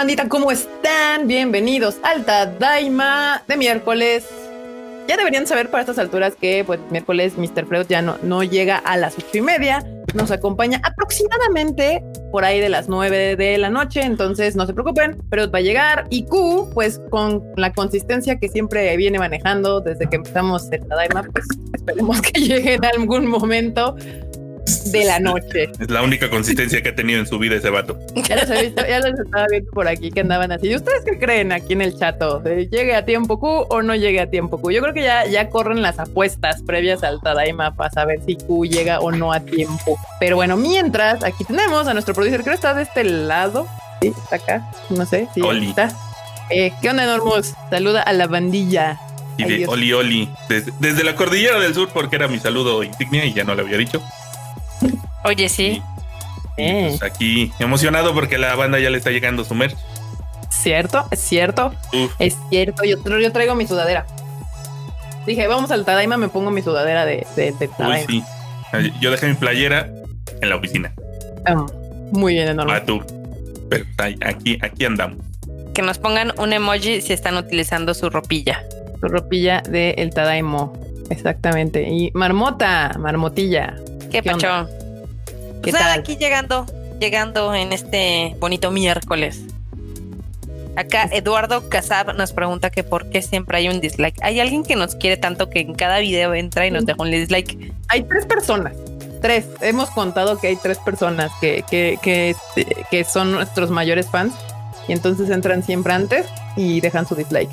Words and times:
bandita? 0.00 0.30
¿Cómo 0.30 0.50
están? 0.50 1.28
Bienvenidos 1.28 1.98
al 2.02 2.24
Daima 2.58 3.42
de 3.46 3.58
miércoles. 3.58 4.26
Ya 5.06 5.18
deberían 5.18 5.46
saber 5.46 5.70
para 5.70 5.82
estas 5.82 5.98
alturas 5.98 6.34
que 6.40 6.64
pues 6.64 6.80
miércoles 6.90 7.36
Mr. 7.36 7.66
Freud 7.66 7.84
ya 7.86 8.00
no, 8.00 8.16
no 8.22 8.42
llega 8.42 8.78
a 8.78 8.96
las 8.96 9.18
ocho 9.18 9.26
y 9.34 9.42
media. 9.42 9.84
Nos 10.14 10.30
acompaña 10.30 10.80
aproximadamente 10.82 12.02
por 12.32 12.46
ahí 12.46 12.60
de 12.60 12.70
las 12.70 12.88
nueve 12.88 13.36
de 13.36 13.58
la 13.58 13.68
noche. 13.68 14.00
Entonces 14.00 14.56
no 14.56 14.64
se 14.64 14.72
preocupen, 14.72 15.18
pero 15.28 15.50
va 15.50 15.58
a 15.58 15.62
llegar. 15.62 16.06
Y 16.08 16.24
Q, 16.24 16.70
pues 16.72 16.98
con 17.10 17.44
la 17.56 17.70
consistencia 17.74 18.38
que 18.38 18.48
siempre 18.48 18.96
viene 18.96 19.18
manejando 19.18 19.82
desde 19.82 20.08
que 20.08 20.16
empezamos 20.16 20.72
el 20.72 20.80
Daima, 20.88 21.24
pues 21.24 21.44
esperemos 21.74 22.22
que 22.22 22.40
llegue 22.40 22.72
en 22.72 22.86
algún 22.86 23.26
momento 23.26 23.96
de 24.86 25.04
la 25.04 25.18
noche. 25.18 25.70
Es 25.78 25.90
la 25.90 26.02
única 26.02 26.30
consistencia 26.30 26.82
que 26.82 26.90
ha 26.90 26.94
tenido 26.94 27.20
en 27.20 27.26
su 27.26 27.38
vida 27.38 27.56
ese 27.56 27.70
vato. 27.70 27.98
Ya 28.28 28.36
los, 28.36 28.50
he 28.50 28.62
visto, 28.62 28.82
ya 28.86 29.00
los 29.00 29.18
estaba 29.18 29.46
viendo 29.50 29.70
por 29.72 29.88
aquí 29.88 30.10
que 30.10 30.20
andaban 30.20 30.52
así. 30.52 30.68
¿Y 30.68 30.76
ustedes 30.76 31.02
qué 31.04 31.18
creen 31.18 31.52
aquí 31.52 31.72
en 31.72 31.82
el 31.82 31.98
chato? 31.98 32.42
¿Llegue 32.42 32.94
a 32.94 33.04
tiempo 33.04 33.38
Q 33.38 33.66
o 33.68 33.82
no 33.82 33.94
llegue 33.94 34.20
a 34.20 34.30
tiempo 34.30 34.60
Q? 34.60 34.70
Yo 34.70 34.82
creo 34.82 34.94
que 34.94 35.02
ya, 35.02 35.26
ya 35.26 35.48
corren 35.48 35.82
las 35.82 35.98
apuestas 35.98 36.62
previas 36.62 37.02
al 37.02 37.20
Tadaima 37.20 37.74
para 37.74 37.90
saber 37.90 38.20
si 38.24 38.36
Q 38.36 38.66
llega 38.66 39.00
o 39.00 39.10
no 39.10 39.32
a 39.32 39.40
tiempo. 39.40 39.98
Pero 40.18 40.36
bueno, 40.36 40.56
mientras 40.56 41.24
aquí 41.24 41.44
tenemos 41.44 41.86
a 41.86 41.92
nuestro 41.92 42.14
producer, 42.14 42.42
creo 42.42 42.52
que 42.52 42.56
está 42.56 42.74
de 42.74 42.82
este 42.82 43.04
lado. 43.04 43.66
Sí, 44.00 44.08
está 44.08 44.36
acá. 44.36 44.70
No 44.88 45.04
sé. 45.06 45.28
Sí, 45.34 45.42
está. 45.62 45.92
Eh, 46.50 46.72
¿Qué 46.80 46.90
onda, 46.90 47.04
Enormous? 47.04 47.54
Saluda 47.70 48.02
a 48.02 48.12
la 48.12 48.26
bandilla. 48.26 48.98
Y 49.36 49.44
de 49.44 49.66
Oli 49.66 49.92
Oli, 49.92 50.28
desde, 50.48 50.72
desde, 50.80 51.04
la 51.04 51.14
cordillera 51.14 51.58
del 51.60 51.72
sur, 51.72 51.88
porque 51.94 52.16
era 52.16 52.28
mi 52.28 52.38
saludo 52.38 52.82
insignia 52.82 53.24
y 53.24 53.32
ya 53.32 53.44
no 53.44 53.54
lo 53.54 53.62
había 53.62 53.78
dicho. 53.78 54.02
Oye, 55.24 55.48
sí. 55.48 55.82
Pues 56.56 57.02
aquí 57.02 57.52
emocionado 57.58 58.12
porque 58.14 58.36
la 58.38 58.54
banda 58.54 58.78
ya 58.78 58.90
le 58.90 58.98
está 58.98 59.10
llegando 59.10 59.44
su 59.44 59.54
merch. 59.54 59.76
Cierto, 60.50 61.06
es 61.10 61.20
cierto. 61.20 61.72
Es 62.18 62.36
cierto. 62.50 62.84
Yo, 62.84 62.98
yo 63.18 63.32
traigo 63.32 63.54
mi 63.54 63.66
sudadera. 63.66 64.06
Dije, 65.26 65.46
vamos 65.46 65.70
al 65.70 65.84
Tadaima, 65.84 66.16
me 66.16 66.28
pongo 66.28 66.50
mi 66.50 66.62
sudadera 66.62 67.06
de, 67.06 67.26
de, 67.36 67.52
Tadaima. 67.52 68.06
sí. 68.06 68.22
Yo 69.00 69.10
dejé 69.10 69.26
mi 69.26 69.34
playera 69.34 69.88
en 70.40 70.48
la 70.48 70.56
oficina. 70.56 70.92
Ah, 71.44 71.66
muy 72.12 72.34
bien, 72.34 72.48
enorme. 72.48 72.72
Ah, 72.72 72.84
tú. 72.84 73.02
Pero 73.68 73.84
aquí, 74.24 74.58
aquí 74.62 74.84
andamos. 74.84 75.18
Que 75.74 75.82
nos 75.82 75.98
pongan 75.98 76.32
un 76.38 76.52
emoji 76.52 77.00
si 77.00 77.12
están 77.12 77.36
utilizando 77.36 77.94
su 77.94 78.10
ropilla. 78.10 78.62
Su 79.00 79.08
ropilla 79.08 79.62
del 79.62 79.94
el 79.98 80.10
Tadaimo. 80.10 80.72
Exactamente. 81.10 81.88
Y 81.88 82.10
marmota, 82.14 82.96
marmotilla. 82.98 83.76
¿Qué, 84.10 84.22
¿Qué 84.22 84.30
pacho? 84.30 84.68
Pues 85.62 85.74
nada, 85.74 85.94
aquí 85.94 86.16
llegando, 86.16 86.66
llegando 86.98 87.54
en 87.54 87.72
este 87.72 88.36
bonito 88.40 88.70
miércoles. 88.70 89.40
Acá 90.76 91.08
Eduardo 91.12 91.68
Casab 91.68 92.14
nos 92.16 92.32
pregunta 92.32 92.70
que 92.70 92.82
por 92.84 93.10
qué 93.10 93.22
siempre 93.22 93.58
hay 93.58 93.68
un 93.68 93.80
dislike. 93.80 94.16
Hay 94.22 94.40
alguien 94.40 94.64
que 94.64 94.76
nos 94.76 94.94
quiere 94.94 95.16
tanto 95.16 95.50
que 95.50 95.60
en 95.60 95.74
cada 95.74 95.98
video 95.98 96.32
entra 96.34 96.66
y 96.66 96.70
nos 96.70 96.86
deja 96.86 97.02
un 97.02 97.10
dislike. 97.10 97.72
Hay 97.88 98.02
tres 98.04 98.24
personas. 98.24 98.74
Tres. 99.20 99.46
Hemos 99.60 99.90
contado 99.90 100.38
que 100.38 100.46
hay 100.46 100.56
tres 100.56 100.78
personas 100.78 101.30
que, 101.40 101.64
que, 101.68 101.98
que, 102.02 102.34
que 102.90 103.04
son 103.04 103.32
nuestros 103.32 103.70
mayores 103.70 104.08
fans. 104.08 104.32
Y 104.88 104.92
entonces 104.92 105.28
entran 105.28 105.62
siempre 105.62 105.92
antes 105.92 106.26
y 106.56 106.80
dejan 106.80 107.06
su 107.06 107.14
dislike. 107.14 107.50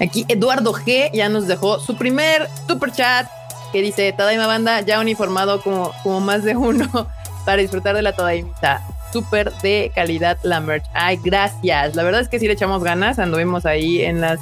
Aquí 0.00 0.24
Eduardo 0.28 0.72
G 0.72 1.10
ya 1.12 1.28
nos 1.28 1.48
dejó 1.48 1.80
su 1.80 1.96
primer 1.96 2.48
super 2.68 2.92
chat 2.92 3.26
que 3.72 3.82
dice 3.82 4.12
Tadaima 4.12 4.46
Banda 4.46 4.80
ya 4.80 5.00
uniformado 5.00 5.60
como, 5.60 5.92
como 6.02 6.20
más 6.20 6.44
de 6.44 6.56
uno 6.56 6.88
para 7.44 7.62
disfrutar 7.62 7.94
de 7.94 8.02
la 8.02 8.12
todaimita. 8.12 8.82
Súper 9.12 9.52
de 9.62 9.90
calidad 9.94 10.38
la 10.42 10.60
merch. 10.60 10.84
Ay, 10.92 11.18
gracias. 11.22 11.96
La 11.96 12.02
verdad 12.02 12.20
es 12.20 12.28
que 12.28 12.38
sí 12.38 12.46
le 12.46 12.52
echamos 12.52 12.84
ganas. 12.84 13.18
Anduvimos 13.18 13.64
ahí 13.64 14.02
en 14.02 14.20
las 14.20 14.38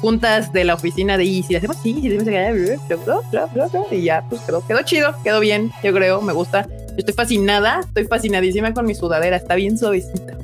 juntas 0.00 0.52
de 0.52 0.64
la 0.64 0.74
oficina 0.74 1.16
de 1.16 1.24
y 1.24 1.42
si 1.42 1.52
le 1.52 1.58
hacemos 1.58 1.76
sí, 1.82 1.94
si 2.00 2.08
le 2.08 2.16
hacemos 2.16 3.92
y 3.92 4.02
ya, 4.02 4.24
pues 4.28 4.40
quedó, 4.42 4.66
quedó 4.66 4.82
chido, 4.82 5.14
quedó 5.22 5.40
bien, 5.40 5.72
yo 5.82 5.92
creo, 5.92 6.20
me 6.20 6.32
gusta. 6.32 6.66
Yo 6.68 6.96
estoy 6.98 7.14
fascinada, 7.14 7.80
estoy 7.80 8.04
fascinadísima 8.04 8.74
con 8.74 8.86
mi 8.86 8.94
sudadera, 8.94 9.36
está 9.36 9.54
bien 9.54 9.78
suavecita. 9.78 10.34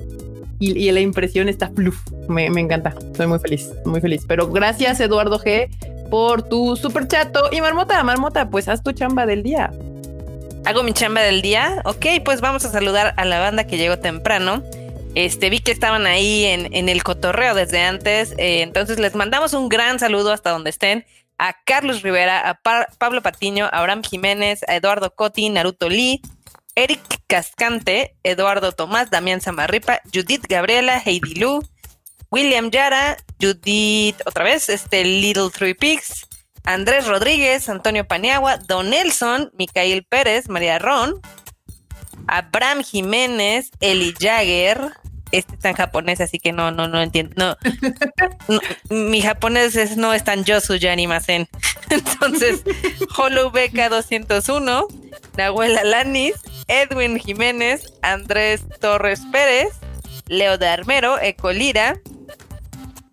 Y, 0.58 0.78
y 0.78 0.90
la 0.92 1.00
impresión 1.00 1.48
está 1.48 1.68
fluff, 1.68 1.96
me, 2.28 2.48
me 2.50 2.60
encanta, 2.60 2.94
estoy 3.00 3.26
muy 3.26 3.38
feliz, 3.38 3.70
muy 3.84 4.00
feliz. 4.00 4.24
Pero 4.26 4.48
gracias 4.48 5.00
Eduardo 5.00 5.38
G 5.38 5.68
por 6.14 6.48
tu 6.48 6.76
super 6.76 7.08
chato 7.08 7.48
y 7.50 7.60
Marmota, 7.60 8.00
Marmota, 8.04 8.48
pues 8.48 8.68
haz 8.68 8.84
tu 8.84 8.92
chamba 8.92 9.26
del 9.26 9.42
día. 9.42 9.72
Hago 10.64 10.84
mi 10.84 10.92
chamba 10.92 11.22
del 11.22 11.42
día. 11.42 11.82
Ok, 11.84 12.06
pues 12.24 12.40
vamos 12.40 12.64
a 12.64 12.70
saludar 12.70 13.14
a 13.16 13.24
la 13.24 13.40
banda 13.40 13.66
que 13.66 13.78
llegó 13.78 13.98
temprano. 13.98 14.62
Este, 15.16 15.50
vi 15.50 15.58
que 15.58 15.72
estaban 15.72 16.06
ahí 16.06 16.44
en, 16.44 16.88
el 16.88 17.02
cotorreo 17.02 17.56
desde 17.56 17.82
antes. 17.82 18.32
Eh, 18.38 18.62
entonces 18.62 19.00
les 19.00 19.16
mandamos 19.16 19.54
un 19.54 19.68
gran 19.68 19.98
saludo 19.98 20.32
hasta 20.32 20.50
donde 20.50 20.70
estén. 20.70 21.04
A 21.36 21.52
Carlos 21.64 22.02
Rivera, 22.02 22.48
a 22.48 22.60
Pablo 22.96 23.20
Patiño, 23.20 23.64
a 23.64 23.80
Abraham 23.80 24.04
Jiménez, 24.04 24.60
a 24.68 24.76
Eduardo 24.76 25.16
Coti, 25.16 25.50
Naruto 25.50 25.88
Lee, 25.88 26.22
Eric 26.76 27.00
Cascante, 27.26 28.14
Eduardo 28.22 28.70
Tomás, 28.70 29.10
Damián 29.10 29.40
Zamarripa, 29.40 30.00
Judith 30.14 30.46
Gabriela, 30.48 31.02
Heidi 31.04 31.34
Lu, 31.34 31.60
William 32.30 32.70
Yara, 32.70 33.16
Judith, 33.44 34.16
otra 34.24 34.44
vez, 34.44 34.68
este 34.68 35.04
Little 35.04 35.50
Three 35.50 35.74
Pigs, 35.74 36.26
Andrés 36.64 37.06
Rodríguez, 37.06 37.68
Antonio 37.68 38.06
Paniagua, 38.06 38.56
Don 38.56 38.88
Nelson, 38.88 39.50
Micael 39.58 40.04
Pérez, 40.04 40.48
María 40.48 40.78
Ron, 40.78 41.20
Abraham 42.26 42.82
Jiménez, 42.82 43.70
Eli 43.80 44.14
Jagger. 44.18 44.92
Este 45.30 45.54
está 45.54 45.68
en 45.68 45.74
japonés, 45.74 46.20
así 46.20 46.38
que 46.38 46.52
no, 46.52 46.70
no, 46.70 46.88
no 46.88 47.02
entiendo. 47.02 47.34
No, 47.36 48.60
mi 48.88 49.20
japonés 49.20 49.76
es, 49.76 49.96
no 49.96 50.14
es 50.14 50.24
tan 50.24 50.44
yosu 50.44 50.76
ya 50.76 50.92
animasen. 50.92 51.48
Entonces, 51.90 52.62
Beca 53.52 53.88
201, 53.88 54.88
Nahuel 55.36 55.76
Alanis, 55.76 56.34
Edwin 56.68 57.18
Jiménez, 57.18 57.92
Andrés 58.00 58.62
Torres 58.80 59.20
Pérez, 59.32 59.74
Leo 60.28 60.56
de 60.56 60.68
Armero, 60.68 61.18
Ecolira, 61.20 62.00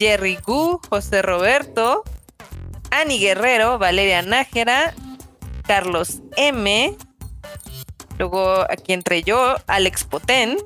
Jerry 0.01 0.39
Gu, 0.43 0.81
José 0.89 1.21
Roberto, 1.21 2.03
Ani 2.89 3.19
Guerrero, 3.19 3.77
Valeria 3.77 4.23
Nájera, 4.23 4.95
Carlos 5.67 6.21
M. 6.37 6.97
Luego 8.17 8.65
aquí 8.67 8.93
entre 8.93 9.21
yo, 9.21 9.57
Alex 9.67 10.05
Potén, 10.05 10.57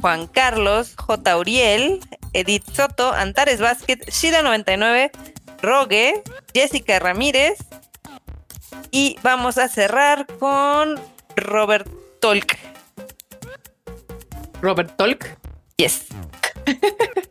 Juan 0.00 0.26
Carlos, 0.26 0.96
J. 0.96 1.38
Uriel, 1.38 2.00
Edith 2.32 2.68
Soto, 2.72 3.12
Antares 3.12 3.60
Vázquez, 3.60 4.00
Shida99, 4.00 5.12
Rogue, 5.62 6.24
Jessica 6.52 6.98
Ramírez. 6.98 7.56
Y 8.90 9.16
vamos 9.22 9.58
a 9.58 9.68
cerrar 9.68 10.26
con 10.40 11.00
Robert 11.36 11.88
Tolk. 12.20 12.58
Robert 14.60 14.96
Tolk. 14.96 15.38
Yes. 15.76 16.06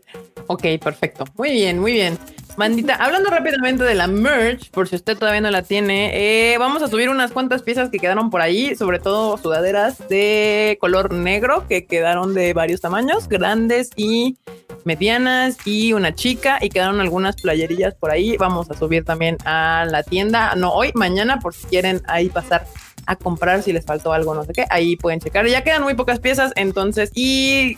ok, 0.47 0.63
perfecto. 0.81 1.25
Muy 1.38 1.51
bien, 1.51 1.79
muy 1.79 1.94
bien. 1.94 2.17
Mandita, 2.57 2.95
hablando 2.95 3.29
rápidamente 3.29 3.83
de 3.83 3.95
la 3.95 4.07
merch, 4.07 4.72
por 4.72 4.88
si 4.88 4.95
usted 4.95 5.17
todavía 5.17 5.41
no 5.41 5.51
la 5.51 5.63
tiene, 5.63 6.11
eh, 6.53 6.57
vamos 6.57 6.81
a 6.81 6.88
subir 6.88 7.09
unas 7.09 7.31
cuantas 7.31 7.63
piezas 7.63 7.89
que 7.89 8.00
quedaron 8.00 8.29
por 8.29 8.39
ahí, 8.39 8.75
sobre 8.75 9.00
todo 9.00 9.38
sudaderas 9.38 10.07
de 10.07 10.78
color 10.79 11.13
negro 11.13 11.67
que 11.67 11.85
quedaron 11.85 12.34
de 12.34 12.53
varios 12.53 12.79
tamaños, 12.79 13.28
grandes 13.28 13.89
y 13.97 14.38
medianas 14.85 15.57
y 15.66 15.91
una 15.91 16.16
chica 16.16 16.59
y 16.61 16.69
quedaron 16.69 17.01
algunas 17.01 17.35
playerillas 17.35 17.94
por 17.95 18.11
ahí. 18.11 18.38
Vamos 18.38 18.72
a 18.72 18.78
subir 18.78 19.03
también 19.03 19.38
a 19.44 19.85
la 19.89 20.03
tienda, 20.03 20.55
no 20.55 20.72
hoy, 20.72 20.91
mañana, 20.95 21.39
por 21.39 21.53
si 21.53 21.67
quieren 21.67 22.03
ahí 22.07 22.29
pasar 22.29 22.66
a 23.05 23.17
comprar 23.17 23.63
si 23.63 23.73
les 23.73 23.85
faltó 23.85 24.13
algo, 24.13 24.34
no 24.34 24.45
sé 24.45 24.53
qué, 24.53 24.66
ahí 24.69 24.96
pueden 24.96 25.19
checar. 25.19 25.46
Ya 25.47 25.64
quedan 25.64 25.84
muy 25.84 25.93
pocas 25.96 26.19
piezas, 26.19 26.53
entonces, 26.55 27.11
y 27.14 27.78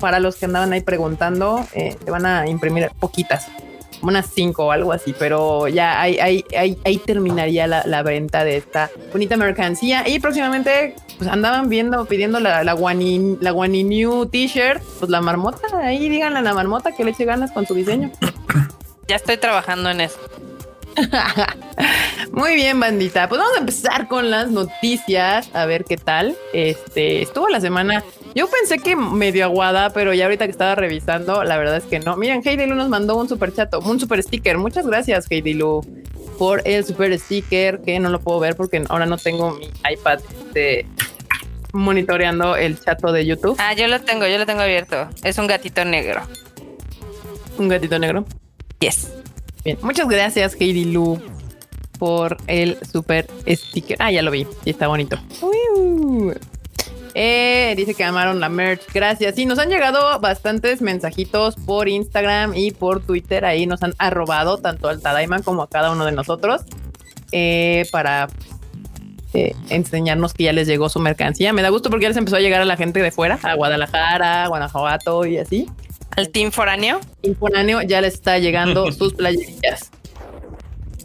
para 0.00 0.18
los 0.18 0.36
que 0.36 0.46
andaban 0.46 0.72
ahí 0.72 0.80
preguntando, 0.80 1.64
eh, 1.74 1.96
te 2.04 2.10
van 2.10 2.26
a 2.26 2.48
imprimir 2.48 2.90
poquitas 2.98 3.48
unas 4.02 4.26
cinco 4.32 4.66
o 4.66 4.70
algo 4.70 4.92
así, 4.92 5.14
pero 5.18 5.68
ya 5.68 6.00
ahí, 6.00 6.18
ahí, 6.18 6.44
ahí, 6.56 6.78
ahí 6.84 6.98
terminaría 6.98 7.66
la, 7.66 7.82
la, 7.84 8.02
venta 8.02 8.44
de 8.44 8.56
esta 8.56 8.90
bonita 9.12 9.36
mercancía. 9.36 10.08
Y 10.08 10.18
próximamente 10.20 10.94
pues 11.18 11.28
andaban 11.30 11.68
viendo, 11.68 12.06
pidiendo 12.06 12.40
la, 12.40 12.64
la 12.64 12.72
Guani, 12.72 13.36
la 13.40 13.50
Guani 13.50 13.84
New 13.84 14.26
T-shirt, 14.26 14.82
pues 14.98 15.10
la 15.10 15.20
marmota, 15.20 15.68
ahí 15.82 16.08
díganle 16.08 16.38
a 16.38 16.42
la 16.42 16.54
marmota 16.54 16.92
que 16.92 17.04
le 17.04 17.10
eche 17.10 17.24
ganas 17.24 17.50
con 17.52 17.66
su 17.66 17.74
diseño. 17.74 18.10
Ya 19.08 19.16
estoy 19.16 19.38
trabajando 19.38 19.90
en 19.90 20.02
eso. 20.02 20.20
Muy 22.32 22.54
bien, 22.54 22.78
bandita. 22.78 23.28
Pues 23.28 23.40
vamos 23.40 23.56
a 23.56 23.58
empezar 23.60 24.06
con 24.06 24.30
las 24.30 24.52
noticias, 24.52 25.50
a 25.52 25.64
ver 25.66 25.84
qué 25.84 25.96
tal. 25.96 26.36
Este 26.52 27.22
estuvo 27.22 27.48
la 27.48 27.60
semana. 27.60 28.04
Yo 28.34 28.48
pensé 28.48 28.78
que 28.78 28.94
medio 28.94 29.44
aguada, 29.44 29.90
pero 29.90 30.14
ya 30.14 30.24
ahorita 30.24 30.44
que 30.44 30.52
estaba 30.52 30.74
revisando, 30.74 31.42
la 31.42 31.58
verdad 31.58 31.78
es 31.78 31.84
que 31.84 31.98
no. 31.98 32.16
Miren, 32.16 32.42
Heidi 32.44 32.66
Lu 32.66 32.74
nos 32.76 32.88
mandó 32.88 33.16
un 33.16 33.28
super 33.28 33.52
chat, 33.52 33.74
un 33.74 33.98
super 33.98 34.22
sticker. 34.22 34.56
Muchas 34.56 34.86
gracias, 34.86 35.26
Heidi 35.30 35.54
Lu, 35.54 35.80
por 36.38 36.62
el 36.64 36.84
super 36.84 37.18
sticker 37.18 37.80
que 37.80 37.98
no 37.98 38.08
lo 38.08 38.20
puedo 38.20 38.38
ver 38.38 38.54
porque 38.54 38.82
ahora 38.88 39.06
no 39.06 39.18
tengo 39.18 39.52
mi 39.52 39.66
iPad 39.90 40.20
de 40.52 40.86
monitoreando 41.72 42.56
el 42.56 42.80
chato 42.80 43.12
de 43.12 43.26
YouTube. 43.26 43.56
Ah, 43.58 43.74
yo 43.74 43.88
lo 43.88 44.00
tengo, 44.00 44.26
yo 44.26 44.38
lo 44.38 44.46
tengo 44.46 44.60
abierto. 44.60 45.08
Es 45.24 45.38
un 45.38 45.46
gatito 45.46 45.84
negro. 45.84 46.22
Un 47.58 47.68
gatito 47.68 47.98
negro. 47.98 48.24
Yes. 48.78 49.12
Bien. 49.64 49.76
Muchas 49.82 50.08
gracias, 50.08 50.56
Heidi 50.58 50.84
Lu, 50.84 51.20
por 51.98 52.36
el 52.46 52.78
super 52.90 53.26
sticker. 53.46 53.96
Ah, 54.00 54.10
ya 54.10 54.22
lo 54.22 54.30
vi. 54.30 54.46
Y 54.64 54.70
está 54.70 54.86
bonito. 54.86 55.18
Uiu. 55.42 56.34
Eh, 57.14 57.74
dice 57.76 57.94
que 57.94 58.04
amaron 58.04 58.40
la 58.40 58.48
merch. 58.48 58.82
Gracias. 58.92 59.34
Sí, 59.34 59.46
nos 59.46 59.58
han 59.58 59.68
llegado 59.68 60.18
bastantes 60.20 60.80
mensajitos 60.82 61.56
por 61.56 61.88
Instagram 61.88 62.54
y 62.54 62.70
por 62.70 63.04
Twitter. 63.04 63.44
Ahí 63.44 63.66
nos 63.66 63.82
han 63.82 63.94
arrobado 63.98 64.58
tanto 64.58 64.88
al 64.88 65.00
Tadaima 65.00 65.42
como 65.42 65.62
a 65.62 65.68
cada 65.68 65.90
uno 65.90 66.04
de 66.04 66.12
nosotros 66.12 66.62
eh, 67.32 67.86
para 67.92 68.28
eh, 69.32 69.54
enseñarnos 69.68 70.34
que 70.34 70.44
ya 70.44 70.52
les 70.52 70.66
llegó 70.66 70.88
su 70.88 71.00
mercancía. 71.00 71.52
Me 71.52 71.62
da 71.62 71.68
gusto 71.70 71.90
porque 71.90 72.04
ya 72.04 72.08
les 72.08 72.16
empezó 72.16 72.36
a 72.36 72.40
llegar 72.40 72.60
a 72.60 72.64
la 72.64 72.76
gente 72.76 73.00
de 73.00 73.10
fuera, 73.10 73.38
a 73.42 73.54
Guadalajara, 73.54 74.46
Guanajuato 74.48 75.26
y 75.26 75.38
así. 75.38 75.68
Al 76.16 76.28
Team 76.30 76.50
Foráneo. 76.50 77.00
Team 77.22 77.36
Foráneo 77.36 77.82
ya 77.82 78.00
les 78.00 78.14
está 78.14 78.38
llegando 78.38 78.90
sus 78.92 79.14
playerillas. 79.14 79.90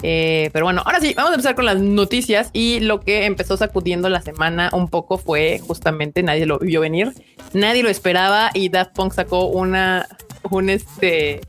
Eh, 0.07 0.51
pero 0.53 0.65
bueno, 0.65 0.83
ahora 0.85 0.99
sí, 0.99 1.15
vamos 1.15 1.31
a 1.31 1.33
empezar 1.33 1.55
con 1.55 1.65
las 1.65 1.81
noticias 1.81 2.51
y 2.53 2.79
lo 2.79 2.99
que 2.99 3.25
empezó 3.25 3.57
sacudiendo 3.57 4.07
la 4.07 4.21
semana 4.21 4.69
un 4.71 4.87
poco 4.87 5.17
fue 5.17 5.59
justamente 5.65 6.21
nadie 6.21 6.45
lo 6.45 6.59
vio 6.59 6.81
venir, 6.81 7.11
nadie 7.53 7.81
lo 7.81 7.89
esperaba 7.89 8.51
y 8.53 8.69
Daft 8.69 8.93
Punk 8.93 9.13
sacó 9.13 9.47
una, 9.47 10.07
un 10.51 10.69
este, 10.69 11.41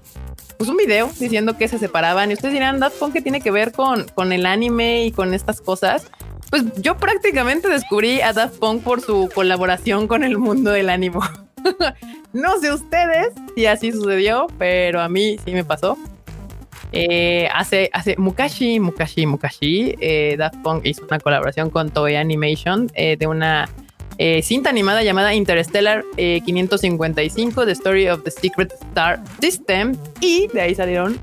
pues 0.57 0.71
un 0.71 0.79
video 0.79 1.11
diciendo 1.21 1.59
que 1.59 1.69
se 1.69 1.79
separaban 1.79 2.31
y 2.31 2.33
ustedes 2.33 2.55
dirán, 2.55 2.81
Daft 2.81 2.99
Punk, 2.99 3.13
¿qué 3.13 3.21
tiene 3.21 3.43
que 3.43 3.51
ver 3.51 3.73
con, 3.73 4.05
con 4.15 4.33
el 4.33 4.47
anime 4.47 5.05
y 5.05 5.13
con 5.13 5.35
estas 5.35 5.61
cosas? 5.61 6.11
Pues 6.49 6.65
yo 6.81 6.97
prácticamente 6.97 7.69
descubrí 7.69 8.23
a 8.23 8.33
Daft 8.33 8.59
Punk 8.59 8.83
por 8.83 9.03
su 9.03 9.29
colaboración 9.35 10.09
con 10.09 10.25
el 10.25 10.39
mundo 10.39 10.71
del 10.71 10.89
anime. 10.89 11.19
no 12.33 12.59
sé 12.59 12.73
ustedes 12.73 13.35
si 13.55 13.67
así 13.67 13.93
sucedió, 13.93 14.47
pero 14.57 15.03
a 15.03 15.11
mí 15.11 15.37
sí 15.45 15.53
me 15.53 15.63
pasó. 15.63 15.99
Eh, 16.93 17.49
hace, 17.53 17.91
hace 17.93 18.17
Mukashi, 18.17 18.81
Mukashi, 18.81 19.27
Mukashi, 19.27 19.97
eh, 20.01 20.37
Daft 20.39 20.57
Punk 20.63 20.87
hizo 20.87 21.05
una 21.05 21.19
colaboración 21.19 21.71
con 21.71 21.91
Toei 21.91 22.17
Animation 22.17 22.91
eh, 22.95 23.17
de 23.17 23.27
una 23.27 23.69
eh, 24.19 24.41
cinta 24.43 24.71
animada 24.71 25.03
llamada 25.03 25.35
Interstellar 25.35 26.05
555, 26.17 27.67
The 27.67 27.73
Story 27.73 28.09
of 28.09 28.23
the 28.23 28.31
Secret 28.31 28.73
Star 28.73 29.23
System, 29.41 29.97
y 30.21 30.49
de 30.49 30.61
ahí 30.61 30.75
salieron 30.75 31.19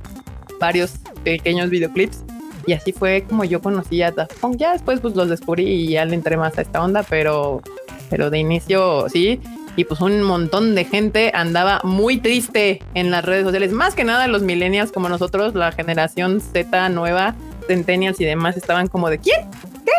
varios 0.59 0.99
pequeños 1.23 1.69
videoclips. 1.69 2.23
Y 2.65 2.73
así 2.73 2.93
fue 2.93 3.25
como 3.27 3.43
yo 3.43 3.61
conocí 3.61 4.01
a 4.01 4.11
Daft 4.11 4.39
Punk. 4.39 4.57
Ya 4.57 4.71
después 4.71 5.01
pues 5.01 5.15
los 5.15 5.27
descubrí 5.27 5.65
y 5.65 5.87
ya 5.89 6.05
le 6.05 6.15
entré 6.15 6.37
más 6.37 6.57
a 6.57 6.61
esta 6.61 6.81
onda, 6.81 7.03
pero, 7.03 7.61
pero 8.09 8.29
de 8.29 8.39
inicio 8.39 9.09
sí 9.09 9.41
y 9.75 9.85
pues 9.85 9.99
un 10.01 10.21
montón 10.23 10.75
de 10.75 10.85
gente 10.85 11.31
andaba 11.33 11.81
muy 11.83 12.17
triste 12.17 12.81
en 12.93 13.11
las 13.11 13.25
redes 13.25 13.43
sociales. 13.43 13.71
Más 13.71 13.95
que 13.95 14.03
nada 14.03 14.27
los 14.27 14.41
millennials 14.41 14.91
como 14.91 15.09
nosotros, 15.09 15.55
la 15.55 15.71
generación 15.71 16.41
Z 16.41 16.89
nueva, 16.89 17.35
centennials 17.67 18.19
y 18.19 18.25
demás 18.25 18.57
estaban 18.57 18.87
como 18.87 19.09
de 19.09 19.19
¿quién? 19.19 19.41
¿Qué? 19.85 19.91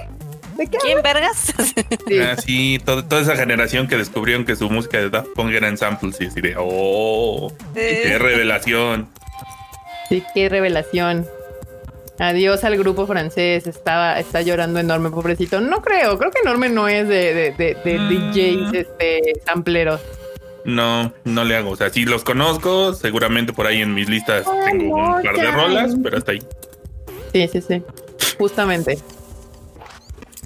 ¿De 0.57 0.67
qué? 0.69 0.79
¿Quién 0.79 1.03
vergas? 1.03 1.53
Sí, 2.07 2.19
ah, 2.21 2.37
sí 2.37 2.79
todo, 2.85 3.05
toda 3.05 3.23
esa 3.23 3.37
generación 3.37 3.89
que 3.89 3.97
descubrieron 3.97 4.45
que 4.45 4.57
su 4.57 4.69
música 4.69 4.99
de 4.99 5.11
Daft 5.11 5.29
Punk 5.35 5.53
era 5.53 5.69
en 5.69 5.79
samples 5.79 6.21
y 6.21 6.27
así 6.27 6.41
de 6.41 6.55
oh, 6.59 7.53
qué 7.75 8.19
revelación. 8.19 9.09
Sí, 10.09 10.23
qué 10.35 10.49
revelación. 10.49 11.27
Adiós 12.19 12.63
al 12.63 12.77
grupo 12.79 13.07
francés, 13.07 13.67
estaba, 13.67 14.21
está 14.21 14.41
llorando 14.43 14.79
enorme, 14.79 15.11
pobrecito. 15.11 15.61
No 15.61 15.83
creo, 15.83 16.17
creo 16.19 16.31
que 16.31 16.41
enorme 16.43 16.69
no 16.69 16.87
es 16.87 17.09
de, 17.09 17.35
de, 17.35 17.51
de, 17.53 17.75
de 17.85 17.99
Mm. 17.99 18.09
DJs 18.33 18.73
este, 18.75 19.33
sampleros. 19.45 20.01
No, 20.65 21.13
no 21.25 21.45
le 21.45 21.57
hago. 21.57 21.71
O 21.71 21.77
sea, 21.77 21.91
sí 21.91 22.05
los 22.05 22.23
conozco. 22.25 22.95
Seguramente 22.95 23.53
por 23.53 23.67
ahí 23.67 23.83
en 23.83 23.93
mis 23.95 24.09
listas 24.09 24.47
Ay, 24.47 24.79
tengo 24.79 24.97
no, 24.97 25.17
un 25.17 25.23
par 25.23 25.37
de 25.37 25.43
ya. 25.43 25.51
rolas, 25.51 25.95
pero 26.03 26.17
hasta 26.17 26.33
ahí. 26.33 26.39
Sí, 27.33 27.49
sí, 27.53 27.61
sí. 27.61 27.83
Justamente. 28.39 28.99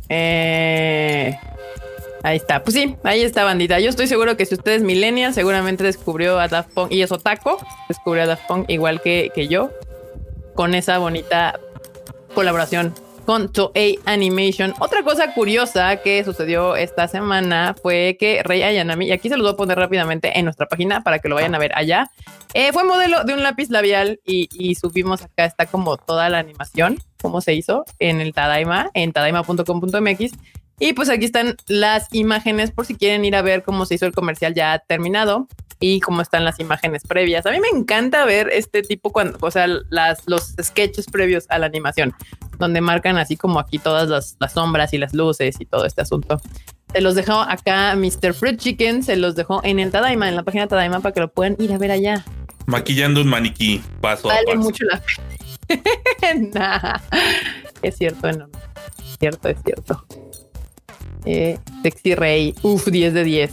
Eh, 0.09 1.39
ahí 2.23 2.37
está. 2.37 2.63
Pues 2.65 2.75
sí, 2.75 2.97
ahí 3.03 3.23
está, 3.23 3.45
bandita. 3.45 3.79
Yo 3.81 3.91
estoy 3.91 4.07
seguro 4.07 4.37
que 4.37 4.47
si 4.47 4.55
usted 4.55 4.73
es 4.73 4.83
millennial, 4.83 5.35
seguramente 5.35 5.85
descubrió 5.85 6.39
a 6.41 6.49
Daft 6.49 6.71
Punk 6.73 6.93
y 6.93 7.03
es 7.03 7.13
otaco, 7.13 7.59
descubrió 7.89 8.25
a 8.25 8.27
Daft 8.27 8.47
Punk 8.47 8.65
igual 8.71 9.01
que, 9.03 9.31
que 9.35 9.49
yo, 9.49 9.71
con 10.59 10.75
esa 10.75 10.99
bonita 10.99 11.61
colaboración 12.35 12.93
con 13.25 13.53
Toei 13.53 14.01
Animation. 14.07 14.75
Otra 14.81 15.05
cosa 15.05 15.33
curiosa 15.33 15.99
que 15.99 16.25
sucedió 16.25 16.75
esta 16.75 17.07
semana 17.07 17.77
fue 17.81 18.17
que 18.19 18.43
Rei 18.43 18.65
Ayanami, 18.65 19.07
y 19.07 19.13
aquí 19.13 19.29
se 19.29 19.37
los 19.37 19.45
voy 19.45 19.53
a 19.53 19.57
poner 19.57 19.79
rápidamente 19.79 20.37
en 20.37 20.47
nuestra 20.47 20.67
página 20.67 21.05
para 21.05 21.21
que 21.21 21.29
lo 21.29 21.37
vayan 21.37 21.55
a 21.55 21.61
ver 21.61 21.71
allá, 21.77 22.11
eh, 22.55 22.73
fue 22.73 22.83
modelo 22.83 23.23
de 23.23 23.35
un 23.35 23.45
lápiz 23.45 23.71
labial 23.71 24.19
y, 24.27 24.49
y 24.51 24.75
subimos 24.75 25.23
acá, 25.23 25.45
está 25.45 25.67
como 25.67 25.97
toda 25.97 26.29
la 26.29 26.41
animación, 26.41 26.99
cómo 27.23 27.41
se 27.41 27.55
hizo 27.55 27.85
en 28.01 28.21
el 28.21 28.33
Tadaima, 28.33 28.91
en 28.95 29.13
tadaima.com.mx. 29.13 30.33
Y 30.81 30.93
pues 30.93 31.09
aquí 31.09 31.25
están 31.25 31.57
las 31.67 32.07
imágenes 32.13 32.71
por 32.71 32.87
si 32.87 32.95
quieren 32.95 33.25
ir 33.25 33.35
a 33.35 33.43
ver 33.43 33.63
cómo 33.63 33.85
se 33.85 33.97
hizo 33.97 34.07
el 34.07 34.13
comercial 34.13 34.55
ya 34.55 34.79
terminado 34.87 35.49
y 35.81 36.01
cómo 36.01 36.23
están 36.23 36.45
las 36.45 36.61
imágenes 36.61 37.03
previas. 37.05 37.47
A 37.47 37.51
mí 37.51 37.59
me 37.61 37.69
encanta 37.69 38.25
ver 38.25 38.49
este 38.53 38.83
tipo 38.83 39.11
cuando, 39.11 39.39
o 39.41 39.51
sea, 39.51 39.67
las, 39.91 40.23
los 40.27 40.55
sketches 40.61 41.07
previos 41.07 41.47
a 41.49 41.59
la 41.59 41.67
animación, 41.67 42.15
donde 42.59 42.81
marcan 42.81 43.19
así 43.19 43.37
como 43.37 43.59
aquí 43.59 43.79
todas 43.79 44.09
las, 44.09 44.37
las 44.41 44.53
sombras 44.53 44.93
y 44.93 44.99
las 44.99 45.15
luces 45.15 45.57
y 45.61 45.67
todo 45.67 45.85
este 45.85 46.03
asunto. 46.03 46.41
Se 46.93 47.01
los 47.01 47.15
dejó 47.15 47.35
acá 47.35 47.95
Mr. 47.97 48.33
Fruit 48.33 48.59
Chicken, 48.59 49.03
se 49.03 49.17
los 49.17 49.35
dejó 49.35 49.61
en 49.65 49.79
el 49.79 49.91
Tadaima, 49.91 50.29
en 50.29 50.37
la 50.37 50.43
página 50.43 50.65
de 50.65 50.69
Tadaima 50.69 51.01
para 51.01 51.13
que 51.13 51.21
lo 51.21 51.31
puedan 51.31 51.57
ir 51.59 51.73
a 51.73 51.79
ver 51.79 51.91
allá. 51.91 52.25
Maquillando 52.67 53.21
un 53.21 53.29
maniquí, 53.29 53.83
paso 54.01 54.31
a 54.31 54.35
Vale 54.35 54.47
paso. 54.47 54.59
mucho 54.59 54.85
la 54.85 55.01
pena. 55.01 55.19
Nah, 56.55 56.99
es 57.83 57.97
cierto, 57.97 58.33
no. 58.33 58.49
Es 58.99 59.19
cierto, 59.19 59.49
es 59.49 59.59
cierto. 59.63 60.05
Eh, 61.25 61.59
Sexy 61.83 62.15
Rey, 62.15 62.55
uf, 62.63 62.87
10 62.87 63.15
de 63.15 63.25
10. 63.25 63.51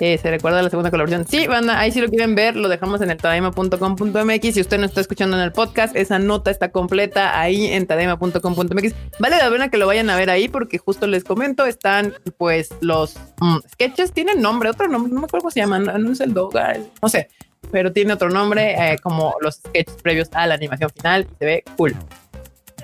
Eh, 0.00 0.18
se 0.18 0.30
recuerda 0.30 0.62
la 0.62 0.70
segunda 0.70 0.90
colaboración. 0.90 1.26
Sí, 1.28 1.46
banda, 1.46 1.78
ahí 1.78 1.92
si 1.92 2.00
lo 2.00 2.08
quieren 2.08 2.34
ver, 2.34 2.56
lo 2.56 2.68
dejamos 2.68 3.00
en 3.02 3.10
el 3.10 3.18
tadaima.com.mx. 3.18 4.54
Si 4.54 4.60
usted 4.60 4.78
no 4.78 4.86
está 4.86 5.00
escuchando 5.00 5.36
en 5.36 5.42
el 5.44 5.52
podcast, 5.52 5.94
esa 5.94 6.18
nota 6.18 6.50
está 6.50 6.72
completa 6.72 7.38
ahí 7.38 7.66
en 7.66 7.86
tadaima.com.mx. 7.86 8.94
Vale 9.20 9.36
la 9.36 9.48
pena 9.48 9.68
que 9.68 9.76
lo 9.76 9.86
vayan 9.86 10.10
a 10.10 10.16
ver 10.16 10.30
ahí 10.30 10.48
porque 10.48 10.78
justo 10.78 11.06
les 11.06 11.22
comento, 11.22 11.66
están 11.66 12.14
pues 12.36 12.70
los 12.80 13.16
mm, 13.40 13.58
sketches, 13.70 14.12
tienen 14.12 14.42
nombre, 14.42 14.70
otro 14.70 14.88
nombre, 14.88 15.12
no 15.12 15.20
me 15.20 15.26
acuerdo 15.26 15.42
cómo 15.42 15.50
se 15.52 15.60
llaman, 15.60 15.84
no, 15.84 15.96
no 15.96 16.12
es 16.12 16.20
el 16.20 16.34
Doga, 16.34 16.76
no 17.00 17.08
sé, 17.08 17.28
pero 17.70 17.92
tiene 17.92 18.12
otro 18.14 18.28
nombre 18.28 18.74
eh, 18.74 18.98
como 18.98 19.36
los 19.40 19.56
sketches 19.56 20.02
previos 20.02 20.28
a 20.32 20.48
la 20.48 20.54
animación 20.54 20.90
final 20.90 21.28
y 21.30 21.36
se 21.38 21.44
ve 21.44 21.64
cool. 21.76 21.94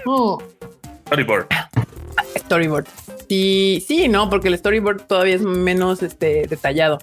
Oh, 0.07 0.41
Storyboard. 1.07 1.47
storyboard. 2.37 2.87
Sí, 3.29 3.85
sí, 3.87 4.09
no, 4.09 4.31
porque 4.31 4.49
el 4.49 4.57
storyboard 4.57 5.03
todavía 5.03 5.35
es 5.35 5.43
menos 5.43 6.03
este, 6.03 6.47
detallado. 6.47 6.99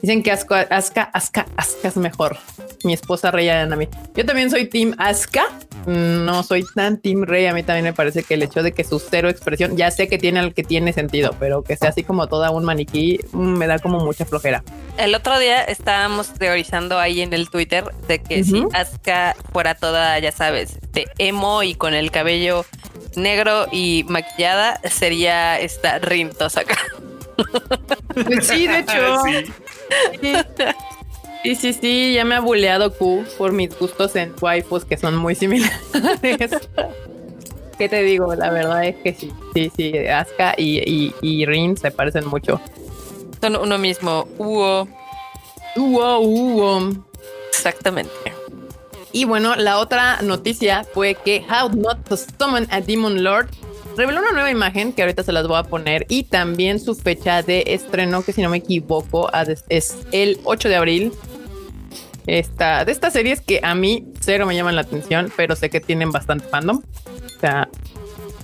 Dicen 0.00 0.24
que 0.24 0.32
Asuka, 0.32 0.62
Asuka, 0.62 1.10
Asuka 1.12 1.88
es 1.88 1.96
mejor. 1.96 2.36
Mi 2.82 2.92
esposa 2.92 3.30
Rey 3.30 3.48
Ayanami. 3.48 3.88
Yo 4.16 4.26
también 4.26 4.50
soy 4.50 4.66
Team 4.68 4.96
Asuka. 4.98 5.44
No 5.86 6.42
soy 6.42 6.64
tan 6.74 6.98
Team 6.98 7.22
Rey. 7.22 7.46
A 7.46 7.54
mí 7.54 7.62
también 7.62 7.84
me 7.84 7.92
parece 7.92 8.24
que 8.24 8.34
el 8.34 8.42
hecho 8.42 8.64
de 8.64 8.72
que 8.72 8.82
su 8.82 8.98
cero 8.98 9.28
expresión, 9.28 9.76
ya 9.76 9.92
sé 9.92 10.08
que 10.08 10.18
tiene 10.18 10.40
el 10.40 10.54
que 10.54 10.64
tiene 10.64 10.92
sentido, 10.92 11.36
pero 11.38 11.62
que 11.62 11.76
sea 11.76 11.90
así 11.90 12.02
como 12.02 12.26
toda 12.26 12.50
un 12.50 12.64
maniquí, 12.64 13.20
mm, 13.30 13.38
me 13.58 13.68
da 13.68 13.78
como 13.78 14.00
mucha 14.00 14.24
flojera. 14.24 14.64
El 14.98 15.14
otro 15.14 15.38
día 15.38 15.62
estábamos 15.62 16.34
teorizando 16.34 16.98
ahí 16.98 17.20
en 17.20 17.32
el 17.32 17.48
Twitter 17.48 17.84
de 18.08 18.20
que 18.20 18.40
Ujú. 18.40 18.50
si 18.70 18.76
Asuka 18.76 19.36
fuera 19.52 19.76
toda, 19.76 20.18
ya 20.18 20.32
sabes, 20.32 20.78
de 20.92 21.06
emo 21.18 21.62
y 21.62 21.76
con 21.76 21.94
el 21.94 22.10
cabello 22.10 22.66
negro 23.16 23.66
y 23.70 24.04
maquillada, 24.08 24.80
sería 24.90 25.58
esta 25.60 25.98
Rin 25.98 26.30
Tosaka. 26.30 26.78
Sí, 28.42 28.66
de 28.66 28.78
hecho. 28.80 29.22
Sí. 30.20 30.34
Sí, 31.42 31.56
sí, 31.56 31.72
sí, 31.72 32.12
ya 32.14 32.24
me 32.24 32.36
ha 32.36 32.40
buleado 32.40 32.94
Q 32.94 33.24
por 33.36 33.52
mis 33.52 33.76
gustos 33.76 34.14
en 34.14 34.32
waifus 34.40 34.84
que 34.84 34.96
son 34.96 35.16
muy 35.16 35.34
similares. 35.34 35.76
¿Qué 37.78 37.88
te 37.88 38.02
digo? 38.02 38.32
La 38.36 38.50
verdad 38.50 38.84
es 38.84 38.96
que 38.96 39.12
sí, 39.12 39.32
sí, 39.52 39.72
sí, 39.76 39.98
Asuka 40.06 40.54
y, 40.56 40.78
y, 40.78 41.14
y 41.20 41.44
Rin 41.46 41.76
se 41.76 41.90
parecen 41.90 42.28
mucho. 42.28 42.60
Son 43.40 43.56
uno 43.56 43.76
mismo. 43.76 44.28
Uo. 44.38 44.86
Uo, 45.76 46.18
uo. 46.20 46.92
Exactamente. 47.48 48.12
Y 49.12 49.24
bueno, 49.24 49.54
la 49.56 49.78
otra 49.78 50.22
noticia 50.22 50.84
fue 50.84 51.14
que 51.14 51.44
How 51.48 51.70
Not 51.76 52.08
to 52.08 52.16
Summon 52.16 52.66
a 52.70 52.80
Demon 52.80 53.22
Lord 53.22 53.50
reveló 53.96 54.20
una 54.20 54.32
nueva 54.32 54.50
imagen 54.50 54.92
que 54.92 55.02
ahorita 55.02 55.22
se 55.22 55.32
las 55.32 55.46
voy 55.46 55.58
a 55.58 55.64
poner 55.64 56.06
y 56.08 56.24
también 56.24 56.80
su 56.80 56.94
fecha 56.94 57.42
de 57.42 57.64
estreno, 57.66 58.22
que 58.22 58.32
si 58.32 58.40
no 58.40 58.48
me 58.48 58.58
equivoco 58.58 59.30
es 59.68 59.96
el 60.12 60.40
8 60.44 60.68
de 60.68 60.76
abril. 60.76 61.12
Esta, 62.26 62.84
de 62.84 62.92
estas 62.92 63.12
series 63.12 63.40
que 63.40 63.60
a 63.64 63.74
mí 63.74 64.06
cero 64.20 64.46
me 64.46 64.54
llaman 64.54 64.76
la 64.76 64.82
atención, 64.82 65.32
pero 65.36 65.56
sé 65.56 65.70
que 65.70 65.80
tienen 65.80 66.12
bastante 66.12 66.46
fandom. 66.46 66.78
O 66.78 67.40
sea, 67.40 67.68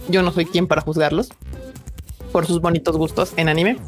yo 0.08 0.22
no 0.22 0.32
soy 0.32 0.46
quien 0.46 0.66
para 0.66 0.80
juzgarlos. 0.82 1.28
por 2.32 2.46
sus 2.46 2.60
bonitos 2.60 2.96
gustos 2.96 3.32
en 3.37 3.48
anime. 3.48 3.78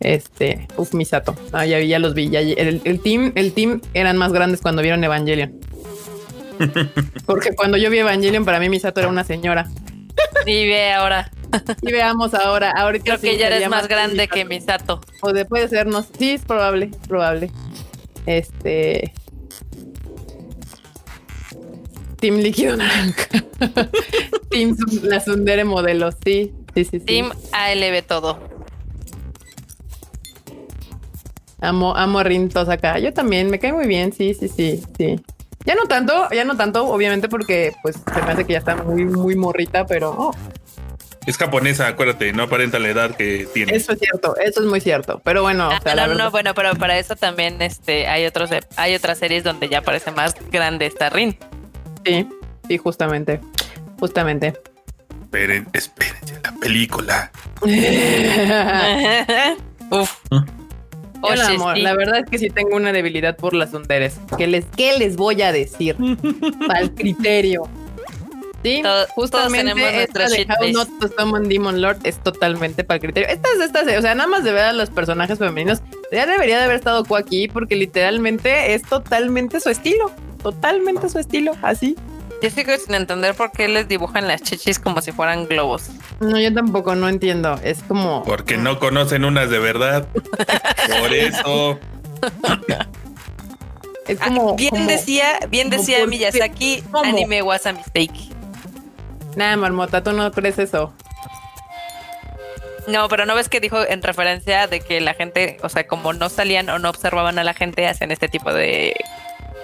Este, 0.00 0.66
uf, 0.76 0.92
Misato. 0.92 1.36
Ah, 1.52 1.66
ya 1.66 1.98
los 1.98 2.14
vi. 2.14 2.34
El, 2.34 2.80
el, 2.84 3.00
team, 3.00 3.32
el 3.36 3.52
team 3.52 3.80
eran 3.94 4.16
más 4.16 4.32
grandes 4.32 4.60
cuando 4.60 4.82
vieron 4.82 5.04
Evangelion. 5.04 5.60
Porque 7.26 7.54
cuando 7.54 7.76
yo 7.76 7.90
vi 7.90 7.98
Evangelion, 7.98 8.44
para 8.44 8.60
mí 8.60 8.68
Misato 8.68 9.00
era 9.00 9.08
una 9.08 9.24
señora. 9.24 9.68
Y 10.46 10.66
ve 10.66 10.92
ahora. 10.92 11.30
Y 11.82 11.92
veamos 11.92 12.34
ahora. 12.34 12.70
Ahorita 12.70 13.04
Creo 13.04 13.20
que 13.20 13.38
ya 13.38 13.48
eres 13.48 13.68
más 13.68 13.88
grande 13.88 14.28
que 14.28 14.44
Misato. 14.44 15.00
O 15.22 15.32
de, 15.32 15.44
puede 15.44 15.68
ser, 15.68 15.86
no 15.86 16.02
Sí, 16.02 16.32
es 16.32 16.42
probable, 16.42 16.90
probable. 17.08 17.50
Este. 18.26 19.12
Team 22.18 22.36
Líquido 22.36 22.76
Naranja. 22.76 23.28
Team 24.50 24.76
La 25.02 25.20
Sundere 25.20 25.64
Modelo, 25.64 26.10
sí, 26.12 26.52
sí, 26.74 26.84
sí, 26.84 26.98
sí. 26.98 27.00
Team 27.00 27.30
ALB 27.52 28.02
todo. 28.06 28.38
Amo, 31.60 31.96
amo 31.96 32.18
a 32.18 32.22
Rintos 32.22 32.68
acá. 32.68 32.98
Yo 32.98 33.12
también, 33.12 33.50
me 33.50 33.58
cae 33.58 33.72
muy 33.72 33.86
bien, 33.86 34.12
sí, 34.12 34.34
sí, 34.34 34.48
sí, 34.48 34.82
sí. 34.96 35.16
Ya 35.66 35.74
no 35.74 35.86
tanto, 35.86 36.28
ya 36.30 36.44
no 36.44 36.56
tanto, 36.56 36.86
obviamente, 36.86 37.28
porque 37.28 37.74
pues 37.82 37.96
se 37.96 38.22
me 38.22 38.30
hace 38.30 38.44
que 38.44 38.52
ya 38.52 38.60
está 38.60 38.76
muy, 38.76 39.04
muy 39.04 39.34
morrita, 39.34 39.84
pero. 39.84 40.10
Oh. 40.16 40.34
Es 41.26 41.36
japonesa, 41.36 41.88
acuérdate, 41.88 42.32
no 42.32 42.44
aparenta 42.44 42.78
la 42.78 42.88
edad 42.88 43.16
que 43.16 43.48
tiene. 43.52 43.74
Eso 43.74 43.92
es 43.92 43.98
cierto, 43.98 44.36
eso 44.36 44.60
es 44.60 44.66
muy 44.66 44.80
cierto. 44.80 45.20
Pero 45.24 45.42
bueno, 45.42 45.68
o 45.68 45.80
sea, 45.82 46.06
no, 46.06 46.14
no, 46.14 46.30
bueno, 46.30 46.54
pero 46.54 46.76
para 46.76 46.96
eso 46.98 47.16
también 47.16 47.60
este, 47.62 48.06
hay 48.06 48.24
otros, 48.26 48.50
hay 48.76 48.94
otras 48.94 49.18
series 49.18 49.42
donde 49.42 49.68
ya 49.68 49.82
parece 49.82 50.12
más 50.12 50.36
grande 50.52 50.86
esta 50.86 51.10
Rin. 51.10 51.36
Sí, 52.04 52.28
sí, 52.68 52.78
justamente. 52.78 53.40
Justamente. 53.98 54.54
Esperen, 55.22 55.66
espérense 55.72 56.38
la 56.44 56.52
película. 56.60 57.32
Uf. 59.90 60.12
Hola, 61.26 61.48
amor. 61.48 61.78
La 61.78 61.94
verdad 61.94 62.20
es 62.20 62.30
que 62.30 62.38
sí 62.38 62.50
tengo 62.50 62.76
una 62.76 62.92
debilidad 62.92 63.36
por 63.36 63.54
las 63.54 63.74
underes. 63.74 64.18
¿Qué 64.36 64.46
les, 64.46 64.64
qué 64.76 64.98
les 64.98 65.16
voy 65.16 65.42
a 65.42 65.52
decir? 65.52 65.96
Al 66.68 66.94
criterio. 66.94 67.68
Sí, 68.62 68.82
justamente 69.14 70.02
esta 70.02 70.28
de 70.28 70.46
How 70.48 70.72
Not 70.72 70.88
to 70.98 71.08
Summon 71.16 71.48
Demon 71.48 71.80
Lord 71.80 71.98
es 72.02 72.18
totalmente 72.18 72.82
para 72.82 72.96
el 72.96 73.02
criterio. 73.02 73.28
Estas, 73.28 73.60
estas, 73.60 73.84
o 73.84 74.02
sea, 74.02 74.14
nada 74.14 74.28
más 74.28 74.42
de 74.42 74.52
ver 74.52 74.64
a 74.64 74.72
los 74.72 74.90
personajes 74.90 75.38
femeninos, 75.38 75.82
ya 76.10 76.26
debería 76.26 76.58
de 76.58 76.64
haber 76.64 76.76
estado 76.76 77.04
aquí 77.14 77.46
porque 77.46 77.76
literalmente 77.76 78.74
es 78.74 78.82
totalmente 78.82 79.60
su 79.60 79.70
estilo. 79.70 80.10
Totalmente 80.42 81.08
su 81.08 81.18
estilo, 81.18 81.52
así. 81.62 81.96
Yo 82.42 82.50
sigo 82.50 82.76
sin 82.76 82.94
entender 82.94 83.34
por 83.34 83.50
qué 83.50 83.66
les 83.68 83.88
dibujan 83.88 84.28
las 84.28 84.42
chichis 84.42 84.78
como 84.78 85.00
si 85.00 85.12
fueran 85.12 85.46
globos. 85.46 85.88
No, 86.20 86.38
yo 86.38 86.52
tampoco, 86.52 86.94
no 86.94 87.08
entiendo. 87.08 87.58
Es 87.62 87.82
como. 87.82 88.22
Porque 88.24 88.58
no 88.58 88.78
conocen 88.78 89.24
unas 89.24 89.50
de 89.50 89.58
verdad. 89.58 90.06
por 91.00 91.14
eso. 91.14 91.78
Es 94.08 94.20
como. 94.20 94.50
Ah, 94.50 94.54
bien 94.56 94.86
decía, 94.86 95.40
bien 95.50 95.68
decía 95.68 96.06
Miyazaki, 96.06 96.84
anime 97.04 97.42
was 97.42 97.66
a 97.66 97.72
mistake. 97.72 98.30
Nada, 99.34 99.56
marmota, 99.56 100.02
tú 100.02 100.12
no 100.12 100.30
crees 100.30 100.60
eso. 100.60 100.92
No, 102.86 103.08
pero 103.08 103.26
no 103.26 103.34
ves 103.34 103.48
que 103.48 103.58
dijo 103.58 103.82
en 103.82 104.02
referencia 104.02 104.68
de 104.68 104.80
que 104.80 105.00
la 105.00 105.14
gente, 105.14 105.58
o 105.62 105.68
sea, 105.68 105.88
como 105.88 106.12
no 106.12 106.28
salían 106.28 106.68
o 106.70 106.78
no 106.78 106.88
observaban 106.88 107.38
a 107.40 107.44
la 107.44 107.52
gente, 107.52 107.88
hacen 107.88 108.12
este 108.12 108.28
tipo 108.28 108.52
de 108.52 108.94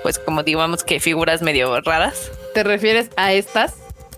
pues 0.02 0.19
como 0.19 0.43
digamos 0.43 0.83
que 0.83 0.99
figuras 1.00 1.43
medio 1.43 1.81
raras. 1.81 2.33
¿Te 2.54 2.62
refieres 2.62 3.11
a 3.16 3.32
estas 3.32 3.76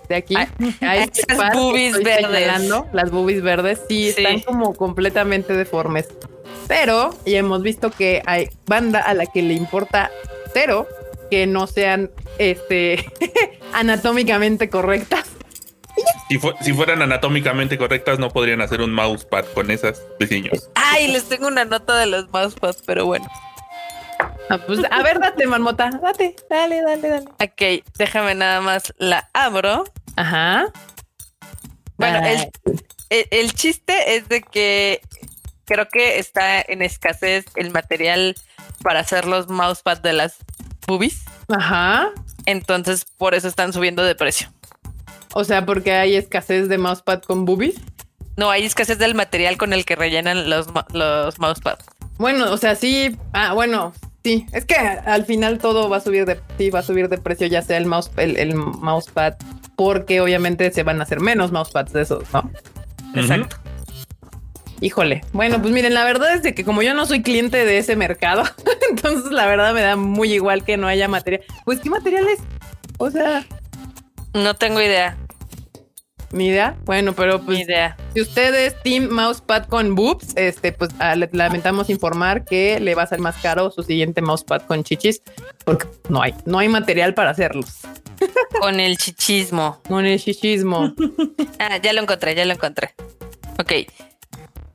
de 0.09 0.17
aquí? 0.17 0.35
A, 0.37 0.97
estas 0.97 1.55
boobies 1.55 2.03
verdes. 2.03 2.71
Las 2.93 3.11
boobies 3.11 3.43
verdes 3.43 3.81
sí, 3.89 4.09
están 4.09 4.41
como 4.41 4.75
completamente 4.75 5.55
deformes. 5.55 6.09
Pero 6.67 7.15
ya 7.27 7.39
hemos 7.39 7.63
visto 7.63 7.91
que 7.91 8.23
hay 8.27 8.49
banda 8.67 9.01
a 9.01 9.15
la 9.15 9.27
que 9.27 9.43
le 9.43 9.55
importa 9.55 10.11
cero 10.53 10.89
que 11.31 11.47
no 11.47 11.67
sean 11.67 12.11
este 12.39 13.05
anatómicamente 13.73 14.71
correctas. 14.71 15.27
Si, 16.29 16.41
si, 16.63 16.73
fueran 16.73 17.03
anatómicamente 17.03 17.79
correctas, 17.79 18.19
no 18.19 18.31
podrían 18.31 18.61
hacer 18.61 18.81
un 18.81 18.93
mousepad 18.93 19.45
con 19.55 19.71
esas 19.71 20.03
diseños. 20.19 20.71
Ay, 20.75 21.13
les 21.13 21.25
tengo 21.29 21.47
una 21.47 21.65
nota 21.65 21.97
de 21.97 22.07
los 22.07 22.31
mousepads, 22.33 22.83
pero 22.85 23.07
bueno. 23.07 23.27
Ah, 24.51 24.59
pues, 24.59 24.81
a 24.91 25.03
ver, 25.03 25.21
date, 25.21 25.47
marmota, 25.47 25.91
date, 26.03 26.37
dale, 26.51 26.83
dale, 26.83 27.09
dale. 27.09 27.27
Ok, 27.41 27.85
déjame 27.97 28.35
nada 28.35 28.61
más 28.61 28.93
la 28.99 29.31
abro. 29.33 29.85
Ajá. 30.17 30.67
Bueno, 31.97 32.21
el, 33.11 33.55
chiste 33.55 34.17
es 34.17 34.29
de 34.29 34.43
que 34.43 35.01
creo 35.65 35.89
que 35.89 36.19
está 36.19 36.61
en 36.61 36.83
escasez 36.83 37.47
el 37.57 37.71
material 37.71 38.35
para 38.83 39.01
hacer 39.01 39.27
los 39.27 39.49
mousepads 39.49 40.03
de 40.03 40.13
las 40.13 40.37
boobies. 40.87 41.23
Ajá. 41.49 42.11
Entonces, 42.47 43.07
por 43.17 43.35
eso 43.35 43.49
están 43.49 43.73
subiendo 43.73 44.03
de 44.03 44.15
precio. 44.15 44.53
O 45.33 45.45
sea, 45.45 45.65
porque 45.65 45.93
hay 45.93 46.17
escasez 46.17 46.69
de 46.69 46.79
mousepad 46.79 47.23
con 47.23 47.45
boobies. 47.45 47.77
No, 48.37 48.51
hay 48.51 48.65
escasez 48.65 48.99
del 48.99 49.15
material 49.15 49.57
con 49.57 49.73
el 49.73 49.85
que 49.85 49.97
rellenan 49.97 50.51
los, 50.51 50.67
los 50.93 51.39
mousepads. 51.39 51.85
Bueno, 52.19 52.53
o 52.53 52.57
sea, 52.57 52.75
sí. 52.75 53.17
Ah, 53.33 53.53
bueno, 53.55 53.93
sí. 54.25 54.47
Es 54.53 54.65
que 54.65 54.75
al 54.75 55.25
final 55.25 55.59
todo 55.59 55.89
va 55.89 55.99
a 55.99 56.01
subir 56.01 56.27
de, 56.27 56.41
sí, 56.59 56.71
va 56.71 56.81
a 56.81 56.83
subir 56.83 57.09
de 57.09 57.19
precio, 57.19 57.47
ya 57.47 57.63
sea 57.63 57.77
el 57.77 57.87
mouse, 57.87 58.11
el, 58.17 58.55
mousepad, 58.55 59.35
porque 59.77 60.21
obviamente 60.21 60.73
se 60.73 60.83
van 60.83 61.01
a 61.01 61.05
hacer 61.05 61.21
menos 61.21 61.53
mousepads 61.53 61.93
de 61.93 62.03
esos, 62.03 62.25
¿no? 62.33 62.51
Exacto. 63.15 63.57
Híjole. 64.81 65.23
Bueno, 65.33 65.63
pues 65.63 65.73
miren, 65.73 65.95
la 65.95 66.05
verdad 66.05 66.35
es 66.35 66.43
de 66.43 66.55
que 66.55 66.65
como 66.65 66.83
yo 66.83 66.95
no 66.95 67.07
soy 67.07 67.23
cliente 67.23 67.65
de 67.65 67.79
ese 67.79 67.97
mercado, 67.97 68.43
entonces 68.91 69.31
la 69.31 69.47
verdad 69.47 69.73
me 69.73 69.83
da 69.83 69.97
muy 69.97 70.33
igual 70.33 70.65
que 70.65 70.77
no 70.77 70.89
haya 70.89 71.09
material. 71.09 71.43
Pues, 71.65 71.81
¿qué 71.81 71.91
material 71.91 72.27
es? 72.29 72.41
O 72.99 73.11
sea. 73.11 73.47
No 74.35 74.55
tengo 74.55 74.81
idea. 74.81 75.17
Ni 76.35 76.49
idea. 76.49 76.77
Bueno, 76.85 77.15
pero 77.15 77.41
pues. 77.41 77.59
Ni 77.59 77.65
idea. 77.65 77.97
Si 78.13 78.21
usted 78.21 78.55
es 78.55 78.83
Team 78.83 79.09
Mousepad 79.09 79.67
con 79.67 79.95
boobs, 79.95 80.35
este, 80.35 80.73
pues 80.73 80.91
ah, 80.99 81.15
le 81.15 81.31
lamentamos 81.33 81.89
informar 81.91 82.45
que 82.45 82.81
le 82.81 82.97
va 82.97 83.05
a 83.05 83.07
ser 83.07 83.21
más 83.21 83.37
caro 83.37 83.71
su 83.71 83.85
siguiente 83.85 84.21
mousepad 84.21 84.63
con 84.63 84.83
chichis, 84.83 85.23
porque 85.65 85.87
no 86.09 86.21
hay, 86.21 86.35
no 86.45 86.59
hay 86.59 86.69
material 86.69 87.15
para 87.15 87.31
hacerlos. 87.31 87.79
Con 88.61 88.81
el 88.81 88.97
chichismo. 88.97 89.81
Con 89.89 90.07
el 90.07 90.21
chichismo. 90.21 90.93
ah, 91.59 91.77
ya 91.79 91.93
lo 91.93 92.03
encontré, 92.03 92.35
ya 92.35 92.45
lo 92.45 92.53
encontré. 92.53 92.95
Ok. 93.59 93.73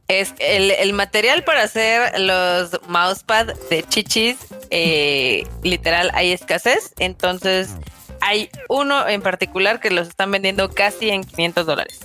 Es 0.08 0.34
el, 0.40 0.94
material 0.94 1.44
para 1.44 1.64
hacer 1.64 2.20
los 2.20 2.80
mousepad 2.88 3.54
de 3.70 3.84
chichis, 3.84 4.38
eh, 4.70 5.44
literal, 5.64 6.10
hay 6.14 6.32
escasez. 6.32 6.94
Entonces 7.00 7.76
hay 8.22 8.50
uno 8.68 9.08
en 9.08 9.22
particular 9.22 9.80
que 9.80 9.90
los 9.92 10.08
están 10.08 10.32
vendiendo 10.32 10.70
casi 10.70 11.10
en 11.10 11.24
500 11.24 11.66
dólares. 11.66 12.00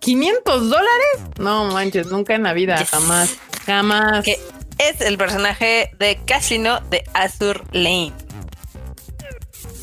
¿500 0.00 0.60
dólares? 0.68 1.38
No 1.38 1.66
manches, 1.66 2.08
nunca 2.08 2.34
en 2.34 2.42
la 2.42 2.52
vida, 2.52 2.84
jamás, 2.84 3.38
jamás. 3.66 4.24
Que 4.24 4.38
es 4.78 5.00
el 5.00 5.16
personaje 5.16 5.90
de 5.98 6.18
Casino 6.26 6.80
de 6.90 7.04
Azur 7.14 7.64
Lane. 7.72 8.12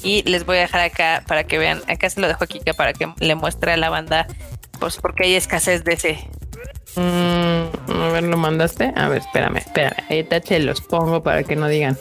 Y 0.03 0.23
les 0.23 0.45
voy 0.45 0.57
a 0.57 0.61
dejar 0.61 0.81
acá 0.81 1.23
para 1.27 1.45
que 1.45 1.57
vean. 1.57 1.81
Acá 1.87 2.09
se 2.09 2.21
lo 2.21 2.27
dejo 2.27 2.43
aquí 2.43 2.59
para 2.75 2.93
que 2.93 3.11
le 3.19 3.35
muestre 3.35 3.73
a 3.73 3.77
la 3.77 3.89
banda, 3.89 4.27
pues 4.79 4.97
porque 4.97 5.25
hay 5.25 5.35
escasez 5.35 5.83
de 5.83 5.93
ese. 5.93 6.29
Mm, 6.95 7.91
a 8.01 8.09
ver, 8.09 8.23
¿lo 8.23 8.37
mandaste? 8.37 8.91
A 8.95 9.07
ver, 9.07 9.19
espérame, 9.19 9.57
espérame. 9.57 10.03
Ahí 10.09 10.23
te 10.23 10.59
los 10.59 10.81
pongo 10.81 11.23
para 11.23 11.43
que 11.43 11.55
no 11.55 11.67
digan. 11.67 11.97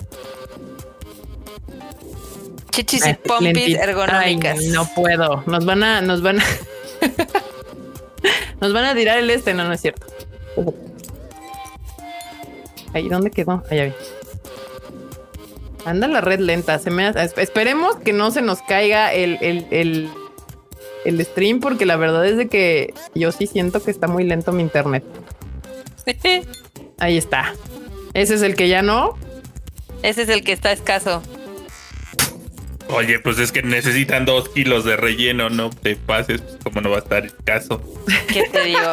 Chichis 2.78 3.06
y 3.08 3.14
pompis 3.14 3.76
ergonómicas. 3.76 4.62
no 4.66 4.88
puedo. 4.94 5.42
Nos 5.46 5.64
van 5.64 5.82
a, 5.82 6.00
nos 6.00 6.22
van 6.22 6.38
a, 6.38 6.44
nos 8.60 8.72
van 8.72 8.84
a 8.84 8.94
tirar 8.94 9.18
el 9.18 9.28
este. 9.30 9.52
No, 9.52 9.64
no 9.64 9.72
es 9.72 9.80
cierto. 9.80 10.06
Ahí, 12.94 13.08
¿dónde 13.08 13.32
quedó? 13.32 13.64
Allá 13.68 13.86
vi. 13.86 13.92
Anda 15.86 16.06
la 16.06 16.20
red 16.20 16.38
lenta. 16.38 16.78
Se 16.78 16.90
me 16.90 17.08
esperemos 17.08 17.96
que 17.96 18.12
no 18.12 18.30
se 18.30 18.42
nos 18.42 18.62
caiga 18.62 19.12
el, 19.12 19.38
el, 19.40 19.66
el, 19.72 20.08
el 21.04 21.24
stream, 21.24 21.58
porque 21.58 21.84
la 21.84 21.96
verdad 21.96 22.24
es 22.26 22.36
de 22.36 22.46
que 22.46 22.94
yo 23.12 23.32
sí 23.32 23.48
siento 23.48 23.82
que 23.82 23.90
está 23.90 24.06
muy 24.06 24.22
lento 24.22 24.52
mi 24.52 24.62
internet. 24.62 25.02
Ahí 27.00 27.18
está. 27.18 27.54
Ese 28.14 28.34
es 28.34 28.42
el 28.42 28.54
que 28.54 28.68
ya 28.68 28.82
no. 28.82 29.16
Ese 30.04 30.22
es 30.22 30.28
el 30.28 30.44
que 30.44 30.52
está 30.52 30.70
escaso. 30.70 31.22
Oye, 32.88 33.18
pues 33.18 33.38
es 33.38 33.52
que 33.52 33.62
necesitan 33.62 34.24
dos 34.24 34.48
kilos 34.48 34.84
de 34.84 34.96
relleno, 34.96 35.50
no 35.50 35.70
te 35.70 35.96
pases, 35.96 36.40
pues 36.40 36.56
como 36.64 36.80
no 36.80 36.90
va 36.90 36.96
a 36.96 37.00
estar 37.00 37.24
el 37.24 37.34
caso. 37.44 37.82
¿Qué 38.32 38.44
te 38.50 38.64
digo? 38.64 38.92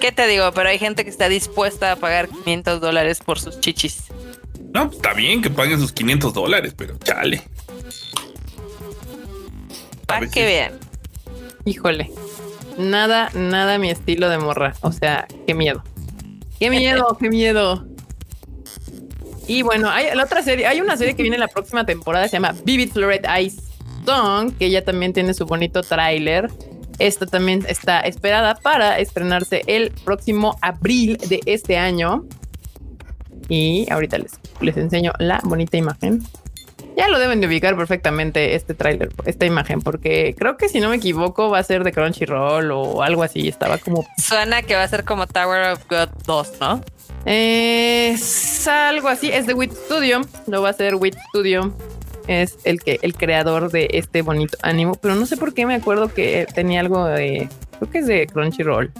¿Qué 0.00 0.12
te 0.12 0.26
digo? 0.26 0.52
Pero 0.52 0.68
hay 0.68 0.78
gente 0.78 1.04
que 1.04 1.10
está 1.10 1.28
dispuesta 1.28 1.92
a 1.92 1.96
pagar 1.96 2.28
500 2.28 2.80
dólares 2.80 3.20
por 3.24 3.40
sus 3.40 3.60
chichis. 3.60 4.04
No, 4.74 4.90
está 4.90 5.14
bien 5.14 5.40
que 5.40 5.48
paguen 5.48 5.80
sus 5.80 5.92
500 5.92 6.34
dólares, 6.34 6.74
pero 6.76 6.98
chale. 6.98 7.42
Para 10.06 10.28
que 10.28 10.44
vean. 10.44 10.72
Híjole. 11.64 12.10
Nada, 12.76 13.30
nada 13.34 13.78
mi 13.78 13.90
estilo 13.90 14.28
de 14.28 14.36
morra. 14.36 14.74
O 14.82 14.92
sea, 14.92 15.26
qué 15.46 15.54
miedo. 15.54 15.82
Qué 16.60 16.68
miedo, 16.68 17.16
qué 17.18 17.30
miedo. 17.30 17.86
Y 19.46 19.62
bueno, 19.62 19.88
hay 19.90 20.14
la 20.14 20.24
otra 20.24 20.42
serie, 20.42 20.66
hay 20.66 20.80
una 20.80 20.96
serie 20.96 21.14
que 21.14 21.22
viene 21.22 21.38
la 21.38 21.48
próxima 21.48 21.86
temporada, 21.86 22.26
se 22.28 22.36
llama 22.36 22.54
Vivid 22.64 22.92
Floret 22.92 23.26
Ice 23.40 23.62
Song, 24.04 24.52
que 24.58 24.70
ya 24.70 24.84
también 24.84 25.12
tiene 25.12 25.34
su 25.34 25.46
bonito 25.46 25.82
tráiler. 25.82 26.50
Esta 26.98 27.26
también 27.26 27.64
está 27.68 28.00
esperada 28.00 28.54
para 28.54 28.98
estrenarse 28.98 29.62
el 29.66 29.92
próximo 30.04 30.56
abril 30.62 31.18
de 31.28 31.40
este 31.46 31.76
año. 31.76 32.24
Y 33.48 33.86
ahorita 33.90 34.18
les, 34.18 34.32
les 34.60 34.76
enseño 34.76 35.12
la 35.18 35.40
bonita 35.44 35.76
imagen. 35.76 36.26
Ya 36.96 37.08
lo 37.08 37.18
deben 37.18 37.42
de 37.42 37.46
ubicar 37.46 37.76
perfectamente 37.76 38.54
este 38.54 38.72
tráiler, 38.72 39.10
esta 39.26 39.44
imagen, 39.44 39.82
porque 39.82 40.34
creo 40.36 40.56
que 40.56 40.70
si 40.70 40.80
no 40.80 40.88
me 40.88 40.96
equivoco 40.96 41.50
va 41.50 41.58
a 41.58 41.62
ser 41.62 41.84
de 41.84 41.92
Crunchyroll 41.92 42.70
o 42.72 43.02
algo 43.02 43.22
así. 43.22 43.46
Estaba 43.46 43.76
como... 43.76 44.06
Suena 44.16 44.62
que 44.62 44.74
va 44.74 44.82
a 44.82 44.88
ser 44.88 45.04
como 45.04 45.26
Tower 45.26 45.72
of 45.72 45.86
God 45.90 46.08
2, 46.26 46.52
¿no? 46.60 46.82
Es 47.26 48.68
algo 48.68 49.08
así, 49.08 49.30
es 49.32 49.48
de 49.48 49.54
Wit 49.54 49.72
Studio, 49.72 50.20
lo 50.46 50.62
va 50.62 50.68
a 50.68 50.70
hacer 50.70 50.94
Wit 50.94 51.16
Studio. 51.28 51.74
Es 52.28 52.56
el 52.62 52.80
que 52.80 53.00
el 53.02 53.14
creador 53.14 53.72
de 53.72 53.88
este 53.92 54.22
bonito 54.22 54.56
ánimo, 54.62 54.94
pero 54.94 55.16
no 55.16 55.26
sé 55.26 55.36
por 55.36 55.52
qué 55.52 55.66
me 55.66 55.74
acuerdo 55.74 56.14
que 56.14 56.46
tenía 56.54 56.78
algo 56.78 57.04
de 57.04 57.48
creo 57.78 57.90
que 57.90 57.98
es 57.98 58.06
de 58.06 58.26
Crunchyroll. 58.28 58.92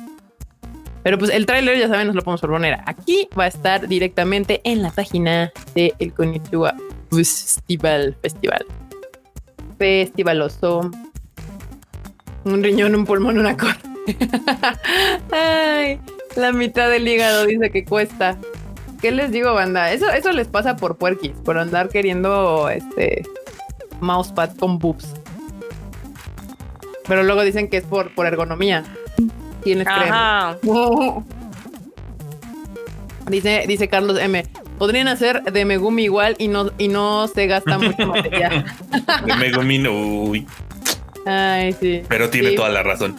Pero 1.05 1.19
pues 1.19 1.31
el 1.31 1.47
tráiler 1.47 1.79
ya 1.79 1.87
saben, 1.87 2.09
nos 2.09 2.17
lo 2.17 2.23
podemos 2.23 2.41
poner. 2.41 2.81
Aquí 2.87 3.29
va 3.39 3.45
a 3.45 3.49
estar 3.49 3.87
directamente 3.87 4.61
en 4.65 4.83
la 4.83 4.91
página 4.91 5.53
de 5.77 5.95
el 6.01 6.13
Konnichiwa 6.13 6.75
Festival. 7.13 8.17
Festival. 8.21 8.67
Festivaloso. 9.79 10.91
Un 12.43 12.63
riñón, 12.63 12.97
un 12.97 13.05
pulmón, 13.05 13.39
una 13.39 13.57
cor. 13.57 13.77
Ay, 15.31 16.01
la 16.37 16.53
mitad 16.53 16.91
del 16.91 17.07
hígado 17.07 17.47
dice 17.47 17.71
que 17.71 17.85
cuesta. 17.85 18.39
¿Qué 19.01 19.11
les 19.11 19.31
digo, 19.31 19.53
banda? 19.53 19.93
Eso, 19.93 20.11
eso 20.11 20.33
les 20.33 20.49
pasa 20.49 20.77
por 20.77 20.97
puerquis, 20.97 21.33
por 21.45 21.59
andar 21.59 21.89
queriendo 21.89 22.69
este 22.69 23.23
mousepad 24.01 24.57
con 24.57 24.79
boobs. 24.79 25.15
Pero 27.07 27.23
luego 27.23 27.43
dicen 27.43 27.69
que 27.69 27.79
es 27.79 27.85
por, 27.85 28.15
por 28.15 28.27
ergonomía. 28.27 28.85
¿Quiénes 29.63 29.87
creen? 29.87 30.15
dice, 33.29 33.65
dice 33.67 33.89
Carlos 33.89 34.19
M. 34.19 34.45
Podrían 34.79 35.09
hacer 35.09 35.43
de 35.43 35.65
Megumi 35.65 36.05
igual 36.05 36.37
y 36.39 36.49
no, 36.49 36.71
y 36.79 36.89
no 36.89 37.29
se 37.29 37.47
gasta 37.47 37.79
mucho 37.79 38.07
material. 38.07 38.65
de 39.25 39.37
Megumi 39.37 39.79
no. 39.79 39.93
Uy. 39.93 40.47
Ay, 41.25 41.73
sí. 41.73 42.03
Pero 42.09 42.31
tiene 42.31 42.53
toda 42.53 42.69
la 42.69 42.83
razón. 42.83 43.17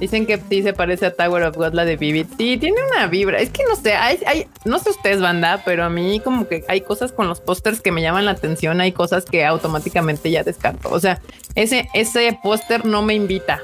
Dicen 0.00 0.24
que 0.26 0.40
sí 0.48 0.62
se 0.62 0.72
parece 0.72 1.06
a 1.06 1.14
Tower 1.14 1.44
of 1.44 1.56
God, 1.56 1.74
la 1.74 1.84
de 1.84 1.96
Vivid. 1.96 2.26
Sí, 2.38 2.56
tiene 2.56 2.78
una 2.90 3.06
vibra. 3.06 3.38
Es 3.38 3.50
que 3.50 3.62
no 3.68 3.76
sé, 3.76 3.92
hay, 3.92 4.18
hay, 4.26 4.46
no 4.64 4.78
sé 4.78 4.90
ustedes, 4.90 5.20
banda, 5.20 5.62
pero 5.64 5.84
a 5.84 5.90
mí 5.90 6.20
como 6.20 6.48
que 6.48 6.64
hay 6.68 6.80
cosas 6.80 7.12
con 7.12 7.28
los 7.28 7.40
pósters 7.40 7.82
que 7.82 7.92
me 7.92 8.00
llaman 8.00 8.24
la 8.24 8.30
atención. 8.30 8.80
Hay 8.80 8.92
cosas 8.92 9.26
que 9.26 9.44
automáticamente 9.44 10.30
ya 10.30 10.42
descarto. 10.42 10.88
O 10.90 10.98
sea, 10.98 11.20
ese, 11.54 11.88
ese 11.92 12.38
póster 12.42 12.86
no 12.86 13.02
me 13.02 13.14
invita 13.14 13.60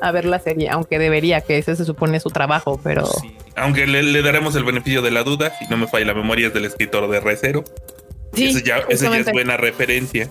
a 0.00 0.10
ver 0.10 0.24
la 0.24 0.38
serie, 0.38 0.68
aunque 0.70 0.98
debería, 0.98 1.40
que 1.40 1.58
ese 1.58 1.76
se 1.76 1.84
supone 1.84 2.20
su 2.20 2.30
trabajo, 2.30 2.80
pero... 2.82 3.08
Aunque 3.54 3.86
le, 3.86 4.22
daremos 4.22 4.54
el 4.56 4.64
beneficio 4.64 5.02
de 5.02 5.10
la 5.10 5.22
duda, 5.22 5.52
si 5.58 5.66
no 5.68 5.76
me 5.76 5.86
falla 5.86 6.06
la 6.06 6.14
memoria, 6.14 6.48
es 6.48 6.54
del 6.54 6.66
escritor 6.66 7.08
de 7.08 7.20
Recero. 7.20 7.64
Sí, 8.34 8.48
eso 8.48 8.58
ya, 8.58 8.78
eso 8.88 9.10
ya 9.10 9.18
es 9.18 9.32
buena 9.32 9.56
referencia. 9.56 10.28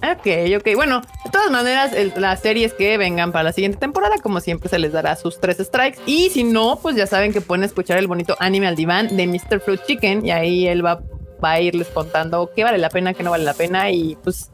Ok, 0.00 0.26
ok. 0.56 0.76
Bueno, 0.76 1.00
de 1.24 1.30
todas 1.30 1.50
maneras, 1.50 1.92
las 2.16 2.40
series 2.40 2.72
que 2.72 2.96
vengan 2.98 3.32
para 3.32 3.44
la 3.44 3.52
siguiente 3.52 3.78
temporada, 3.78 4.16
como 4.22 4.40
siempre, 4.40 4.68
se 4.68 4.78
les 4.78 4.92
dará 4.92 5.16
sus 5.16 5.40
tres 5.40 5.58
strikes. 5.58 5.98
Y 6.06 6.30
si 6.30 6.44
no, 6.44 6.78
pues 6.80 6.94
ya 6.96 7.06
saben 7.06 7.32
que 7.32 7.40
pueden 7.40 7.64
escuchar 7.64 7.98
el 7.98 8.06
bonito 8.06 8.36
anime 8.38 8.68
al 8.68 8.76
diván 8.76 9.16
de 9.16 9.26
Mr. 9.26 9.60
Fruit 9.60 9.80
Chicken. 9.86 10.24
Y 10.24 10.30
ahí 10.30 10.68
él 10.68 10.84
va, 10.84 11.02
va 11.42 11.52
a 11.52 11.60
irles 11.60 11.88
contando 11.88 12.50
qué 12.54 12.62
vale 12.62 12.78
la 12.78 12.90
pena, 12.90 13.12
qué 13.12 13.24
no 13.24 13.32
vale 13.32 13.44
la 13.44 13.54
pena. 13.54 13.90
Y 13.90 14.16
pues, 14.22 14.50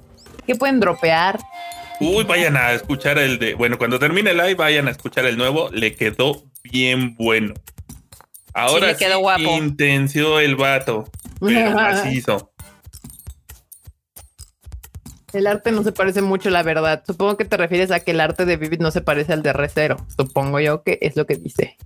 qué 0.46 0.54
pueden 0.54 0.80
dropear. 0.80 1.38
Uy, 2.00 2.24
vayan 2.24 2.56
a 2.56 2.72
escuchar 2.72 3.18
el 3.18 3.38
de. 3.38 3.54
Bueno, 3.54 3.76
cuando 3.76 3.98
termine 3.98 4.30
el 4.30 4.38
live, 4.38 4.54
vayan 4.54 4.88
a 4.88 4.92
escuchar 4.92 5.26
el 5.26 5.36
nuevo. 5.36 5.68
Le 5.70 5.94
quedó 5.94 6.42
bien 6.62 7.16
bueno. 7.16 7.52
Ahora 8.54 8.94
sí, 8.94 9.04
quedó 9.04 9.18
guapo. 9.18 9.42
intenció 9.42 10.40
el 10.40 10.56
vato. 10.56 11.04
Pero 11.40 11.70
macizo. 11.74 12.53
El 15.34 15.46
arte 15.46 15.72
no 15.72 15.82
se 15.82 15.92
parece 15.92 16.22
mucho, 16.22 16.50
la 16.50 16.62
verdad. 16.62 17.02
Supongo 17.06 17.36
que 17.36 17.44
te 17.44 17.56
refieres 17.56 17.90
a 17.90 18.00
que 18.00 18.12
el 18.12 18.20
arte 18.20 18.44
de 18.44 18.56
Vivid 18.56 18.80
no 18.80 18.90
se 18.90 19.00
parece 19.00 19.32
al 19.32 19.42
de 19.42 19.52
Recero. 19.52 19.96
Supongo 20.16 20.60
yo 20.60 20.82
que 20.82 20.98
es 21.02 21.16
lo 21.16 21.26
que 21.26 21.36
dice. 21.36 21.76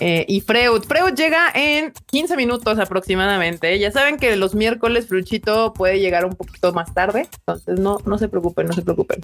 Eh, 0.00 0.24
y 0.28 0.40
Freud. 0.40 0.82
Freud 0.84 1.14
llega 1.14 1.50
en 1.54 1.92
15 2.06 2.36
minutos 2.36 2.78
aproximadamente. 2.78 3.78
Ya 3.78 3.90
saben 3.90 4.16
que 4.16 4.36
los 4.36 4.54
miércoles 4.54 5.08
Fruchito 5.08 5.72
puede 5.72 5.98
llegar 5.98 6.24
un 6.24 6.34
poquito 6.34 6.72
más 6.72 6.94
tarde. 6.94 7.28
Entonces 7.38 7.80
no, 7.80 7.98
no 8.04 8.18
se 8.18 8.28
preocupen, 8.28 8.68
no 8.68 8.72
se 8.72 8.82
preocupen. 8.82 9.20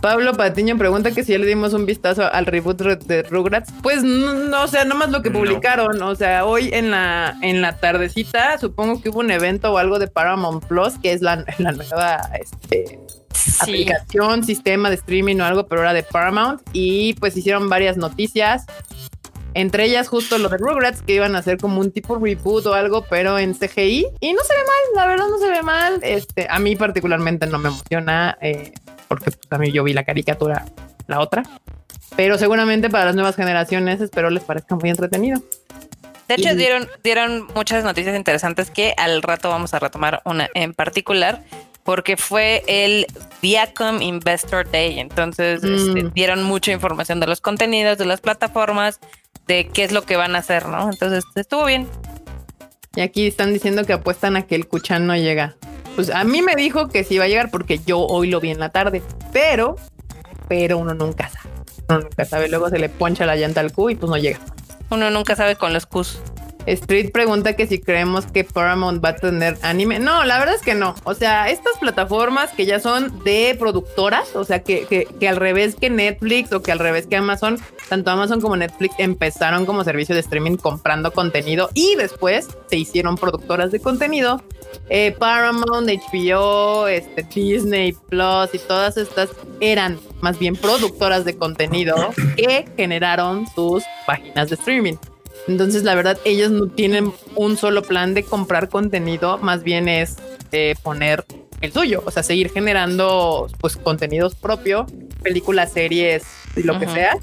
Pablo 0.00 0.32
Patiño 0.32 0.78
pregunta 0.78 1.10
que 1.10 1.24
si 1.24 1.32
ya 1.32 1.38
le 1.38 1.46
dimos 1.46 1.74
un 1.74 1.84
vistazo 1.84 2.32
al 2.32 2.46
reboot 2.46 2.80
de 2.80 3.22
Rugrats. 3.22 3.70
Pues 3.82 4.02
no, 4.02 4.62
o 4.62 4.66
sea, 4.66 4.84
nomás 4.84 5.10
lo 5.10 5.20
que 5.22 5.30
publicaron. 5.30 6.00
O 6.02 6.14
sea, 6.14 6.46
hoy 6.46 6.70
en 6.72 6.90
la, 6.90 7.36
en 7.42 7.60
la 7.60 7.76
tardecita, 7.76 8.58
supongo 8.58 9.02
que 9.02 9.10
hubo 9.10 9.20
un 9.20 9.30
evento 9.30 9.72
o 9.72 9.78
algo 9.78 9.98
de 9.98 10.08
Paramount 10.08 10.64
Plus, 10.64 10.98
que 10.98 11.12
es 11.12 11.20
la, 11.20 11.44
nueva 11.58 12.30
este, 12.40 12.98
aplicación, 13.60 14.42
sistema 14.44 14.88
de 14.88 14.96
streaming 14.96 15.36
o 15.40 15.44
algo, 15.44 15.66
pero 15.66 15.82
era 15.82 15.92
de 15.92 16.02
Paramount. 16.02 16.62
Y 16.72 17.14
pues 17.14 17.36
hicieron 17.36 17.68
varias 17.68 17.98
noticias. 17.98 18.64
Entre 19.52 19.84
ellas 19.84 20.08
justo 20.08 20.38
lo 20.38 20.48
de 20.48 20.58
Rugrats, 20.58 21.02
que 21.02 21.14
iban 21.14 21.34
a 21.34 21.40
hacer 21.40 21.58
como 21.58 21.80
un 21.80 21.90
tipo 21.90 22.16
reboot 22.16 22.64
o 22.66 22.74
algo, 22.74 23.04
pero 23.10 23.38
en 23.38 23.52
CGI. 23.52 24.06
Y 24.20 24.32
no 24.32 24.42
se 24.44 24.54
ve 24.54 24.60
mal, 24.60 24.94
la 24.94 25.06
verdad 25.06 25.26
no 25.28 25.38
se 25.38 25.48
ve 25.48 25.62
mal. 25.62 25.98
Este, 26.02 26.46
a 26.48 26.58
mí 26.58 26.76
particularmente 26.76 27.46
no 27.48 27.58
me 27.58 27.68
emociona. 27.68 28.38
Eh, 28.40 28.72
porque 29.10 29.32
pues, 29.32 29.40
a 29.50 29.58
mí 29.58 29.72
yo 29.72 29.82
vi 29.82 29.92
la 29.92 30.04
caricatura, 30.04 30.64
la 31.08 31.18
otra. 31.18 31.42
Pero 32.14 32.38
seguramente 32.38 32.88
para 32.88 33.06
las 33.06 33.16
nuevas 33.16 33.34
generaciones 33.34 34.00
espero 34.00 34.30
les 34.30 34.44
parezca 34.44 34.76
muy 34.76 34.88
entretenido. 34.88 35.42
De 36.28 36.36
hecho, 36.36 36.54
dieron, 36.54 36.86
dieron 37.02 37.48
muchas 37.56 37.82
noticias 37.82 38.16
interesantes 38.16 38.70
que 38.70 38.94
al 38.96 39.20
rato 39.20 39.48
vamos 39.48 39.74
a 39.74 39.80
retomar 39.80 40.22
una 40.24 40.48
en 40.54 40.74
particular, 40.74 41.42
porque 41.82 42.16
fue 42.16 42.62
el 42.68 43.08
Viacom 43.42 44.00
Investor 44.00 44.70
Day. 44.70 45.00
Entonces, 45.00 45.64
mm. 45.64 45.74
este, 45.74 46.10
dieron 46.14 46.44
mucha 46.44 46.70
información 46.70 47.18
de 47.18 47.26
los 47.26 47.40
contenidos, 47.40 47.98
de 47.98 48.06
las 48.06 48.20
plataformas, 48.20 49.00
de 49.48 49.66
qué 49.66 49.82
es 49.82 49.90
lo 49.90 50.02
que 50.02 50.14
van 50.14 50.36
a 50.36 50.38
hacer, 50.38 50.66
¿no? 50.66 50.88
Entonces, 50.88 51.24
estuvo 51.34 51.64
bien. 51.64 51.88
Y 52.94 53.00
aquí 53.00 53.26
están 53.26 53.52
diciendo 53.52 53.84
que 53.84 53.92
apuestan 53.92 54.36
a 54.36 54.46
que 54.46 54.54
el 54.54 54.68
Kuchan 54.68 55.08
no 55.08 55.16
llega. 55.16 55.56
Pues 55.96 56.10
a 56.10 56.24
mí 56.24 56.42
me 56.42 56.56
dijo 56.56 56.88
que 56.88 57.04
sí 57.04 57.14
iba 57.14 57.24
a 57.24 57.28
llegar 57.28 57.50
porque 57.50 57.78
yo 57.84 58.00
hoy 58.00 58.28
lo 58.30 58.40
vi 58.40 58.50
en 58.50 58.60
la 58.60 58.70
tarde, 58.70 59.02
pero, 59.32 59.76
pero 60.48 60.78
uno 60.78 60.94
nunca 60.94 61.28
sabe. 61.28 61.50
Uno 61.88 62.00
nunca 62.00 62.24
sabe. 62.24 62.48
Luego 62.48 62.68
se 62.70 62.78
le 62.78 62.88
poncha 62.88 63.26
la 63.26 63.36
llanta 63.36 63.60
al 63.60 63.72
Q 63.72 63.90
y 63.90 63.94
pues 63.96 64.10
no 64.10 64.16
llega. 64.16 64.38
Uno 64.90 65.10
nunca 65.10 65.36
sabe 65.36 65.56
con 65.56 65.72
los 65.72 65.86
Qs. 65.86 66.20
Street 66.66 67.10
pregunta 67.12 67.54
que 67.54 67.66
si 67.66 67.80
creemos 67.80 68.26
que 68.26 68.44
Paramount 68.44 69.04
va 69.04 69.10
a 69.10 69.16
tener 69.16 69.56
anime. 69.62 69.98
No, 69.98 70.24
la 70.24 70.38
verdad 70.38 70.54
es 70.54 70.62
que 70.62 70.74
no. 70.74 70.94
O 71.04 71.14
sea, 71.14 71.48
estas 71.48 71.78
plataformas 71.78 72.50
que 72.50 72.66
ya 72.66 72.80
son 72.80 73.22
de 73.24 73.56
productoras, 73.58 74.34
o 74.36 74.44
sea, 74.44 74.62
que, 74.62 74.86
que, 74.86 75.28
al 75.28 75.36
revés 75.36 75.74
que 75.74 75.90
Netflix 75.90 76.52
o 76.52 76.62
que 76.62 76.72
al 76.72 76.78
revés 76.78 77.06
que 77.06 77.16
Amazon, 77.16 77.58
tanto 77.88 78.10
Amazon 78.10 78.40
como 78.40 78.56
Netflix 78.56 78.94
empezaron 78.98 79.66
como 79.66 79.84
servicio 79.84 80.14
de 80.14 80.20
streaming 80.20 80.56
comprando 80.56 81.12
contenido 81.12 81.70
y 81.74 81.94
después 81.96 82.48
se 82.68 82.76
hicieron 82.76 83.16
productoras 83.16 83.70
de 83.70 83.80
contenido. 83.80 84.42
Eh, 84.88 85.14
Paramount, 85.18 85.88
HBO, 85.88 86.86
este, 86.88 87.22
Disney 87.34 87.92
Plus 87.92 88.54
y 88.54 88.58
todas 88.58 88.96
estas 88.96 89.30
eran 89.60 89.98
más 90.20 90.38
bien 90.38 90.56
productoras 90.56 91.24
de 91.24 91.36
contenido 91.36 91.96
que 92.36 92.66
generaron 92.76 93.46
sus 93.54 93.84
páginas 94.06 94.48
de 94.48 94.54
streaming. 94.56 94.94
Entonces, 95.48 95.82
la 95.82 95.94
verdad, 95.94 96.18
ellos 96.24 96.50
no 96.50 96.68
tienen 96.68 97.12
un 97.34 97.56
solo 97.56 97.82
plan 97.82 98.14
de 98.14 98.24
comprar 98.24 98.68
contenido, 98.68 99.38
más 99.38 99.62
bien 99.62 99.88
es 99.88 100.16
eh, 100.52 100.74
poner 100.82 101.24
el 101.60 101.72
suyo, 101.72 102.02
o 102.04 102.10
sea, 102.10 102.22
seguir 102.22 102.50
generando 102.50 103.46
pues 103.60 103.76
contenidos 103.76 104.34
propios, 104.34 104.90
películas, 105.20 105.72
series 105.72 106.24
y 106.56 106.62
lo 106.62 106.78
que 106.78 106.86
sea, 106.88 107.16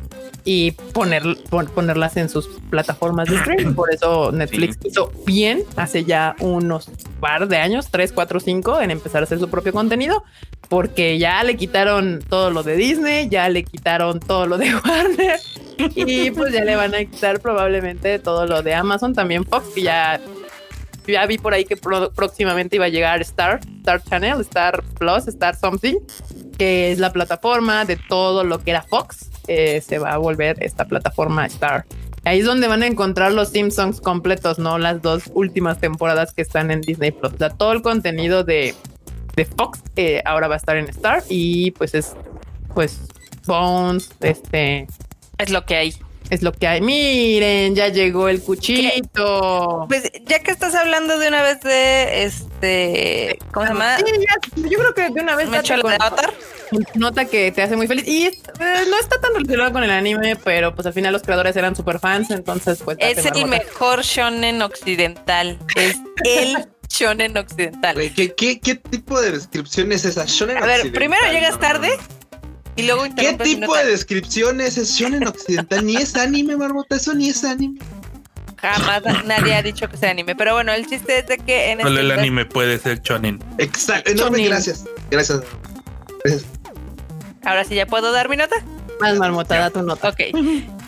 y 0.46 0.72
poner, 0.72 1.24
ponerlas 1.50 2.16
en 2.16 2.30
sus 2.30 2.48
plataformas 2.70 3.30
de 3.30 3.36
streaming. 3.36 3.74
Por 3.74 3.94
eso 3.94 4.32
Netflix 4.32 4.78
hizo 4.84 5.12
bien 5.26 5.64
hace 5.76 6.06
ya 6.06 6.36
unos 6.40 6.90
par 7.20 7.48
de 7.48 7.58
años, 7.58 7.90
3, 7.92 8.14
4, 8.14 8.40
5, 8.40 8.82
en 8.82 8.92
empezar 8.92 9.22
a 9.22 9.26
hacer 9.26 9.40
su 9.40 9.50
propio 9.50 9.74
contenido, 9.74 10.24
porque 10.70 11.18
ya 11.18 11.44
le 11.44 11.58
quitaron 11.58 12.24
todo 12.30 12.52
lo 12.52 12.64
de 12.64 12.76
Disney, 12.76 13.28
ya 13.30 13.50
le 13.50 13.64
quitaron 13.64 14.20
todo 14.20 14.48
lo 14.48 14.58
de 14.58 14.74
Warner 14.86 15.40
y 15.96 16.32
pues 16.32 16.54
ya 16.54 16.64
le 16.64 16.76
van 16.76 16.96
a 16.96 17.00
quitar 17.00 17.40
probablemente 17.40 18.20
todo 18.20 18.46
lo 18.46 18.62
de 18.62 18.74
Amazon, 18.74 19.14
también 19.14 19.46
Fox, 19.46 19.68
que 19.76 19.82
ya 19.84 20.20
ya 21.08 21.26
vi 21.26 21.38
por 21.38 21.54
ahí 21.54 21.66
que 21.66 21.78
próximamente 21.78 22.76
iba 22.76 22.86
a 22.86 22.90
llegar 22.90 23.22
Star, 23.22 23.60
Star 23.80 24.04
Channel, 24.04 24.42
Star 24.42 24.84
Plus, 25.00 25.28
Star 25.28 25.56
Something, 25.56 25.96
que 26.58 26.92
es 26.92 27.00
la 27.00 27.14
plataforma 27.14 27.86
de 27.86 27.98
todo 27.98 28.44
lo 28.44 28.60
que 28.60 28.72
era 28.72 28.82
Fox 28.82 29.30
eh, 29.48 29.82
se 29.82 30.00
va 30.00 30.14
a 30.14 30.18
volver 30.18 30.62
esta 30.62 30.86
plataforma 30.86 31.46
Star. 31.46 31.86
Ahí 32.26 32.40
es 32.40 32.46
donde 32.46 32.68
van 32.68 32.84
a 32.84 32.88
encontrar 32.88 33.32
los 33.32 33.50
Simpsons 33.50 34.02
completos, 34.02 34.60
no 34.60 34.78
las 34.78 35.02
dos 35.02 35.32
últimas 35.34 35.80
temporadas 35.80 36.34
que 36.34 36.42
están 36.42 36.72
en 36.72 36.82
Disney 36.82 37.12
Plus. 37.12 37.34
O 37.34 37.38
sea, 37.38 37.50
todo 37.50 37.72
el 37.72 37.82
contenido 37.82 38.44
de, 38.44 38.76
de 39.36 39.46
Fox 39.46 39.82
eh, 39.96 40.22
ahora 40.26 40.50
va 40.50 40.56
a 40.56 40.58
estar 40.58 40.76
en 40.76 40.90
Star 40.90 41.24
y 41.30 41.72
pues 41.72 41.94
es 41.94 42.16
pues 42.74 43.00
Bones, 43.46 44.10
este 44.20 44.88
es 45.38 45.50
lo 45.50 45.66
que 45.66 45.76
hay. 45.78 45.94
Es 46.30 46.42
lo 46.42 46.52
que 46.52 46.68
hay. 46.68 46.82
Miren, 46.82 47.76
ya 47.76 47.88
llegó 47.88 48.28
el 48.28 48.42
cuchito. 48.42 49.86
Pues 49.88 50.12
ya 50.26 50.40
que 50.40 50.52
estás 50.52 50.76
hablando 50.76 51.18
de 51.18 51.28
una 51.30 51.42
vez 51.42 51.62
de 51.62 52.24
este, 52.24 53.40
¿cómo 53.54 53.66
se 53.66 53.74
llama? 53.74 53.98
yo 54.56 54.78
creo 54.78 54.94
que 54.94 55.10
de 55.10 55.22
una 55.22 55.36
vez 55.36 55.50
me 55.50 55.60
hecho 55.60 55.76
el 55.76 55.82
avatar. 55.82 56.34
Nota 56.96 57.26
que 57.26 57.52
te 57.54 57.62
hace 57.62 57.78
muy 57.78 57.88
feliz 57.88 58.06
y 58.06 58.26
eh, 58.26 58.34
no 58.60 59.00
está 59.00 59.22
tan 59.22 59.34
relacionado 59.34 59.72
con 59.72 59.84
el 59.84 59.92
anime, 59.92 60.36
pero 60.36 60.76
pues 60.76 60.86
al 60.86 60.94
final 60.94 61.14
los 61.14 61.24
creadores 61.24 61.56
eran 61.56 61.76
super 61.78 61.98
fans, 62.00 62.30
entonces 62.30 62.82
pues 62.84 62.98
es 63.00 63.26
el 63.26 63.46
mejor 63.46 64.02
shonen 64.02 64.62
occidental. 64.62 65.58
Es 65.76 65.96
el 66.26 66.68
shonen 66.90 67.38
occidental. 67.38 67.96
¿Qué, 68.14 68.34
qué, 68.34 68.60
qué 68.60 68.76
tipo 68.76 69.22
de 69.22 69.32
descripción 69.32 69.94
es 69.94 70.04
esa? 70.04 70.26
Shonen 70.26 70.58
A 70.58 70.66
ver, 70.66 70.92
primero 70.92 71.32
llegas 71.32 71.58
tarde 71.58 71.98
y 72.78 72.84
luego 72.84 73.04
¿Qué 73.16 73.34
tipo 73.34 73.76
de 73.76 73.86
descripción 73.86 74.62
es 74.62 74.78
shonen 74.78 75.28
occidental? 75.28 75.86
Ni 75.86 75.98
es 75.98 76.16
anime, 76.16 76.56
Marmota, 76.56 76.96
eso 76.96 77.14
ni 77.14 77.30
es 77.30 77.44
anime. 77.44 77.80
Jamás 78.58 79.26
nadie 79.26 79.56
ha 79.56 79.62
dicho 79.62 79.90
que 79.90 79.98
sea 79.98 80.12
anime, 80.12 80.36
pero 80.36 80.54
bueno, 80.54 80.72
el 80.72 80.88
chiste 80.88 81.20
es 81.20 81.28
de 81.28 81.38
que 81.38 81.72
en 81.72 81.82
Solo 81.82 82.00
este 82.00 82.14
el 82.14 82.20
anime 82.20 82.46
puede 82.46 82.78
ser 82.80 83.02
shonen. 83.02 83.44
Exacto, 83.58 84.12
enorme, 84.12 84.44
gracias. 84.46 84.86
Gracias. 85.10 85.42
Ahora 87.44 87.64
sí 87.64 87.76
ya 87.76 87.86
puedo 87.86 88.12
dar 88.12 88.30
mi 88.30 88.38
nota. 88.38 88.56
Más 89.00 89.16
marmotada 89.18 89.70
tu 89.70 89.82
nota. 89.82 90.10
Ok. 90.10 90.20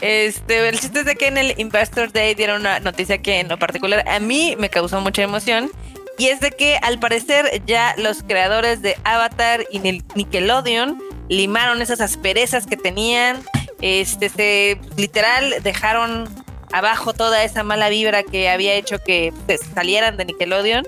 Este, 0.02 0.70
el 0.70 0.80
chiste 0.80 1.02
es 1.02 1.06
de 1.06 1.16
que 1.16 1.28
en 1.28 1.38
el 1.38 1.54
Investor 1.58 2.12
Day 2.12 2.34
dieron 2.36 2.62
una 2.62 2.80
noticia 2.80 3.22
que 3.22 3.40
en 3.40 3.50
lo 3.50 3.60
particular 3.60 4.08
a 4.08 4.20
mí 4.20 4.56
me 4.58 4.70
causó 4.70 5.02
mucha 5.02 5.22
emoción. 5.24 5.72
Y 6.18 6.28
es 6.28 6.40
de 6.40 6.52
que 6.52 6.78
al 6.82 7.00
parecer 7.00 7.64
ya 7.66 7.96
los 7.98 8.24
creadores 8.24 8.82
de 8.82 8.98
Avatar 9.04 9.66
y 9.72 9.80
Nickelodeon 9.80 11.02
limaron 11.30 11.82
esas 11.82 12.02
asperezas 12.02 12.66
que 12.66 12.76
tenían, 12.76 13.42
este, 13.82 14.30
se, 14.30 14.82
literal 14.98 15.56
dejaron 15.64 16.28
abajo 16.74 17.14
toda 17.14 17.44
esa 17.44 17.64
mala 17.64 17.90
vibra 17.90 18.24
que 18.24 18.50
había 18.50 18.74
hecho 18.74 19.00
que 19.00 19.34
salieran 19.74 20.18
de 20.18 20.26
Nickelodeon. 20.26 20.86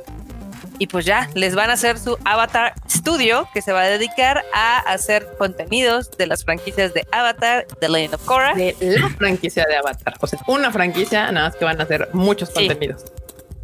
Y 0.80 0.88
pues 0.88 1.06
ya, 1.06 1.30
les 1.36 1.54
van 1.54 1.70
a 1.70 1.74
hacer 1.74 2.00
su 2.00 2.18
Avatar 2.26 2.74
Studio, 2.90 3.48
que 3.54 3.62
se 3.62 3.72
va 3.72 3.82
a 3.82 3.88
dedicar 3.88 4.44
a 4.52 4.80
hacer 4.80 5.28
contenidos 5.38 6.10
de 6.18 6.26
las 6.26 6.44
franquicias 6.44 6.92
de 6.96 7.06
Avatar, 7.12 7.68
The 7.80 7.88
Legend 7.88 8.16
of 8.16 8.26
Korra. 8.26 8.56
De 8.56 8.76
la 8.80 9.10
franquicia 9.10 9.64
de 9.70 9.76
Avatar. 9.76 10.16
O 10.20 10.26
sea, 10.26 10.40
una 10.48 10.72
franquicia, 10.72 11.32
nada 11.32 11.50
más 11.50 11.56
que 11.56 11.66
van 11.66 11.80
a 11.80 11.84
hacer 11.84 12.10
muchos 12.14 12.50
contenidos. 12.50 13.06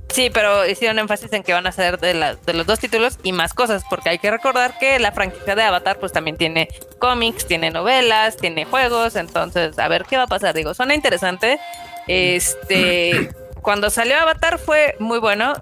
Sí, 0.09 0.29
pero 0.33 0.65
hicieron 0.67 0.99
énfasis 0.99 1.31
en 1.33 1.43
que 1.43 1.53
van 1.53 1.67
a 1.67 1.71
ser 1.71 1.99
de, 1.99 2.37
de 2.45 2.53
los 2.53 2.65
dos 2.65 2.79
títulos 2.79 3.19
y 3.23 3.33
más 3.33 3.53
cosas, 3.53 3.83
porque 3.89 4.09
hay 4.09 4.19
que 4.19 4.31
recordar 4.31 4.77
que 4.79 4.99
la 4.99 5.11
franquicia 5.11 5.55
de 5.55 5.63
Avatar 5.63 5.99
pues 5.99 6.11
también 6.11 6.37
tiene 6.37 6.69
cómics, 6.99 7.45
tiene 7.45 7.71
novelas, 7.71 8.37
tiene 8.37 8.65
juegos, 8.65 9.15
entonces 9.15 9.77
a 9.77 9.87
ver 9.87 10.05
qué 10.05 10.17
va 10.17 10.23
a 10.23 10.27
pasar. 10.27 10.55
Digo, 10.55 10.73
suena 10.73 10.95
interesante. 10.95 11.59
Este, 12.07 13.31
cuando 13.61 13.89
salió 13.89 14.17
Avatar 14.17 14.59
fue 14.59 14.95
muy 14.99 15.19
bueno, 15.19 15.53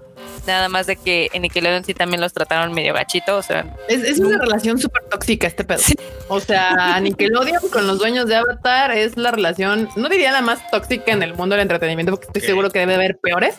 nada 0.46 0.68
más 0.68 0.86
de 0.86 0.96
que 0.96 1.28
en 1.32 1.42
Nickelodeon 1.42 1.84
sí 1.84 1.92
también 1.92 2.20
los 2.20 2.32
trataron 2.32 2.72
medio 2.72 2.94
gachito, 2.94 3.36
o 3.36 3.42
sea... 3.42 3.66
Es, 3.88 4.18
una 4.20 4.38
relación 4.38 4.78
súper 4.78 5.02
tóxica 5.04 5.46
este 5.46 5.64
pedo. 5.64 5.82
O 6.28 6.40
sea, 6.40 6.98
Nickelodeon 7.00 7.68
con 7.68 7.86
los 7.86 7.98
dueños 7.98 8.26
de 8.28 8.36
Avatar 8.36 8.92
es 8.92 9.16
la 9.16 9.32
relación, 9.32 9.88
no 9.96 10.08
diría 10.08 10.32
la 10.32 10.40
más 10.40 10.70
tóxica 10.70 11.12
en 11.12 11.22
el 11.22 11.34
mundo 11.34 11.56
del 11.56 11.62
entretenimiento, 11.62 12.12
porque 12.12 12.26
estoy 12.26 12.42
seguro 12.42 12.70
que 12.70 12.78
debe 12.78 12.94
haber 12.94 13.18
peores, 13.18 13.58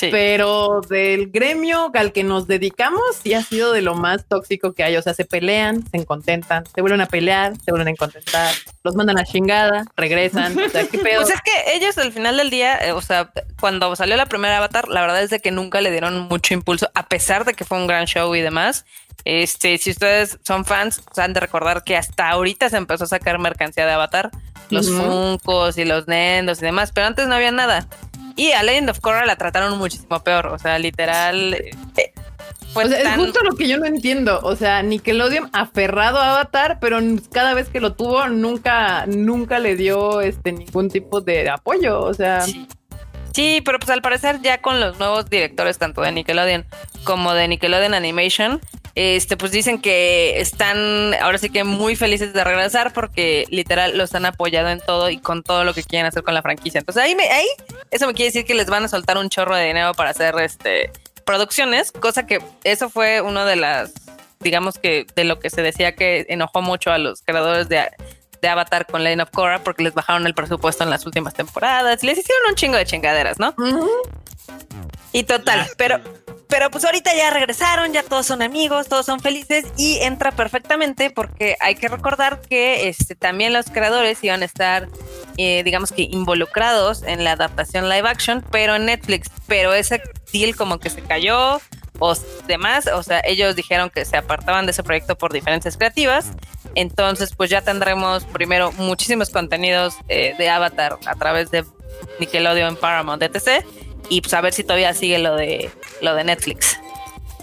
pero 0.00 0.80
del 0.88 1.30
gremio 1.30 1.90
al 1.94 2.12
que 2.12 2.24
nos 2.24 2.46
dedicamos 2.46 3.02
sí 3.22 3.34
ha 3.34 3.42
sido 3.42 3.72
de 3.72 3.82
lo 3.82 3.94
más 3.94 4.26
tóxico 4.26 4.72
que 4.72 4.82
hay. 4.82 4.96
O 4.96 5.02
sea, 5.02 5.14
se 5.14 5.24
pelean, 5.24 5.84
se 5.90 6.04
contentan, 6.04 6.64
se 6.74 6.80
vuelven 6.80 7.00
a 7.00 7.06
pelear, 7.06 7.54
se 7.64 7.70
vuelven 7.70 7.94
a 7.94 7.96
contentar, 7.96 8.54
los 8.82 8.94
mandan 8.94 9.18
a 9.18 9.24
chingada, 9.24 9.84
regresan. 9.96 10.58
o 10.58 10.68
sea, 10.68 10.86
¿qué 10.86 10.98
pedo? 10.98 11.22
Pues 11.22 11.34
es 11.34 11.40
que 11.42 11.76
ellos 11.76 11.96
al 11.98 12.12
final 12.12 12.36
del 12.36 12.50
día, 12.50 12.78
eh, 12.86 12.92
o 12.92 13.00
sea, 13.00 13.30
cuando 13.60 13.94
salió 13.96 14.16
la 14.16 14.26
primera 14.26 14.56
Avatar, 14.56 14.88
la 14.88 15.00
verdad 15.02 15.22
es 15.22 15.30
de 15.30 15.40
que 15.40 15.50
nunca 15.50 15.80
le 15.80 15.90
dieron 15.90 16.20
mucho 16.20 16.54
impulso, 16.54 16.90
a 16.94 17.06
pesar 17.06 17.44
de 17.44 17.54
que 17.54 17.64
fue 17.64 17.78
un 17.78 17.86
gran 17.86 18.06
show 18.06 18.34
y 18.34 18.40
demás. 18.40 18.84
Este, 19.24 19.78
si 19.78 19.90
ustedes 19.90 20.38
son 20.42 20.64
fans, 20.64 21.02
han 21.16 21.32
de 21.32 21.40
recordar 21.40 21.84
que 21.84 21.96
hasta 21.96 22.30
ahorita 22.30 22.68
se 22.70 22.76
empezó 22.76 23.04
a 23.04 23.06
sacar 23.06 23.38
mercancía 23.38 23.86
de 23.86 23.92
Avatar, 23.92 24.30
los 24.70 24.90
Funcos 24.90 25.78
y 25.78 25.84
los 25.84 26.08
Nendos 26.08 26.58
y 26.58 26.64
demás, 26.64 26.92
pero 26.92 27.06
antes 27.06 27.28
no 27.28 27.34
había 27.34 27.52
nada. 27.52 27.86
Y 28.36 28.52
a 28.52 28.62
Legend 28.62 28.90
of 28.90 29.00
Korra 29.00 29.26
la 29.26 29.36
trataron 29.36 29.78
muchísimo 29.78 30.22
peor. 30.22 30.46
O 30.48 30.58
sea, 30.58 30.78
literal. 30.78 31.54
Eh, 31.54 31.70
es 32.74 33.16
justo 33.16 33.42
lo 33.42 33.54
que 33.54 33.68
yo 33.68 33.78
no 33.78 33.86
entiendo. 33.86 34.40
O 34.42 34.56
sea, 34.56 34.82
Nickelodeon 34.82 35.50
aferrado 35.52 36.18
a 36.18 36.30
Avatar, 36.30 36.78
pero 36.80 36.98
cada 37.30 37.54
vez 37.54 37.68
que 37.68 37.80
lo 37.80 37.94
tuvo, 37.94 38.28
nunca, 38.28 39.06
nunca 39.06 39.58
le 39.58 39.76
dio 39.76 40.20
este 40.20 40.52
ningún 40.52 40.88
tipo 40.88 41.20
de 41.20 41.50
apoyo. 41.50 42.00
O 42.00 42.14
sea. 42.14 42.42
Sí. 43.34 43.62
pero 43.64 43.78
pues 43.78 43.90
al 43.90 44.02
parecer 44.02 44.40
ya 44.42 44.60
con 44.60 44.80
los 44.80 44.98
nuevos 44.98 45.28
directores, 45.28 45.78
tanto 45.78 46.02
de 46.02 46.12
Nickelodeon 46.12 46.66
como 47.04 47.34
de 47.34 47.48
Nickelodeon 47.48 47.94
Animation, 47.94 48.60
este, 48.94 49.36
pues 49.36 49.52
dicen 49.52 49.80
que 49.80 50.40
están 50.40 51.14
ahora 51.14 51.38
sí 51.38 51.48
que 51.50 51.64
muy 51.64 51.96
felices 51.96 52.32
de 52.32 52.44
regresar 52.44 52.92
porque 52.92 53.46
literal 53.50 53.96
los 53.96 54.14
han 54.14 54.26
apoyado 54.26 54.68
en 54.68 54.80
todo 54.80 55.08
y 55.10 55.18
con 55.18 55.42
todo 55.42 55.64
lo 55.64 55.72
que 55.74 55.82
quieren 55.82 56.06
hacer 56.06 56.22
con 56.22 56.34
la 56.34 56.42
franquicia. 56.42 56.78
Entonces 56.78 57.02
ahí, 57.02 57.14
me, 57.14 57.24
ahí 57.24 57.46
eso 57.90 58.06
me 58.06 58.14
quiere 58.14 58.28
decir 58.28 58.44
que 58.44 58.54
les 58.54 58.66
van 58.66 58.84
a 58.84 58.88
soltar 58.88 59.16
un 59.16 59.28
chorro 59.28 59.56
de 59.56 59.66
dinero 59.66 59.94
para 59.94 60.10
hacer 60.10 60.34
este 60.40 60.90
producciones, 61.24 61.92
cosa 61.92 62.26
que 62.26 62.42
eso 62.64 62.90
fue 62.90 63.20
uno 63.20 63.44
de 63.44 63.56
las, 63.56 63.92
digamos 64.40 64.78
que 64.78 65.06
de 65.14 65.24
lo 65.24 65.38
que 65.38 65.50
se 65.50 65.62
decía 65.62 65.94
que 65.94 66.26
enojó 66.28 66.62
mucho 66.62 66.90
a 66.90 66.98
los 66.98 67.22
creadores 67.22 67.68
de, 67.68 67.88
de 68.40 68.48
Avatar 68.48 68.86
con 68.86 69.04
Lane 69.04 69.22
of 69.22 69.30
Korra 69.30 69.60
porque 69.60 69.84
les 69.84 69.94
bajaron 69.94 70.26
el 70.26 70.34
presupuesto 70.34 70.84
en 70.84 70.90
las 70.90 71.06
últimas 71.06 71.32
temporadas 71.34 72.02
y 72.02 72.06
les 72.06 72.18
hicieron 72.18 72.50
un 72.50 72.56
chingo 72.56 72.76
de 72.76 72.84
chingaderas, 72.84 73.38
¿no? 73.38 73.54
Y 75.12 75.24
total, 75.24 75.68
pero 75.76 76.00
pero 76.52 76.70
pues 76.70 76.84
ahorita 76.84 77.16
ya 77.16 77.30
regresaron, 77.30 77.94
ya 77.94 78.02
todos 78.02 78.26
son 78.26 78.42
amigos, 78.42 78.86
todos 78.86 79.06
son 79.06 79.20
felices 79.20 79.64
y 79.78 79.96
entra 80.02 80.32
perfectamente 80.32 81.08
porque 81.08 81.56
hay 81.60 81.76
que 81.76 81.88
recordar 81.88 82.42
que 82.42 82.90
este, 82.90 83.14
también 83.14 83.54
los 83.54 83.70
creadores 83.70 84.22
iban 84.22 84.42
a 84.42 84.44
estar, 84.44 84.86
eh, 85.38 85.62
digamos 85.64 85.92
que 85.92 86.02
involucrados 86.02 87.04
en 87.04 87.24
la 87.24 87.32
adaptación 87.32 87.88
live 87.88 88.06
action, 88.06 88.44
pero 88.50 88.76
en 88.76 88.84
Netflix. 88.84 89.30
Pero 89.46 89.72
ese 89.72 90.02
deal 90.30 90.54
como 90.54 90.78
que 90.78 90.90
se 90.90 91.00
cayó 91.00 91.58
o 91.98 92.14
demás, 92.46 92.86
o 92.86 93.02
sea, 93.02 93.22
ellos 93.24 93.56
dijeron 93.56 93.88
que 93.88 94.04
se 94.04 94.18
apartaban 94.18 94.66
de 94.66 94.72
ese 94.72 94.82
proyecto 94.82 95.16
por 95.16 95.32
diferencias 95.32 95.78
creativas. 95.78 96.32
Entonces, 96.74 97.34
pues 97.34 97.48
ya 97.48 97.62
tendremos 97.62 98.24
primero 98.24 98.72
muchísimos 98.72 99.30
contenidos 99.30 99.94
eh, 100.08 100.34
de 100.36 100.50
Avatar 100.50 100.98
a 101.06 101.14
través 101.14 101.50
de 101.50 101.64
Nickelodeon, 102.20 102.76
Paramount, 102.76 103.22
etc 103.22 103.64
y 104.12 104.20
pues 104.20 104.34
a 104.34 104.42
ver 104.42 104.52
si 104.52 104.62
todavía 104.62 104.92
sigue 104.92 105.18
lo 105.18 105.36
de 105.36 105.70
lo 106.02 106.14
de 106.14 106.22
Netflix. 106.22 106.78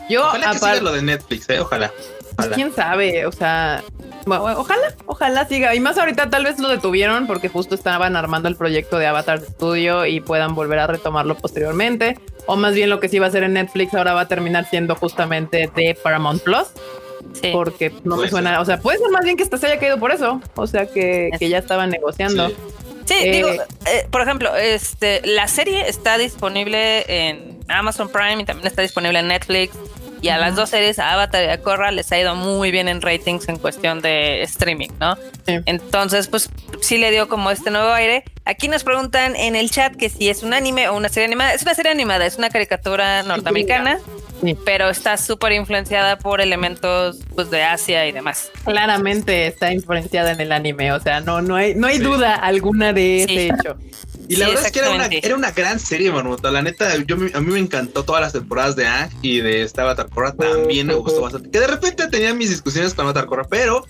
Yo 0.07 0.27
ojalá 0.27 0.51
que 0.51 0.59
siga 0.59 0.81
lo 0.81 0.91
de 0.91 1.01
Netflix, 1.01 1.49
¿eh? 1.49 1.59
ojalá. 1.59 1.91
Pues, 2.35 2.49
quién 2.49 2.71
sabe, 2.73 3.25
o 3.25 3.31
sea, 3.31 3.83
ojalá, 4.27 4.93
ojalá 5.07 5.47
siga. 5.47 5.73
Y 5.73 5.79
más 5.79 5.97
ahorita 5.97 6.29
tal 6.29 6.43
vez 6.43 6.59
lo 6.59 6.69
detuvieron 6.69 7.25
porque 7.25 7.49
justo 7.49 7.73
estaban 7.73 8.15
armando 8.15 8.47
el 8.47 8.55
proyecto 8.55 8.99
de 8.99 9.07
Avatar 9.07 9.41
Studio 9.41 10.05
y 10.05 10.21
puedan 10.21 10.53
volver 10.53 10.77
a 10.77 10.85
retomarlo 10.85 11.35
posteriormente. 11.35 12.19
O 12.45 12.55
más 12.55 12.75
bien 12.75 12.91
lo 12.91 12.99
que 12.99 13.09
sí 13.09 13.17
va 13.17 13.25
a 13.25 13.31
ser 13.31 13.43
en 13.43 13.53
Netflix 13.53 13.95
ahora 13.95 14.13
va 14.13 14.21
a 14.21 14.27
terminar 14.27 14.69
siendo 14.69 14.95
justamente 14.95 15.71
de 15.75 15.97
Paramount 16.01 16.43
Plus. 16.43 16.67
Sí. 17.33 17.49
Porque 17.51 17.91
no 18.03 18.17
me 18.17 18.29
suena, 18.29 18.61
o 18.61 18.65
sea, 18.65 18.79
puede 18.79 18.99
ser 18.99 19.09
más 19.09 19.23
bien 19.23 19.37
que 19.37 19.43
esto 19.43 19.57
se 19.57 19.67
haya 19.67 19.79
caído 19.79 19.99
por 19.99 20.11
eso. 20.11 20.39
O 20.55 20.67
sea, 20.67 20.85
que, 20.85 21.31
que 21.39 21.49
ya 21.49 21.57
estaban 21.57 21.89
negociando. 21.89 22.49
Sí, 22.49 22.55
digo, 23.15 23.49
eh, 23.49 23.61
eh, 23.85 24.07
por 24.09 24.21
ejemplo, 24.21 24.55
este, 24.55 25.21
la 25.25 25.47
serie 25.47 25.87
está 25.87 26.17
disponible 26.17 27.05
en 27.07 27.59
Amazon 27.67 28.09
Prime 28.09 28.41
y 28.41 28.45
también 28.45 28.67
está 28.67 28.81
disponible 28.81 29.19
en 29.19 29.27
Netflix. 29.27 29.73
Y 30.21 30.29
a 30.29 30.37
las 30.37 30.55
dos 30.55 30.69
series, 30.69 30.99
a 30.99 31.13
Avatar 31.13 31.43
y 31.43 31.47
a 31.47 31.61
Korra, 31.61 31.91
les 31.91 32.11
ha 32.11 32.19
ido 32.19 32.35
muy 32.35 32.71
bien 32.71 32.87
en 32.87 33.01
ratings 33.01 33.47
en 33.49 33.57
cuestión 33.57 34.01
de 34.01 34.41
streaming, 34.43 34.89
¿no? 34.99 35.17
Entonces, 35.45 36.27
pues 36.27 36.49
sí 36.81 36.97
le 36.97 37.11
dio 37.11 37.27
como 37.29 37.51
este 37.51 37.71
nuevo 37.71 37.91
aire. 37.91 38.23
Aquí 38.45 38.67
nos 38.67 38.83
preguntan 38.83 39.35
en 39.35 39.55
el 39.55 39.69
chat 39.69 39.95
que 39.95 40.09
si 40.09 40.29
es 40.29 40.43
un 40.43 40.53
anime 40.53 40.89
o 40.89 40.95
una 40.95 41.09
serie 41.09 41.27
animada. 41.27 41.53
Es 41.53 41.63
una 41.63 41.73
serie 41.73 41.91
animada, 41.91 42.25
es 42.25 42.37
una 42.37 42.49
caricatura 42.49 43.23
norteamericana 43.23 43.99
pero 44.65 44.89
está 44.89 45.17
súper 45.17 45.51
influenciada 45.53 46.17
por 46.17 46.41
elementos 46.41 47.19
pues, 47.35 47.49
de 47.49 47.63
Asia 47.63 48.07
y 48.07 48.11
demás. 48.11 48.51
Claramente 48.63 49.47
está 49.47 49.73
influenciada 49.73 50.31
en 50.31 50.41
el 50.41 50.51
anime, 50.51 50.91
o 50.91 50.99
sea, 50.99 51.19
no, 51.21 51.41
no, 51.41 51.55
hay, 51.55 51.75
no 51.75 51.87
hay 51.87 51.99
duda 51.99 52.35
alguna 52.35 52.93
de 52.93 53.23
ese 53.23 53.47
hecho. 53.47 53.77
Y 54.29 54.35
la 54.35 54.47
verdad 54.47 54.65
es 54.67 54.71
que 54.71 54.79
era 54.79 54.91
una, 54.91 55.07
era 55.07 55.35
una 55.35 55.51
gran 55.51 55.79
serie, 55.79 56.11
Marmota. 56.11 56.51
La 56.51 56.61
neta, 56.61 56.95
yo, 57.03 57.15
a 57.33 57.41
mí 57.41 57.51
me 57.51 57.59
encantó 57.59 58.05
todas 58.05 58.21
las 58.21 58.31
temporadas 58.31 58.75
de 58.75 58.85
Ang 58.85 59.09
y 59.23 59.41
de 59.41 59.63
esta 59.63 59.81
Avatar 59.81 60.07
Korra. 60.07 60.33
También 60.33 60.85
me 60.87 60.93
gustó 60.93 61.21
bastante. 61.21 61.49
Que 61.49 61.59
de 61.59 61.67
repente 61.67 62.07
tenía 62.07 62.33
mis 62.35 62.49
discusiones 62.49 62.93
con 62.93 63.05
Avatar 63.05 63.25
Korra, 63.25 63.47
pero 63.49 63.85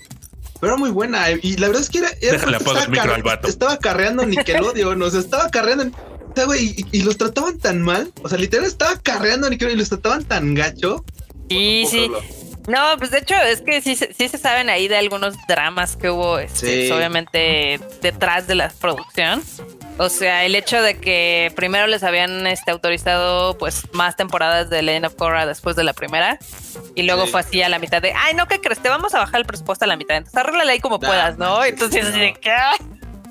pero 0.60 0.74
era 0.74 0.80
muy 0.80 0.90
buena. 0.90 1.30
Y 1.30 1.56
la 1.56 1.68
verdad 1.68 1.82
es 1.82 1.90
que 1.90 1.98
era. 1.98 2.10
Déjale 2.20 2.56
estaba, 2.58 2.82
el 2.82 2.88
micro 2.90 3.14
al 3.14 3.22
vato. 3.22 3.48
estaba 3.48 3.78
carreando 3.78 4.26
Nickelodeon, 4.26 5.02
o 5.02 5.10
sea, 5.10 5.20
estaba 5.20 5.50
carreando. 5.50 5.84
O 5.84 6.32
sea, 6.34 6.44
güey, 6.44 6.86
y, 6.92 7.02
los 7.02 7.16
trataban 7.16 7.58
tan 7.58 7.82
mal. 7.82 8.12
O 8.22 8.28
sea, 8.28 8.38
literal 8.38 8.66
estaba 8.66 8.98
carreando 8.98 9.48
Nickelodeon 9.48 9.78
y 9.78 9.80
los 9.80 9.88
trataban 9.88 10.24
tan 10.24 10.54
gacho. 10.54 11.04
Sí, 11.48 11.86
sí. 11.90 12.10
No, 12.68 12.96
pues 12.98 13.10
de 13.10 13.18
hecho 13.18 13.34
es 13.34 13.62
que 13.62 13.80
sí, 13.80 13.96
sí 13.96 14.28
se 14.28 14.38
saben 14.38 14.68
ahí 14.68 14.86
de 14.86 14.96
algunos 14.96 15.34
dramas 15.48 15.96
que 15.96 16.10
hubo, 16.10 16.38
este, 16.38 16.92
obviamente, 16.92 17.80
detrás 18.02 18.46
de 18.46 18.54
la 18.54 18.68
producción. 18.80 19.42
O 19.98 20.08
sea, 20.08 20.46
el 20.46 20.54
hecho 20.54 20.80
de 20.80 20.98
que 20.98 21.52
primero 21.56 21.86
les 21.86 22.02
habían 22.02 22.46
este, 22.46 22.70
autorizado 22.70 23.58
pues 23.58 23.82
más 23.92 24.16
temporadas 24.16 24.70
de 24.70 24.80
Legend 24.82 25.06
of 25.06 25.14
Korra 25.14 25.44
después 25.44 25.76
de 25.76 25.84
la 25.84 25.92
primera 25.92 26.38
y 26.94 27.02
luego 27.02 27.26
fue 27.26 27.40
así 27.40 27.60
a 27.60 27.68
la 27.68 27.78
mitad 27.78 28.00
de, 28.00 28.12
ay, 28.16 28.34
no, 28.34 28.46
¿qué 28.48 28.60
crees? 28.60 28.80
Te 28.80 28.88
vamos 28.88 29.14
a 29.14 29.18
bajar 29.18 29.40
el 29.40 29.46
presupuesto 29.46 29.84
a 29.84 29.88
la 29.88 29.96
mitad, 29.96 30.16
entonces 30.16 30.38
arréglale 30.38 30.72
ahí 30.72 30.80
como 30.80 30.98
puedas, 31.00 31.36
¿no? 31.36 31.62
Entonces 31.64 32.06
así 32.06 32.32
¿qué? 32.40 32.54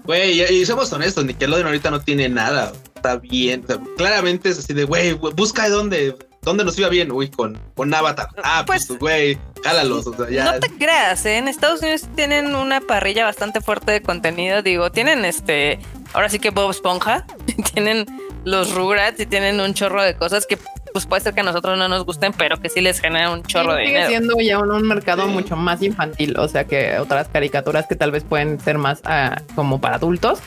Güey, 0.03 0.41
y, 0.41 0.65
somos 0.65 0.91
honestos, 0.93 1.25
Nickelodeon 1.25 1.67
ahorita 1.67 1.91
no 1.91 2.01
tiene 2.01 2.29
nada, 2.29 2.71
está 2.95 3.17
bien, 3.17 3.65
claramente 3.97 4.49
es 4.49 4.59
así 4.59 4.73
de, 4.73 4.83
güey, 4.83 5.13
busca 5.13 5.63
de 5.63 5.69
dónde, 5.69 6.15
dónde 6.41 6.63
nos 6.63 6.77
iba 6.79 6.89
bien, 6.89 7.11
uy, 7.11 7.29
con, 7.29 7.59
con 7.75 7.93
Avatar. 7.93 8.29
Ah, 8.43 8.63
pues, 8.65 8.87
pues 8.87 8.99
güey, 8.99 9.37
jálalos, 9.63 10.07
o 10.07 10.13
sea, 10.13 10.29
ya. 10.29 10.45
No 10.45 10.59
te 10.59 10.69
creas, 10.69 11.25
¿eh? 11.25 11.37
en 11.37 11.47
Estados 11.47 11.81
Unidos 11.81 12.07
tienen 12.15 12.55
una 12.55 12.81
parrilla 12.81 13.25
bastante 13.25 13.61
fuerte 13.61 13.91
de 13.91 14.01
contenido, 14.01 14.61
digo, 14.61 14.91
tienen 14.91 15.25
este 15.25 15.79
ahora 16.13 16.29
sí 16.29 16.39
que 16.39 16.49
Bob 16.49 16.71
Esponja, 16.71 17.25
tienen 17.73 18.05
los 18.45 18.73
Rugrats 18.73 19.19
y 19.19 19.25
tienen 19.25 19.59
un 19.59 19.73
chorro 19.73 20.01
de 20.03 20.15
cosas 20.15 20.45
que 20.45 20.57
pues 20.91 21.05
puede 21.05 21.21
ser 21.21 21.35
que 21.35 21.41
a 21.41 21.43
nosotros 21.43 21.77
no 21.77 21.87
nos 21.87 22.03
gusten, 22.03 22.33
pero 22.33 22.59
que 22.59 22.69
sí 22.69 22.81
les 22.81 22.99
genera 22.99 23.31
un 23.31 23.43
chorro 23.43 23.75
de 23.75 23.85
sigue 23.85 24.07
siendo 24.07 24.39
ya 24.39 24.57
un, 24.57 24.87
mercado 24.87 25.27
mucho 25.27 25.55
más 25.55 25.83
infantil, 25.83 26.35
o 26.37 26.47
sea 26.47 26.63
que 26.65 26.97
otras 26.97 27.27
caricaturas 27.27 27.85
que 27.87 27.95
tal 27.95 28.11
vez 28.11 28.23
pueden 28.23 28.59
ser 28.59 28.77
más 28.79 29.01
ah, 29.05 29.41
como 29.55 29.79
para 29.79 29.97
adultos. 29.97 30.39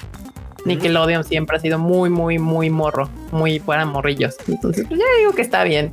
Nickelodeon 0.64 1.24
siempre 1.24 1.56
ha 1.56 1.60
sido 1.60 1.78
muy, 1.78 2.10
muy, 2.10 2.38
muy 2.38 2.70
morro, 2.70 3.08
muy 3.30 3.60
para 3.60 3.84
morrillos. 3.84 4.36
Entonces, 4.46 4.86
pues 4.86 4.98
ya 4.98 5.06
digo 5.18 5.32
que 5.32 5.42
está 5.42 5.64
bien. 5.64 5.92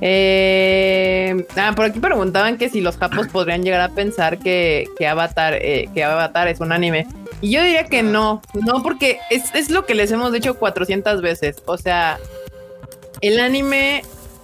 Eh, 0.00 1.46
ah, 1.56 1.72
por 1.74 1.86
aquí 1.86 1.98
preguntaban 1.98 2.58
que 2.58 2.68
si 2.68 2.80
los 2.80 2.96
japos 2.96 3.28
podrían 3.28 3.62
llegar 3.62 3.80
a 3.80 3.88
pensar 3.88 4.38
que, 4.38 4.86
Avatar, 5.08 5.54
eh, 5.54 5.88
que 5.94 6.04
Avatar 6.04 6.48
es 6.48 6.60
un 6.60 6.72
anime. 6.72 7.06
Y 7.40 7.50
yo 7.50 7.62
diría 7.62 7.84
que 7.84 8.02
no, 8.02 8.42
no, 8.54 8.82
porque 8.82 9.18
es, 9.30 9.70
lo 9.70 9.86
que 9.86 9.94
les 9.94 10.10
hemos 10.12 10.32
dicho 10.32 10.58
400 10.58 11.22
veces. 11.22 11.62
O 11.66 11.76
sea, 11.76 12.18
el 13.20 13.40
anime, 13.40 14.02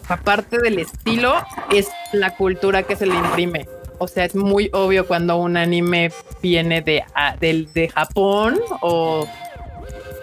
aparte 0.08 0.58
del 0.58 0.78
estilo, 0.78 1.34
es 1.72 1.88
la 2.12 2.36
cultura 2.36 2.82
que 2.82 2.96
se 2.96 3.06
le 3.06 3.14
imprime. 3.14 3.68
O 3.98 4.08
sea, 4.08 4.24
es 4.24 4.34
muy 4.34 4.70
obvio 4.72 5.06
cuando 5.06 5.36
un 5.36 5.56
anime 5.58 6.10
viene 6.42 6.80
de, 6.80 7.04
de, 7.38 7.68
de 7.74 7.88
Japón 7.90 8.58
o 8.80 9.26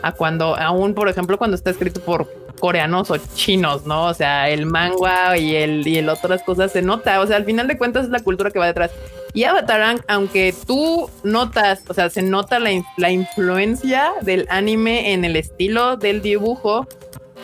a 0.02 0.12
cuando, 0.12 0.56
aún 0.58 0.94
por 0.94 1.10
ejemplo, 1.10 1.38
cuando 1.38 1.56
está 1.56 1.70
escrito 1.70 2.02
por 2.02 2.28
coreanos 2.60 3.12
o 3.12 3.18
chinos, 3.18 3.86
¿no? 3.86 4.06
O 4.06 4.14
sea, 4.14 4.50
el 4.50 4.66
manga 4.66 5.38
y 5.38 5.56
el, 5.56 5.88
y 5.88 5.98
el 5.98 6.10
otras 6.10 6.44
cosas 6.44 6.72
se 6.72 6.82
nota. 6.82 7.22
O 7.22 7.28
sea, 7.28 7.38
al 7.38 7.46
final 7.46 7.68
de 7.68 7.78
cuentas 7.78 8.06
es 8.06 8.10
la 8.10 8.20
cultura 8.20 8.52
que 8.52 8.60
va 8.60 8.68
detrás. 8.68 8.92
Y 9.34 9.44
Avatar, 9.44 10.02
aunque 10.08 10.54
tú 10.66 11.10
notas, 11.24 11.84
o 11.88 11.94
sea, 11.94 12.10
se 12.10 12.22
nota 12.22 12.60
la, 12.60 12.72
la 12.98 13.12
influencia 13.12 14.14
del 14.22 14.48
anime 14.50 15.14
en 15.14 15.26
el 15.26 15.36
estilo 15.36 15.98
del 15.98 16.22
dibujo, 16.22 16.88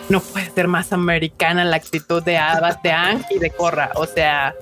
no 0.09 0.19
puede 0.19 0.49
ser 0.49 0.67
más 0.67 0.91
americana 0.91 1.63
la 1.63 1.75
actitud 1.75 2.23
de 2.23 2.37
Avatar 2.37 3.19
y 3.29 3.39
de 3.39 3.51
Korra. 3.51 3.91
O 3.95 4.05
sea, 4.05 4.55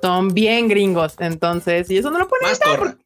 son 0.00 0.28
bien 0.28 0.68
gringos. 0.68 1.14
Entonces, 1.18 1.90
y 1.90 1.98
eso 1.98 2.10
no 2.10 2.18
lo 2.18 2.28
pueden 2.28 2.48
más 2.48 2.60
Korra. 2.60 2.96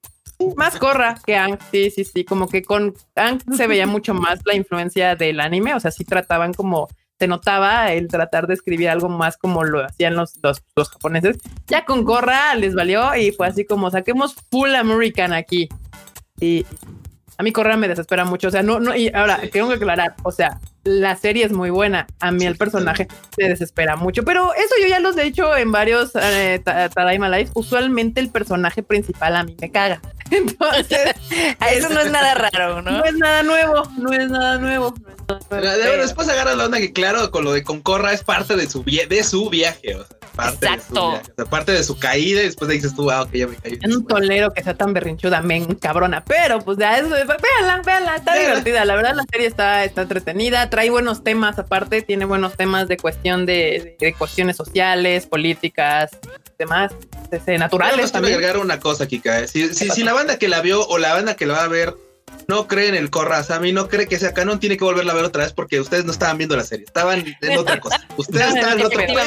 Más 0.56 0.78
Korra 0.78 1.18
que 1.24 1.36
Ang. 1.36 1.58
Sí, 1.70 1.90
sí, 1.90 2.04
sí. 2.04 2.24
Como 2.24 2.48
que 2.48 2.62
con 2.62 2.94
Ang 3.16 3.40
se 3.56 3.66
veía 3.66 3.86
mucho 3.86 4.14
más 4.14 4.40
la 4.44 4.54
influencia 4.54 5.16
del 5.16 5.40
anime. 5.40 5.74
O 5.74 5.80
sea, 5.80 5.90
sí 5.90 6.04
trataban 6.04 6.52
como 6.52 6.88
se 7.18 7.28
notaba 7.28 7.92
el 7.92 8.08
tratar 8.08 8.46
de 8.46 8.54
escribir 8.54 8.88
algo 8.88 9.08
más 9.08 9.36
como 9.36 9.62
lo 9.62 9.84
hacían 9.84 10.16
los, 10.16 10.34
los, 10.42 10.88
japoneses. 10.90 11.38
Ya 11.68 11.84
con 11.84 12.04
gorra 12.04 12.54
les 12.56 12.74
valió 12.74 13.14
y 13.14 13.30
fue 13.30 13.46
así 13.46 13.64
como 13.64 13.90
saquemos 13.90 14.34
full 14.50 14.74
American 14.74 15.32
aquí. 15.32 15.68
Y 16.40 16.66
a 17.36 17.42
mí 17.42 17.52
Corra 17.52 17.76
me 17.76 17.88
desespera 17.88 18.24
mucho. 18.24 18.48
O 18.48 18.50
sea, 18.50 18.62
no, 18.62 18.80
no, 18.80 18.94
y 18.94 19.08
ahora 19.14 19.40
tengo 19.52 19.68
que 19.68 19.74
aclarar, 19.74 20.14
o 20.22 20.32
sea, 20.32 20.60
la 20.84 21.16
serie 21.16 21.44
es 21.44 21.52
muy 21.52 21.70
buena. 21.70 22.06
A 22.20 22.30
mí 22.30 22.44
el 22.44 22.56
personaje 22.56 23.08
me 23.38 23.48
desespera 23.48 23.96
mucho, 23.96 24.22
pero 24.24 24.54
eso 24.54 24.74
yo 24.80 24.86
ya 24.86 25.00
los 25.00 25.16
he 25.16 25.24
dicho 25.24 25.56
en 25.56 25.72
varios 25.72 26.12
eh, 26.14 26.60
Tadaima 26.62 27.28
Live. 27.28 27.50
Usualmente 27.54 28.20
el 28.20 28.28
personaje 28.28 28.82
principal 28.82 29.36
a 29.36 29.44
mí 29.44 29.56
me 29.60 29.70
caga. 29.70 30.00
Entonces, 30.30 31.14
eso 31.72 31.88
no 31.90 32.00
es 32.00 32.10
nada 32.10 32.34
raro, 32.34 32.82
¿no? 32.82 32.90
No 32.90 33.04
es 33.04 33.14
nada 33.14 33.42
nuevo, 33.42 33.82
no 33.98 34.12
es 34.12 34.30
nada 34.30 34.58
nuevo. 34.58 34.94
después 35.50 36.28
agarra 36.28 36.54
la 36.54 36.66
onda 36.66 36.78
que, 36.78 36.92
claro, 36.92 37.30
con 37.30 37.44
lo 37.44 37.52
de 37.52 37.62
Concorra 37.62 38.12
es 38.12 38.24
parte 38.24 38.56
de 38.56 38.68
su, 38.68 38.84
de 38.84 39.24
su 39.24 39.50
viaje. 39.50 39.94
O 39.94 40.04
sea, 40.06 40.16
parte 40.34 40.66
Exacto. 40.66 41.20
De 41.36 41.44
su 41.44 41.50
parte 41.50 41.72
de 41.72 41.84
su 41.84 41.98
caída 41.98 42.42
y 42.42 42.46
después 42.46 42.70
dices 42.70 42.94
tú, 42.94 43.10
ah, 43.10 43.22
ok, 43.22 43.32
ya 43.32 43.46
me 43.46 43.56
caí. 43.56 43.78
Es 43.80 43.94
un 43.94 44.06
tolero 44.06 44.52
que 44.52 44.62
sea 44.62 44.74
tan 44.74 44.92
berrinchuda, 44.92 45.40
men, 45.40 45.74
cabrona. 45.76 46.24
Pero 46.24 46.60
pues 46.60 46.78
ya 46.78 46.98
eso, 46.98 47.10
véanla, 47.10 47.82
véanla, 47.84 48.16
está 48.16 48.38
divertida. 48.38 48.84
La 48.84 48.96
verdad, 48.96 49.14
la 49.14 49.24
serie 49.30 49.46
está, 49.46 49.84
está 49.84 50.02
entretenida, 50.02 50.68
trae 50.70 50.90
buenos 50.90 51.24
temas 51.24 51.58
aparte, 51.58 52.02
tiene 52.02 52.24
buenos 52.24 52.56
temas 52.56 52.88
de 52.88 52.96
cuestión 52.96 53.46
de, 53.46 53.96
de 53.98 54.14
cuestiones 54.14 54.56
sociales, 54.56 55.26
políticas, 55.26 56.10
demás, 56.58 56.92
naturales. 57.58 58.12
También 58.12 58.34
agregar 58.34 58.58
una 58.58 58.80
cosa, 58.80 59.06
Kika. 59.06 59.40
¿eh? 59.40 59.48
Si, 59.48 59.74
si, 59.74 59.90
si 59.90 60.02
la 60.02 60.12
banda 60.12 60.38
que 60.38 60.48
la 60.48 60.60
vio 60.60 60.86
o 60.86 60.98
la 60.98 61.14
banda 61.14 61.34
que 61.36 61.46
la 61.46 61.54
va 61.54 61.64
a 61.64 61.68
ver 61.68 61.94
no 62.48 62.66
cree 62.66 62.88
en 62.88 62.94
el 62.94 63.10
a 63.14 63.60
mí 63.60 63.72
no 63.72 63.88
cree 63.88 64.06
que 64.06 64.18
sea 64.18 64.32
canon, 64.32 64.60
tiene 64.60 64.76
que 64.76 64.84
volverla 64.84 65.12
a 65.12 65.16
ver 65.16 65.24
otra 65.24 65.44
vez 65.44 65.52
porque 65.52 65.80
ustedes 65.80 66.04
no 66.04 66.12
estaban 66.12 66.38
viendo 66.38 66.56
la 66.56 66.64
serie, 66.64 66.84
estaban 66.84 67.24
en 67.40 67.58
otra 67.58 67.80
cosa. 67.80 68.06
Ustedes 68.16 68.54
estaban 68.54 68.80
en 68.80 68.86
otra 68.86 69.06
cosa. 69.06 69.24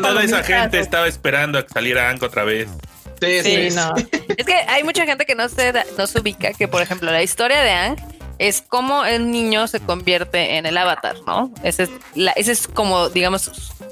Toda, 0.00 0.24
esa 0.24 0.42
gente 0.42 0.78
estaba 0.78 1.08
esperando 1.08 1.58
a 1.58 1.66
que 1.66 1.72
saliera 1.72 2.10
Anko 2.10 2.26
otra 2.26 2.44
vez. 2.44 2.68
Sí, 3.20 3.42
sí, 3.42 3.76
no. 3.76 3.94
es 4.36 4.46
que 4.46 4.54
hay 4.54 4.82
mucha 4.82 5.04
gente 5.04 5.26
que 5.26 5.34
no 5.34 5.48
se, 5.48 5.72
no 5.98 6.06
se 6.06 6.20
ubica 6.20 6.52
que, 6.52 6.68
por 6.68 6.80
ejemplo, 6.80 7.10
la 7.10 7.22
historia 7.22 7.60
de 7.60 7.70
Ang 7.70 7.96
es 8.38 8.62
cómo 8.66 9.04
el 9.04 9.30
niño 9.30 9.66
se 9.66 9.80
convierte 9.80 10.56
en 10.56 10.64
el 10.64 10.78
avatar, 10.78 11.16
¿no? 11.26 11.52
Ese 11.62 11.82
es, 11.82 11.90
la, 12.14 12.32
ese 12.32 12.52
es 12.52 12.66
como, 12.66 13.10
digamos, 13.10 13.50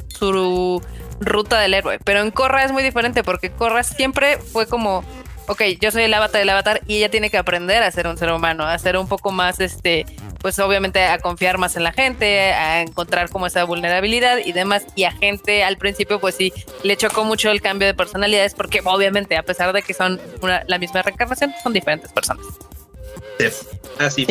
su 0.09 0.83
ruta 1.21 1.61
del 1.61 1.75
héroe. 1.75 1.99
Pero 2.03 2.21
en 2.21 2.31
Korra 2.31 2.65
es 2.65 2.73
muy 2.73 2.83
diferente 2.83 3.23
porque 3.23 3.51
Korra 3.51 3.83
siempre 3.83 4.39
fue 4.39 4.67
como 4.67 5.05
ok, 5.49 5.63
yo 5.81 5.91
soy 5.91 6.05
el 6.05 6.15
avatar 6.15 6.41
del 6.41 6.51
avatar 6.51 6.83
y 6.87 6.99
ella 6.99 7.11
tiene 7.11 7.31
que 7.31 7.39
aprender 7.39 7.83
a 7.83 7.91
ser 7.91 8.07
un 8.07 8.17
ser 8.17 8.31
humano, 8.31 8.65
a 8.65 8.79
ser 8.79 8.97
un 8.97 9.09
poco 9.09 9.33
más, 9.33 9.61
este, 9.61 10.07
pues 10.41 10.59
obviamente 10.59 11.03
a 11.05 11.19
confiar 11.19 11.59
más 11.59 11.77
en 11.77 11.83
la 11.83 11.93
gente, 11.93 12.53
a 12.53 12.83
encontrar 12.83 13.31
como 13.31 13.47
esa 13.47 13.65
vulnerabilidad 13.65 14.39
y 14.45 14.53
demás. 14.53 14.87
Y 14.95 15.05
a 15.05 15.13
gente 15.13 15.65
al 15.65 15.77
principio, 15.79 16.21
pues 16.21 16.35
sí, 16.37 16.53
le 16.83 16.97
chocó 16.97 17.25
mucho 17.25 17.51
el 17.51 17.61
cambio 17.61 17.87
de 17.87 17.95
personalidades 17.95 18.55
porque 18.55 18.81
obviamente, 18.85 19.37
a 19.37 19.43
pesar 19.43 19.73
de 19.73 19.83
que 19.83 19.95
son 19.95 20.21
la 20.67 20.79
misma 20.79 21.03
reencarnación, 21.03 21.53
son 21.63 21.73
diferentes 21.73 22.13
personas. 22.13 22.47
Sí, 23.39 23.47
así 23.99 24.27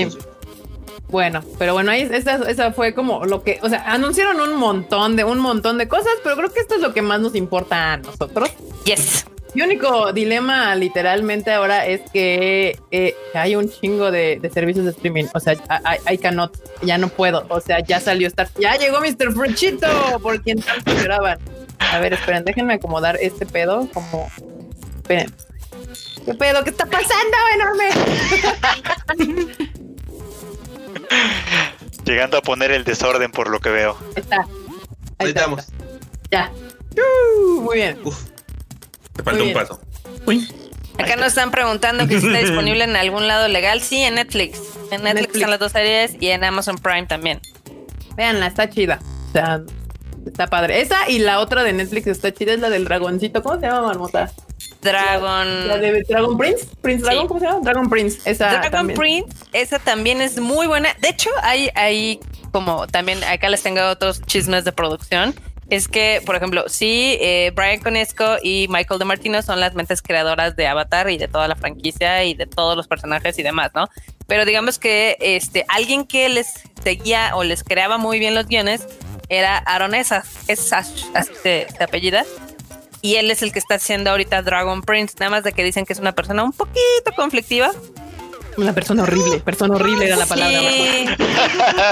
Bueno, 1.10 1.42
pero 1.58 1.74
bueno, 1.74 1.92
ahí 1.92 2.02
esa, 2.12 2.36
esa, 2.50 2.74
fue 2.74 2.94
como 2.94 3.26
lo 3.26 3.42
que, 3.42 3.60
o 3.62 3.70
sea, 3.70 3.84
anunciaron 3.92 4.42
un 4.42 4.58
montón 4.58 5.16
de 5.16 5.24
un 5.24 5.40
montón 5.40 5.78
de 5.78 5.88
cosas, 5.88 6.12
pero 6.24 6.36
creo 6.36 6.52
que 6.52 6.60
esto 6.60 6.76
es 6.76 6.82
lo 6.82 6.94
que 6.94 7.02
más 7.02 7.22
nos 7.22 7.34
importa 7.36 7.94
a 7.94 7.98
nosotros. 7.98 8.52
Yes. 8.84 9.26
Mi 9.54 9.62
único 9.62 10.12
dilema 10.12 10.76
literalmente 10.76 11.52
ahora 11.52 11.86
es 11.88 12.02
que 12.12 12.78
eh, 12.92 13.16
hay 13.34 13.56
un 13.56 13.70
chingo 13.70 14.12
de, 14.12 14.40
servicios 14.54 14.86
de 14.86 14.92
streaming. 14.92 15.26
O 15.34 15.40
sea, 15.40 15.56
I, 16.12 16.18
cannot, 16.18 16.56
ya 16.84 16.98
no 16.98 17.08
puedo. 17.08 17.46
O 17.50 17.62
sea, 17.62 17.80
ya 17.80 18.00
salió 18.00 18.28
Star. 18.28 18.50
Ya 18.60 18.76
llegó 18.76 19.00
Mr. 19.00 19.34
Fruchito, 19.34 19.88
por 20.22 20.42
quien 20.44 20.62
tanto 20.62 20.92
esperaban. 20.92 21.40
A 21.80 22.00
ver, 22.00 22.14
esperen, 22.14 22.44
déjenme 22.44 22.76
acomodar 22.76 23.18
este 23.22 23.46
pedo 23.46 23.88
como. 23.94 24.30
Esperen. 24.98 25.34
¿Qué 26.26 26.34
pedo? 26.34 26.64
¿Qué 26.64 26.70
está 26.72 26.86
pasando, 26.86 27.38
enorme? 27.56 27.90
Llegando 32.06 32.38
a 32.38 32.42
poner 32.42 32.72
el 32.72 32.84
desorden 32.84 33.32
por 33.32 33.50
lo 33.50 33.60
que 33.60 33.70
veo. 33.70 33.98
Ahí 34.16 34.22
está. 34.22 34.48
Ahí, 35.20 35.28
estamos. 35.30 35.66
Ya. 36.32 36.52
Uh, 36.96 37.62
muy 37.62 37.78
bien. 37.78 38.00
Uf. 38.04 38.24
Te 39.14 39.24
falta 39.24 39.44
un 39.44 39.54
paso. 39.54 39.82
Acá 40.98 41.16
nos 41.16 41.28
están 41.28 41.52
preguntando 41.52 42.08
que 42.08 42.20
si 42.20 42.28
está 42.28 42.40
disponible 42.46 42.84
en 42.84 42.96
algún 42.96 43.28
lado 43.28 43.48
legal. 43.48 43.82
Sí, 43.82 44.02
en 44.02 44.16
Netflix. 44.16 44.62
En 44.92 45.04
Netflix, 45.04 45.36
están 45.36 45.50
las 45.50 45.60
dos 45.60 45.72
series 45.72 46.16
y 46.20 46.28
en 46.30 46.44
Amazon 46.44 46.78
Prime 46.78 47.06
también. 47.06 47.42
Veanla, 48.16 48.48
está 48.48 48.70
chida. 48.70 49.00
O 49.30 49.32
sea, 49.34 49.62
está 50.26 50.48
padre. 50.48 50.82
Esa 50.82 51.10
y 51.10 51.20
la 51.20 51.40
otra 51.40 51.64
de 51.64 51.74
Netflix 51.74 52.08
está 52.08 52.34
chida, 52.34 52.54
es 52.54 52.60
la 52.60 52.70
del 52.70 52.86
dragoncito. 52.86 53.44
¿Cómo 53.44 53.60
se 53.60 53.68
llama, 53.68 53.88
Marmota? 53.88 54.32
Dragon. 54.92 55.68
La 55.68 55.78
de 55.78 56.04
Dragon 56.04 56.38
Prince. 56.38 56.68
Prince 56.82 57.04
Dragon, 57.04 57.28
¿cómo 57.28 57.40
se 57.40 57.46
llama? 57.46 57.60
Dragon 57.62 57.90
Prince. 57.90 58.20
Esa 58.30 58.50
Dragon 58.50 58.88
Prince, 58.90 59.36
esa 59.54 59.80
también 59.80 60.22
es 60.22 60.40
muy 60.40 60.68
buena. 60.68 60.90
De 61.02 61.10
hecho, 61.10 61.30
hay, 61.42 61.70
hay 61.76 62.20
como 62.52 62.88
también 62.88 63.24
acá 63.24 63.50
les 63.50 63.64
tengo 63.64 63.82
otros 63.90 64.22
chismes 64.24 64.64
de 64.64 64.72
producción 64.72 65.36
es 65.70 65.88
que, 65.90 66.22
por 66.26 66.36
ejemplo, 66.36 66.66
sí, 66.68 67.18
eh, 67.20 67.52
Brian 67.54 67.80
Conesco 67.80 68.38
y 68.42 68.68
Michael 68.70 69.00
DeMartino 69.00 69.42
son 69.42 69.60
las 69.60 69.76
mentes 69.76 70.02
creadoras 70.02 70.56
de 70.56 70.66
Avatar 70.68 71.10
y 71.10 71.18
de 71.18 71.28
toda 71.28 71.48
la 71.48 71.56
franquicia 71.56 72.24
y 72.24 72.34
de 72.34 72.46
todos 72.46 72.78
los 72.78 72.88
personajes 72.88 73.38
y 73.38 73.44
demás, 73.44 73.72
¿no? 73.76 73.90
Pero 74.28 74.46
digamos 74.46 74.80
que 74.80 75.18
este 75.20 75.66
alguien 75.68 76.06
que 76.06 76.30
les 76.30 76.64
seguía 76.82 77.36
o 77.36 77.44
les 77.44 77.64
creaba 77.64 77.98
muy 77.98 78.20
bien 78.20 78.34
los 78.34 78.48
guiones 78.48 78.88
era 79.30 79.58
Aaron 79.58 79.94
Esas, 79.94 80.28
así 81.14 81.34
se, 81.44 81.68
apellida. 81.82 82.24
Y 83.02 83.16
él 83.16 83.30
es 83.32 83.42
el 83.42 83.52
que 83.52 83.60
está 83.60 83.76
haciendo 83.76 84.10
ahorita 84.10 84.42
Dragon 84.42 84.82
Prince, 84.82 85.16
nada 85.20 85.30
más 85.30 85.44
de 85.44 85.54
que 85.54 85.64
dicen 85.64 85.86
que 85.86 85.94
es 85.94 86.00
una 86.00 86.14
persona 86.14 86.44
un 86.44 86.52
poquito 86.52 87.12
conflictiva, 87.16 87.72
una 88.58 88.74
persona 88.74 89.04
horrible, 89.04 89.40
persona 89.40 89.76
horrible 89.76 90.08
era 90.08 90.16
la 90.16 90.26
palabra. 90.26 90.60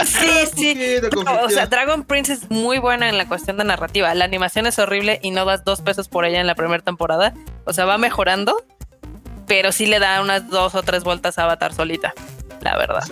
Sí, 0.04 0.30
sí. 0.56 0.78
o 1.44 1.50
sea, 1.50 1.68
Dragon 1.68 2.04
Prince 2.04 2.34
es 2.34 2.50
muy 2.50 2.80
buena 2.80 3.08
en 3.08 3.20
la 3.20 3.28
cuestión 3.28 3.58
de 3.58 3.64
narrativa. 3.64 4.14
La 4.16 4.26
animación 4.26 4.66
es 4.66 4.80
horrible 4.80 5.20
y 5.22 5.30
no 5.30 5.46
das 5.46 5.64
dos 5.64 5.82
pesos 5.82 6.10
por 6.10 6.26
ella 6.26 6.42
en 6.42 6.48
la 6.48 6.56
primera 6.56 6.84
temporada. 6.84 7.36
O 7.66 7.74
sea, 7.74 7.86
va 7.86 8.00
mejorando, 8.00 8.66
pero 9.46 9.72
sí 9.72 9.86
le 9.86 10.00
da 10.00 10.22
unas 10.22 10.50
dos 10.50 10.74
o 10.74 10.82
tres 10.82 11.04
vueltas 11.04 11.38
a 11.38 11.44
Avatar 11.44 11.72
solita, 11.72 12.16
la 12.62 12.76
verdad. 12.78 13.04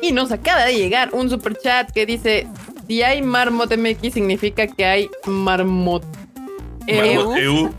Y 0.00 0.12
nos 0.12 0.32
acaba 0.32 0.64
de 0.64 0.76
llegar 0.76 1.10
un 1.12 1.28
super 1.28 1.58
chat 1.58 1.90
que 1.90 2.06
dice: 2.06 2.46
Si 2.88 3.02
hay 3.02 3.20
Marmot 3.20 3.76
MX, 3.76 4.14
significa 4.14 4.66
que 4.66 4.86
hay 4.86 5.10
Marmot. 5.26 6.04
EU. 6.86 7.70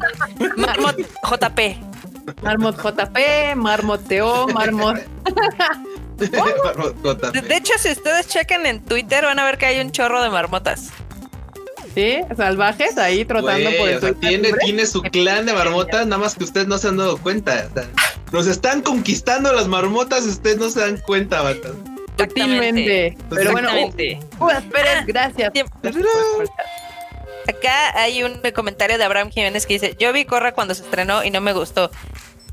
Marmot 0.58 0.98
JP. 0.98 1.60
Marmot 2.42 2.76
JP, 2.78 3.56
Marmot 3.56 4.08
TO, 4.08 4.48
Marmot. 4.50 4.98
de 6.18 7.56
hecho, 7.56 7.74
si 7.78 7.92
ustedes 7.92 8.28
chequen 8.28 8.66
en 8.66 8.84
Twitter, 8.84 9.24
van 9.24 9.40
a 9.40 9.46
ver 9.46 9.58
que 9.58 9.68
hay 9.68 9.80
un 9.80 9.92
chorro 9.92 10.22
de 10.22 10.30
marmotas. 10.30 10.90
Sí, 11.96 12.20
salvajes 12.36 12.98
ahí 12.98 13.26
trotando 13.26 13.72
por 13.80 13.90
el 13.90 14.16
tiene, 14.18 14.54
tiene 14.54 14.86
su 14.86 15.02
clan 15.02 15.46
de 15.48 15.54
marmotas, 15.54 16.06
nada 16.06 16.22
más 16.22 16.36
que 16.36 16.44
ustedes 16.44 16.68
no 16.68 16.78
se 16.78 16.90
han 16.90 16.98
dado 16.98 17.18
cuenta. 17.18 17.70
nos 18.32 18.46
están 18.46 18.82
conquistando 18.82 19.52
las 19.54 19.68
marmotas, 19.68 20.26
ustedes 20.26 20.58
no 20.58 20.70
se 20.70 20.82
dan 20.82 20.98
cuenta, 20.98 21.42
batas. 21.42 21.72
Exactamente. 22.12 23.18
Pero 23.30 23.52
bueno, 23.52 23.70
uh, 24.40 24.50
gracias. 25.08 25.52
Acá 27.48 28.00
hay 28.00 28.24
un 28.24 28.42
comentario 28.54 28.98
de 28.98 29.04
Abraham 29.04 29.32
Jiménez 29.32 29.66
que 29.66 29.74
dice, 29.76 29.96
yo 29.98 30.12
vi 30.14 30.26
Corra 30.26 30.54
cuando 30.54 30.76
se 30.76 30.84
estrenó 30.84 31.24
y 31.24 31.32
no 31.32 31.42
me 31.42 31.54
gustó. 31.54 31.90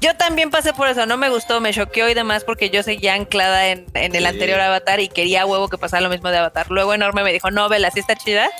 Yo 0.00 0.14
también 0.16 0.50
pasé 0.50 0.74
por 0.74 0.88
eso, 0.88 1.06
no 1.06 1.16
me 1.16 1.30
gustó, 1.30 1.60
me 1.60 1.72
choqueó 1.72 2.08
y 2.08 2.14
demás 2.14 2.44
porque 2.44 2.68
yo 2.68 2.82
seguía 2.82 3.14
anclada 3.14 3.68
en, 3.68 3.86
el 3.94 4.26
anterior 4.26 4.60
Avatar 4.60 5.00
y 5.00 5.08
quería 5.08 5.46
huevo 5.46 5.68
que 5.68 5.78
pasara 5.78 6.02
lo 6.02 6.10
mismo 6.10 6.30
de 6.30 6.38
Avatar. 6.38 6.66
Luego 6.70 6.92
Enorme 6.92 7.24
me 7.24 7.32
dijo, 7.32 7.50
no, 7.50 7.68
vela, 7.68 7.90
sí 7.90 8.00
está 8.00 8.14
chida. 8.14 8.50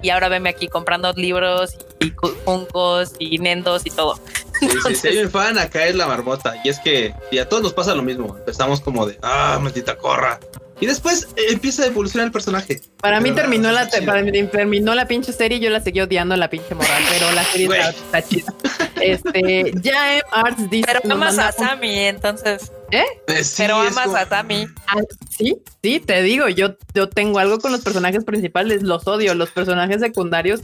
Y 0.00 0.10
ahora 0.10 0.28
veme 0.28 0.50
aquí 0.50 0.68
comprando 0.68 1.12
libros 1.12 1.76
y 2.00 2.10
funcos 2.44 3.14
y 3.18 3.38
nendos 3.38 3.86
y 3.86 3.90
todo. 3.90 4.18
Sí, 4.58 4.68
sí, 4.86 4.94
si 4.94 5.08
hay 5.08 5.18
un 5.18 5.30
fan, 5.30 5.58
acá 5.58 5.86
es 5.86 5.94
la 5.94 6.06
marmota. 6.06 6.54
Y 6.64 6.68
es 6.68 6.78
que 6.78 7.14
y 7.30 7.38
a 7.38 7.48
todos 7.48 7.62
nos 7.62 7.72
pasa 7.72 7.94
lo 7.94 8.02
mismo. 8.02 8.36
Empezamos 8.38 8.80
como 8.80 9.06
de, 9.06 9.18
ah, 9.22 9.58
maldita 9.60 9.96
corra. 9.96 10.38
Y 10.82 10.86
después 10.86 11.28
eh, 11.36 11.42
empieza 11.50 11.84
a 11.84 11.86
evolucionar 11.86 12.26
el 12.26 12.32
personaje. 12.32 12.80
Para 12.96 13.20
mí 13.20 13.30
terminó 13.30 13.70
la, 13.70 13.88
terminó 13.88 14.96
la 14.96 15.06
pinche 15.06 15.32
serie 15.32 15.58
y 15.58 15.60
yo 15.60 15.70
la 15.70 15.78
seguí 15.78 16.00
odiando 16.00 16.36
la 16.36 16.50
pinche 16.50 16.74
moral, 16.74 17.00
pero 17.08 17.30
la 17.30 17.44
serie 17.44 17.68
está, 17.88 18.20
chida. 18.20 18.52
Este, 19.00 19.74
ya 19.80 20.20
Arts 20.32 20.68
dice. 20.68 20.88
Pero 20.92 21.14
amas 21.14 21.38
a 21.38 21.52
Sammy, 21.52 22.00
entonces. 22.00 22.72
¿Eh? 22.90 23.04
eh 23.28 23.42
pero 23.56 23.76
amas 23.76 24.12
a 24.12 24.28
Sammy. 24.28 24.66
Ah, 24.88 24.98
sí, 25.30 25.56
sí, 25.84 26.00
te 26.00 26.20
digo, 26.22 26.48
yo, 26.48 26.74
yo 26.94 27.08
tengo 27.08 27.38
algo 27.38 27.60
con 27.60 27.70
los 27.70 27.82
personajes 27.82 28.24
principales, 28.24 28.82
los 28.82 29.06
odio. 29.06 29.36
Los 29.36 29.50
personajes 29.50 30.00
secundarios 30.00 30.62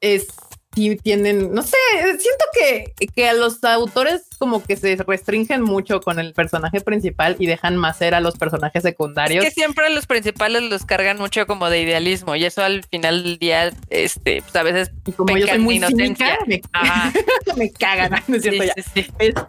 es 0.00 0.26
sí 0.74 0.96
tienen, 0.96 1.52
no 1.52 1.62
sé, 1.62 1.76
siento 2.02 2.44
que, 2.54 2.92
que 3.14 3.28
a 3.28 3.34
los 3.34 3.62
autores 3.64 4.22
como 4.38 4.62
que 4.62 4.76
se 4.76 4.96
restringen 4.96 5.62
mucho 5.62 6.00
con 6.00 6.18
el 6.18 6.32
personaje 6.32 6.80
principal 6.80 7.36
y 7.38 7.46
dejan 7.46 7.76
más 7.76 7.98
ser 7.98 8.14
a 8.14 8.20
los 8.20 8.36
personajes 8.36 8.82
secundarios. 8.82 9.44
Es 9.44 9.50
que 9.50 9.54
siempre 9.54 9.88
los 9.90 10.06
principales 10.06 10.62
los 10.62 10.84
cargan 10.84 11.18
mucho 11.18 11.46
como 11.46 11.68
de 11.70 11.82
idealismo 11.82 12.36
y 12.36 12.44
eso 12.44 12.62
al 12.62 12.84
final 12.84 13.22
del 13.22 13.38
día, 13.38 13.72
este, 13.90 14.42
pues 14.42 14.56
a 14.56 14.62
veces 14.62 14.90
como 15.16 15.36
yo 15.36 15.46
soy 15.46 15.58
muy 15.58 15.80
cínica, 15.80 16.38
me, 16.46 16.60
me 17.56 17.70
cagan, 17.70 18.22
¿no 18.26 18.36
es 18.36 18.42
cierto? 18.42 18.64
ya. 18.64 19.48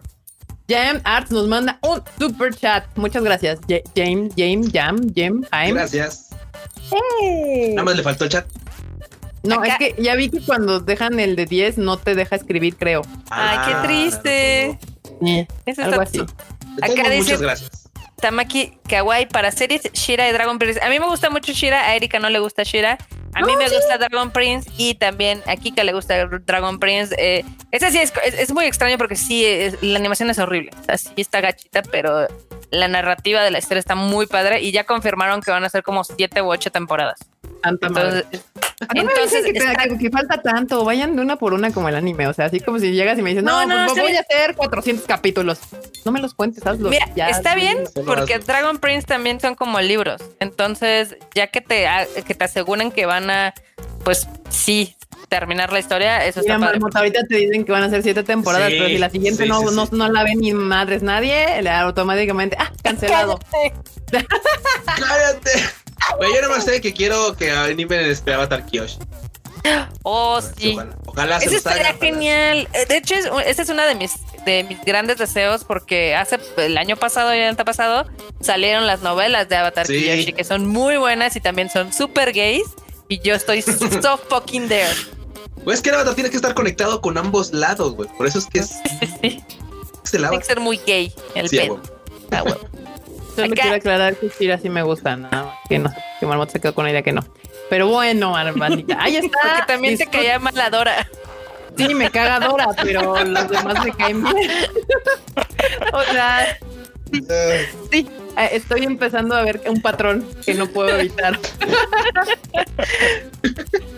Jam 0.70 1.02
Arts 1.04 1.32
nos 1.32 1.48
manda 1.48 1.78
un 1.82 2.02
super 2.18 2.56
chat. 2.56 2.86
Muchas 2.96 3.24
gracias. 3.24 3.60
James, 3.96 4.34
James, 4.38 4.72
Jam, 4.72 4.98
Jam, 5.14 5.44
Jaime. 5.52 5.74
Gracias. 5.74 6.30
Nada 7.74 7.84
más 7.84 7.98
le 7.98 8.04
faltó 8.04 8.24
el 8.24 8.30
chat. 8.30 8.48
No, 9.44 9.64
es 9.64 9.78
que 9.78 9.96
ya 10.00 10.16
vi 10.16 10.30
que 10.30 10.40
cuando 10.42 10.80
dejan 10.80 11.20
el 11.20 11.36
de 11.36 11.46
10 11.46 11.78
no 11.78 11.98
te 11.98 12.16
deja 12.16 12.36
escribir, 12.36 12.78
creo. 12.78 13.02
Ay, 13.30 13.58
qué 13.68 13.74
ah, 13.74 13.84
triste. 13.84 14.80
Sí, 15.22 15.48
algo 15.82 16.02
así. 16.02 16.22
Acá 16.82 17.10
dice, 17.10 17.18
muchas 17.18 17.42
gracias. 17.42 17.90
Tamaki 18.22 18.78
Kawaii 18.88 19.26
para 19.26 19.52
series 19.52 19.92
Shira 19.92 20.30
y 20.30 20.32
Dragon 20.32 20.58
Prince. 20.58 20.82
A 20.82 20.90
mí 20.90 20.98
me 20.98 21.08
gusta 21.08 21.30
mucho 21.30 21.52
Shira, 21.52 21.82
a 21.82 21.96
Erika 21.96 22.20
no 22.20 22.30
le 22.30 22.40
gusta 22.40 22.64
Shira. 22.64 22.98
A 23.36 23.42
mí 23.42 23.56
me 23.56 23.70
gusta 23.70 23.98
Dragon 23.98 24.32
Prince 24.32 24.70
y 24.78 24.96
también 24.96 25.42
a 25.48 25.56
Kika 25.56 25.84
le 25.84 25.94
gusta 25.94 26.28
Dragon 26.28 26.80
Prince. 26.80 27.16
Eh, 27.18 27.44
ese 27.72 27.92
sí 27.92 28.00
es, 28.00 28.54
muy 28.54 28.66
extraño 28.66 28.98
porque 28.98 29.16
sí, 29.16 29.46
la 29.82 29.98
animación 29.98 30.30
es 30.30 30.40
horrible. 30.40 30.72
Así 30.88 31.10
está 31.18 31.42
gachita, 31.42 31.82
pero 31.84 32.28
la 32.74 32.88
narrativa 32.88 33.44
de 33.44 33.52
la 33.52 33.60
historia 33.60 33.80
está 33.80 33.96
muy 33.96 34.28
padre 34.28 34.62
y 34.62 34.72
ya 34.72 34.84
confirmaron 34.84 35.42
que 35.42 35.52
van 35.52 35.64
a 35.64 35.70
ser 35.70 35.84
como 35.84 36.04
siete 36.04 36.42
u 36.42 36.52
ocho 36.52 36.72
temporadas. 36.72 37.20
entonces, 37.64 38.26
entonces 38.94 39.46
que, 40.00 40.10
falta 40.10 40.42
tanto, 40.42 40.84
vayan 40.84 41.16
de 41.16 41.22
una 41.22 41.38
por 41.38 41.54
una 41.54 41.72
como 41.72 41.90
el 41.90 41.96
anime, 41.96 42.28
o 42.28 42.34
sea, 42.34 42.46
así 42.46 42.60
como 42.60 42.80
si 42.80 42.92
llegas 42.92 43.18
y 43.18 43.22
me 43.22 43.30
dices, 43.30 43.44
no, 43.44 43.66
no, 43.66 43.88
pues 43.88 44.02
voy 44.02 44.16
a 44.16 44.22
hacer 44.22 44.56
400 44.56 45.06
capítulos. 45.06 45.60
No 46.04 46.12
me 46.12 46.20
los 46.20 46.34
cuentes, 46.34 46.66
hazlos. 46.66 46.90
Mira, 46.90 47.08
está 47.30 47.56
bien 47.56 47.84
porque 48.06 48.40
Dragon 48.40 48.80
Prince 48.80 49.08
también 49.08 49.40
son 49.40 49.56
como 49.56 49.80
libros. 49.80 50.22
Entonces, 50.40 51.16
ya 51.34 51.48
que 51.48 51.62
te, 51.62 51.88
que 52.26 52.36
te 52.36 52.44
aseguren 52.44 52.92
que 52.92 53.06
van 53.06 53.23
a, 53.30 53.54
pues 54.04 54.28
sí, 54.50 54.96
terminar 55.30 55.72
la 55.72 55.80
historia, 55.80 56.26
eso 56.26 56.42
está 56.42 56.60
padre. 56.60 56.80
Ahorita 56.94 57.26
te 57.28 57.38
dicen 57.38 57.66
que 57.66 57.72
van 57.72 57.84
a 57.84 57.90
ser 57.90 58.04
siete 58.04 58.24
temporadas, 58.24 58.70
pero 58.70 58.88
si 58.88 58.98
la 58.98 59.10
siguiente 59.10 59.46
no, 59.46 59.72
no, 59.72 59.88
no, 59.92 60.12
la 60.12 60.24
ve 60.24 60.36
ni 60.36 60.54
madres 60.54 61.02
nadie, 61.02 61.62
le 61.62 61.70
automáticamente, 61.70 62.56
ah, 62.60 62.72
cancelado. 62.84 63.40
Cállate. 64.12 64.28
Cállate. 64.86 65.52
yo 66.22 66.42
nomás 66.42 66.66
sé 66.66 66.82
que 66.82 66.94
quiero 66.94 67.36
que 67.36 67.52
animen 67.52 68.02
este 68.02 68.34
Avatar 68.34 68.66
Kyoshi. 68.66 69.00
Oh, 70.04 70.42
sí. 70.42 70.78
Ojalá, 71.06 71.38
Eso 71.38 71.56
estaría 71.56 71.94
genial. 71.94 72.68
Eh, 72.74 72.86
de 72.86 72.98
hecho, 72.98 73.16
ese 73.40 73.62
es 73.62 73.70
uno 73.70 73.86
de 73.86 73.96
mis, 73.96 74.12
de 74.46 74.66
mis 74.66 74.84
grandes 74.84 75.18
deseos 75.18 75.64
porque 75.64 76.16
hace 76.16 76.38
el 76.58 76.78
año 76.78 76.98
pasado 76.98 77.34
y 77.34 77.40
el 77.40 77.48
año 77.48 77.66
pasado 77.66 78.06
salieron 78.42 78.86
las 78.86 79.02
novelas 79.02 79.48
de 79.50 79.56
Avatar 79.56 79.88
Kyoshi 79.88 80.34
que 80.34 80.44
son 80.44 80.68
muy 80.68 80.98
buenas 80.98 81.36
y 81.36 81.40
también 81.40 81.70
son 81.70 81.94
super 81.94 82.34
gays. 82.34 82.66
Y 83.14 83.20
yo 83.20 83.36
estoy 83.36 83.62
so 83.62 84.18
fucking 84.18 84.68
there. 84.68 84.90
Pues 85.64 85.84
que 85.84 85.90
el 85.90 85.96
Avatar 85.96 86.16
tiene 86.16 86.32
que 86.32 86.36
estar 86.36 86.56
conectado 86.56 87.00
con 87.00 87.16
ambos 87.16 87.54
lados, 87.54 87.94
güey. 87.94 88.10
Por 88.18 88.26
eso 88.26 88.40
es 88.40 88.48
que 88.48 88.58
es. 88.58 88.80
Sí. 89.22 89.44
Tiene 90.10 90.40
que 90.40 90.46
ser 90.46 90.60
muy 90.60 90.78
gay 90.78 91.14
el 91.36 91.48
sí, 91.48 91.58
pedo. 91.58 91.80
Ah, 92.32 92.44
Solo 93.36 93.54
quiero 93.54 93.76
aclarar 93.76 94.16
que 94.16 94.30
Shira 94.30 94.58
sí 94.58 94.68
me 94.68 94.82
gusta, 94.82 95.16
nada 95.16 95.44
más 95.44 95.56
que 95.70 95.78
no, 95.78 95.94
que 96.20 96.26
Marmot 96.26 96.50
se 96.50 96.60
quedó 96.60 96.74
con 96.74 96.86
la 96.86 96.92
idea 96.92 97.04
que 97.04 97.12
no. 97.12 97.24
Pero 97.70 97.88
bueno, 97.88 98.36
Armandita, 98.36 98.98
ahí 99.00 99.18
está. 99.18 99.38
Porque 99.42 99.74
también 99.74 99.98
te 99.98 100.08
caía 100.08 100.40
mal 100.40 100.56
la 100.56 100.72
Dora. 100.72 101.08
Sí, 101.78 101.94
me 101.94 102.10
caga 102.10 102.40
Dora, 102.40 102.70
pero 102.82 103.24
los 103.24 103.48
demás 103.48 103.86
me 103.86 103.92
caen 103.94 104.24
bien. 104.24 104.52
o 105.94 106.04
sea, 106.12 106.58
sí, 107.12 107.26
eh, 107.30 107.70
estoy 108.38 108.84
empezando 108.84 109.36
a 109.36 109.44
ver 109.44 109.62
un 109.68 109.82
patrón 109.82 110.26
que 110.46 110.54
no 110.54 110.68
puedo 110.68 110.98
evitar. 110.98 111.40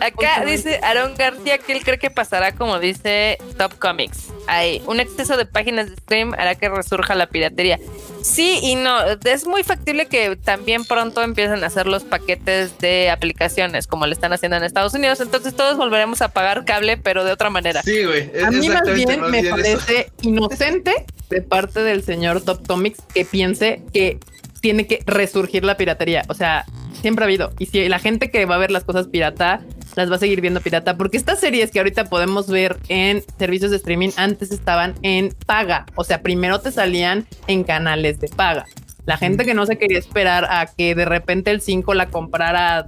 Acá 0.00 0.44
dice 0.44 0.80
Aaron 0.82 1.14
García 1.16 1.58
que 1.58 1.72
él 1.72 1.82
cree 1.82 1.98
que 1.98 2.10
pasará 2.10 2.52
como 2.52 2.78
dice 2.78 3.38
Top 3.56 3.78
Comics. 3.78 4.28
Hay 4.46 4.82
un 4.86 5.00
exceso 5.00 5.36
de 5.36 5.46
páginas 5.46 5.90
de 5.90 5.96
stream 5.96 6.34
hará 6.34 6.54
que 6.54 6.68
resurja 6.68 7.14
la 7.14 7.26
piratería. 7.28 7.78
Sí 8.22 8.58
y 8.62 8.74
no, 8.74 8.98
es 9.24 9.46
muy 9.46 9.62
factible 9.62 10.06
que 10.06 10.36
también 10.36 10.84
pronto 10.84 11.22
empiecen 11.22 11.62
a 11.64 11.66
hacer 11.66 11.86
los 11.86 12.04
paquetes 12.04 12.78
de 12.78 13.10
aplicaciones 13.10 13.86
como 13.86 14.06
le 14.06 14.12
están 14.12 14.32
haciendo 14.32 14.56
en 14.56 14.64
Estados 14.64 14.94
Unidos, 14.94 15.20
entonces 15.20 15.54
todos 15.54 15.76
volveremos 15.76 16.22
a 16.22 16.28
pagar 16.28 16.64
cable 16.64 16.96
pero 16.96 17.24
de 17.24 17.32
otra 17.32 17.50
manera. 17.50 17.82
Sí, 17.82 18.04
güey. 18.04 18.30
A 18.42 18.50
mí 18.50 18.68
más 18.68 18.92
bien 18.92 19.20
me 19.30 19.44
parece 19.44 20.10
inocente 20.22 21.06
de 21.30 21.42
parte 21.42 21.82
del 21.82 22.04
señor 22.04 22.42
Top 22.42 22.66
Comics 22.66 23.00
que 23.14 23.24
piense 23.24 23.82
que 23.92 24.18
tiene 24.60 24.86
que 24.86 25.00
resurgir 25.06 25.64
la 25.64 25.76
piratería. 25.76 26.24
O 26.28 26.34
sea, 26.34 26.64
siempre 27.00 27.24
ha 27.24 27.26
habido. 27.26 27.52
Y 27.58 27.66
si 27.66 27.88
la 27.88 27.98
gente 27.98 28.30
que 28.30 28.44
va 28.46 28.56
a 28.56 28.58
ver 28.58 28.70
las 28.70 28.84
cosas 28.84 29.06
pirata, 29.06 29.60
las 29.96 30.10
va 30.10 30.16
a 30.16 30.18
seguir 30.20 30.40
viendo 30.40 30.60
pirata. 30.60 30.96
Porque 30.96 31.16
estas 31.16 31.40
series 31.40 31.72
que 31.72 31.80
ahorita 31.80 32.04
podemos 32.04 32.48
ver 32.48 32.78
en 32.88 33.24
servicios 33.38 33.72
de 33.72 33.78
streaming 33.78 34.10
antes 34.16 34.52
estaban 34.52 34.94
en 35.02 35.34
paga. 35.46 35.86
O 35.96 36.04
sea, 36.04 36.22
primero 36.22 36.60
te 36.60 36.70
salían 36.70 37.26
en 37.48 37.64
canales 37.64 38.20
de 38.20 38.28
paga. 38.28 38.66
La 39.06 39.16
gente 39.16 39.44
que 39.44 39.54
no 39.54 39.66
se 39.66 39.78
quería 39.78 39.98
esperar 39.98 40.46
a 40.50 40.66
que 40.66 40.94
de 40.94 41.04
repente 41.04 41.50
el 41.50 41.60
5 41.60 41.94
la 41.94 42.08
comprara 42.08 42.86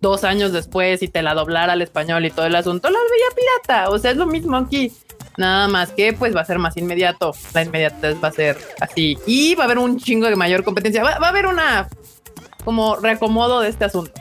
dos 0.00 0.22
años 0.22 0.52
después 0.52 1.02
y 1.02 1.08
te 1.08 1.22
la 1.22 1.34
doblara 1.34 1.72
al 1.72 1.82
español 1.82 2.26
y 2.26 2.30
todo 2.30 2.44
el 2.44 2.54
asunto, 2.54 2.90
las 2.90 3.02
veía 3.10 3.26
pirata. 3.34 3.90
O 3.90 3.98
sea, 3.98 4.10
es 4.10 4.16
lo 4.16 4.26
mismo 4.26 4.56
aquí. 4.56 4.92
Nada 5.36 5.66
más 5.66 5.90
que 5.90 6.12
pues 6.12 6.36
va 6.36 6.42
a 6.42 6.44
ser 6.44 6.58
más 6.58 6.76
inmediato. 6.76 7.32
La 7.54 7.62
inmediatez 7.62 8.22
va 8.22 8.28
a 8.28 8.32
ser 8.32 8.58
así. 8.80 9.18
Y 9.26 9.54
va 9.54 9.64
a 9.64 9.66
haber 9.66 9.78
un 9.78 9.98
chingo 9.98 10.28
de 10.28 10.36
mayor 10.36 10.62
competencia. 10.62 11.02
Va, 11.02 11.12
a 11.12 11.28
haber 11.28 11.46
una 11.46 11.88
como 12.64 12.96
reacomodo 12.96 13.60
de 13.60 13.70
este 13.70 13.86
asunto. 13.86 14.12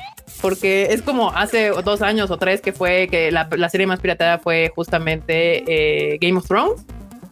Porque 0.43 0.89
es 0.91 1.01
como 1.01 1.29
hace 1.29 1.69
dos 1.69 2.01
años 2.01 2.29
o 2.29 2.35
tres 2.35 2.59
que 2.59 2.73
fue 2.73 3.07
que 3.07 3.31
la, 3.31 3.47
serie 3.69 3.87
más 3.87 4.01
pirateada 4.01 4.39
fue 4.39 4.73
justamente 4.75 5.63
eh, 5.65 6.17
Game 6.19 6.37
of 6.37 6.45
Thrones. 6.45 6.85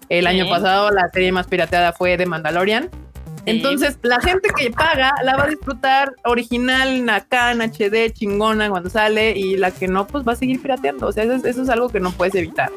El 0.08 0.28
año 0.28 0.48
pasado 0.48 0.92
la 0.92 1.10
serie 1.10 1.30
más 1.34 1.46
pirateada 1.46 1.92
fue 1.92 2.16
The 2.16 2.26
Mandalorian. 2.26 2.90
Entonces, 3.46 4.00
la 4.04 4.22
gente 4.22 4.48
que 4.58 4.72
paga 4.72 5.12
la 5.26 5.36
va 5.36 5.44
a 5.44 5.48
disfrutar 5.48 6.14
original, 6.24 7.10
acá 7.10 7.52
en 7.52 7.60
HD, 7.60 8.14
chingona 8.14 8.70
cuando 8.70 8.90
sale, 8.90 9.32
y 9.32 9.58
la 9.58 9.72
que 9.72 9.90
no, 9.90 10.08
pues 10.08 10.26
va 10.26 10.32
a 10.32 10.38
seguir 10.38 10.62
pirateando. 10.62 11.08
O 11.08 11.12
sea, 11.12 11.26
eso, 11.26 11.64
es 11.64 11.68
algo 11.70 11.90
que 11.90 12.00
no 12.00 12.12
puedes 12.12 12.34
evitar. 12.36 12.72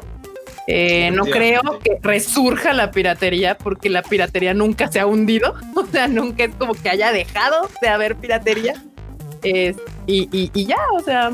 Eh, 0.67 1.11
no 1.11 1.23
creo 1.23 1.79
que 1.81 1.97
resurja 2.01 2.73
la 2.73 2.91
piratería 2.91 3.57
porque 3.57 3.89
la 3.89 4.01
piratería 4.01 4.53
nunca 4.53 4.91
se 4.91 4.99
ha 4.99 5.05
hundido. 5.05 5.55
O 5.75 5.85
sea, 5.85 6.09
nunca 6.09 6.43
es 6.43 6.55
como 6.55 6.73
que 6.73 6.89
haya 6.89 7.13
dejado 7.13 7.69
de 7.81 7.87
haber 7.87 8.17
piratería. 8.17 8.73
Y, 9.45 9.75
y 10.07 10.65
ya, 10.65 10.77
o 10.93 11.01
sea, 11.01 11.31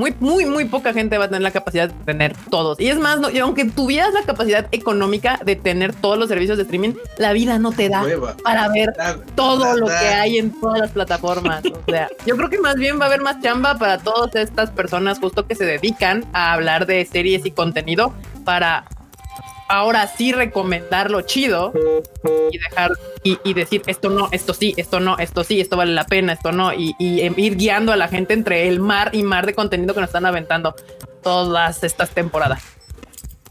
muy, 0.00 0.14
muy, 0.18 0.46
muy 0.46 0.64
poca 0.64 0.94
gente 0.94 1.18
va 1.18 1.26
a 1.26 1.28
tener 1.28 1.42
la 1.42 1.50
capacidad 1.50 1.90
de 1.90 2.04
tener 2.06 2.34
todos. 2.48 2.80
Y 2.80 2.88
es 2.88 2.98
más, 2.98 3.18
y 3.34 3.38
aunque 3.38 3.66
tuvieras 3.66 4.14
la 4.14 4.22
capacidad 4.22 4.66
económica 4.72 5.38
de 5.44 5.56
tener 5.56 5.94
todos 5.94 6.16
los 6.16 6.30
servicios 6.30 6.56
de 6.56 6.62
streaming, 6.62 6.94
la 7.18 7.34
vida 7.34 7.58
no 7.58 7.70
te 7.70 7.90
da 7.90 8.02
para 8.42 8.70
ver 8.70 8.94
todo 9.34 9.76
lo 9.76 9.86
que 9.88 9.92
hay 9.92 10.38
en 10.38 10.58
todas 10.58 10.80
las 10.80 10.90
plataformas. 10.92 11.62
O 11.66 11.90
sea, 11.90 12.08
yo 12.24 12.34
creo 12.36 12.48
que 12.48 12.58
más 12.58 12.76
bien 12.76 12.98
va 12.98 13.04
a 13.04 13.08
haber 13.08 13.20
más 13.20 13.42
chamba 13.42 13.76
para 13.76 13.98
todas 13.98 14.34
estas 14.36 14.70
personas 14.70 15.18
justo 15.18 15.46
que 15.46 15.54
se 15.54 15.66
dedican 15.66 16.24
a 16.32 16.54
hablar 16.54 16.86
de 16.86 17.04
series 17.04 17.44
y 17.44 17.50
contenido 17.50 18.14
para 18.46 18.86
ahora 19.70 20.08
sí 20.08 20.32
recomendarlo 20.32 21.22
chido 21.22 21.72
y 22.50 22.58
dejar 22.58 22.92
y, 23.22 23.54
decir 23.54 23.82
esto 23.86 24.10
no, 24.10 24.28
esto 24.32 24.52
sí, 24.52 24.74
esto 24.76 24.98
no, 24.98 25.16
esto 25.18 25.44
sí, 25.44 25.60
esto 25.60 25.76
vale 25.76 25.92
la 25.94 26.06
pena, 26.06 26.32
esto 26.32 26.52
no, 26.52 26.72
y, 26.74 26.94
ir 26.98 27.56
guiando 27.56 27.92
a 27.92 27.96
la 27.96 28.08
gente 28.08 28.34
entre 28.34 28.68
el 28.68 28.80
mar 28.80 29.10
y 29.14 29.22
mar 29.22 29.46
de 29.46 29.54
contenido 29.54 29.94
que 29.94 30.00
nos 30.00 30.08
están 30.08 30.26
aventando 30.26 30.74
todas 31.22 31.84
estas 31.84 32.10
temporadas. 32.10 32.62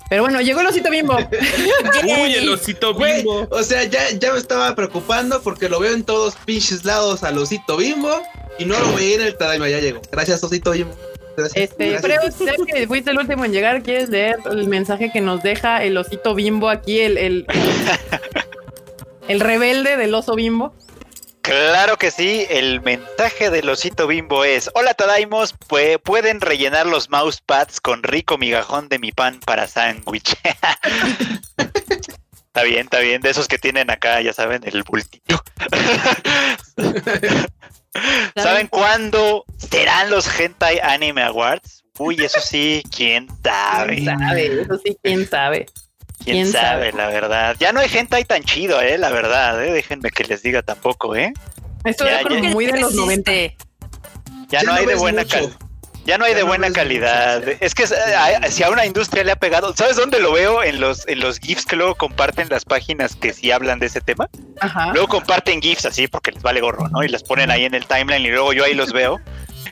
Pero 0.09 0.23
bueno, 0.23 0.41
llegó 0.41 0.59
el 0.61 0.67
osito 0.67 0.89
bimbo. 0.89 1.15
Uy, 2.03 2.33
el 2.33 2.49
osito 2.49 2.95
bimbo. 2.95 3.47
o 3.51 3.63
sea, 3.63 3.83
ya, 3.83 4.09
ya 4.09 4.33
me 4.33 4.39
estaba 4.39 4.75
preocupando 4.75 5.41
porque 5.41 5.69
lo 5.69 5.79
veo 5.79 5.93
en 5.93 6.03
todos 6.03 6.35
pinches 6.45 6.83
lados 6.83 7.23
al 7.23 7.37
osito 7.37 7.77
bimbo 7.77 8.09
y 8.57 8.65
no 8.65 8.77
lo 8.79 8.93
veía 8.95 9.15
en 9.15 9.21
el 9.21 9.37
Tadaima. 9.37 9.69
Ya 9.69 9.79
llegó. 9.79 10.01
Gracias, 10.11 10.43
osito 10.43 10.71
bimbo. 10.71 10.95
Este, 11.55 11.91
ya 11.91 12.01
que 12.65 12.87
fuiste 12.87 13.11
el 13.11 13.17
último 13.17 13.45
en 13.45 13.51
llegar, 13.51 13.83
¿quieres 13.83 14.09
leer 14.09 14.37
el 14.51 14.67
mensaje 14.67 15.11
que 15.11 15.21
nos 15.21 15.43
deja 15.43 15.83
el 15.83 15.97
osito 15.97 16.35
bimbo 16.35 16.69
aquí, 16.69 16.99
el, 16.99 17.17
el, 17.17 17.45
el, 19.27 19.39
rebelde 19.39 19.97
del 19.97 20.13
oso 20.13 20.35
bimbo? 20.35 20.73
Claro 21.41 21.97
que 21.97 22.11
sí, 22.11 22.45
el 22.49 22.81
mensaje 22.81 23.49
del 23.49 23.69
osito 23.69 24.07
bimbo 24.07 24.43
es, 24.43 24.69
hola 24.75 24.93
Tadaimos, 24.93 25.55
pueden 26.03 26.41
rellenar 26.41 26.85
los 26.85 27.09
mousepads 27.09 27.81
con 27.81 28.03
rico 28.03 28.37
migajón 28.37 28.89
de 28.89 28.99
mi 28.99 29.11
pan 29.11 29.39
para 29.45 29.67
sándwich. 29.67 30.35
está 32.59 32.63
bien, 32.63 32.81
está 32.81 32.99
bien, 32.99 33.21
de 33.21 33.29
esos 33.29 33.47
que 33.47 33.57
tienen 33.57 33.89
acá, 33.89 34.21
ya 34.21 34.33
saben, 34.33 34.61
el 34.65 34.83
bultito. 34.83 35.41
¿Saben 38.35 38.67
cuándo 38.67 39.45
serán 39.57 40.09
los 40.09 40.27
Hentai 40.39 40.79
Anime 40.79 41.23
Awards? 41.23 41.83
Uy, 41.97 42.17
eso 42.19 42.39
sí, 42.41 42.83
quién 42.95 43.27
sabe. 43.43 43.95
¿Quién 43.95 44.19
sabe? 44.19 44.61
Eso 44.61 44.79
sí, 44.83 44.97
quién 45.01 45.27
sabe. 45.27 45.65
¿Quién, 46.23 46.51
sabe, 46.51 46.91
la 46.91 47.07
verdad? 47.07 47.55
Ya 47.59 47.71
no 47.71 47.79
hay 47.79 47.89
hentai 47.91 48.25
tan 48.25 48.43
chido, 48.43 48.81
eh, 48.81 48.97
la 48.97 49.09
verdad, 49.09 49.63
eh. 49.63 49.71
Déjenme 49.71 50.11
que 50.11 50.25
les 50.25 50.43
diga 50.43 50.61
tampoco, 50.61 51.15
eh. 51.15 51.31
Esto 51.85 52.05
es 52.05 52.53
muy 52.53 52.65
de 52.65 52.79
los 52.79 52.93
90. 52.93 53.31
Ya, 54.49 54.63
no 54.63 54.73
hay 54.73 54.85
de 54.85 54.95
buena 54.95 55.23
calidad. 55.23 55.53
Ya 56.05 56.17
no 56.17 56.25
hay 56.25 56.33
de 56.33 56.43
buena 56.43 56.71
calidad. 56.71 57.43
Es 57.59 57.75
que 57.75 57.83
eh, 57.83 58.49
si 58.49 58.63
a 58.63 58.69
una 58.69 58.85
industria 58.85 59.23
le 59.23 59.31
ha 59.31 59.35
pegado, 59.35 59.75
¿sabes 59.75 59.95
dónde 59.95 60.19
lo 60.19 60.31
veo? 60.31 60.63
En 60.63 60.79
los, 60.79 61.07
en 61.07 61.19
los 61.19 61.39
GIFs 61.39 61.65
que 61.65 61.75
luego 61.75 61.95
comparten 61.95 62.49
las 62.49 62.65
páginas 62.65 63.15
que 63.15 63.33
sí 63.33 63.51
hablan 63.51 63.79
de 63.79 63.87
ese 63.87 64.01
tema. 64.01 64.27
Luego 64.93 65.07
comparten 65.07 65.61
GIFs 65.61 65.85
así 65.85 66.07
porque 66.07 66.31
les 66.31 66.41
vale 66.41 66.61
gorro, 66.61 66.87
¿no? 66.89 67.03
Y 67.03 67.09
las 67.09 67.23
ponen 67.23 67.51
ahí 67.51 67.65
en 67.65 67.75
el 67.75 67.85
timeline 67.85 68.25
y 68.25 68.29
luego 68.29 68.53
yo 68.53 68.63
ahí 68.63 68.73
los 68.73 68.91
veo. 68.91 69.19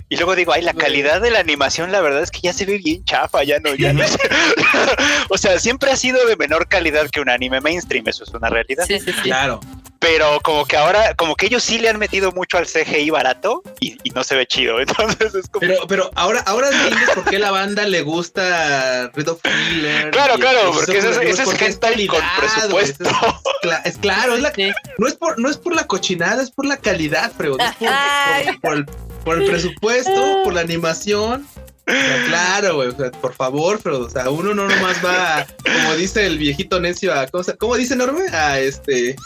Y 0.10 0.16
luego 0.16 0.36
digo, 0.36 0.54
ay, 0.54 0.62
la 0.62 0.74
calidad 0.74 1.22
de 1.22 1.32
la 1.32 1.40
animación, 1.40 1.92
la 1.92 2.00
verdad 2.00 2.24
es 2.24 2.32
que 2.32 2.40
ya 2.42 2.54
se 2.54 2.66
ve 2.66 2.78
bien 2.78 3.04
chafa, 3.04 3.44
ya 3.44 3.60
no, 3.60 3.76
ya 3.76 3.92
no. 3.92 4.06
o 5.30 5.38
sea, 5.38 5.60
siempre 5.60 5.92
ha 5.92 5.98
sido 5.98 6.26
de 6.26 6.38
menor 6.38 6.68
calidad 6.70 7.10
que 7.10 7.20
un 7.20 7.30
anime 7.30 7.60
mainstream, 7.60 8.08
eso 8.08 8.24
es 8.24 8.30
una 8.30 8.50
realidad. 8.50 8.86
Sí, 8.88 9.00
sí, 9.00 9.12
sí. 9.12 9.22
Claro. 9.22 9.60
Pero 10.00 10.40
como 10.44 10.66
que 10.66 10.78
ahora, 10.78 11.16
como 11.16 11.36
que 11.36 11.48
ellos 11.48 11.64
sí 11.64 11.80
le 11.80 11.90
han 11.90 11.98
metido 11.98 12.32
mucho 12.32 12.58
al 12.58 12.68
CGI 12.68 13.10
barato 13.10 13.64
y, 13.80 13.98
no 14.14 14.24
se 14.24 14.36
ve 14.36 14.48
chido. 14.48 14.80
Entonces 14.82 15.36
es 15.36 15.50
como. 15.50 15.62
Pero, 15.62 15.88
pero 15.88 16.12
ahora, 16.16 16.42
ahora 16.46 16.70
entiendes 16.70 17.10
por 17.14 17.26
qué 17.26 17.40
la 17.40 17.52
banda 17.52 17.86
le 17.86 18.02
gusta 18.02 19.12
Red 19.14 19.28
of 19.28 19.42
Claro, 20.12 20.36
claro, 20.36 20.72
porque 20.74 21.00
ese, 21.00 21.10
es 21.30 21.62
hentai 21.62 22.08
con 22.08 22.22
presupuesto. 22.40 23.10
Es, 23.84 23.98
claro, 23.98 24.36
es 24.36 24.42
la, 24.42 24.54
no, 24.98 25.08
es 25.08 25.16
por, 25.16 25.40
no 25.40 25.50
es 25.50 25.58
por 25.58 25.76
la 25.76 25.88
cochinada, 25.88 26.42
es 26.42 26.52
por 26.52 26.66
la 26.66 26.78
calidad, 26.78 27.34
pero 27.38 27.58
es 27.60 28.58
por, 28.62 28.78
el 28.78 28.86
por 29.28 29.42
el 29.42 29.50
presupuesto, 29.50 30.42
por 30.46 30.54
la 30.54 30.62
animación. 30.62 31.46
claro, 32.28 32.76
güey, 32.76 32.94
por 33.22 33.34
favor, 33.34 33.78
pero, 33.84 34.00
o 34.00 34.10
sea, 34.10 34.30
uno 34.30 34.54
no 34.54 34.70
nomás 34.70 35.04
va, 35.04 35.46
como 35.64 35.96
dice 35.96 36.26
el 36.26 36.38
viejito 36.38 36.80
necio, 36.80 37.14
a 37.14 37.28
cosa, 37.28 37.58
¿cómo 37.58 37.76
dice 37.76 37.98
Norme? 37.98 38.26
A 38.30 38.58
este, 38.60 39.18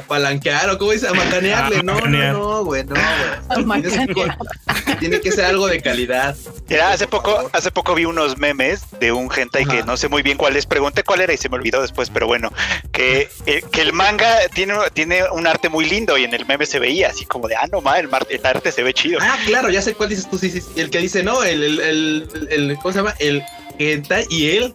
apalanquear 0.00 0.70
o 0.70 0.78
como 0.78 0.92
dice, 0.92 1.08
a 1.08 1.12
macanearle. 1.12 1.82
No, 1.82 2.00
no, 2.00 2.32
no, 2.32 2.64
güey, 2.64 2.84
no, 2.84 2.94
güey. 3.64 4.30
Tiene 4.98 5.20
que 5.20 5.32
ser 5.32 5.46
algo 5.46 5.66
de 5.66 5.80
calidad. 5.80 6.36
Mira, 6.68 6.92
hace 6.92 7.06
poco, 7.06 7.50
hace 7.52 7.70
poco 7.70 7.94
vi 7.94 8.04
unos 8.04 8.38
memes 8.38 8.82
de 9.00 9.12
un 9.12 9.30
hentai 9.34 9.64
que 9.66 9.82
no 9.82 9.96
sé 9.96 10.08
muy 10.08 10.22
bien 10.22 10.38
cuál 10.38 10.56
es. 10.56 10.66
Pregunté 10.66 11.02
cuál 11.02 11.20
era 11.20 11.32
y 11.32 11.36
se 11.36 11.48
me 11.48 11.56
olvidó 11.56 11.82
después, 11.82 12.10
pero 12.10 12.26
bueno, 12.26 12.52
que, 12.92 13.28
eh, 13.46 13.62
que 13.70 13.82
el 13.82 13.92
manga 13.92 14.48
tiene, 14.54 14.74
tiene 14.92 15.24
un 15.30 15.46
arte 15.46 15.68
muy 15.68 15.84
lindo 15.88 16.16
y 16.16 16.24
en 16.24 16.34
el 16.34 16.46
meme 16.46 16.66
se 16.66 16.78
veía 16.78 17.08
así 17.08 17.24
como 17.24 17.48
de, 17.48 17.56
ah, 17.56 17.68
no, 17.70 17.80
ma, 17.80 17.98
el, 17.98 18.08
el 18.30 18.46
arte 18.46 18.72
se 18.72 18.82
ve 18.82 18.94
chido. 18.94 19.18
Ah, 19.20 19.36
claro, 19.46 19.70
ya 19.70 19.82
sé 19.82 19.94
cuál 19.94 20.08
dices 20.08 20.28
tú, 20.30 20.38
sí, 20.38 20.50
sí. 20.50 20.62
El 20.76 20.90
que 20.90 20.98
dice, 20.98 21.22
no, 21.22 21.42
el, 21.42 21.62
el, 21.62 21.80
el, 21.80 22.48
el 22.50 22.76
¿cómo 22.76 22.92
se 22.92 22.98
llama? 22.98 23.14
El 23.18 23.42
y 24.30 24.50
él, 24.50 24.74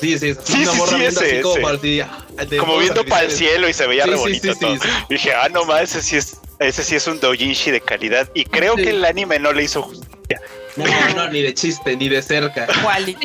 sí, 0.00 0.18
sí, 0.18 0.34
sí, 0.44 0.62
una 0.62 0.72
morra 0.74 0.96
viendo 0.98 1.20
así 1.20 1.40
como, 1.40 2.58
como 2.58 2.78
viendo 2.78 3.04
para 3.04 3.24
el 3.24 3.30
cielo 3.30 3.68
y 3.68 3.72
se 3.72 3.86
veía 3.86 4.06
re 4.06 4.16
bonito 4.16 4.54
todo. 4.56 4.76
dije, 5.08 5.32
ah, 5.32 5.48
no 5.50 5.64
más, 5.64 5.82
ese 5.82 6.02
sí 6.02 6.16
es, 6.16 6.38
ese 6.58 6.84
sí 6.84 6.96
es 6.96 7.06
un 7.06 7.20
doujinshi 7.20 7.70
de 7.70 7.80
calidad 7.80 8.28
y 8.34 8.44
creo 8.44 8.76
que 8.76 8.90
el 8.90 9.04
anime 9.04 9.38
no 9.38 9.52
le 9.52 9.64
hizo 9.64 9.82
justicia. 9.82 10.40
No, 10.76 10.84
no, 11.16 11.30
ni 11.30 11.42
de 11.42 11.52
chiste, 11.54 11.96
ni 11.96 12.08
de 12.08 12.22
cerca. 12.22 12.66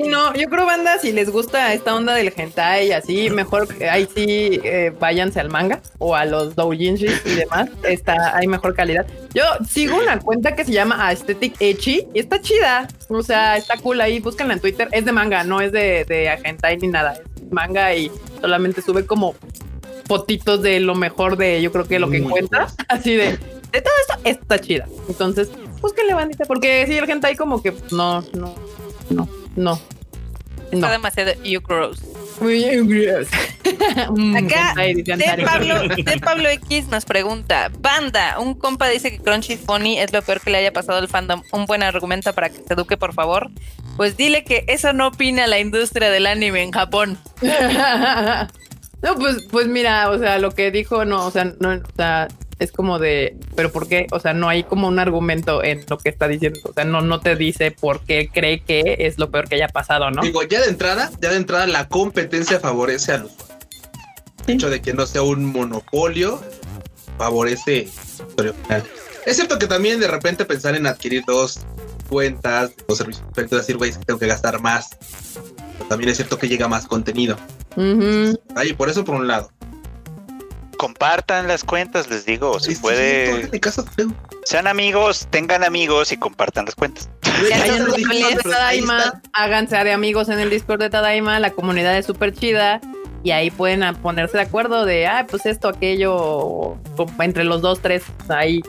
No, 0.05 0.33
yo 0.33 0.47
creo, 0.49 0.65
banda, 0.65 0.97
si 0.99 1.11
les 1.11 1.29
gusta 1.29 1.73
esta 1.73 1.95
onda 1.95 2.13
del 2.13 2.33
hentai 2.35 2.87
y 2.87 2.91
así, 2.91 3.29
mejor 3.29 3.67
ahí 3.89 4.07
sí 4.13 4.59
eh, 4.63 4.91
váyanse 4.99 5.39
al 5.39 5.49
manga 5.49 5.81
o 5.99 6.15
a 6.15 6.25
los 6.25 6.55
doujinshi 6.55 7.07
y 7.25 7.29
demás. 7.35 7.69
Está, 7.83 8.35
hay 8.35 8.47
mejor 8.47 8.73
calidad. 8.75 9.05
Yo 9.33 9.43
sigo 9.69 9.97
una 9.97 10.19
cuenta 10.19 10.55
que 10.55 10.65
se 10.65 10.71
llama 10.71 11.09
Aesthetic 11.09 11.55
Echi 11.59 12.07
y 12.13 12.19
está 12.19 12.41
chida. 12.41 12.87
O 13.09 13.21
sea, 13.21 13.57
está 13.57 13.77
cool 13.77 14.01
ahí. 14.01 14.19
Búscanla 14.19 14.53
en 14.53 14.59
Twitter. 14.59 14.87
Es 14.91 15.05
de 15.05 15.11
manga, 15.11 15.43
no 15.43 15.61
es 15.61 15.71
de, 15.71 16.05
de 16.05 16.27
hentai 16.43 16.77
ni 16.77 16.87
nada. 16.87 17.13
Es 17.13 17.51
manga 17.51 17.93
y 17.93 18.11
solamente 18.41 18.81
sube 18.81 19.05
como 19.05 19.35
fotitos 20.07 20.61
de 20.61 20.79
lo 20.79 20.95
mejor 20.95 21.37
de 21.37 21.61
yo 21.61 21.71
creo 21.71 21.85
que 21.85 21.99
lo 21.99 22.09
que 22.09 22.17
encuentra. 22.17 22.67
Así 22.87 23.15
de, 23.15 23.37
de 23.71 23.81
todo 23.81 23.93
esto 24.01 24.19
está 24.23 24.59
chida. 24.59 24.87
Entonces, 25.07 25.49
búsquenle 25.85 26.15
bandita, 26.15 26.45
porque 26.45 26.87
si 26.87 26.97
el 26.97 27.05
gente 27.05 27.27
ahí 27.27 27.35
como 27.35 27.61
que 27.61 27.71
no, 27.91 28.21
no, 28.33 28.55
no, 29.11 29.29
no. 29.55 29.79
Está 30.71 30.89
demasiado 30.89 31.31
you 31.43 31.61
gross. 31.61 32.01
Muy 32.41 32.59
gross. 32.87 33.27
Acá 34.35 34.73
de 34.77 35.43
Pablo, 35.45 35.87
de 35.89 36.19
Pablo 36.19 36.49
X 36.49 36.87
nos 36.87 37.05
pregunta, 37.05 37.71
banda, 37.79 38.39
un 38.39 38.55
compa 38.55 38.89
dice 38.89 39.11
que 39.11 39.19
Crunchy 39.19 39.57
Funny 39.57 39.99
es 39.99 40.11
lo 40.11 40.23
peor 40.23 40.41
que 40.41 40.49
le 40.49 40.57
haya 40.57 40.73
pasado 40.73 40.97
al 40.97 41.07
fandom. 41.07 41.43
Un 41.51 41.67
buen 41.67 41.83
argumento 41.83 42.33
para 42.33 42.49
que 42.49 42.57
se 42.67 42.73
eduque, 42.73 42.97
por 42.97 43.13
favor. 43.13 43.51
Pues 43.95 44.17
dile 44.17 44.43
que 44.43 44.65
eso 44.67 44.91
no 44.91 45.09
opina 45.09 45.45
la 45.45 45.59
industria 45.59 46.09
del 46.09 46.25
anime 46.25 46.63
en 46.63 46.71
Japón. 46.71 47.19
no, 49.03 49.15
pues, 49.17 49.37
pues 49.51 49.67
mira, 49.67 50.09
o 50.09 50.17
sea, 50.17 50.39
lo 50.39 50.49
que 50.49 50.71
dijo, 50.71 51.05
no, 51.05 51.27
o 51.27 51.31
sea, 51.31 51.53
no, 51.59 51.73
o 51.73 51.95
sea, 51.95 52.27
es 52.59 52.71
como 52.71 52.99
de, 52.99 53.37
pero 53.55 53.71
¿por 53.71 53.87
qué? 53.87 54.07
O 54.11 54.19
sea, 54.19 54.33
no 54.33 54.47
hay 54.47 54.63
como 54.63 54.87
un 54.87 54.99
argumento 54.99 55.63
en 55.63 55.85
lo 55.89 55.97
que 55.97 56.09
está 56.09 56.27
diciendo. 56.27 56.59
O 56.63 56.73
sea, 56.73 56.85
no, 56.85 57.01
no 57.01 57.19
te 57.19 57.35
dice 57.35 57.71
por 57.71 58.01
qué 58.01 58.29
cree 58.31 58.61
que 58.61 58.95
es 58.99 59.17
lo 59.17 59.29
peor 59.29 59.47
que 59.47 59.55
haya 59.55 59.67
pasado, 59.67 60.09
¿no? 60.11 60.21
Digo, 60.21 60.43
ya 60.43 60.61
de 60.61 60.69
entrada, 60.69 61.11
ya 61.21 61.31
de 61.31 61.37
entrada 61.37 61.67
la 61.67 61.87
competencia 61.87 62.59
favorece 62.59 63.13
a 63.13 63.17
los 63.19 63.31
El 64.47 64.55
hecho 64.55 64.69
de 64.69 64.81
que 64.81 64.93
no 64.93 65.05
sea 65.05 65.23
un 65.23 65.45
monopolio 65.45 66.41
favorece 67.17 67.89
Es 69.25 69.35
cierto 69.35 69.57
que 69.57 69.67
también 69.67 69.99
de 69.99 70.07
repente 70.07 70.45
pensar 70.45 70.75
en 70.75 70.87
adquirir 70.87 71.23
dos 71.25 71.61
cuentas, 72.09 72.71
dos 72.87 72.99
servicios, 72.99 73.49
decir, 73.49 73.77
güey, 73.77 73.89
es 73.89 73.97
que 73.97 74.05
tengo 74.05 74.19
que 74.19 74.27
gastar 74.27 74.61
más. 74.61 74.89
Pero 75.33 75.89
también 75.89 76.09
es 76.09 76.17
cierto 76.17 76.37
que 76.37 76.47
llega 76.47 76.67
más 76.67 76.85
contenido. 76.85 77.37
Ahí, 78.55 78.73
por 78.73 78.89
eso 78.89 79.03
por 79.03 79.15
un 79.15 79.27
lado. 79.27 79.51
Compartan 80.77 81.47
las 81.47 81.63
cuentas, 81.63 82.09
les 82.09 82.25
digo, 82.25 82.59
si 82.59 82.75
puede. 82.75 83.49
Sean 84.43 84.67
amigos, 84.67 85.27
tengan 85.29 85.63
amigos 85.63 86.11
y 86.11 86.17
compartan 86.17 86.65
las 86.65 86.75
cuentas. 86.75 87.09
háganse 89.33 89.75
de 89.83 89.91
amigos 89.91 90.29
en 90.29 90.39
el 90.39 90.49
Discord 90.49 90.79
de 90.79 90.89
Tadaima, 90.89 91.39
la 91.39 91.51
comunidad 91.51 91.97
es 91.97 92.05
súper 92.05 92.33
chida 92.33 92.79
y 93.23 93.31
ahí 93.31 93.49
pueden 93.49 93.83
ponerse 93.95 94.37
de 94.37 94.43
acuerdo 94.43 94.85
de, 94.85 95.07
ah, 95.07 95.25
pues 95.27 95.47
esto, 95.47 95.67
aquello, 95.67 96.77
entre 97.19 97.43
los 97.43 97.61
dos, 97.61 97.81
tres, 97.81 98.03
ahí. 98.29 98.61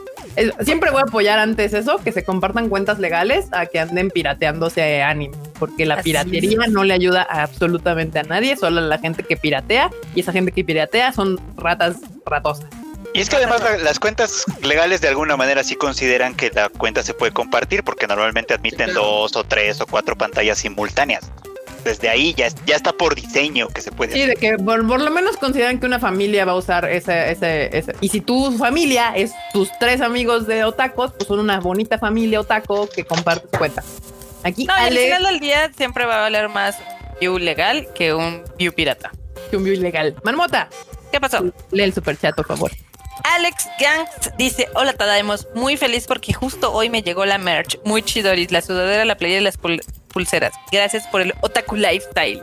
Siempre 0.60 0.90
voy 0.90 1.00
a 1.00 1.04
apoyar 1.04 1.38
antes 1.38 1.72
eso, 1.72 1.98
que 1.98 2.12
se 2.12 2.24
compartan 2.24 2.68
cuentas 2.68 2.98
legales 2.98 3.46
a 3.52 3.66
que 3.66 3.80
anden 3.80 4.10
pirateándose 4.10 5.02
anime, 5.02 5.36
porque 5.58 5.86
la 5.86 6.02
piratería 6.02 6.58
no 6.68 6.84
le 6.84 6.94
ayuda 6.94 7.22
absolutamente 7.22 8.18
a 8.18 8.22
nadie, 8.22 8.56
solo 8.56 8.80
a 8.80 8.82
la 8.82 8.98
gente 8.98 9.22
que 9.22 9.36
piratea, 9.36 9.90
y 10.14 10.20
esa 10.20 10.32
gente 10.32 10.52
que 10.52 10.62
piratea 10.62 11.12
son 11.12 11.40
ratas 11.56 11.96
ratosas. 12.26 12.66
Y 13.14 13.20
es 13.20 13.30
que 13.30 13.36
además 13.36 13.62
las 13.82 13.98
cuentas 13.98 14.44
legales 14.62 15.00
de 15.00 15.08
alguna 15.08 15.38
manera 15.38 15.64
sí 15.64 15.74
consideran 15.74 16.34
que 16.34 16.50
la 16.50 16.68
cuenta 16.68 17.02
se 17.02 17.14
puede 17.14 17.32
compartir 17.32 17.82
porque 17.82 18.06
normalmente 18.06 18.52
admiten 18.52 18.92
dos 18.92 19.36
o 19.36 19.44
tres 19.44 19.80
o 19.80 19.86
cuatro 19.86 20.16
pantallas 20.16 20.58
simultáneas 20.58 21.30
desde 21.86 22.08
ahí 22.08 22.34
ya, 22.34 22.48
ya 22.66 22.76
está 22.76 22.92
por 22.92 23.14
diseño 23.14 23.68
que 23.68 23.80
se 23.80 23.92
puede. 23.92 24.12
Sí, 24.12 24.26
de 24.26 24.34
que 24.34 24.58
por, 24.58 24.82
lo 24.82 25.10
menos 25.10 25.36
consideran 25.36 25.78
que 25.78 25.86
una 25.86 25.98
familia 25.98 26.44
va 26.44 26.52
a 26.52 26.56
usar 26.56 26.84
ese, 26.90 27.30
ese, 27.30 27.76
ese. 27.76 27.94
Y 28.00 28.08
si 28.08 28.20
tu 28.20 28.52
familia 28.58 29.12
es 29.16 29.32
tus 29.52 29.70
tres 29.78 30.00
amigos 30.00 30.46
de 30.46 30.64
otacos, 30.64 31.12
pues 31.12 31.28
son 31.28 31.38
una 31.38 31.60
bonita 31.60 31.98
familia 31.98 32.40
otaco 32.40 32.88
que 32.88 33.04
comparte 33.04 33.56
cuenta. 33.56 33.82
Aquí, 34.42 34.64
no, 34.64 34.74
al 34.74 34.96
final 34.96 35.22
del 35.22 35.40
día 35.40 35.70
siempre 35.76 36.04
va 36.04 36.18
a 36.18 36.20
valer 36.22 36.48
más 36.48 36.76
view 37.20 37.38
legal 37.38 37.88
que 37.94 38.12
un 38.12 38.42
view 38.58 38.72
pirata. 38.72 39.12
Que 39.50 39.56
un 39.56 39.64
view 39.64 39.74
ilegal. 39.74 40.16
Marmota. 40.24 40.68
¿Qué 41.12 41.20
pasó? 41.20 41.44
Lee 41.70 41.84
el 41.84 41.94
super 41.94 42.18
chat, 42.18 42.34
por 42.34 42.46
favor. 42.46 42.72
Alex 43.22 43.68
Gangs 43.80 44.36
dice: 44.36 44.68
Hola, 44.74 44.92
Tadaemos. 44.92 45.46
Muy 45.54 45.76
feliz 45.76 46.06
porque 46.06 46.32
justo 46.32 46.72
hoy 46.72 46.90
me 46.90 47.02
llegó 47.02 47.24
la 47.24 47.38
merch. 47.38 47.78
Muy 47.84 48.02
chidoris. 48.02 48.50
La 48.50 48.60
sudadera, 48.60 49.04
la 49.04 49.16
playa 49.16 49.38
y 49.38 49.40
las 49.40 49.56
pulseras. 50.16 50.54
Gracias 50.72 51.06
por 51.08 51.20
el 51.20 51.34
Otaku 51.42 51.76
Lifestyle. 51.76 52.42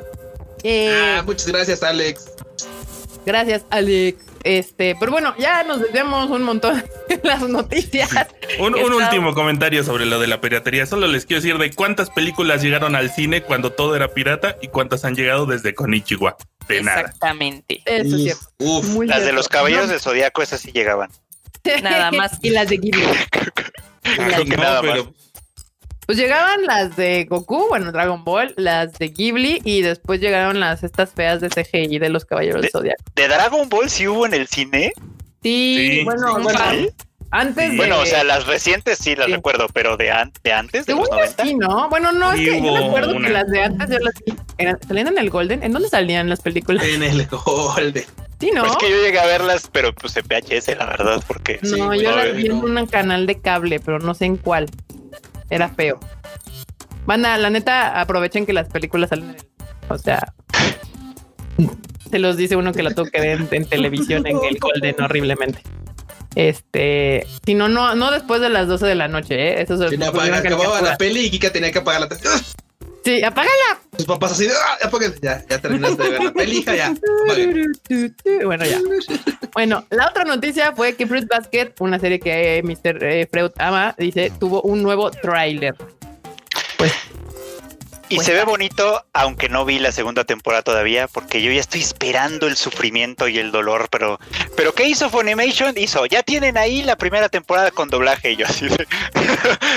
Eh, 0.64 0.96
ah, 0.96 1.24
muchas 1.26 1.48
gracias, 1.48 1.82
Alex. 1.82 2.30
Gracias, 3.26 3.66
Alex. 3.72 4.24
Este, 4.44 4.96
pero 5.00 5.12
bueno, 5.12 5.34
ya 5.40 5.64
nos 5.64 5.82
desviamos 5.82 6.30
un 6.30 6.44
montón 6.44 6.84
en 7.10 7.22
las 7.24 7.42
noticias. 7.42 8.12
Un, 8.60 8.76
último 8.76 9.34
comentario 9.34 9.84
sobre 9.84 10.06
lo 10.06 10.20
de 10.20 10.28
la 10.28 10.40
piratería. 10.40 10.86
Solo 10.86 11.08
les 11.08 11.26
quiero 11.26 11.42
decir 11.42 11.58
de 11.58 11.72
cuántas 11.72 12.12
películas 12.12 12.62
llegaron 12.62 12.96
al 12.96 13.10
cine 13.10 13.42
cuando 13.42 13.72
todo 13.72 13.96
era 13.96 14.10
pirata 14.10 14.56
y 14.62 14.68
cuántas 14.68 15.04
han 15.04 15.16
llegado 15.16 15.48
desde 15.48 15.74
Konichiwa. 15.74 16.38
De 16.68 16.78
Exactamente. 16.78 17.82
Eso 17.86 18.18
es 18.18 18.50
Uf, 18.60 19.04
las 19.04 19.26
de 19.26 19.34
los 19.34 19.48
caballeros 19.48 19.90
de 19.90 19.98
Zodíaco, 19.98 20.44
esas 20.44 20.62
sí 20.62 20.72
llegaban. 20.72 21.10
Nada 21.82 22.12
más. 22.12 22.38
y 22.44 22.52
las 22.52 22.70
de 22.70 22.78
Ghibli. 22.78 23.02
Creo 24.04 24.46
que 24.46 24.58
nada 24.58 24.82
más. 24.84 25.00
Pues 26.06 26.18
llegaban 26.18 26.66
las 26.66 26.96
de 26.96 27.26
Goku, 27.26 27.68
bueno, 27.70 27.92
Dragon 27.92 28.24
Ball, 28.24 28.54
las 28.58 28.94
de 28.94 29.10
Ghibli 29.10 29.62
y 29.64 29.82
después 29.82 30.20
llegaron 30.20 30.60
las 30.60 30.84
estas 30.84 31.12
feas 31.12 31.40
de 31.40 31.50
CGI 31.50 32.00
de 32.00 32.10
los 32.10 32.26
Caballeros 32.26 32.62
del 32.62 32.72
Zodiaco. 32.72 33.04
¿De 33.16 33.28
Dragon 33.28 33.70
Ball 33.70 33.90
sí 33.90 34.08
hubo 34.08 34.26
en 34.26 34.34
el 34.34 34.48
cine? 34.48 34.94
Sí, 35.42 36.02
bueno, 36.04 36.38
antes 37.34 37.76
Bueno, 37.78 38.00
o 38.00 38.06
sea, 38.06 38.24
las 38.24 38.46
recientes 38.46 39.00
sí 39.00 39.16
las 39.16 39.28
recuerdo, 39.28 39.66
pero 39.74 39.98
de, 39.98 40.14
de 40.44 40.54
antes, 40.54 40.86
de 40.86 40.94
los 40.94 41.10
90. 41.10 41.44
Sí, 41.44 41.56
¿no? 41.56 41.90
Bueno, 41.90 42.12
no, 42.12 42.32
es 42.32 42.40
que 42.40 42.62
yo 42.62 42.78
recuerdo 42.78 43.20
que 43.20 43.30
las 43.30 43.50
de 43.50 43.64
antes 43.64 43.90
yo 43.90 43.98
las 43.98 44.14
vi. 44.24 44.36
¿Salían 44.88 45.08
en 45.08 45.18
el 45.18 45.32
Golden? 45.32 45.64
¿En 45.64 45.74
dónde 45.74 45.90
salían 45.90 46.30
las 46.30 46.42
películas? 46.42 46.86
En 46.86 47.02
el 47.02 47.26
Golden. 47.26 48.06
Sí, 48.40 48.52
¿no? 48.54 48.66
Pues 48.66 48.78
que 48.78 48.92
yo 48.92 48.98
llegué 48.98 49.18
a 49.18 49.26
verlas, 49.26 49.68
pero 49.72 49.96
pues 49.96 50.16
en 50.16 50.26
VHS, 50.28 50.78
la 50.78 50.86
verdad, 50.86 51.24
porque... 51.26 51.60
No, 51.64 51.96
yo 51.96 52.16
las 52.16 52.36
vi 52.36 52.46
en 52.46 52.54
un 52.54 52.86
canal 52.86 53.26
de 53.26 53.40
cable, 53.40 53.80
pero 53.80 53.98
no 53.98 54.14
sé 54.14 54.26
en 54.26 54.38
cuál. 54.38 54.70
Era 55.54 55.70
feo. 55.70 56.00
Banda, 57.06 57.38
la 57.38 57.52
neta, 57.52 58.02
aprovechen 58.02 58.48
que 58.48 58.54
las 58.54 58.70
películas 58.70 59.12
salen. 59.12 59.36
O 59.88 60.00
sea, 60.00 60.34
se 62.10 62.18
los 62.18 62.38
dice 62.38 62.56
uno 62.56 62.74
que 62.74 62.82
la 62.82 62.90
tuvo 62.90 63.06
que 63.06 63.22
ver 63.22 63.48
en, 63.52 63.66
televisión 63.68 64.26
en 64.26 64.38
el 64.44 64.58
Golden 64.58 65.00
horriblemente. 65.00 65.62
Este, 66.34 67.28
si 67.46 67.54
no, 67.54 67.70
no, 67.70 67.94
no 67.94 68.10
después 68.10 68.42
de 68.42 68.50
las 68.50 68.68
12 68.68 68.88
de 68.88 68.96
la 68.96 69.08
noche, 69.08 69.36
¿eh? 69.36 69.62
Eso 69.62 69.76
es. 69.86 69.94
acababa 70.02 70.82
la 70.82 70.98
peli 70.98 71.28
y 71.28 71.30
Kika 71.30 71.52
tenía 71.52 71.72
que 71.72 71.78
apagar 71.78 72.02
la 72.02 72.10
Sí, 73.04 73.24
apágala. 73.24 73.82
Sus 73.98 74.06
papás 74.06 74.32
así 74.32 74.48
de, 74.48 74.54
¡Ah, 74.54 74.90
ya, 75.22 75.46
ya 75.48 75.60
terminaste 75.60 76.04
de 76.04 76.10
ver 76.10 76.24
la 76.24 76.34
peli, 76.34 76.64
ya. 76.64 76.94
Bueno, 78.46 78.66
ya. 78.66 78.80
Bueno, 79.54 79.86
la 79.90 80.08
otra 80.08 80.24
noticia 80.24 80.74
fue 80.74 80.96
que 80.96 81.06
Fruit 81.06 81.28
Basket, 81.28 81.74
una 81.80 82.00
serie 82.00 82.20
que 82.20 82.58
eh, 82.58 82.64
Mr. 82.64 83.04
Eh, 83.04 83.28
Freud 83.30 83.52
ama, 83.58 83.94
dice, 83.98 84.32
tuvo 84.40 84.62
un 84.62 84.82
nuevo 84.82 85.12
tráiler. 85.12 85.76
Pues 86.78 86.94
y 88.14 88.20
se 88.20 88.34
ve 88.34 88.44
bonito, 88.44 89.04
aunque 89.14 89.50
no 89.50 89.66
vi 89.66 89.80
la 89.80 89.92
segunda 89.92 90.24
temporada 90.24 90.62
todavía, 90.62 91.08
porque 91.08 91.42
yo 91.42 91.52
ya 91.52 91.60
estoy 91.60 91.82
esperando 91.82 92.48
el 92.48 92.56
sufrimiento 92.56 93.28
y 93.28 93.40
el 93.40 93.52
dolor, 93.52 93.88
pero, 93.90 94.20
pero 94.56 94.74
¿qué 94.74 94.88
hizo 94.88 95.10
Funimation? 95.10 95.76
Hizo, 95.78 96.06
ya 96.06 96.22
tienen 96.22 96.58
ahí 96.58 96.84
la 96.84 96.96
primera 96.96 97.30
temporada 97.30 97.72
con 97.72 97.90
doblaje, 97.90 98.32
y 98.32 98.36
yo 98.36 98.46
así 98.46 98.68
de, 98.68 98.88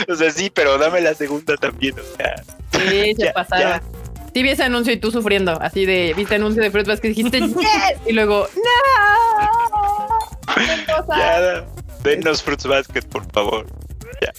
o 0.13 0.17
sea, 0.17 0.31
sí, 0.31 0.51
pero 0.51 0.77
dame 0.77 1.01
la 1.01 1.15
segunda 1.15 1.57
también, 1.57 1.95
o 1.99 2.17
sea. 2.17 2.35
Sí, 2.73 3.15
se 3.15 3.31
pasaron. 3.35 3.81
Sí 4.35 4.43
vi 4.43 4.51
ese 4.51 4.65
anuncio 4.65 4.93
y 4.93 4.99
tú 4.99 5.11
sufriendo, 5.11 5.59
así 5.63 5.87
de, 5.87 6.13
viste 6.15 6.35
anuncio 6.35 6.63
de 6.63 6.71
Fruit 6.71 6.87
Basket, 6.87 7.09
dijiste, 7.09 7.41
yes, 7.41 7.57
y 8.07 8.13
luego, 8.13 8.47
no. 8.55 8.71
Ya, 11.17 11.65
denos 12.03 12.43
Fruits 12.43 12.67
Basket, 12.67 13.03
por 13.03 13.25
favor. 13.33 13.67
Ya. 14.21 14.33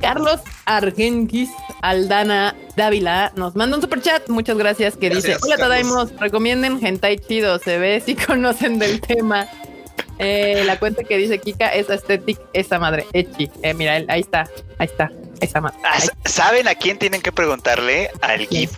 Carlos 0.00 0.40
Argenquis 0.66 1.50
Aldana 1.80 2.54
Dávila 2.76 3.32
nos 3.36 3.56
manda 3.56 3.76
un 3.76 3.82
super 3.82 4.00
chat. 4.00 4.28
Muchas 4.28 4.56
gracias. 4.56 4.96
Que 4.96 5.10
dice: 5.10 5.36
Hola, 5.42 5.56
Tadaimos. 5.56 6.14
Recomienden 6.18 6.84
Hentai 6.84 7.18
Chido. 7.18 7.58
Se 7.58 7.78
ve 7.78 8.00
si 8.04 8.14
conocen 8.14 8.78
del 8.78 9.00
tema. 9.00 9.46
Eh, 10.18 10.62
la 10.64 10.78
cuenta 10.78 11.04
que 11.04 11.16
dice 11.16 11.38
Kika 11.38 11.68
es 11.68 11.90
aesthetic, 11.90 12.38
esa 12.52 12.78
madre. 12.78 13.06
Echi. 13.12 13.50
Eh, 13.62 13.74
mira, 13.74 14.02
ahí 14.08 14.20
está. 14.20 14.48
Ahí 14.78 14.86
está. 14.86 15.10
Ah, 15.84 15.98
¿Saben 16.24 16.68
a 16.68 16.74
quién 16.74 16.98
tienen 16.98 17.22
que 17.22 17.32
preguntarle? 17.32 18.10
Al 18.22 18.46
GIF. 18.46 18.72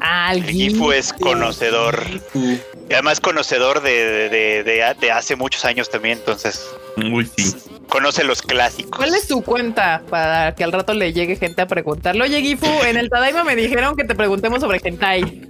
Al 0.00 0.38
El 0.38 0.44
Gifu 0.50 0.92
es 0.92 1.12
conocedor. 1.12 2.02
Y 2.34 2.92
además 2.92 3.20
conocedor 3.20 3.82
de, 3.82 4.28
de, 4.30 4.94
de, 4.98 5.12
hace 5.12 5.36
muchos 5.36 5.64
años 5.64 5.90
también. 5.90 6.18
Entonces. 6.18 6.66
Uy, 6.96 7.30
sí 7.36 7.54
conoce 7.90 8.24
los 8.24 8.40
clásicos. 8.40 8.96
¿Cuál 8.96 9.14
es 9.14 9.26
tu 9.26 9.42
cuenta 9.42 10.02
para 10.08 10.54
que 10.54 10.64
al 10.64 10.72
rato 10.72 10.94
le 10.94 11.12
llegue 11.12 11.36
gente 11.36 11.60
a 11.60 11.66
preguntarle? 11.66 12.22
Oye, 12.22 12.40
Gifu, 12.40 12.66
en 12.86 12.96
el 12.96 13.10
Tadaima 13.10 13.44
me 13.44 13.54
dijeron 13.54 13.94
que 13.96 14.04
te 14.04 14.14
preguntemos 14.14 14.60
sobre 14.60 14.80
hentai. 14.82 15.22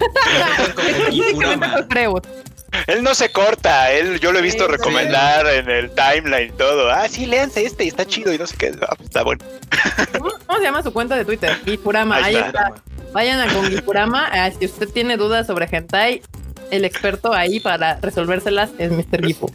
él 2.87 3.03
no 3.03 3.15
se 3.15 3.31
corta, 3.31 3.91
él 3.93 4.21
yo 4.21 4.33
lo 4.33 4.39
he 4.39 4.43
visto 4.43 4.67
recomendar 4.69 5.47
en 5.47 5.71
el 5.71 5.91
timeline 5.91 6.49
y 6.49 6.57
todo. 6.57 6.91
Ah, 6.91 7.09
sí, 7.09 7.27
léanse 7.27 7.65
este, 7.65 7.87
está 7.87 8.07
chido 8.07 8.33
y 8.33 8.39
no 8.39 8.47
sé 8.47 8.57
qué. 8.57 8.73
Ah, 8.83 8.95
pues, 8.97 9.09
está 9.09 9.23
bueno. 9.23 9.45
¿Cómo, 10.19 10.59
se 10.59 10.63
llama 10.63 10.83
su 10.83 10.93
cuenta 10.93 11.17
de 11.17 11.25
Twitter? 11.25 11.57
Gifurama, 11.65 12.17
ahí, 12.17 12.37
está. 12.37 12.75
Vayan 13.13 13.41
a 13.41 13.53
con 13.53 13.67
Gifurama. 13.69 14.29
Ah, 14.33 14.51
si 14.51 14.67
usted 14.67 14.89
tiene 14.89 15.17
dudas 15.17 15.47
sobre 15.47 15.69
hentai, 15.71 16.23
el 16.71 16.85
experto 16.85 17.33
ahí 17.33 17.61
para 17.61 17.99
resolvérselas 18.01 18.71
es 18.79 18.93
Mr. 18.93 19.27
Gifu. 19.27 19.51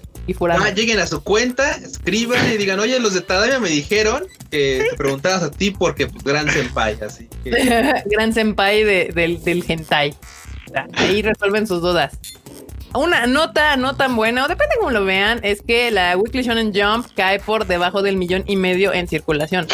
Ah, 0.49 0.70
lleguen 0.72 0.99
a 0.99 1.05
su 1.05 1.24
cuenta, 1.24 1.76
escriban 1.76 2.51
y 2.51 2.57
digan, 2.57 2.80
oye, 2.80 2.99
los 2.99 3.13
de 3.13 3.22
Tadamia 3.22 3.59
me 3.59 3.70
dijeron 3.70 4.24
que 4.49 4.88
te 4.89 4.97
preguntabas 4.97 5.43
a 5.43 5.51
ti 5.51 5.70
porque 5.70 6.07
pues, 6.07 6.24
gran 6.24 6.49
senpai, 6.49 6.97
así 7.05 7.30
que... 7.43 7.51
gran 8.05 8.34
senpai 8.34 8.84
del, 8.84 9.43
del 9.43 9.63
hentai. 9.68 10.16
Ahí 10.93 11.22
resuelven 11.22 11.68
sus 11.68 11.82
dudas. 11.82 12.18
Una 12.94 13.28
nota 13.28 13.76
no 13.76 13.96
tan 13.96 14.16
buena, 14.16 14.46
o 14.46 14.48
depende 14.48 14.76
cómo 14.80 14.92
lo 14.92 15.04
vean, 15.04 15.40
es 15.44 15.62
que 15.62 15.92
la 15.92 16.16
Weekly 16.16 16.44
Shonen 16.44 16.74
Jump 16.74 17.08
cae 17.16 17.40
por 17.40 17.68
debajo 17.68 18.02
del 18.02 18.16
millón 18.16 18.44
y 18.48 18.56
medio 18.56 18.94
en 18.94 19.08
circulación. 19.08 19.68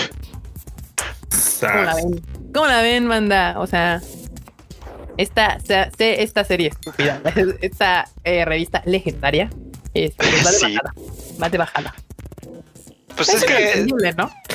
¿Cómo 1.59 1.83
la 1.83 1.95
ven? 1.95 2.21
¿Cómo 2.53 2.67
la 2.67 2.81
ven, 2.81 3.05
manda? 3.05 3.59
O 3.59 3.67
sea, 3.67 4.01
esta, 5.17 5.57
esta 5.99 6.43
serie 6.43 6.69
estúpida, 6.69 7.21
esta 7.61 8.09
eh, 8.23 8.43
revista 8.45 8.81
legendaria 8.85 9.49
este, 9.93 10.15
pues 10.17 10.45
va 10.45 10.51
de 10.51 10.59
bajada. 10.61 10.93
Va 11.41 11.49
de 11.49 11.57
bajada. 11.57 11.95
Pues 13.15 13.29
es, 13.29 13.43
que 13.43 13.85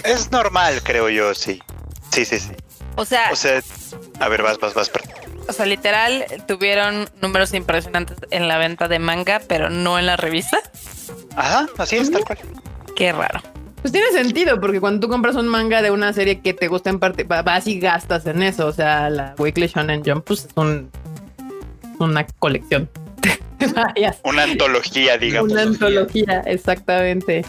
es 0.05 0.31
normal, 0.31 0.81
creo 0.83 1.09
yo, 1.11 1.35
sí. 1.35 1.63
Sí, 2.11 2.25
sí, 2.25 2.41
sí. 2.41 2.53
O 2.97 3.05
sea, 3.05 3.31
o 3.31 3.37
sea, 3.37 3.61
a 4.19 4.29
ver, 4.29 4.43
vas, 4.43 4.59
vas, 4.59 4.75
vas. 4.75 4.91
O 5.49 5.53
sea, 5.53 5.67
literal, 5.67 6.25
tuvieron 6.49 7.09
números 7.23 7.55
impresionantes 7.55 8.19
en 8.31 8.49
la 8.49 8.59
venta 8.59 8.89
de 8.89 8.99
manga, 8.99 9.41
pero 9.47 9.71
no 9.71 9.99
en 9.99 10.07
la 10.07 10.17
revista. 10.17 10.59
Ajá, 11.37 11.67
así 11.79 11.97
es, 11.97 12.11
tal 12.11 12.25
cual. 12.25 12.39
Qué 12.97 13.13
raro. 13.13 13.41
Pues 13.83 13.93
tiene 13.93 14.11
sentido, 14.11 14.61
porque 14.61 14.81
cuando 14.81 15.07
tú 15.07 15.09
compras 15.09 15.37
un 15.37 15.47
manga 15.47 15.83
de 15.83 15.91
una 15.91 16.13
serie 16.13 16.41
que 16.41 16.55
te 16.55 16.67
gusta 16.67 16.91
en 16.91 16.99
parte, 16.99 17.25
vas 17.25 17.67
y 17.69 17.79
gastas 17.79 18.27
en 18.27 18.43
eso. 18.43 18.67
O 18.67 18.73
sea, 18.73 19.09
la 19.11 19.35
Weekly 19.39 19.69
Shonen 19.69 20.03
Jump 20.05 20.25
pues, 20.25 20.47
es 20.47 20.51
un, 20.57 20.91
una 21.99 22.27
colección. 22.39 22.91
una 24.25 24.43
antología, 24.43 25.17
digamos. 25.19 25.53
Una 25.53 25.63
antología, 25.63 26.43
exactamente. 26.47 27.45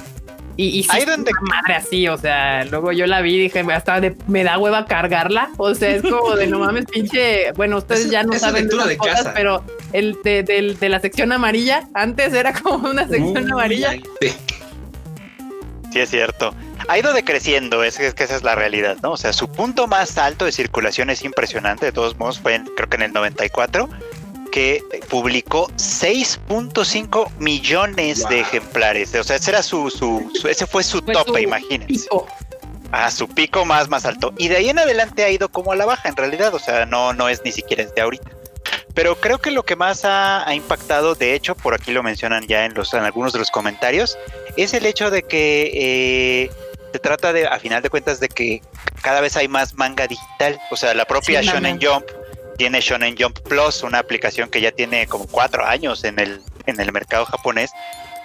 Y, 0.57 0.79
y 0.79 0.83
sí, 0.83 1.05
donde... 1.05 1.31
madre 1.41 1.75
así, 1.75 2.07
o 2.07 2.17
sea, 2.17 2.65
luego 2.65 2.91
yo 2.91 3.05
la 3.05 3.21
vi 3.21 3.35
y 3.35 3.39
dije, 3.43 3.63
hasta 3.71 4.01
me 4.25 4.43
da 4.43 4.57
hueva 4.57 4.85
cargarla. 4.85 5.49
O 5.57 5.75
sea, 5.75 5.91
es 5.91 6.01
como 6.01 6.35
de 6.35 6.47
no 6.47 6.59
mames, 6.59 6.85
pinche. 6.85 7.51
Bueno, 7.53 7.77
ustedes 7.77 8.09
ya 8.09 8.23
no 8.23 8.33
saben 8.33 8.67
de, 8.67 8.97
cosas, 8.97 9.29
pero 9.35 9.63
el 9.93 10.17
de, 10.23 10.43
de, 10.43 10.89
la 10.89 10.99
sección 10.99 11.31
amarilla, 11.31 11.87
antes 11.93 12.33
era 12.33 12.53
como 12.53 12.89
una 12.89 13.07
sección 13.07 13.51
amarilla. 13.51 13.93
Sí, 15.91 15.99
es 15.99 16.09
cierto. 16.09 16.53
Ha 16.87 16.97
ido 16.97 17.13
decreciendo, 17.13 17.83
es, 17.83 17.97
que 17.97 18.23
esa 18.23 18.35
es 18.35 18.43
la 18.43 18.55
realidad, 18.55 18.97
¿no? 19.03 19.11
O 19.11 19.17
sea, 19.17 19.33
su 19.33 19.47
punto 19.49 19.87
más 19.87 20.17
alto 20.17 20.45
de 20.45 20.51
circulación 20.51 21.09
es 21.09 21.23
impresionante, 21.23 21.85
de 21.85 21.91
todos 21.91 22.17
modos, 22.17 22.39
fue 22.39 22.61
creo 22.75 22.89
que 22.89 22.95
en 22.95 23.03
el 23.03 23.13
94 23.13 23.89
que 24.57 24.83
publicó 25.07 25.67
6.5 25.73 27.29
millones 27.37 28.27
de 28.27 28.39
ejemplares. 28.39 29.13
O 29.13 29.23
sea, 29.23 29.35
ese 29.35 29.51
era 29.51 29.61
su, 29.61 29.91
su, 29.91 30.31
ese 30.49 30.65
fue 30.65 30.83
su 30.83 30.99
tope, 30.99 31.43
imagínense. 31.43 32.09
A 32.91 33.11
su 33.11 33.27
pico 33.27 33.65
más, 33.65 33.87
más 33.87 34.05
alto. 34.05 34.33
Y 34.35 34.47
de 34.47 34.57
ahí 34.57 34.69
en 34.69 34.79
adelante 34.79 35.23
ha 35.23 35.29
ido 35.29 35.49
como 35.49 35.73
a 35.73 35.75
la 35.75 35.85
baja, 35.85 36.09
en 36.09 36.15
realidad. 36.15 36.55
O 36.55 36.59
sea, 36.59 36.87
no, 36.87 37.13
no 37.13 37.29
es 37.29 37.43
ni 37.45 37.51
siquiera 37.51 37.85
de 37.85 38.01
ahorita. 38.01 38.31
Pero 38.95 39.15
creo 39.17 39.37
que 39.37 39.51
lo 39.51 39.61
que 39.61 39.75
más 39.75 40.01
ha, 40.05 40.43
impactado, 40.55 41.13
de 41.13 41.35
hecho, 41.35 41.53
por 41.53 41.75
aquí 41.75 41.91
lo 41.91 42.01
mencionan 42.01 42.47
ya 42.47 42.65
en, 42.65 42.73
los, 42.73 42.91
en 42.95 43.03
algunos 43.03 43.33
de 43.33 43.39
los 43.39 43.51
comentarios, 43.51 44.17
es 44.55 44.73
el 44.73 44.87
hecho 44.87 45.11
de 45.11 45.21
que 45.21 45.69
eh, 45.71 46.51
se 46.93 46.97
trata 46.97 47.31
de, 47.31 47.45
a 47.45 47.59
final 47.59 47.83
de 47.83 47.91
cuentas, 47.91 48.19
de 48.19 48.27
que 48.27 48.63
cada 49.03 49.21
vez 49.21 49.37
hay 49.37 49.47
más 49.47 49.75
manga 49.75 50.07
digital. 50.07 50.59
O 50.71 50.75
sea, 50.75 50.95
la 50.95 51.05
propia 51.05 51.43
Shonen 51.43 51.79
Jump 51.79 52.05
tiene 52.57 52.81
Shonen 52.81 53.15
Jump 53.17 53.39
Plus, 53.39 53.83
una 53.83 53.99
aplicación 53.99 54.49
que 54.49 54.61
ya 54.61 54.71
tiene 54.71 55.07
como 55.07 55.27
cuatro 55.27 55.65
años 55.65 56.03
en 56.03 56.19
el, 56.19 56.41
en 56.65 56.79
el 56.79 56.91
mercado 56.91 57.25
japonés, 57.25 57.71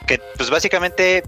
que 0.06 0.18
pues 0.36 0.50
básicamente 0.50 1.22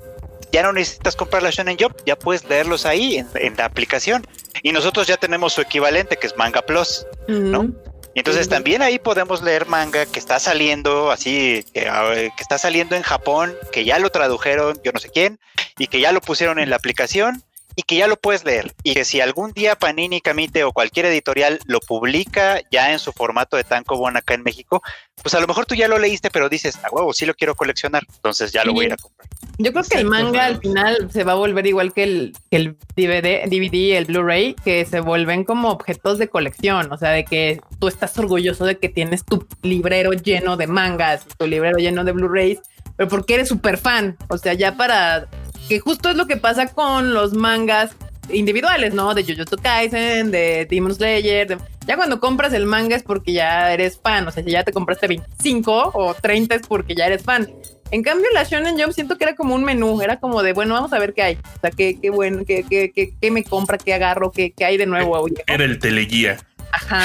ya 0.53 0.63
no 0.63 0.73
necesitas 0.73 1.17
comprar 1.17 1.43
la 1.43 1.51
Shonen 1.51 1.77
Jump, 1.79 1.97
ya 2.07 2.17
puedes 2.17 2.45
leerlos 2.45 2.87
ahí 2.87 3.25
en, 3.35 3.57
la 3.57 3.65
aplicación. 3.65 4.27
Y 4.63 4.73
nosotros 4.73 5.07
ya 5.07 5.17
tenemos 5.17 5.53
su 5.53 5.61
equivalente, 5.61 6.17
que 6.17 6.27
es 6.27 6.37
Manga 6.37 6.63
Plus, 6.63 7.07
¿no? 7.29 7.71
Y 8.15 8.21
entonces 8.21 8.49
también 8.49 8.81
ahí 8.81 9.01
podemos 9.01 9.43
leer 9.43 9.67
manga 9.67 10.07
que 10.07 10.21
está 10.21 10.39
saliendo 10.39 11.11
así, 11.11 11.65
que, 11.75 11.81
que, 11.81 12.31
está 12.39 12.59
saliendo 12.59 12.95
en 12.95 13.03
Japón, 13.03 13.57
que 13.73 13.85
ya 13.85 13.99
lo 13.99 14.11
tradujeron, 14.11 14.81
yo 14.85 14.93
no 14.93 15.01
sé 15.01 15.09
quién, 15.09 15.41
y 15.79 15.89
que 15.89 15.99
ya 15.99 16.13
lo 16.13 16.21
pusieron 16.21 16.61
en 16.61 16.71
la 16.71 16.77
aplicación 16.77 17.43
y 17.77 17.83
que 17.83 17.97
ya 17.97 18.07
lo 18.07 18.17
puedes 18.17 18.45
leer 18.45 18.73
y 18.83 18.95
que 18.95 19.05
si 19.05 19.21
algún 19.21 19.53
día 19.53 19.77
Panini, 19.77 20.21
Camite 20.21 20.65
o 20.65 20.73
cualquier 20.73 21.07
editorial 21.07 21.59
lo 21.67 21.81
publica 21.81 22.61
ya 22.71 22.93
en 22.93 22.99
su 22.99 23.13
formato 23.13 23.57
de 23.57 23.65
Tankobon 23.65 24.17
acá 24.17 24.35
en 24.35 24.43
México, 24.43 24.83
pues 25.23 25.35
a 25.35 25.41
lo 25.41 25.47
mejor 25.47 25.67
tú 25.67 25.75
ya 25.75 25.89
lo 25.89 25.99
leíste, 25.99 26.31
pero 26.31 26.49
dices, 26.49 26.79
a 26.85 26.91
huevo, 26.91 27.13
sí 27.13 27.25
lo 27.27 27.35
quiero 27.35 27.55
coleccionar, 27.55 28.05
entonces 28.15 28.53
ya 28.53 28.65
lo 28.65 28.73
voy 28.73 28.85
a 28.85 28.89
ir 28.89 28.93
a 28.93 28.97
comprar. 28.97 29.29
Yo 29.59 29.73
creo 29.73 29.85
que 29.85 29.99
el 29.99 30.07
manga 30.07 30.45
al 30.45 30.59
final 30.59 31.09
se 31.13 31.25
va 31.25 31.33
a 31.33 31.37
volver 31.37 31.67
igual 31.67 31.93
que 31.93 32.03
el, 32.03 32.37
el 32.51 32.77
DVD, 32.97 33.45
DVD, 33.49 33.97
el 33.97 34.05
Blu-ray, 34.07 34.55
que 34.65 34.85
se 34.85 35.01
vuelven 35.01 35.45
como 35.45 35.71
objetos 35.71 36.19
de 36.19 36.29
colección, 36.29 36.93
o 36.93 36.99
sea, 36.99 37.11
de 37.11 37.25
que 37.25 37.61
tú 37.79 37.89
estás 37.89 38.19
orgulloso 38.19 38.65
de 38.65 38.79
que 38.79 38.89
tienes 38.89 39.25
tu 39.25 39.47
librero 39.63 40.13
lleno 40.13 40.57
de 40.57 40.67
mangas, 40.67 41.27
tu 41.39 41.47
librero 41.47 41.79
lleno 41.79 42.05
de 42.05 42.13
Blu-rays, 42.13 42.61
pero 42.97 43.09
porque 43.09 43.35
eres 43.35 43.49
súper 43.49 43.79
fan, 43.79 44.17
o 44.29 44.39
sea, 44.39 44.55
ya 44.55 44.77
para 44.77 45.29
que 45.69 45.81
justo 45.81 46.11
es 46.11 46.17
lo 46.17 46.27
que 46.27 46.37
pasa 46.37 46.67
con 46.67 47.15
los 47.15 47.33
mangas 47.35 47.97
individuales, 48.31 48.95
¿no? 48.95 49.15
De 49.15 49.25
Jujutsu 49.25 49.57
Kaisen, 49.57 50.31
de 50.31 50.67
Demon 50.69 50.95
Slayer. 50.95 51.59
Ya 51.87 51.97
cuando 51.97 52.21
compras 52.21 52.53
el 52.53 52.67
manga 52.67 52.97
es 52.97 53.03
porque 53.03 53.33
ya 53.33 53.73
eres 53.73 53.99
fan. 54.03 54.27
O 54.27 54.31
sea, 54.31 54.43
si 54.43 54.51
ya 54.51 54.65
te 54.65 54.73
compraste 54.73 55.07
25 55.07 55.93
o 55.95 56.15
30 56.15 56.55
es 56.55 56.67
porque 56.67 56.95
ya 56.95 57.07
eres 57.07 57.23
fan. 57.23 57.51
En 57.91 58.03
cambio, 58.03 58.27
la 58.33 58.45
Shonen 58.45 58.81
Jump 58.81 58.93
siento 58.93 59.19
que 59.19 59.25
era 59.25 59.37
como 59.37 59.55
un 59.55 59.65
menú. 59.65 60.01
Era 60.01 60.19
como 60.19 60.43
de, 60.43 60.53
bueno, 60.53 60.75
vamos 60.75 60.93
a 60.93 60.99
ver 60.99 61.13
qué 61.13 61.23
hay. 61.23 61.35
O 61.35 61.61
sea, 61.61 61.71
qué, 61.71 61.99
qué 62.01 62.11
bueno, 62.11 62.45
qué, 62.47 62.65
qué, 62.69 62.91
qué, 63.21 63.31
me 63.31 63.45
compra, 63.45 63.79
qué 63.79 63.95
agarro, 63.95 64.33
qué, 64.33 64.53
qué 64.53 64.65
hay 64.65 64.77
de 64.77 64.87
nuevo. 64.87 65.27
Era 65.47 65.65
el 65.65 65.79
teleguía. 65.79 66.39
Ajá. 66.73 67.05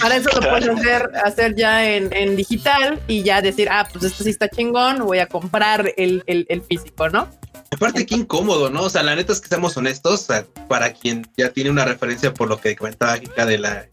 Para 0.00 0.16
eso 0.16 0.30
lo 0.40 0.48
puedes 0.48 0.68
hacer, 0.68 1.10
hacer 1.24 1.56
ya 1.56 1.90
en, 1.90 2.14
en, 2.14 2.36
digital 2.36 3.00
y 3.08 3.24
ya 3.24 3.40
decir, 3.42 3.68
ah, 3.68 3.88
pues 3.90 4.04
esto 4.04 4.22
sí 4.22 4.30
está 4.30 4.48
chingón, 4.48 5.04
voy 5.04 5.18
a 5.18 5.26
comprar 5.26 5.92
el, 5.96 6.22
el, 6.26 6.46
el 6.48 6.62
físico, 6.62 7.08
¿no? 7.08 7.28
Aparte, 7.72 8.04
qué 8.04 8.14
incómodo, 8.14 8.68
¿no? 8.68 8.82
O 8.82 8.90
sea, 8.90 9.02
la 9.02 9.16
neta 9.16 9.32
es 9.32 9.40
que 9.40 9.48
seamos 9.48 9.76
honestos, 9.78 10.26
para 10.68 10.92
quien 10.92 11.26
ya 11.38 11.50
tiene 11.50 11.70
una 11.70 11.86
referencia 11.86 12.34
por 12.34 12.48
lo 12.48 12.60
que 12.60 12.76
comentaba 12.76 13.18
Kika 13.18 13.46
de 13.46 13.58
la, 13.58 13.88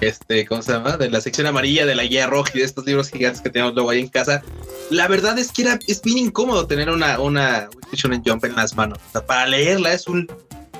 este, 0.00 0.46
¿cómo 0.46 0.62
se 0.62 0.72
llama? 0.72 0.96
De 0.96 1.10
la 1.10 1.20
sección 1.20 1.48
amarilla, 1.48 1.84
de 1.84 1.96
la 1.96 2.04
guía 2.04 2.28
roja 2.28 2.52
y 2.54 2.58
de 2.60 2.64
estos 2.64 2.86
libros 2.86 3.10
gigantes 3.10 3.40
que 3.40 3.50
tenemos 3.50 3.74
luego 3.74 3.90
ahí 3.90 3.98
en 3.98 4.08
casa. 4.08 4.42
La 4.90 5.08
verdad 5.08 5.36
es 5.36 5.50
que 5.50 5.62
era, 5.62 5.78
es 5.88 6.00
bien 6.00 6.18
incómodo 6.18 6.68
tener 6.68 6.88
una, 6.88 7.18
una 7.18 7.68
en 7.92 8.24
Jump 8.24 8.44
en 8.44 8.54
las 8.54 8.76
manos. 8.76 8.98
O 9.08 9.12
sea, 9.12 9.26
para 9.26 9.46
leerla 9.46 9.92
es 9.92 10.06
un 10.06 10.28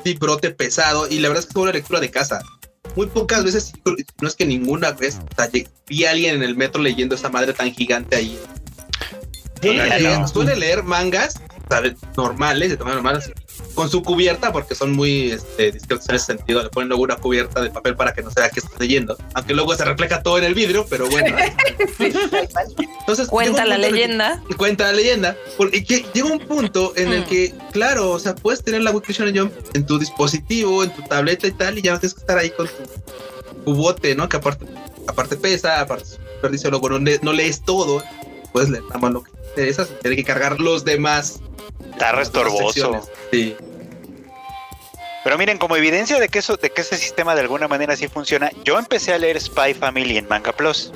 librote 0.04 0.50
pesado 0.50 1.08
y 1.08 1.18
la 1.18 1.28
verdad 1.28 1.40
es 1.40 1.46
que 1.46 1.58
es 1.58 1.62
una 1.62 1.72
lectura 1.72 1.98
de 1.98 2.10
casa. 2.10 2.40
Muy 2.94 3.08
pocas 3.08 3.42
veces, 3.42 3.72
no 4.20 4.28
es 4.28 4.36
que 4.36 4.46
ninguna 4.46 4.92
vez, 4.92 5.16
o 5.16 5.34
sea, 5.34 5.50
vi 5.88 6.04
a 6.04 6.12
alguien 6.12 6.36
en 6.36 6.42
el 6.44 6.56
metro 6.56 6.80
leyendo 6.80 7.16
esa 7.16 7.30
madre 7.30 7.52
tan 7.52 7.72
gigante 7.72 8.14
ahí. 8.14 8.38
Suele 10.32 10.56
leer 10.56 10.84
mangas 10.84 11.40
normales, 12.16 12.70
de 12.70 12.76
tamaño 12.76 12.96
normal, 12.96 13.22
con 13.74 13.90
su 13.90 14.02
cubierta, 14.02 14.52
porque 14.52 14.74
son 14.74 14.92
muy 14.92 15.32
este, 15.32 15.72
discretos 15.72 16.08
en 16.08 16.16
ese 16.16 16.26
sentido. 16.26 16.62
Le 16.62 16.70
ponen 16.70 16.88
luego 16.88 17.04
una 17.04 17.16
cubierta 17.16 17.60
de 17.60 17.70
papel 17.70 17.96
para 17.96 18.12
que 18.12 18.22
no 18.22 18.30
se 18.30 18.40
vea 18.40 18.50
que 18.50 18.60
está 18.60 18.76
leyendo, 18.78 19.16
aunque 19.34 19.54
luego 19.54 19.74
se 19.74 19.84
refleja 19.84 20.22
todo 20.22 20.38
en 20.38 20.44
el 20.44 20.54
vidrio, 20.54 20.86
pero 20.88 21.08
bueno. 21.08 21.36
Entonces, 21.98 23.28
cuenta 23.28 23.64
la 23.64 23.78
leyenda. 23.78 24.42
cuenta 24.56 24.84
la 24.84 24.92
leyenda, 24.92 25.36
porque 25.56 25.80
llega 25.82 26.26
un 26.26 26.40
punto 26.40 26.92
en 26.96 27.12
el 27.12 27.22
mm. 27.22 27.26
que, 27.26 27.54
claro, 27.72 28.10
o 28.12 28.18
sea, 28.18 28.34
puedes 28.34 28.62
tener 28.62 28.82
la 28.82 28.90
Wikipedia 28.90 29.42
Jump 29.42 29.52
en 29.74 29.86
tu 29.86 29.98
dispositivo, 29.98 30.84
en 30.84 30.90
tu 30.90 31.02
tableta 31.02 31.46
y 31.46 31.52
tal, 31.52 31.78
y 31.78 31.82
ya 31.82 31.92
no 31.92 32.00
tienes 32.00 32.14
que 32.14 32.20
estar 32.20 32.38
ahí 32.38 32.50
con 32.50 32.68
tu, 33.64 33.74
bote, 33.74 34.14
¿no? 34.14 34.28
Que 34.28 34.36
aparte, 34.36 34.66
aparte 35.06 35.36
pesa, 35.36 35.80
aparte 35.80 36.18
dice 36.50 36.68
luego 36.70 36.88
no, 36.90 36.98
no 36.98 37.32
lees 37.32 37.62
todo, 37.64 38.02
puedes 38.52 38.70
leer 38.70 38.84
nada 38.84 38.98
más 38.98 39.12
lo 39.12 39.22
que 39.22 39.30
te 39.30 39.48
interesa, 39.48 39.86
sin 39.86 40.16
que 40.16 40.24
cargar 40.24 40.60
los 40.60 40.84
demás 40.84 41.40
Está 41.92 42.12
restorboso. 42.12 43.00
Sí. 43.30 43.56
Pero 45.24 45.38
miren, 45.38 45.56
como 45.56 45.76
evidencia 45.76 46.20
de 46.20 46.28
que 46.28 46.40
eso, 46.40 46.56
de 46.56 46.70
que 46.70 46.82
ese 46.82 46.98
sistema 46.98 47.34
de 47.34 47.40
alguna 47.40 47.66
manera 47.66 47.96
sí 47.96 48.08
funciona, 48.08 48.50
yo 48.62 48.78
empecé 48.78 49.14
a 49.14 49.18
leer 49.18 49.40
Spy 49.40 49.72
Family 49.72 50.18
en 50.18 50.28
Manga 50.28 50.52
Plus. 50.52 50.92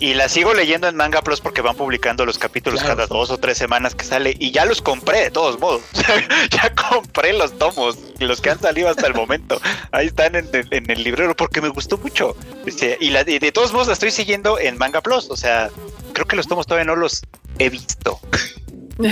Y 0.00 0.12
la 0.12 0.28
sigo 0.28 0.52
leyendo 0.52 0.86
en 0.86 0.96
Manga 0.96 1.22
Plus 1.22 1.40
porque 1.40 1.62
van 1.62 1.76
publicando 1.76 2.26
los 2.26 2.38
capítulos 2.38 2.82
cada 2.82 3.06
dos 3.06 3.30
o 3.30 3.38
tres 3.38 3.56
semanas 3.56 3.94
que 3.94 4.04
sale. 4.04 4.36
Y 4.38 4.50
ya 4.50 4.66
los 4.66 4.82
compré 4.82 5.22
de 5.22 5.30
todos 5.30 5.58
modos. 5.58 5.82
ya 6.50 6.74
compré 6.74 7.32
los 7.32 7.56
tomos, 7.56 7.96
los 8.18 8.40
que 8.40 8.50
han 8.50 8.60
salido 8.60 8.90
hasta 8.90 9.06
el 9.06 9.14
momento. 9.14 9.58
Ahí 9.92 10.08
están 10.08 10.34
en, 10.34 10.50
el 10.52 11.02
librero 11.02 11.34
porque 11.34 11.62
me 11.62 11.68
gustó 11.68 11.96
mucho. 11.96 12.36
Y, 13.00 13.10
la, 13.10 13.22
y 13.22 13.38
de 13.38 13.52
todos 13.52 13.72
modos 13.72 13.86
la 13.86 13.94
estoy 13.94 14.10
siguiendo 14.10 14.58
en 14.58 14.76
Manga 14.76 15.00
Plus. 15.00 15.30
O 15.30 15.36
sea, 15.36 15.70
creo 16.12 16.26
que 16.26 16.36
los 16.36 16.46
tomos 16.46 16.66
todavía 16.66 16.84
no 16.84 16.96
los 16.96 17.22
he 17.58 17.70
visto. 17.70 18.20
Yo 18.98 19.08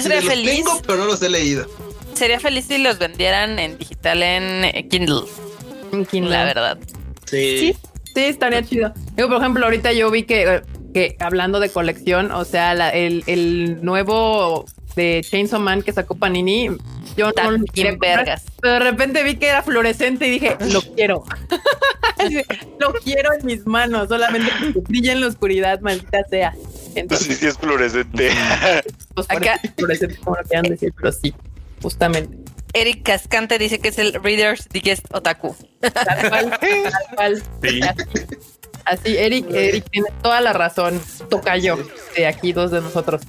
sería 0.00 0.22
feliz. 0.22 0.64
Tengo, 0.64 0.80
pero 0.86 0.98
no 0.98 1.06
los 1.06 1.20
he 1.22 1.28
leído. 1.28 1.66
Sería 2.14 2.40
feliz 2.40 2.66
si 2.66 2.78
los 2.78 2.98
vendieran 2.98 3.58
en 3.58 3.78
digital 3.78 4.22
en 4.22 4.64
eh, 4.64 4.88
Kindle. 4.88 5.22
En 5.92 6.06
Kindle, 6.06 6.30
la 6.30 6.44
verdad. 6.44 6.78
Sí. 7.24 7.74
Sí, 8.14 8.20
estaría 8.20 8.62
chido. 8.62 8.92
Digo, 9.16 9.28
por 9.28 9.38
ejemplo, 9.38 9.64
ahorita 9.64 9.92
yo 9.92 10.10
vi 10.10 10.24
que, 10.24 10.62
que 10.92 11.16
hablando 11.18 11.60
de 11.60 11.70
colección, 11.70 12.30
o 12.30 12.44
sea, 12.44 12.90
el, 12.90 13.24
el 13.26 13.82
nuevo 13.82 14.66
de 14.94 15.24
Chainsaw 15.28 15.60
Man 15.60 15.82
que 15.82 15.92
sacó 15.92 16.14
Panini, 16.14 16.68
yo 17.16 17.30
no 17.36 17.50
lo 17.50 17.64
vergas. 17.98 18.44
Pero 18.60 18.74
de 18.74 18.80
repente 18.80 19.22
vi 19.22 19.36
que 19.36 19.48
era 19.48 19.62
fluorescente 19.62 20.26
y 20.26 20.30
dije, 20.30 20.56
lo 20.70 20.82
quiero. 20.82 21.24
lo 22.78 22.92
quiero 22.94 23.32
en 23.32 23.46
mis 23.46 23.66
manos, 23.66 24.08
solamente 24.08 24.50
brilla 24.88 25.12
en 25.12 25.20
la 25.20 25.28
oscuridad, 25.28 25.80
maldita 25.80 26.24
sea. 26.28 26.54
Entonces, 26.94 27.38
sí, 27.38 27.46
es 27.46 27.58
fluorescente. 27.58 28.30
Pues 29.14 29.30
acá 29.30 29.60
fluorescente 29.76 30.16
como 30.16 30.36
lo 30.36 30.42
quieran 30.44 30.64
decir, 30.64 30.90
pero 30.96 31.12
sí, 31.12 31.34
justamente. 31.82 32.34
Eric 32.72 33.02
Cascante 33.02 33.58
dice 33.58 33.78
que 33.78 33.88
es 33.88 33.98
el 33.98 34.14
Reader's 34.14 34.68
Digest 34.70 35.04
Otaku. 35.12 35.54
Tal 35.80 36.30
cual, 36.30 36.50
tal 36.60 37.14
cual. 37.14 37.42
Sí. 37.62 37.80
Así, 38.84 39.16
Eric, 39.16 39.46
Eric 39.50 39.84
tiene 39.90 40.08
toda 40.22 40.40
la 40.40 40.52
razón. 40.52 41.00
Toca 41.28 41.56
yo 41.58 41.78
de 42.16 42.26
aquí, 42.26 42.52
dos 42.52 42.70
de 42.70 42.80
nosotros. 42.80 43.22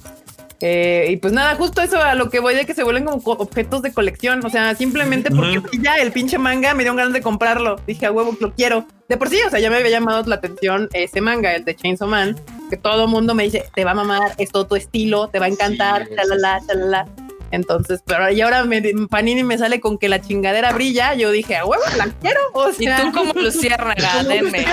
Eh, 0.60 1.08
y 1.10 1.16
pues 1.16 1.32
nada, 1.32 1.54
justo 1.56 1.82
eso 1.82 2.00
a 2.00 2.14
lo 2.14 2.30
que 2.30 2.40
voy 2.40 2.54
de 2.54 2.64
que 2.64 2.74
se 2.74 2.84
vuelven 2.84 3.04
como 3.04 3.20
objetos 3.32 3.82
de 3.82 3.92
colección. 3.92 4.44
O 4.44 4.50
sea, 4.50 4.74
simplemente 4.74 5.30
porque 5.30 5.60
ya 5.80 5.96
el 5.96 6.12
pinche 6.12 6.38
manga 6.38 6.74
me 6.74 6.84
dio 6.84 6.94
ganas 6.94 7.12
de 7.12 7.20
comprarlo. 7.20 7.76
Dije 7.86 8.06
a 8.06 8.12
huevo 8.12 8.36
que 8.36 8.44
lo 8.44 8.54
quiero. 8.54 8.86
De 9.08 9.16
por 9.16 9.28
sí, 9.28 9.38
o 9.46 9.50
sea, 9.50 9.60
ya 9.60 9.68
me 9.68 9.76
había 9.76 9.90
llamado 9.90 10.22
la 10.28 10.36
atención 10.36 10.88
ese 10.94 11.20
manga, 11.20 11.54
el 11.54 11.64
de 11.64 11.76
Chainsaw 11.76 12.08
Man, 12.08 12.36
que 12.70 12.78
todo 12.78 13.06
mundo 13.06 13.34
me 13.34 13.44
dice, 13.44 13.64
te 13.74 13.84
va 13.84 13.90
a 13.90 13.94
mamar, 13.94 14.32
es 14.38 14.50
todo 14.50 14.66
tu 14.66 14.76
estilo, 14.76 15.28
te 15.28 15.38
va 15.38 15.44
a 15.44 15.48
encantar, 15.50 16.08
chalala, 16.08 16.62
chalala. 16.66 17.06
Entonces, 17.54 18.00
pero 18.04 18.30
y 18.30 18.40
ahora 18.40 18.64
me, 18.64 18.82
Panini 19.08 19.44
me 19.44 19.56
sale 19.56 19.80
con 19.80 19.98
que 19.98 20.08
la 20.08 20.20
chingadera 20.20 20.72
brilla. 20.72 21.14
Yo 21.14 21.30
dije, 21.30 21.56
a 21.56 21.64
huevo, 21.64 21.82
la 21.96 22.06
quiero. 22.20 22.40
O 22.52 22.72
sea, 22.72 23.00
¿Y 23.00 23.02
tú 23.02 23.12
como 23.12 23.32
Luciérnaga? 23.34 24.22
Denme. 24.28 24.66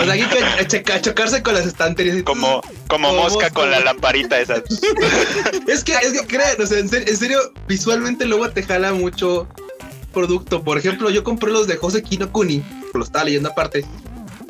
O 0.00 0.04
sea, 0.04 0.14
aquí 0.14 0.24
que 0.68 1.00
chocarse 1.00 1.42
con 1.42 1.54
las 1.54 1.66
estanterías. 1.66 2.22
Como, 2.22 2.62
como, 2.88 3.12
mosca, 3.12 3.50
con 3.50 3.70
la 3.70 3.80
lamparita 3.80 4.38
esa. 4.38 4.56
es 5.66 5.84
que, 5.84 5.92
es 5.94 6.12
que 6.12 6.26
crean, 6.26 6.60
o 6.60 6.66
sea, 6.66 6.78
en 6.78 6.88
serio, 6.88 7.38
visualmente 7.66 8.24
luego 8.24 8.50
te 8.50 8.62
jala 8.62 8.92
mucho 8.92 9.48
producto. 10.12 10.62
Por 10.62 10.78
ejemplo, 10.78 11.10
yo 11.10 11.24
compré 11.24 11.50
los 11.50 11.66
de 11.66 11.76
Jose 11.76 12.02
Kinokuni, 12.02 12.62
lo 12.94 13.04
estaba 13.04 13.24
leyendo 13.24 13.50
aparte. 13.50 13.84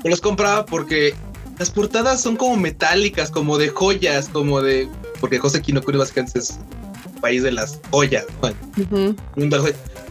Los 0.05 0.21
compraba 0.21 0.65
porque 0.65 1.15
las 1.59 1.71
portadas 1.71 2.21
son 2.21 2.37
como 2.37 2.57
metálicas, 2.57 3.31
como 3.31 3.59
de 3.59 3.69
joyas, 3.69 4.29
como 4.29 4.63
de. 4.63 4.89
Porque 5.21 5.39
José 5.39 5.61
Kinokuni 5.61 5.99
básicamente 5.99 6.39
es 6.39 6.59
país 7.21 7.43
de 7.43 7.53
las 7.53 7.79
joyas. 7.91 8.25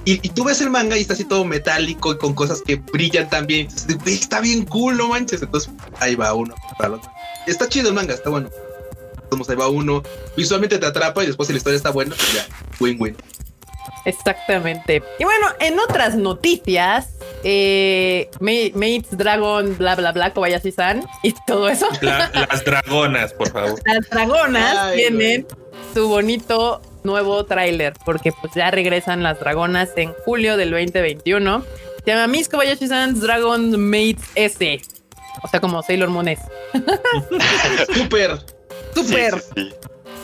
y, 0.06 0.30
tú 0.30 0.44
ves 0.44 0.62
el 0.62 0.70
manga 0.70 0.98
y 0.98 1.02
está 1.02 1.14
así 1.14 1.26
todo 1.26 1.46
metálico 1.46 2.14
y 2.14 2.18
con 2.18 2.34
cosas 2.34 2.62
que 2.62 2.76
brillan 2.76 3.30
también. 3.30 3.68
está 4.06 4.40
bien 4.42 4.66
cool, 4.66 4.98
no 4.98 5.10
manches. 5.10 5.42
Entonces 5.42 5.72
ahí 6.00 6.16
va 6.16 6.34
uno. 6.34 6.54
Está 7.46 7.68
chido 7.68 7.90
el 7.90 7.96
manga, 7.96 8.14
está 8.14 8.30
bueno. 8.30 8.50
Entonces 9.24 9.50
ahí 9.50 9.56
va 9.56 9.68
uno. 9.68 10.04
Visualmente 10.36 10.78
te 10.78 10.86
atrapa 10.86 11.24
y 11.24 11.28
después 11.28 11.48
si 11.48 11.54
la 11.54 11.58
historia 11.58 11.78
está 11.78 11.92
buena, 11.92 12.16
pues 12.16 12.34
ya, 12.34 12.46
win-win. 12.80 13.16
Exactamente. 14.08 15.04
Y 15.20 15.26
bueno, 15.26 15.48
en 15.60 15.78
otras 15.80 16.16
noticias, 16.16 17.10
eh, 17.44 18.30
Mates 18.40 19.18
Dragon, 19.18 19.78
bla, 19.78 19.96
bla, 19.96 20.14
bla, 20.14 20.34
Kobayashi-san 20.34 21.06
y 21.24 21.34
todo 21.46 21.68
eso. 21.68 21.90
las 22.02 22.64
dragonas, 22.64 23.34
por 23.34 23.52
favor. 23.52 23.82
Las 23.86 24.10
dragonas 24.10 24.94
tienen 24.94 25.46
su 25.94 26.08
bonito 26.08 26.82
nuevo 27.08 27.44
tráiler, 27.46 27.94
porque 28.06 28.32
pues 28.32 28.54
ya 28.54 28.70
regresan 28.70 29.24
las 29.24 29.40
dragonas 29.40 29.90
en 29.96 30.14
julio 30.26 30.58
del 30.58 30.70
2021. 30.70 31.64
Se 32.06 32.12
llama 32.12 32.28
Miss 32.28 32.48
Kobayashi-san's 32.50 33.22
Dragon 33.22 33.90
Mates 33.90 34.30
S. 34.36 34.82
O 35.42 35.48
sea, 35.48 35.60
como 35.60 35.82
Sailor 35.82 36.10
Moon 36.10 36.28
S. 36.28 36.44
Súper. 37.96 38.40
Súper. 38.94 39.44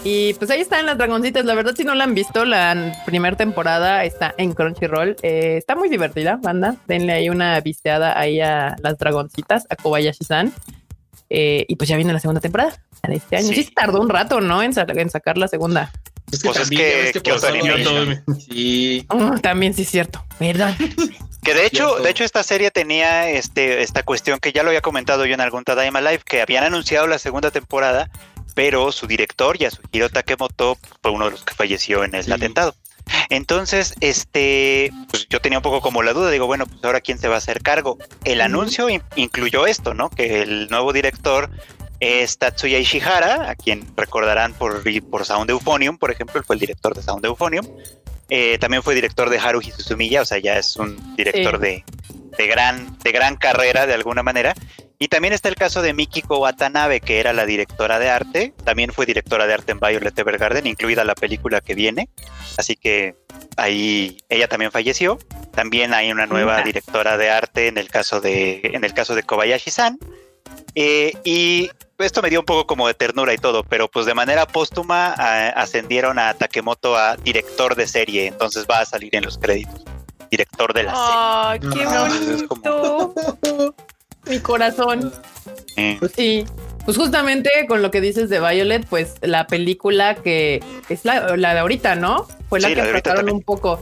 Y 0.04 0.34
pues 0.34 0.52
ahí 0.52 0.62
están 0.62 0.86
las 0.86 0.98
dragoncitas. 0.98 1.46
La 1.46 1.56
verdad, 1.56 1.74
si 1.76 1.84
no 1.84 1.96
la 1.96 2.04
han 2.04 2.14
visto, 2.14 2.46
la 2.46 2.94
primera 3.06 3.38
temporada 3.38 4.04
está 4.04 4.36
en 4.38 4.54
Crunchyroll. 4.54 5.16
Eh, 5.24 5.56
está 5.58 5.76
muy 5.76 5.90
divertida, 5.90 6.38
banda. 6.42 6.76
Denle 6.88 7.14
ahí 7.14 7.30
una 7.30 7.60
visteada 7.62 8.20
ahí 8.20 8.42
a 8.42 8.76
las 8.82 8.98
dragoncitas, 8.98 9.66
a 9.70 9.76
Kobayashi-san. 9.76 10.54
Eh, 11.30 11.66
y 11.68 11.76
pues 11.78 11.90
ya 11.90 11.96
viene 11.96 12.14
la 12.14 12.20
segunda 12.20 12.42
temporada 12.42 12.78
de 13.08 13.16
este 13.16 13.38
año. 13.38 13.48
Sí, 13.48 13.70
tardó 13.74 14.02
un 14.02 14.10
rato, 14.10 14.42
¿no? 14.42 14.62
En, 14.62 14.74
sacar 14.74 15.38
la 15.38 15.48
segunda. 15.48 15.92
Es 16.34 16.42
que 16.42 16.50
pues 16.50 16.60
también, 16.60 16.82
es 17.06 17.22
que, 17.22 18.24
sí. 18.40 19.06
Oh, 19.10 19.38
también 19.40 19.74
sí 19.74 19.84
es 19.84 19.90
cierto, 19.90 20.26
¿verdad? 20.40 20.76
Que 21.44 21.54
de 21.54 21.66
hecho, 21.66 21.98
de 21.98 22.10
hecho 22.10 22.24
esta 22.24 22.42
serie 22.42 22.72
tenía 22.72 23.30
este, 23.30 23.82
esta 23.84 24.04
cuestión 24.04 24.40
que 24.40 24.54
ya 24.54 24.64
lo 24.64 24.70
había 24.70 24.80
comentado 24.80 25.26
yo 25.26 25.34
en 25.34 25.42
algún 25.42 25.66
Tadaima 25.66 26.00
Live, 26.00 26.22
que 26.26 26.42
habían 26.42 26.64
anunciado 26.64 27.06
la 27.06 27.20
segunda 27.20 27.52
temporada, 27.52 28.10
pero 28.56 28.94
su 28.94 29.08
director, 29.08 29.58
Yasuhiro 29.58 30.10
Takemoto, 30.10 30.78
fue 31.02 31.12
uno 31.12 31.26
de 31.26 31.32
los 31.32 31.44
que 31.44 31.54
falleció 31.54 32.06
en 32.06 32.16
el 32.16 32.32
atentado. 32.32 32.74
Entonces, 33.30 33.94
este, 34.00 34.92
pues 35.10 35.28
yo 35.28 35.42
tenía 35.42 35.60
un 35.60 35.64
poco 35.64 35.82
como 35.82 36.02
la 36.02 36.14
duda, 36.14 36.32
digo, 36.32 36.46
bueno, 36.46 36.66
pues 36.66 36.82
ahora 36.86 37.02
quién 37.02 37.20
se 37.20 37.28
va 37.28 37.36
a 37.36 37.40
hacer 37.40 37.62
cargo. 37.62 37.98
El 38.24 38.40
anuncio 38.40 38.88
incluyó 39.18 39.68
esto, 39.68 39.94
¿no? 39.94 40.10
Que 40.10 40.44
el 40.44 40.70
nuevo 40.70 40.94
director 40.94 41.50
es 42.04 42.38
Tatsuya 42.38 42.80
Ishihara, 42.80 43.50
a 43.50 43.56
quien 43.56 43.88
recordarán 43.96 44.54
por, 44.54 44.84
por 45.10 45.26
Sound 45.26 45.50
Euphonium, 45.50 45.98
por 45.98 46.12
ejemplo, 46.12 46.38
él 46.38 46.46
fue 46.46 46.56
el 46.56 46.60
director 46.60 46.94
de 46.94 47.02
Sound 47.02 47.26
Euphonium. 47.26 47.66
Eh, 48.30 48.58
también 48.58 48.84
fue 48.84 48.96
director 48.96 49.30
de 49.30 49.40
Haruhi 49.40 49.72
Suzumiya, 49.72 50.22
o 50.22 50.26
sea, 50.26 50.38
ya 50.38 50.58
es 50.58 50.76
un 50.76 51.16
director 51.16 51.60
de, 51.60 51.84
de, 52.38 52.48
gran, 52.48 52.98
de 53.00 53.12
gran 53.12 53.38
carrera 53.38 53.86
de 53.86 53.94
alguna 53.94 54.22
manera. 54.22 54.54
Y 55.00 55.08
también 55.08 55.34
está 55.34 55.50
el 55.50 55.56
caso 55.56 55.82
de 55.82 55.94
Mikiko 55.94 56.40
Watanabe, 56.40 57.00
que 57.02 57.20
era 57.20 57.32
la 57.32 57.46
directora 57.46 58.00
de 58.00 58.10
arte. 58.10 58.54
También 58.64 58.92
fue 58.92 59.06
directora 59.06 59.48
de 59.48 59.54
arte 59.54 59.72
en 59.72 59.80
Violet 59.80 60.18
Evergarden, 60.18 60.68
incluida 60.68 61.04
la 61.04 61.16
película 61.16 61.62
que 61.62 61.74
viene. 61.74 62.10
Así 62.58 62.76
que 62.76 63.16
ahí 63.58 64.18
ella 64.30 64.48
también 64.48 64.72
falleció. 64.72 65.20
También 65.54 65.94
hay 65.94 66.12
una 66.12 66.26
nueva 66.26 66.62
directora 66.64 67.18
de 67.18 67.30
arte 67.30 67.68
en 67.68 67.78
el 67.78 67.90
caso 67.90 68.22
de, 68.22 68.62
en 68.64 68.84
el 68.84 68.94
caso 68.94 69.16
de 69.16 69.24
Kobayashi-san. 69.24 70.00
Eh, 70.76 71.14
y 71.24 71.70
esto 72.04 72.22
me 72.22 72.30
dio 72.30 72.40
un 72.40 72.46
poco 72.46 72.68
como 72.68 72.88
de 72.88 72.94
ternura 72.94 73.34
y 73.34 73.38
todo, 73.38 73.64
pero 73.64 73.88
pues 73.88 74.06
de 74.06 74.14
manera 74.14 74.46
póstuma 74.46 75.14
ascendieron 75.52 76.20
a 76.20 76.34
Takemoto 76.34 76.96
a 76.96 77.16
director 77.18 77.76
de 77.76 77.88
serie, 77.88 78.28
entonces 78.28 78.66
va 78.70 78.80
a 78.80 78.86
salir 78.86 79.16
en 79.16 79.24
los 79.24 79.38
créditos. 79.38 79.84
Director 80.30 80.74
de 80.74 80.84
la 80.84 81.60
serie. 81.60 81.70
¡Qué 81.74 81.86
bonito! 81.86 83.14
Mi 84.26 84.40
corazón. 84.40 85.12
Pues 86.00 86.12
sí. 86.16 86.46
Pues 86.86 86.98
justamente 86.98 87.50
con 87.68 87.82
lo 87.82 87.92
que 87.92 88.02
dices 88.02 88.30
de 88.30 88.40
Violet, 88.40 88.86
pues 88.88 89.16
la 89.22 89.48
película 89.48 90.16
que 90.16 90.62
es 90.90 91.06
la, 91.06 91.38
la 91.38 91.54
de 91.54 91.60
ahorita, 91.62 91.96
¿no? 91.96 92.28
Fue 92.50 92.60
la 92.60 92.68
que 92.70 92.82
trataron 92.82 93.30
un 93.30 93.42
poco. 93.42 93.80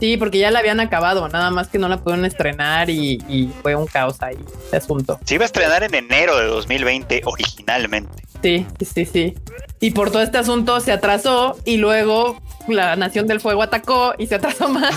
Sí, 0.00 0.16
porque 0.16 0.38
ya 0.38 0.50
la 0.50 0.60
habían 0.60 0.80
acabado, 0.80 1.28
nada 1.28 1.50
más 1.50 1.68
que 1.68 1.78
no 1.78 1.88
la 1.88 1.98
pudieron 1.98 2.24
estrenar 2.24 2.88
y, 2.88 3.50
fue 3.62 3.74
un 3.74 3.86
caos 3.86 4.22
ahí 4.22 4.38
ese 4.66 4.76
asunto. 4.76 5.18
Se 5.24 5.34
iba 5.34 5.44
a 5.44 5.46
estrenar 5.46 5.82
en 5.82 5.94
enero 5.94 6.36
de 6.38 6.46
2020 6.46 7.22
originalmente. 7.24 8.22
Sí, 8.42 8.66
sí, 8.80 9.04
sí. 9.04 9.34
Y 9.80 9.90
por 9.90 10.10
todo 10.10 10.22
este 10.22 10.38
asunto 10.38 10.78
se 10.80 10.92
atrasó 10.92 11.56
y 11.64 11.76
luego 11.78 12.40
la 12.68 12.94
Nación 12.96 13.26
del 13.26 13.40
Fuego 13.40 13.62
atacó 13.62 14.14
y 14.18 14.26
se 14.26 14.36
atrasó 14.36 14.68
más. 14.68 14.94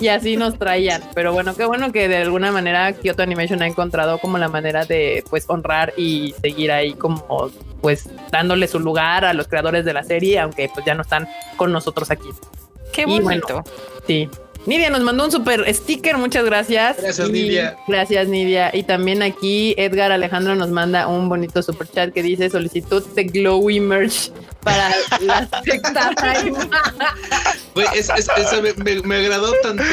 y 0.00 0.08
así 0.08 0.36
nos 0.36 0.58
traían. 0.58 1.02
Pero 1.14 1.32
bueno, 1.32 1.54
qué 1.54 1.66
bueno 1.66 1.92
que 1.92 2.08
de 2.08 2.18
alguna 2.18 2.52
manera 2.52 2.92
Kyoto 2.94 3.22
Animation 3.22 3.62
ha 3.62 3.66
encontrado 3.66 4.18
como 4.18 4.38
la 4.38 4.48
manera 4.48 4.86
de 4.86 5.24
pues 5.28 5.44
honrar 5.48 5.92
y 5.96 6.34
seguir 6.40 6.72
ahí 6.72 6.94
como 6.94 7.50
pues 7.82 8.08
dándole 8.32 8.66
su 8.66 8.80
lugar 8.80 9.26
a 9.26 9.34
los 9.34 9.46
creadores 9.48 9.84
de 9.84 9.92
la 9.92 10.04
serie, 10.04 10.38
aunque 10.38 10.70
pues 10.72 10.86
ya 10.86 10.94
no 10.94 11.02
están 11.02 11.28
con 11.56 11.70
nosotros 11.70 12.10
aquí. 12.10 12.28
Qué 12.94 13.06
bonito. 13.06 13.64
sí. 14.06 14.28
Nidia 14.66 14.88
nos 14.88 15.02
mandó 15.02 15.26
un 15.26 15.30
super 15.30 15.62
sticker, 15.74 16.16
muchas 16.16 16.42
gracias. 16.46 16.96
Gracias, 16.96 17.28
Nidia. 17.28 17.76
Gracias, 17.86 18.28
Nidia. 18.28 18.70
Y 18.74 18.84
también 18.84 19.22
aquí 19.22 19.74
Edgar 19.76 20.10
Alejandro 20.10 20.54
nos 20.54 20.70
manda 20.70 21.06
un 21.06 21.28
bonito 21.28 21.62
super 21.62 21.86
chat 21.86 22.14
que 22.14 22.22
dice 22.22 22.48
solicitud 22.48 23.04
de 23.14 23.24
Glowy 23.24 23.80
Merch 23.80 24.32
para 24.62 24.88
la 25.20 25.46
secta 25.62 26.12
me, 28.76 29.02
me, 29.02 29.16
agradó 29.16 29.52
tanto, 29.62 29.84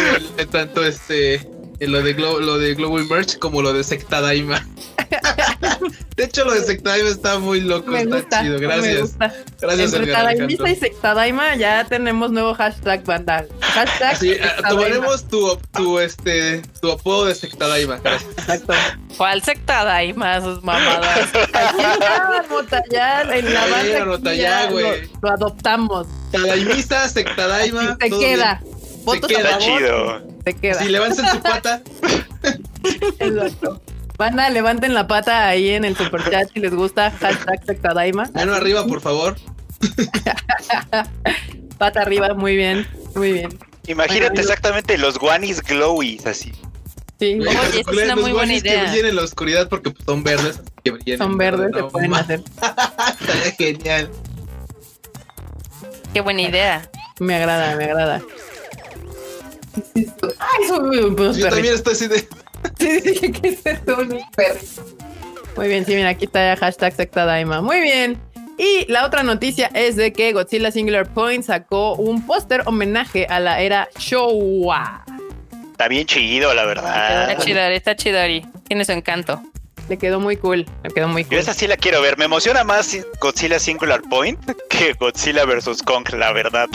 tanto 0.52 0.86
este 0.86 1.46
lo 1.88 2.02
de, 2.02 2.14
lo 2.14 2.58
de 2.60 2.76
Global 2.76 3.06
Merch 3.06 3.40
como 3.40 3.62
lo 3.62 3.74
de 3.74 3.84
Secta 3.84 4.22
Daima. 4.22 4.66
de 6.16 6.24
hecho, 6.24 6.46
lo 6.46 6.54
de 6.54 6.62
Secta 6.64 6.92
Daima 6.92 7.10
está 7.10 7.40
muy 7.40 7.62
loco, 7.62 7.96
está 7.96 8.44
chido. 8.44 8.60
Gracias. 8.60 9.18
Gracias, 9.60 9.94
Entre 9.94 10.72
y 10.72 10.76
Secta 10.76 11.14
Daima 11.14 11.56
ya 11.56 11.84
tenemos 11.86 12.32
nuevo 12.32 12.54
hashtag 12.54 13.04
banda. 13.04 13.46
Hashtag. 13.62 14.18
Sí, 14.18 14.32
eh, 14.32 14.42
tomaremos 14.70 15.28
tu, 15.28 15.58
tu, 15.74 16.00
este, 16.00 16.62
tu 16.82 16.92
apodo 16.92 17.26
de 17.26 17.36
Secta 17.36 17.68
Daima. 17.68 18.00
Exacto. 18.38 18.74
¿Cuál 19.18 19.42
Secta 19.42 19.84
Daima? 19.84 20.42
Sus 20.42 20.64
mamadas. 20.64 21.30
ya 22.92 23.22
en 23.22 23.54
la 23.54 23.68
banda. 23.68 24.06
Lo, 24.06 24.18
lo, 25.22 25.30
adoptamos. 25.30 26.08
Tadaimista, 26.32 27.10
Secta 27.10 27.48
Daima. 27.48 27.98
Se 28.00 28.10
queda. 28.10 28.62
Votos 29.04 29.30
se 29.30 29.38
queda 29.38 29.58
chido. 29.58 30.28
Se 30.46 30.54
queda. 30.54 30.84
Si 30.84 30.90
levanten 30.90 31.28
su 31.28 31.40
pata. 31.42 31.82
Exacto. 33.20 33.82
Banda, 34.18 34.50
levanten 34.50 34.94
la 34.94 35.08
pata 35.08 35.48
ahí 35.48 35.70
en 35.70 35.84
el 35.84 35.96
super 35.98 36.24
chat 36.30 36.52
si 36.54 36.60
les 36.60 36.74
gusta. 36.74 37.12
Hashtag 37.12 37.66
Sectadaima. 37.66 38.30
Mano 38.34 38.54
arriba, 38.54 38.86
por 38.86 39.02
favor. 39.02 39.36
pata 41.78 42.02
arriba, 42.02 42.34
muy 42.36 42.56
bien, 42.56 42.88
muy 43.16 43.34
bien. 43.34 43.58
Imagínate 43.88 44.42
exactamente 44.42 44.98
los 44.98 45.18
guanis 45.18 45.62
glowies 45.64 46.28
así. 46.28 46.52
Sí, 47.20 47.40
Oye, 47.40 47.82
es 47.82 47.88
una 47.88 48.16
muy 48.16 48.32
buena 48.32 48.54
idea. 48.54 48.86
que 48.86 48.90
brillen 48.90 49.06
en 49.08 49.16
la 49.16 49.24
oscuridad 49.24 49.70
porque 49.70 49.92
pues, 49.92 50.06
son 50.06 50.24
verdes. 50.24 50.62
son 51.18 51.38
verdes, 51.38 51.72
se 51.76 51.84
pueden 51.84 52.14
hacer. 52.14 52.42
Estaría 53.20 53.52
genial. 53.58 54.12
Qué 56.14 56.22
buena 56.22 56.42
idea. 56.42 56.90
Me 57.20 57.36
agrada, 57.36 57.76
me 57.76 57.86
agrada. 57.86 58.22
Ay, 59.76 60.68
son 60.68 60.88
muy 60.88 61.00
Yo 61.00 61.50
también 61.50 61.74
estoy 61.74 61.94
así 61.94 62.08
de. 62.08 62.28
Sí, 62.78 63.02
dije 63.02 63.32
que 63.32 63.48
es 63.48 63.80
un 63.88 64.20
Muy 65.56 65.68
bien, 65.68 65.84
sí, 65.84 65.96
mira, 65.96 66.10
aquí 66.10 66.26
está 66.26 66.56
hashtag 66.56 66.96
sectadaima. 66.96 67.60
Muy 67.62 67.82
bien. 67.82 68.20
Y 68.58 68.86
la 68.92 69.06
otra 69.06 69.24
noticia 69.24 69.72
es 69.74 69.96
de 69.96 70.14
que 70.14 70.32
Godzilla 70.34 70.72
Singular 70.72 71.12
Point 71.12 71.44
sacó 71.44 71.96
un 71.96 72.24
póster 72.28 72.62
homenaje 72.68 73.26
a 73.28 73.40
la 73.40 73.60
era 73.62 73.90
Showa. 73.98 75.04
Está 75.72 75.88
bien 75.88 76.06
chido, 76.06 76.54
la 76.54 76.66
verdad. 76.66 77.32
Está 77.32 77.44
chidori, 77.44 77.76
está 77.76 77.96
chidori. 77.96 78.46
Tiene 78.68 78.86
su 78.86 78.92
encanto. 78.92 79.42
Le 79.92 79.98
quedó 79.98 80.22
muy 80.22 80.38
cool, 80.38 80.66
le 80.84 80.90
quedó 80.90 81.10
muy 81.10 81.26
cool. 81.26 81.34
Yo 81.34 81.40
esa 81.40 81.54
sí 81.54 81.68
la 81.68 81.76
quiero 81.76 82.02
ver, 82.02 82.18
me 82.18 82.24
emociona 82.24 82.64
más 82.64 82.98
Godzilla 83.20 83.60
Singular 83.60 84.02
Point 84.10 84.40
que 84.70 84.94
Godzilla 84.94 85.44
vs. 85.44 85.84
Kong, 85.84 86.08
la 86.14 86.32
verdad. 86.32 86.70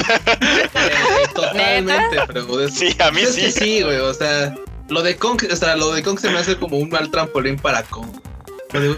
Eh, 0.75 1.29
totalmente, 1.35 2.19
pero 2.27 2.69
sí, 2.69 2.95
a 2.99 3.11
mí 3.11 3.23
sí. 3.25 3.51
sí, 3.51 3.83
güey, 3.83 3.97
o 3.97 4.13
sea, 4.13 4.55
lo 4.89 5.03
de 5.03 5.17
Kong, 5.17 5.43
o 5.51 5.57
sea, 5.57 5.77
lo 5.77 5.93
de 5.93 6.03
Kong 6.03 6.19
se 6.19 6.29
me 6.29 6.39
hace 6.39 6.57
como 6.57 6.77
un 6.77 6.91
mal 6.91 7.11
trampolín 7.11 7.57
para 7.57 7.83
Kong. 7.85 8.09
¿Por 8.71 8.81
qué 8.81 8.97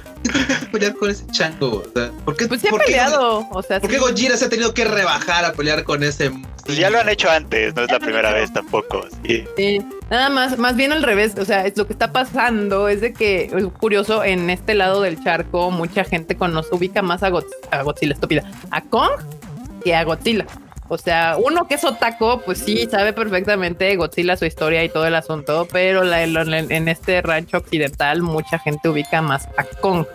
que 0.60 0.66
pelear 0.72 0.94
con 0.94 1.10
ese 1.10 1.26
chango? 1.26 1.82
O 1.86 1.92
sea, 1.94 2.10
¿por 2.24 2.36
qué, 2.36 2.46
pues 2.46 2.60
se 2.60 2.68
ha 2.68 2.72
peleado. 2.72 3.46
o 3.50 3.62
sea, 3.62 3.80
¿Por 3.80 3.90
qué 3.90 3.98
Gojira 3.98 4.36
se 4.36 4.46
ha 4.46 4.48
tenido 4.48 4.72
que 4.72 4.84
rebajar 4.84 5.44
a 5.44 5.52
pelear 5.52 5.84
con 5.84 6.02
ese? 6.02 6.30
Pues 6.64 6.78
ya 6.78 6.90
lo 6.90 6.98
han 6.98 7.08
hecho 7.08 7.30
antes, 7.30 7.74
no 7.74 7.82
es 7.82 7.90
la 7.90 7.98
primera 7.98 8.32
vez 8.32 8.52
tampoco. 8.52 9.06
Sí. 9.56 9.84
Nada 10.10 10.30
más, 10.30 10.58
más 10.58 10.76
bien 10.76 10.92
al 10.92 11.02
revés. 11.02 11.34
O 11.38 11.44
sea, 11.44 11.66
es 11.66 11.76
lo 11.76 11.86
que 11.86 11.92
está 11.92 12.12
pasando 12.12 12.88
es 12.88 13.00
de 13.00 13.12
que 13.12 13.44
es 13.44 13.64
curioso 13.78 14.24
en 14.24 14.50
este 14.50 14.74
lado 14.74 15.02
del 15.02 15.22
charco, 15.22 15.70
mucha 15.70 16.04
gente 16.04 16.36
conoce, 16.36 16.68
ubica 16.74 17.02
más 17.02 17.22
a, 17.22 17.26
a 17.26 17.82
Godzilla, 17.82 18.14
estúpida, 18.14 18.50
a 18.70 18.80
Kong 18.82 19.12
que 19.84 19.94
a 19.94 20.04
Godzilla. 20.04 20.46
O 20.88 20.96
sea, 20.96 21.36
uno 21.38 21.68
que 21.68 21.74
es 21.74 21.84
otaco, 21.84 22.40
pues 22.40 22.58
sí, 22.58 22.88
sabe 22.90 23.12
perfectamente 23.12 23.94
Godzilla, 23.96 24.36
su 24.36 24.46
historia 24.46 24.82
y 24.84 24.88
todo 24.88 25.06
el 25.06 25.14
asunto, 25.14 25.68
pero 25.70 26.02
en 26.02 26.88
este 26.88 27.20
rancho 27.20 27.58
occidental 27.58 28.22
mucha 28.22 28.58
gente 28.58 28.88
ubica 28.88 29.20
más 29.20 29.48
a 29.58 29.64
Kong. 29.64 30.06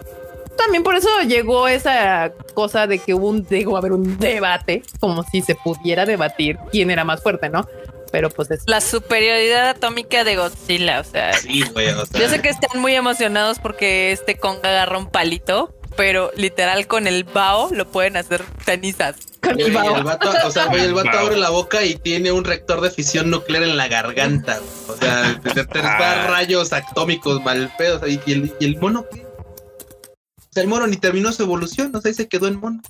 También 0.58 0.84
por 0.84 0.96
eso 0.96 1.10
llegó 1.28 1.68
esa 1.68 2.32
cosa 2.54 2.88
de 2.88 3.00
que 3.00 3.14
hubo 3.14 3.30
un, 3.30 3.48
haber 3.76 3.92
un 3.92 4.18
debate, 4.18 4.84
como 5.00 5.24
si 5.24 5.42
se 5.42 5.56
pudiera 5.56 6.06
debatir 6.06 6.58
quién 6.72 6.90
era 6.92 7.04
más 7.04 7.22
fuerte, 7.22 7.50
¿no? 7.50 7.68
Pero 8.12 8.30
pues 8.30 8.52
es... 8.52 8.64
La 8.68 8.80
superioridad 8.80 9.70
atómica 9.70 10.24
de 10.24 10.36
Godzilla, 10.36 11.00
o 11.00 11.04
sea... 11.04 11.34
Sí, 11.34 11.64
güey, 11.74 11.90
o 11.90 12.06
sea... 12.06 12.20
Yo 12.20 12.30
sé 12.30 12.42
que 12.42 12.50
están 12.50 12.80
muy 12.80 12.94
emocionados 12.94 13.58
porque 13.60 14.12
este 14.12 14.38
Kong 14.38 14.58
agarra 14.62 15.00
un 15.00 15.08
palito, 15.08 15.74
pero 15.96 16.32
literal 16.36 16.88
con 16.88 17.08
el 17.08 17.24
bao 17.24 17.70
lo 17.72 17.90
pueden 17.90 18.18
hacer 18.18 18.44
cenizas. 18.66 19.16
Con 19.42 19.60
el, 19.60 19.72
vato, 19.72 20.30
o 20.46 20.52
sea, 20.52 20.66
el 20.66 20.94
vato 20.94 21.18
abre 21.18 21.38
la 21.38 21.50
boca 21.50 21.84
y 21.84 21.96
tiene 21.96 22.32
un 22.32 22.44
reactor 22.46 22.82
de 22.82 22.90
fisión 22.90 23.30
nuclear 23.30 23.64
en 23.64 23.76
la 23.76 23.88
garganta. 23.88 24.60
O 24.88 24.96
sea, 24.96 25.34
de, 25.34 25.68
ah. 25.82 26.28
rayos 26.30 26.72
atómicos 26.72 27.44
mal 27.44 27.72
pedos. 27.78 28.02
Y, 28.08 28.32
el, 28.32 28.54
y 28.60 28.66
el 28.66 28.80
mono, 28.80 29.02
O 29.02 30.50
sea, 30.52 30.64
el 30.64 30.70
mono 30.70 30.88
ni 30.88 30.98
terminó 30.98 31.32
su 31.32 31.44
evolución, 31.44 31.94
o 31.96 32.02
sea, 32.02 32.10
ahí 32.10 32.16
se 32.16 32.28
quedó 32.28 32.48
en 32.48 32.60
mono. 32.60 32.82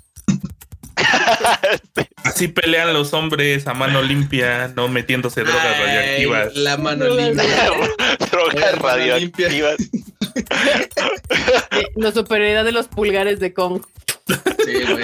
Así 2.24 2.48
pelean 2.48 2.94
los 2.94 3.14
hombres 3.14 3.68
a 3.68 3.74
mano 3.74 4.02
limpia, 4.02 4.70
no 4.76 4.88
metiéndose 4.88 5.42
drogas 5.44 5.80
radioactivas. 5.80 6.56
La 6.56 6.78
mano 6.78 7.08
limpia. 7.10 7.44
drogas 8.32 8.80
radioactivas. 8.80 9.76
La 11.96 12.12
superioridad 12.12 12.66
de 12.66 12.72
los 12.72 12.88
pulgares 12.88 13.40
de 13.40 13.54
Kong. 13.54 13.82
Sí, 14.26 14.36
güey. 14.90 15.04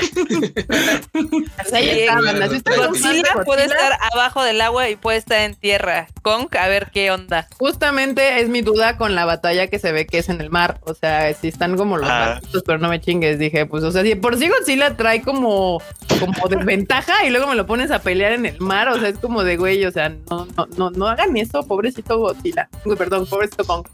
Godzilla 2.78 3.44
puede 3.44 3.66
estar 3.66 3.98
abajo 4.14 4.44
del 4.44 4.62
agua 4.62 4.90
y 4.90 4.96
puede 4.96 5.18
estar 5.18 5.42
en 5.42 5.56
tierra. 5.56 6.08
Kong, 6.22 6.48
a 6.58 6.68
ver 6.68 6.90
qué 6.94 7.12
onda. 7.12 7.48
Justamente 7.58 8.40
es 8.40 8.48
mi 8.48 8.62
duda 8.62 8.98
con 8.98 9.16
la 9.16 9.26
batalla 9.26 9.68
que 9.68 9.78
se 9.80 9.92
ve 9.92 10.08
que 10.08 10.20
es 10.20 10.30
en 10.30 10.40
el 10.40 10.50
mar. 10.50 10.80
O 10.86 10.94
sea, 10.94 11.34
si 11.34 11.50
están 11.50 11.76
como 11.76 11.98
los 11.98 12.10
ah. 12.10 12.40
pero 12.66 12.80
no 12.80 12.88
me 12.88 13.02
chingues. 13.02 13.40
Dije, 13.40 13.66
pues, 13.66 13.84
o 13.84 13.92
sea, 13.92 14.04
si 14.04 14.16
por 14.16 14.38
sí 14.38 14.48
Godzilla 14.48 14.96
trae 14.96 15.22
como, 15.22 15.82
como 16.20 16.48
desventaja 16.48 17.26
y 17.26 17.30
luego 17.30 17.48
me 17.48 17.56
lo 17.56 17.66
pones 17.66 17.92
a 17.92 18.00
pelear 18.00 18.32
en 18.34 18.46
el 18.46 18.60
mar. 18.62 18.88
O 18.88 19.00
sea, 19.00 19.10
es 19.10 19.20
como 19.20 19.44
de 19.44 19.58
güey, 19.58 19.86
o 19.86 19.92
sea, 19.92 20.10
no, 20.10 20.48
no, 20.56 20.68
no, 20.78 20.92
no 20.92 21.08
hagan 21.08 21.36
eso, 21.36 21.68
pobrecito 21.68 22.18
Godzilla. 22.18 22.70
Uy, 22.86 22.96
perdón, 22.96 23.26
pobrecito 23.28 23.66
Kong. 23.66 23.86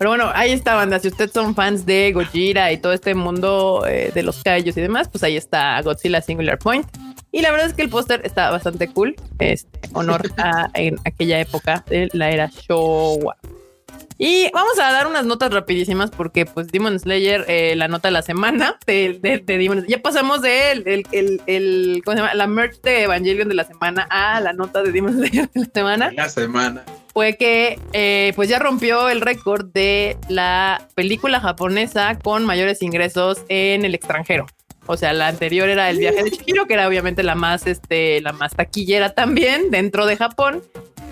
Pero 0.00 0.12
bueno, 0.12 0.30
ahí 0.34 0.52
está, 0.52 0.76
banda. 0.76 0.98
Si 0.98 1.08
ustedes 1.08 1.30
son 1.30 1.54
fans 1.54 1.84
de 1.84 2.12
Gojira 2.12 2.72
y 2.72 2.78
todo 2.78 2.94
este 2.94 3.14
mundo 3.14 3.84
eh, 3.86 4.10
de 4.14 4.22
los 4.22 4.42
callos 4.42 4.74
y 4.78 4.80
demás, 4.80 5.10
pues 5.10 5.22
ahí 5.22 5.36
está 5.36 5.78
Godzilla 5.82 6.22
Singular 6.22 6.58
Point. 6.58 6.86
Y 7.32 7.42
la 7.42 7.50
verdad 7.50 7.66
es 7.66 7.74
que 7.74 7.82
el 7.82 7.90
póster 7.90 8.22
está 8.24 8.50
bastante 8.50 8.88
cool. 8.88 9.14
Este 9.38 9.68
honor 9.92 10.22
a 10.38 10.70
en 10.72 10.96
aquella 11.04 11.38
época 11.38 11.84
de 11.86 12.08
la 12.14 12.30
era 12.30 12.50
Showa. 12.50 13.36
Y 14.16 14.50
vamos 14.52 14.78
a 14.78 14.90
dar 14.90 15.06
unas 15.06 15.26
notas 15.26 15.52
rapidísimas 15.52 16.10
porque 16.10 16.46
pues 16.46 16.68
Demon 16.68 16.98
Slayer, 16.98 17.44
eh, 17.48 17.74
la 17.76 17.88
nota 17.88 18.08
de 18.08 18.12
la 18.12 18.22
semana 18.22 18.78
de, 18.86 19.18
de, 19.20 19.38
Demon 19.38 19.84
Ya 19.86 20.00
pasamos 20.00 20.40
de 20.40 20.72
el, 20.72 21.06
el, 21.12 21.42
el, 21.46 22.02
¿cómo 22.06 22.16
se 22.16 22.22
llama? 22.22 22.34
La 22.34 22.46
merch 22.46 22.80
de 22.80 23.02
Evangelion 23.02 23.50
de 23.50 23.54
la 23.54 23.64
semana 23.64 24.06
a 24.08 24.40
la 24.40 24.54
nota 24.54 24.82
de 24.82 24.92
Demon 24.92 25.12
Slayer 25.12 25.50
de 25.50 25.60
la 25.60 25.70
semana. 25.74 26.12
La 26.12 26.28
semana 26.30 26.84
fue 27.12 27.36
que 27.36 27.78
eh, 27.92 28.32
pues 28.36 28.48
ya 28.48 28.58
rompió 28.58 29.08
el 29.08 29.20
récord 29.20 29.66
de 29.66 30.16
la 30.28 30.86
película 30.94 31.40
japonesa 31.40 32.18
con 32.18 32.44
mayores 32.44 32.82
ingresos 32.82 33.42
en 33.48 33.84
el 33.84 33.94
extranjero. 33.94 34.46
O 34.86 34.96
sea, 34.96 35.12
la 35.12 35.28
anterior 35.28 35.68
era 35.68 35.88
El 35.88 35.98
viaje 35.98 36.24
de 36.24 36.30
Chihiro, 36.32 36.66
que 36.66 36.74
era 36.74 36.88
obviamente 36.88 37.22
la 37.22 37.34
más, 37.34 37.66
este, 37.66 38.20
la 38.22 38.32
más 38.32 38.54
taquillera 38.54 39.14
también 39.14 39.70
dentro 39.70 40.06
de 40.06 40.16
Japón. 40.16 40.62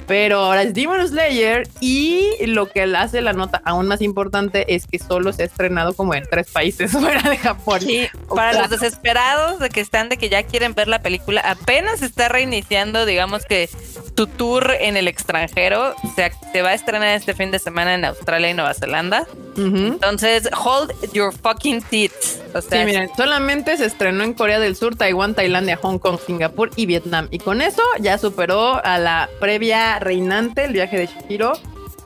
Pero 0.09 0.39
ahora 0.39 0.63
es 0.63 0.75
Demon 0.75 1.07
Slayer 1.07 1.69
y 1.81 2.47
lo 2.47 2.67
que 2.67 2.83
hace 2.83 3.21
la 3.21 3.35
nota 3.35 3.61
aún 3.65 3.87
más 3.87 4.01
importante 4.01 4.75
es 4.75 4.87
que 4.87 4.99
solo 4.99 5.33
se 5.35 5.43
ha 5.43 5.45
estrenado 5.45 5.93
como 5.95 6.15
en 6.15 6.25
tres 6.29 6.51
países 6.51 6.91
fuera 6.93 7.29
de 7.29 7.37
Japón. 7.37 7.81
Sí, 7.81 8.09
para 8.35 8.59
los 8.59 8.71
desesperados 8.71 9.61
de 9.61 9.69
que 9.69 9.81
están, 9.81 10.09
de 10.09 10.17
que 10.17 10.29
ya 10.31 10.43
quieren 10.43 10.75
ver 10.75 10.89
la 10.89 11.03
película, 11.03 11.43
apenas 11.43 12.03
está 12.03 12.29
reiniciando, 12.29 13.05
digamos 13.05 13.45
que 13.45 13.69
tu 14.15 14.27
tour 14.27 14.73
en 14.81 14.97
el 14.97 15.09
extranjero. 15.09 15.95
O 16.03 16.15
sea, 16.15 16.33
se 16.53 16.63
va 16.63 16.71
a 16.71 16.75
estrenar 16.75 17.09
este 17.11 17.35
fin 17.35 17.51
de 17.51 17.59
semana 17.59 17.95
en 17.95 18.05
Australia 18.05 18.51
y 18.51 18.55
Nueva 18.55 18.75
Zelanda. 18.75 19.27
Entonces, 19.57 20.49
hold 20.53 20.93
your 21.13 21.33
fucking 21.33 21.83
teeth. 21.83 22.13
O 22.55 22.63
sea, 22.63 22.81
sí, 22.81 22.85
miren, 22.85 23.11
solamente 23.17 23.77
se 23.77 23.87
estrenó 23.87 24.23
en 24.25 24.33
Corea 24.33 24.61
del 24.61 24.77
Sur, 24.77 24.97
Taiwán, 24.97 25.35
Tailandia, 25.35 25.77
Hong 25.77 25.99
Kong, 25.99 26.19
Singapur 26.25 26.71
y 26.77 26.87
Vietnam. 26.87 27.29
Y 27.31 27.39
con 27.39 27.61
eso 27.61 27.83
ya 28.01 28.19
superó 28.19 28.85
a 28.85 28.99
la 28.99 29.29
previa 29.41 29.98
reinante, 29.99 30.65
el 30.65 30.73
viaje 30.73 30.99
de 30.99 31.07
Shihiro, 31.07 31.53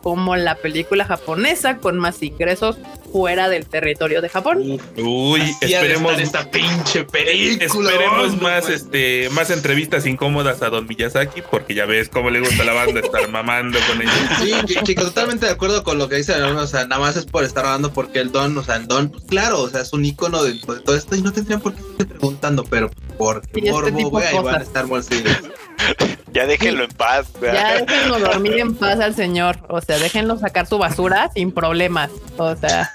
como 0.02 0.36
la 0.36 0.56
película 0.56 1.04
japonesa 1.04 1.78
con 1.78 1.98
más 1.98 2.22
ingresos 2.22 2.76
fuera 3.12 3.48
del 3.48 3.66
territorio 3.66 4.22
de 4.22 4.28
Japón. 4.28 4.80
Uy, 4.96 5.54
esperemos 5.60 6.18
esta 6.18 6.50
pinche 6.50 7.04
película. 7.04 7.90
Esperemos 7.90 8.40
más 8.40 8.68
este 8.68 9.28
más 9.30 9.50
entrevistas 9.50 10.06
incómodas 10.06 10.62
a 10.62 10.70
Don 10.70 10.86
Miyazaki 10.86 11.42
porque 11.42 11.74
ya 11.74 11.84
ves 11.84 12.08
cómo 12.08 12.30
le 12.30 12.40
gusta 12.40 12.64
la 12.64 12.72
banda 12.72 13.00
estar 13.00 13.28
mamando 13.28 13.78
con 13.86 14.00
ellos. 14.00 14.14
Sí, 14.66 14.76
chicos, 14.82 15.04
totalmente 15.04 15.46
de 15.46 15.52
acuerdo 15.52 15.84
con 15.84 15.98
lo 15.98 16.08
que 16.08 16.16
dice 16.16 16.32
o 16.42 16.66
sea, 16.66 16.86
nada 16.86 17.00
más 17.00 17.16
es 17.16 17.26
por 17.26 17.44
estar 17.44 17.66
hablando 17.66 17.92
porque 17.92 18.18
el 18.20 18.32
Don, 18.32 18.56
o 18.56 18.64
sea, 18.64 18.76
el 18.76 18.88
Don, 18.88 19.10
pues, 19.10 19.24
claro, 19.24 19.60
o 19.60 19.68
sea, 19.68 19.82
es 19.82 19.92
un 19.92 20.04
icono 20.04 20.42
de, 20.42 20.54
todo 20.54 20.96
esto 20.96 21.14
y 21.14 21.22
no 21.22 21.32
tendrían 21.32 21.60
por 21.60 21.74
qué 21.74 21.80
estar 21.80 22.06
preguntando, 22.06 22.64
pero 22.64 22.90
porque 23.18 23.48
este 23.54 23.70
morbo, 23.70 24.10
güey, 24.10 24.42
van 24.42 24.54
a 24.56 24.62
estar 24.62 24.86
morcidos. 24.86 25.36
Ya 26.32 26.46
déjenlo 26.46 26.84
en 26.84 26.90
paz. 26.90 27.26
Ya 27.42 27.84
déjenlo 27.84 28.18
dormir 28.18 28.58
en 28.58 28.74
paz 28.74 29.00
al 29.00 29.14
señor. 29.14 29.58
O 29.68 29.80
sea, 29.80 29.98
déjenlo 29.98 30.38
sacar 30.38 30.66
su 30.66 30.78
basura 30.78 31.30
sin 31.34 31.52
problemas. 31.52 32.10
O 32.38 32.56
sea. 32.56 32.90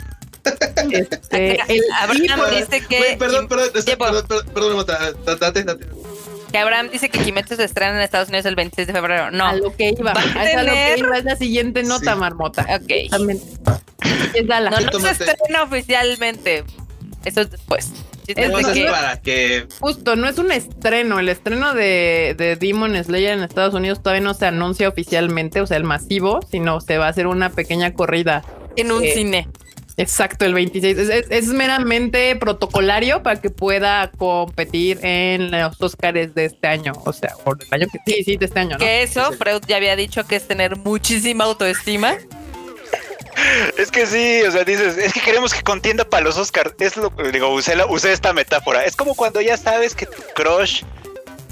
Este, 0.91 1.55
el 1.55 1.83
Abraham 1.99 2.39
dice 2.51 2.81
que. 2.87 3.15
perdón, 3.19 3.47
perdón, 3.47 3.69
perdón, 3.73 4.25
perdón, 4.53 4.85
perdón, 5.25 5.79
Que 6.51 6.57
Abraham 6.57 6.89
dice 6.89 7.09
que 7.09 7.19
Kimetsu 7.19 7.57
se 7.57 7.65
estrena 7.65 7.95
en 7.95 8.01
Estados 8.01 8.29
Unidos 8.29 8.45
el 8.45 8.55
26 8.55 8.87
de 8.87 8.93
febrero. 8.93 9.29
No. 9.29 9.47
A 9.47 9.53
lo 9.53 9.75
que 9.75 9.89
iba. 9.89 10.11
A 10.11 10.63
lo 10.63 10.71
que 10.71 10.95
iba. 10.97 11.17
Es 11.17 11.25
la 11.25 11.35
siguiente 11.35 11.83
nota, 11.83 12.15
marmota. 12.15 12.65
Ok. 12.81 13.11
También. 13.11 13.39
Es 14.33 14.45
la... 14.45 14.61
No, 14.61 14.79
no 14.79 14.99
se 14.99 15.11
estrena 15.11 15.63
oficialmente. 15.63 16.63
Eso 17.25 17.41
es 17.41 17.51
después. 17.51 17.91
Es 18.27 18.89
para 18.91 19.21
que... 19.21 19.67
Justo, 19.79 20.15
no 20.15 20.27
es 20.27 20.37
un 20.37 20.51
estreno. 20.51 21.19
El 21.19 21.29
estreno 21.29 21.73
de, 21.73 22.35
de, 22.37 22.55
Demon 22.55 23.01
Slayer 23.01 23.37
en 23.37 23.43
Estados 23.43 23.73
Unidos 23.73 24.01
todavía 24.01 24.23
no 24.23 24.33
se 24.33 24.45
anuncia 24.45 24.89
oficialmente, 24.89 25.61
o 25.61 25.67
sea, 25.67 25.77
el 25.77 25.83
masivo, 25.83 26.39
sino 26.49 26.81
se 26.81 26.97
va 26.97 27.07
a 27.07 27.09
hacer 27.09 27.27
una 27.27 27.49
pequeña 27.49 27.93
corrida. 27.93 28.43
En 28.75 28.91
un 28.91 29.03
eh, 29.03 29.11
cine. 29.13 29.47
Exacto, 29.97 30.45
el 30.45 30.53
26. 30.53 30.97
Es, 31.29 31.47
meramente 31.47 32.35
protocolario 32.35 33.23
para 33.23 33.41
que 33.41 33.49
pueda 33.49 34.11
competir 34.15 34.99
en 35.01 35.49
los 35.49 35.81
Oscars 35.81 36.35
de 36.35 36.45
este 36.45 36.67
año. 36.67 36.93
O 37.03 37.11
sea, 37.11 37.33
por 37.43 37.57
el 37.59 37.67
año 37.73 37.87
que 37.91 37.99
sí, 38.05 38.23
sí, 38.23 38.37
de 38.37 38.45
este 38.45 38.59
año. 38.59 38.73
¿no? 38.73 38.77
Que 38.77 39.01
eso, 39.01 39.31
Freud 39.33 39.63
ya 39.67 39.77
había 39.77 39.95
dicho 39.95 40.25
que 40.27 40.35
es 40.35 40.47
tener 40.47 40.77
muchísima 40.77 41.45
autoestima. 41.45 42.15
Es 43.77 43.91
que 43.91 44.05
sí, 44.05 44.41
o 44.43 44.51
sea, 44.51 44.63
dices, 44.63 44.97
es 44.97 45.13
que 45.13 45.21
queremos 45.21 45.53
que 45.53 45.61
contienda 45.61 46.03
para 46.03 46.23
los 46.23 46.37
Oscars. 46.37 46.73
Es 46.79 46.97
lo 46.97 47.15
que 47.15 47.31
digo, 47.31 47.49
usé, 47.49 47.75
usé 47.89 48.11
esta 48.11 48.33
metáfora. 48.33 48.83
Es 48.85 48.95
como 48.95 49.15
cuando 49.15 49.41
ya 49.41 49.57
sabes 49.57 49.95
que 49.95 50.05
tu 50.05 50.21
crush 50.33 50.83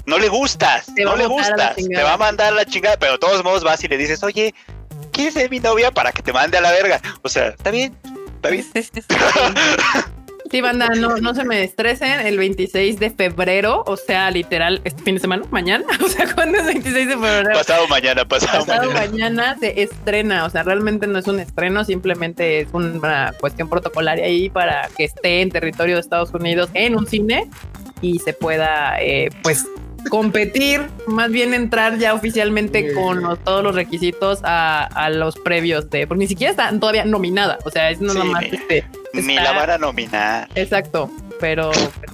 no 0.06 0.18
le 0.18 0.28
gustas, 0.28 0.88
no 0.96 1.16
le 1.16 1.26
gustas, 1.26 1.76
te 1.76 2.02
va 2.02 2.14
a 2.14 2.16
mandar 2.16 2.52
la 2.52 2.64
chingada, 2.64 2.96
pero 2.96 3.12
de 3.12 3.18
todos 3.18 3.42
modos 3.42 3.64
vas 3.64 3.82
y 3.82 3.88
le 3.88 3.96
dices, 3.96 4.22
oye, 4.22 4.54
¿quieres 5.12 5.34
ser 5.34 5.50
mi 5.50 5.58
novia 5.58 5.90
para 5.90 6.12
que 6.12 6.22
te 6.22 6.32
mande 6.32 6.58
a 6.58 6.60
la 6.60 6.70
verga? 6.70 7.00
O 7.22 7.28
sea, 7.28 7.48
está 7.48 7.70
bien, 7.70 7.96
está 8.36 8.50
bien. 8.50 8.66
Sí, 10.50 10.60
banda, 10.60 10.88
no, 10.96 11.16
no 11.16 11.34
se 11.34 11.44
me 11.44 11.62
estresen. 11.62 12.26
El 12.26 12.38
26 12.38 12.98
de 12.98 13.10
febrero, 13.10 13.82
o 13.86 13.96
sea, 13.96 14.30
literal, 14.30 14.80
este 14.84 15.02
fin 15.02 15.16
de 15.16 15.20
semana, 15.20 15.44
mañana. 15.50 15.84
O 16.06 16.08
sea, 16.08 16.32
¿cuándo 16.34 16.58
es 16.58 16.66
26 16.66 17.08
de 17.08 17.14
febrero? 17.14 17.52
Pasado 17.52 17.88
mañana, 17.88 18.24
pasado, 18.24 18.64
pasado 18.64 18.92
mañana. 18.92 19.56
se 19.58 19.82
estrena. 19.82 20.44
O 20.44 20.50
sea, 20.50 20.62
realmente 20.62 21.06
no 21.06 21.18
es 21.18 21.26
un 21.26 21.40
estreno, 21.40 21.84
simplemente 21.84 22.60
es 22.60 22.68
una 22.72 23.34
cuestión 23.40 23.68
protocolaria 23.68 24.24
ahí 24.24 24.48
para 24.48 24.88
que 24.96 25.04
esté 25.04 25.42
en 25.42 25.50
territorio 25.50 25.96
de 25.96 26.00
Estados 26.00 26.32
Unidos 26.32 26.70
en 26.74 26.96
un 26.96 27.06
cine 27.06 27.50
y 28.00 28.18
se 28.20 28.32
pueda, 28.32 29.00
eh, 29.00 29.30
pues, 29.42 29.66
competir, 30.10 30.86
más 31.06 31.30
bien 31.30 31.54
entrar 31.54 31.98
ya 31.98 32.14
oficialmente 32.14 32.92
con 32.94 33.38
todos 33.44 33.62
los 33.62 33.74
requisitos 33.74 34.40
a, 34.42 35.10
los 35.12 35.36
previos 35.36 35.88
de, 35.90 36.06
porque 36.06 36.20
ni 36.20 36.28
siquiera 36.28 36.50
está 36.50 36.78
todavía 36.78 37.04
nominada, 37.04 37.58
o 37.64 37.70
sea, 37.70 37.90
es 37.90 38.00
no 38.00 38.14
nomás 38.14 38.44
este. 38.44 38.86
Ni 39.12 39.34
la 39.34 39.52
van 39.52 39.70
a 39.70 39.78
nominar. 39.78 40.48
Exacto, 40.54 41.10
pero 41.40 41.70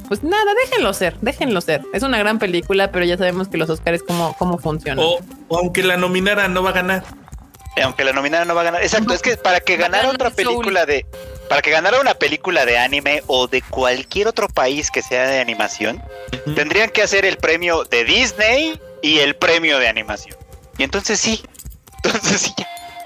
pues 0.09 0.23
nada, 0.23 0.53
déjenlo 0.65 0.93
ser, 0.93 1.17
déjenlo 1.21 1.61
ser. 1.61 1.83
Es 1.93 2.03
una 2.03 2.19
gran 2.19 2.39
película, 2.39 2.93
pero 2.93 3.05
ya 3.05 3.17
sabemos 3.17 3.49
que 3.49 3.57
los 3.57 3.71
Oscars 3.71 4.03
cómo, 4.03 4.35
cómo 4.39 4.59
funcionan. 4.59 5.05
O, 5.05 5.57
aunque 5.57 5.83
la 5.83 5.97
nominara, 5.97 6.49
no 6.49 6.63
va 6.63 6.71
a 6.71 6.75
ganar. 6.75 7.05
Eh, 7.77 7.83
aunque 7.83 8.05
la 8.05 8.13
nominara 8.13 8.45
no 8.45 8.55
va 8.55 8.61
a 8.61 8.65
ganar. 8.65 8.83
Exacto, 8.83 9.15
es 9.15 9.23
que 9.23 9.37
para 9.37 9.61
que 9.61 9.77
ganara 9.77 10.11
otra 10.11 10.31
película 10.31 10.87
de 10.87 11.07
para 11.53 11.61
que 11.61 11.71
ganara 11.71 12.01
una 12.01 12.15
película 12.15 12.65
de 12.65 12.79
anime 12.79 13.23
o 13.27 13.47
de 13.47 13.61
cualquier 13.61 14.27
otro 14.27 14.49
país 14.49 14.91
que 14.91 15.03
sea 15.03 15.29
de 15.29 15.39
animación, 15.39 16.03
tendrían 16.55 16.89
que 16.89 17.03
hacer 17.03 17.27
el 17.27 17.37
premio 17.37 17.85
de 17.85 18.05
Disney 18.05 18.81
y 19.03 19.19
el 19.19 19.37
premio 19.37 19.79
de 19.79 19.87
animación. 19.87 20.35
Y 20.79 20.83
entonces 20.83 21.21
sí, 21.21 21.43
entonces 22.05 22.41
sí. 22.41 22.55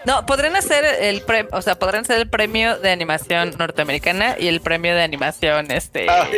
No, 0.05 0.25
podrían 0.27 0.55
hacer 0.55 0.85
el 0.85 1.23
premio, 1.23 1.51
o 1.55 1.61
sea, 1.61 1.77
podrían 1.77 2.05
hacer 2.05 2.19
el 2.19 2.29
premio 2.29 2.79
de 2.79 2.93
animación 2.93 3.53
norteamericana 3.59 4.37
y 4.39 4.47
el 4.47 4.61
premio 4.61 4.95
de 4.95 5.03
animación 5.03 5.73
este 5.73 6.07
ah. 6.09 6.29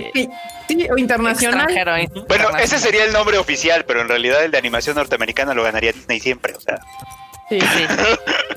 o 0.91 0.97
internacional. 0.97 2.11
Bueno, 2.27 2.57
ese 2.57 2.79
sería 2.79 3.05
el 3.05 3.13
nombre 3.13 3.37
oficial, 3.37 3.85
pero 3.85 4.01
en 4.01 4.09
realidad 4.09 4.43
el 4.43 4.51
de 4.51 4.57
animación 4.57 4.97
norteamericana 4.97 5.53
lo 5.53 5.63
ganaría 5.63 5.93
Disney 5.93 6.21
siempre, 6.21 6.55
o 6.55 6.61
sea. 6.61 6.81
Sí, 7.49 7.61
sí. 7.61 7.85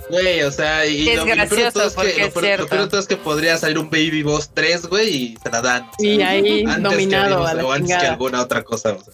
Güey, 0.10 0.42
o 0.44 0.52
sea, 0.52 0.86
y 0.86 1.08
es 1.08 1.18
lo, 1.18 1.26
gracioso 1.26 1.86
es 1.86 1.96
que, 1.96 2.76
lo, 2.76 3.00
es 3.00 3.08
que 3.08 3.16
podría 3.16 3.58
salir 3.58 3.80
un 3.80 3.89
Baby 3.89 4.24
Boss 4.24 4.52
3, 4.54 4.88
güey, 4.88 5.10
y 5.10 5.38
se 5.42 5.50
la 5.50 5.62
dan. 5.62 5.89
Y 6.00 6.22
ahí 6.22 6.64
nominado 6.64 7.48
a 7.48 7.54
la 7.54 7.66
O 7.66 7.72
antes 7.72 7.96
que 7.98 8.08
alguna 8.08 8.42
otra 8.42 8.62
cosa, 8.64 8.94
o 8.94 9.02
sea. 9.02 9.14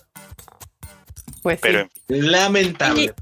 Pues 1.44 1.60
pero, 1.62 1.88
Lamentable. 2.08 3.14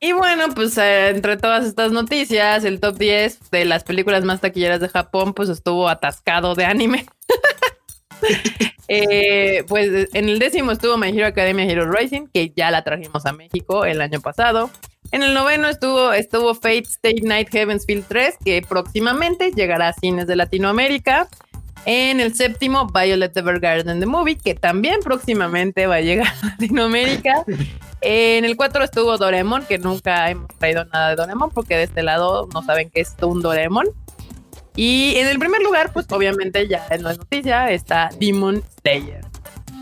Y, 0.00 0.12
bueno, 0.12 0.54
pues 0.54 0.78
eh, 0.78 1.10
entre 1.10 1.36
todas 1.36 1.66
estas 1.66 1.92
noticias, 1.92 2.64
el 2.64 2.80
top 2.80 2.96
10 2.96 3.50
de 3.50 3.64
las 3.66 3.84
películas 3.84 4.24
más 4.24 4.40
taquilleras 4.40 4.80
de 4.80 4.88
Japón, 4.88 5.34
pues 5.34 5.50
estuvo 5.50 5.88
atascado 5.88 6.54
de 6.54 6.64
anime. 6.64 7.06
Eh, 8.90 9.64
pues 9.68 10.08
en 10.14 10.30
el 10.30 10.38
décimo 10.38 10.72
estuvo 10.72 10.96
My 10.96 11.10
Hero 11.10 11.26
Academia 11.26 11.66
Hero 11.66 11.92
Rising, 11.92 12.26
que 12.32 12.54
ya 12.56 12.70
la 12.70 12.82
trajimos 12.82 13.26
a 13.26 13.34
México 13.34 13.84
el 13.84 14.00
año 14.00 14.22
pasado. 14.22 14.70
En 15.10 15.22
el 15.22 15.32
noveno 15.32 15.68
estuvo, 15.68 16.12
estuvo 16.12 16.54
Fate 16.54 16.80
State 16.80 17.22
Night 17.22 17.48
Heavens 17.50 17.86
Field 17.86 18.04
3, 18.08 18.36
que 18.44 18.62
próximamente 18.62 19.52
llegará 19.52 19.88
a 19.88 19.92
cines 19.94 20.26
de 20.26 20.36
Latinoamérica. 20.36 21.28
En 21.86 22.20
el 22.20 22.34
séptimo, 22.34 22.86
Violet 22.88 23.34
Evergarden 23.34 24.00
The 24.00 24.06
Movie, 24.06 24.36
que 24.36 24.54
también 24.54 25.00
próximamente 25.00 25.86
va 25.86 25.96
a 25.96 26.00
llegar 26.00 26.28
a 26.42 26.46
Latinoamérica. 26.46 27.44
En 28.00 28.44
el 28.44 28.56
4 28.56 28.84
estuvo 28.84 29.18
Doraemon, 29.18 29.64
que 29.66 29.76
nunca 29.76 30.30
hemos 30.30 30.46
traído 30.58 30.84
nada 30.84 31.08
de 31.10 31.16
Doraemon, 31.16 31.50
porque 31.50 31.76
de 31.76 31.82
este 31.82 32.04
lado 32.04 32.48
no 32.54 32.62
saben 32.62 32.90
qué 32.90 33.00
es 33.00 33.16
un 33.22 33.42
Doraemon. 33.42 33.86
Y 34.76 35.16
en 35.16 35.26
el 35.26 35.40
primer 35.40 35.60
lugar, 35.62 35.92
pues 35.92 36.06
obviamente 36.10 36.68
ya 36.68 36.86
en 36.90 37.02
la 37.02 37.14
noticia, 37.14 37.72
está 37.72 38.10
Demon 38.20 38.62
Slayer. 38.80 39.22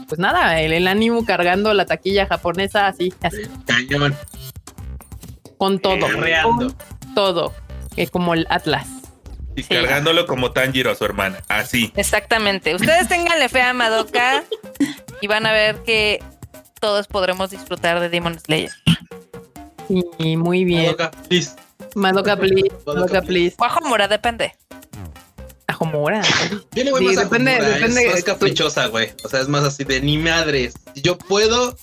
Pues 0.09 0.19
nada, 0.19 0.63
el, 0.63 0.73
el 0.73 0.87
ánimo 0.89 1.27
cargando 1.27 1.75
la 1.75 1.85
taquilla 1.85 2.27
japonesa 2.27 2.87
así, 2.87 3.13
así. 3.21 3.43
Con 5.59 5.79
todo. 5.79 6.07
Con 6.43 6.77
todo. 7.15 7.55
es 7.97 8.11
como 8.11 8.35
el 8.35 8.47
Atlas. 8.51 8.87
Y 9.57 9.63
cargándolo 9.63 10.27
como 10.27 10.53
Tanjiro 10.53 10.91
a 10.91 10.95
su 10.95 11.05
hermana. 11.05 11.39
Así. 11.49 11.91
Exactamente. 11.97 12.75
Ustedes 12.75 13.09
tenganle 13.09 13.49
fe 13.49 13.63
a 13.63 13.73
Madoka 13.73 14.45
y 15.23 15.27
van 15.27 15.47
a 15.47 15.53
ver 15.53 15.83
que 15.83 16.23
todos 16.79 17.07
podremos 17.07 17.51
disfrutar 17.51 18.01
de 18.01 18.11
Demon 18.11 18.39
Slayer. 18.39 18.71
Sí, 19.89 20.37
muy 20.37 20.65
bien. 20.65 20.85
Madoka, 20.85 21.11
please. 21.11 21.53
Madoka, 21.95 22.37
please. 22.37 22.71
Madoka, 22.87 23.23
please. 23.23 23.57
Bajo 23.59 23.81
Mora, 23.81 24.09
depende. 24.09 24.55
Bajo 25.67 25.87
Mora. 25.87 26.23
Tiene 26.71 26.91
güey 26.91 27.05
más 27.05 27.17
depende, 27.17 27.53
depende. 27.53 28.07
Es 28.07 28.13
más 28.13 28.25
caprichosa, 28.25 28.87
güey. 28.89 29.11
O 29.25 29.29
sea, 29.29 29.41
es 29.41 29.49
más 29.49 29.65
así 29.65 29.85
de 29.85 30.03
ni 30.03 30.19
madres. 30.19 30.75
Si 30.95 31.01
yo 31.01 31.17
puedo, 31.17 31.77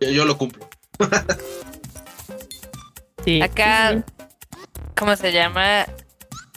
yo 0.00 0.24
lo 0.26 0.36
cumplo. 0.36 0.68
Acá, 3.42 4.02
¿cómo 4.96 5.16
se 5.16 5.32
llama? 5.32 5.86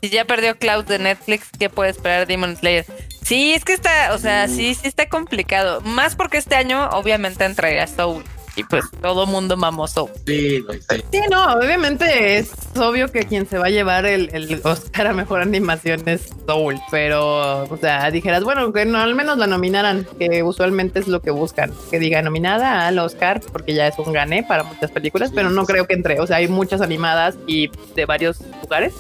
Si 0.02 0.10
ya 0.10 0.26
perdió 0.26 0.58
Cloud 0.58 0.86
de 0.86 1.00
Netflix, 1.00 1.50
¿qué 1.58 1.70
puede 1.70 1.92
esperar 1.92 2.28
Demon 2.28 2.56
Slayer? 2.56 2.86
Sí, 3.24 3.54
es 3.54 3.66
que 3.66 3.74
está, 3.74 4.14
o 4.14 4.18
sea, 4.18 4.48
sí, 4.48 4.76
sí 4.76 4.88
está 4.88 5.10
complicado. 5.10 5.82
Más 5.82 6.16
porque 6.16 6.38
este 6.38 6.56
año, 6.56 6.90
obviamente, 6.90 7.44
entraría 7.44 7.88
Soul 7.88 8.24
y 8.56 8.64
pues 8.64 8.86
todo 9.02 9.26
mundo 9.26 9.58
mamoso. 9.58 10.10
Sí, 10.26 10.64
sí. 10.90 11.20
no, 11.30 11.54
obviamente 11.54 12.38
es 12.38 12.52
obvio 12.76 13.12
que 13.12 13.26
quien 13.26 13.48
se 13.48 13.58
va 13.58 13.68
a 13.68 13.70
llevar 13.70 14.06
el, 14.06 14.62
Oscar 14.64 15.08
a 15.08 15.14
mejor 15.14 15.42
animación 15.42 16.08
es 16.08 16.30
Soul, 16.48 16.80
pero, 16.92 17.64
o 17.64 17.78
sea, 17.78 18.10
dijeras, 18.12 18.44
bueno, 18.44 18.72
que 18.72 18.86
no, 18.86 19.00
al 19.00 19.16
menos 19.16 19.38
la 19.38 19.48
nominaran, 19.48 20.08
que 20.18 20.44
usualmente 20.44 21.00
es 21.00 21.08
lo 21.08 21.22
que 21.22 21.32
buscan, 21.32 21.72
que 21.92 22.00
diga 22.00 22.22
nominada 22.22 22.88
al 22.88 22.98
Oscar, 23.00 23.42
porque 23.52 23.74
ya 23.74 23.88
es 23.88 23.98
un 24.00 24.14
gané 24.14 24.44
para 24.44 24.64
muchas 24.64 24.92
películas, 24.92 25.32
pero 25.34 25.50
no 25.50 25.66
creo 25.66 25.86
que 25.86 25.94
entre, 25.94 26.20
o 26.20 26.28
sea, 26.28 26.38
hay 26.38 26.48
muchas 26.48 26.82
animadas 26.82 27.36
y 27.48 27.70
de 27.96 28.06
varios 28.06 28.40
lugares. 28.62 28.94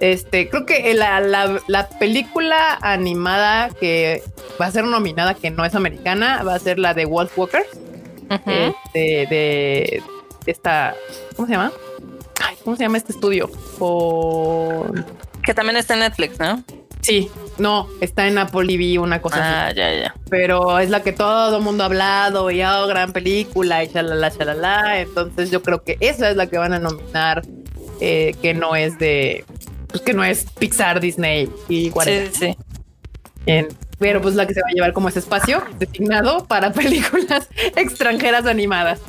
Este, 0.00 0.48
creo 0.48 0.66
que 0.66 0.92
la, 0.94 1.20
la, 1.68 1.88
película 2.00 2.76
animada 2.82 3.68
que 3.68 4.20
va 4.60 4.66
a 4.66 4.70
ser 4.72 4.84
nominada, 4.84 5.34
que 5.34 5.50
no 5.50 5.64
es 5.64 5.76
americana, 5.76 6.42
va 6.42 6.56
a 6.56 6.58
ser 6.58 6.80
la 6.80 6.92
de 6.92 7.04
Wolf 7.04 7.38
Walkers 7.38 7.68
este, 8.34 9.26
de, 9.26 10.02
esta, 10.46 10.94
¿cómo 11.36 11.46
se 11.46 11.54
llama? 11.54 11.72
¿Cómo 12.64 12.76
se 12.76 12.84
llama 12.84 12.98
este 12.98 13.12
estudio? 13.12 13.50
Que 15.44 15.54
también 15.54 15.76
está 15.76 15.94
en 15.94 16.00
Netflix, 16.00 16.38
¿no? 16.38 16.62
Sí, 17.00 17.28
no, 17.58 17.88
está 18.00 18.28
en 18.28 18.38
Apple 18.38 18.66
TV, 18.66 18.98
una 19.00 19.20
cosa 19.20 19.66
ah, 19.66 19.72
ya, 19.72 19.92
ya. 19.92 20.14
Pero 20.30 20.78
es 20.78 20.88
la 20.88 21.02
que 21.02 21.12
todo 21.12 21.56
el 21.56 21.62
mundo 21.62 21.82
ha 21.82 21.86
hablado 21.86 22.48
y 22.52 22.62
oh, 22.62 22.86
gran 22.86 23.12
película 23.12 23.82
y 23.82 23.88
shalala, 23.88 24.28
shalala. 24.28 25.00
Entonces 25.00 25.50
yo 25.50 25.62
creo 25.62 25.82
que 25.82 25.96
esa 25.98 26.30
es 26.30 26.36
la 26.36 26.46
que 26.46 26.58
van 26.58 26.72
a 26.72 26.78
nominar, 26.78 27.42
eh, 28.00 28.36
que 28.40 28.54
no 28.54 28.76
es 28.76 28.98
de, 29.00 29.44
pues 29.88 30.02
que 30.02 30.14
no 30.14 30.22
es 30.22 30.46
Pixar, 30.58 31.00
Disney 31.00 31.50
y 31.68 31.90
Sí, 32.04 32.30
sí 32.32 32.56
pero 34.02 34.20
pues 34.20 34.34
la 34.34 34.48
que 34.48 34.52
se 34.52 34.60
va 34.60 34.66
a 34.68 34.72
llevar 34.74 34.92
como 34.92 35.08
ese 35.08 35.20
espacio 35.20 35.62
designado 35.78 36.44
para 36.46 36.72
películas 36.74 37.48
extranjeras 37.76 38.46
animadas. 38.46 39.00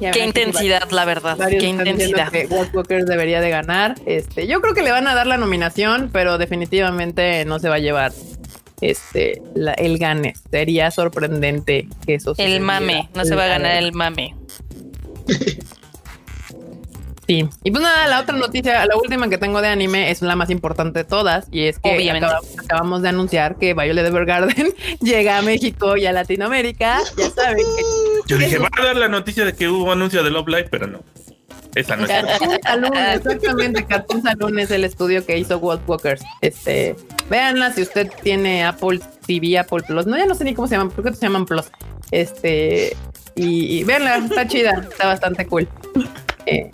Qué 0.00 0.24
intensidad, 0.24 0.90
la 0.90 1.04
verdad. 1.04 1.36
Qué 1.48 1.66
intensidad. 1.66 2.32
Que 2.32 2.46
Walker 2.46 3.04
debería 3.04 3.42
de 3.42 3.50
ganar. 3.50 3.96
Este, 4.06 4.46
yo 4.46 4.62
creo 4.62 4.74
que 4.74 4.82
le 4.82 4.90
van 4.90 5.06
a 5.06 5.14
dar 5.14 5.26
la 5.26 5.36
nominación, 5.36 6.08
pero 6.10 6.38
definitivamente 6.38 7.44
no 7.44 7.58
se 7.58 7.68
va 7.68 7.76
a 7.76 7.80
llevar 7.80 8.12
este 8.80 9.42
el 9.76 9.98
gane. 9.98 10.32
Sería 10.50 10.90
sorprendente 10.90 11.86
que 12.06 12.14
eso 12.14 12.34
El 12.38 12.60
mame, 12.60 13.10
no 13.14 13.26
se 13.26 13.34
va 13.34 13.44
a 13.44 13.48
ganar 13.48 13.76
el 13.76 13.92
mame. 13.92 14.34
Sí. 17.26 17.48
Y 17.62 17.70
pues 17.70 17.82
nada, 17.82 18.06
la 18.08 18.20
otra 18.20 18.36
noticia, 18.36 18.84
la 18.86 18.96
última 18.96 19.28
que 19.28 19.38
tengo 19.38 19.60
de 19.62 19.68
anime 19.68 20.10
es 20.10 20.20
la 20.20 20.36
más 20.36 20.50
importante 20.50 21.00
de 21.00 21.04
todas 21.04 21.46
y 21.50 21.64
es 21.64 21.78
que 21.78 22.10
acabamos, 22.58 23.02
de 23.02 23.08
anunciar 23.08 23.56
que 23.56 23.74
Violet 23.74 24.06
Evergarden 24.06 24.74
llega 25.00 25.38
a 25.38 25.42
México 25.42 25.96
y 25.96 26.06
a 26.06 26.12
Latinoamérica. 26.12 27.00
Ya 27.16 27.30
saben 27.30 27.64
que... 27.76 27.82
Yo 28.26 28.38
dije, 28.38 28.58
va 28.58 28.68
a 28.78 28.84
dar 28.84 28.96
la 28.96 29.08
noticia 29.08 29.44
de 29.44 29.54
que 29.54 29.68
hubo 29.68 29.92
anuncio 29.92 30.22
de 30.22 30.30
Love 30.30 30.48
Live, 30.48 30.68
pero 30.70 30.86
no. 30.86 31.02
Esa 31.74 31.96
no 31.96 32.04
es. 32.04 32.10
exactamente. 32.10 33.84
Cartoon 33.84 34.22
Saloon 34.22 34.58
es 34.58 34.70
el 34.70 34.84
estudio 34.84 35.24
que 35.26 35.38
hizo 35.38 35.58
World 35.58 35.82
Walkers. 35.86 36.22
Este, 36.40 36.94
véanla 37.28 37.72
si 37.72 37.82
usted 37.82 38.10
tiene 38.22 38.64
Apple 38.64 39.00
TV, 39.26 39.58
Apple 39.58 39.82
Plus. 39.86 40.06
No, 40.06 40.16
ya 40.16 40.26
no 40.26 40.34
sé 40.34 40.44
ni 40.44 40.54
cómo 40.54 40.68
se 40.68 40.76
llaman, 40.76 40.90
¿por 40.90 41.04
qué 41.04 41.12
se 41.12 41.22
llaman 41.22 41.46
Plus? 41.46 41.66
Este, 42.10 42.96
y, 43.34 43.78
y 43.78 43.84
véanla, 43.84 44.18
está 44.18 44.46
chida, 44.46 44.86
está 44.88 45.06
bastante 45.06 45.46
cool. 45.46 45.68
Eh, 46.46 46.70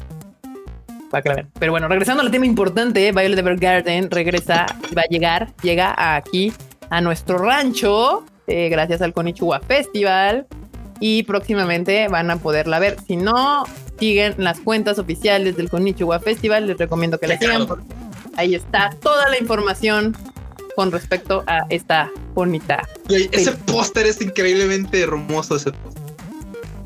pero 1.59 1.73
bueno, 1.73 1.89
regresando 1.89 2.23
al 2.23 2.31
tema 2.31 2.47
importante, 2.47 3.11
Violet 3.13 3.39
Evergarden 3.39 4.11
regresa, 4.11 4.67
va 4.97 5.03
a 5.03 5.09
llegar, 5.11 5.53
llega 5.63 5.95
aquí 6.17 6.53
a 6.91 7.01
nuestro 7.01 7.39
rancho, 7.39 8.25
eh, 8.47 8.69
gracias 8.69 9.03
al 9.03 9.13
Konichiwa 9.13 9.61
Festival. 9.61 10.47
Y 11.03 11.23
próximamente 11.23 12.09
van 12.09 12.31
a 12.31 12.37
poderla 12.37 12.79
ver. 12.79 12.99
Si 13.07 13.17
no 13.17 13.65
siguen 13.99 14.35
las 14.37 14.61
cuentas 14.61 14.99
oficiales 14.99 15.57
del 15.57 15.71
Konichiwa 15.71 16.21
Festival, 16.21 16.67
les 16.67 16.77
recomiendo 16.77 17.19
que 17.19 17.27
la 17.27 17.39
sigan. 17.39 17.67
ahí 18.37 18.55
está 18.55 18.91
toda 19.01 19.31
la 19.31 19.39
información 19.39 20.15
con 20.77 20.93
respecto 20.93 21.43
a 21.47 21.65
esta 21.71 22.11
bonita. 22.35 22.87
ese 23.09 23.53
póster 23.53 24.07
es 24.07 24.21
increíblemente 24.21 25.01
hermoso, 25.01 25.57
ese 25.57 25.73
póster. 25.73 26.00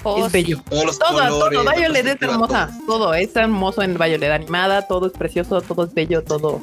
Oh, 0.04 0.26
es 0.26 0.32
bello. 0.32 0.62
todo, 0.68 0.92
todo. 0.98 1.50
Violet 1.50 2.06
es 2.06 2.22
hermosa. 2.22 2.70
Todo 2.86 3.14
es 3.14 3.34
hermoso 3.34 3.82
en 3.82 3.94
Violet 3.94 4.30
animada. 4.30 4.86
Todo 4.86 5.06
es 5.06 5.12
precioso, 5.12 5.60
todo 5.60 5.84
es 5.84 5.94
bello, 5.94 6.22
todo. 6.22 6.60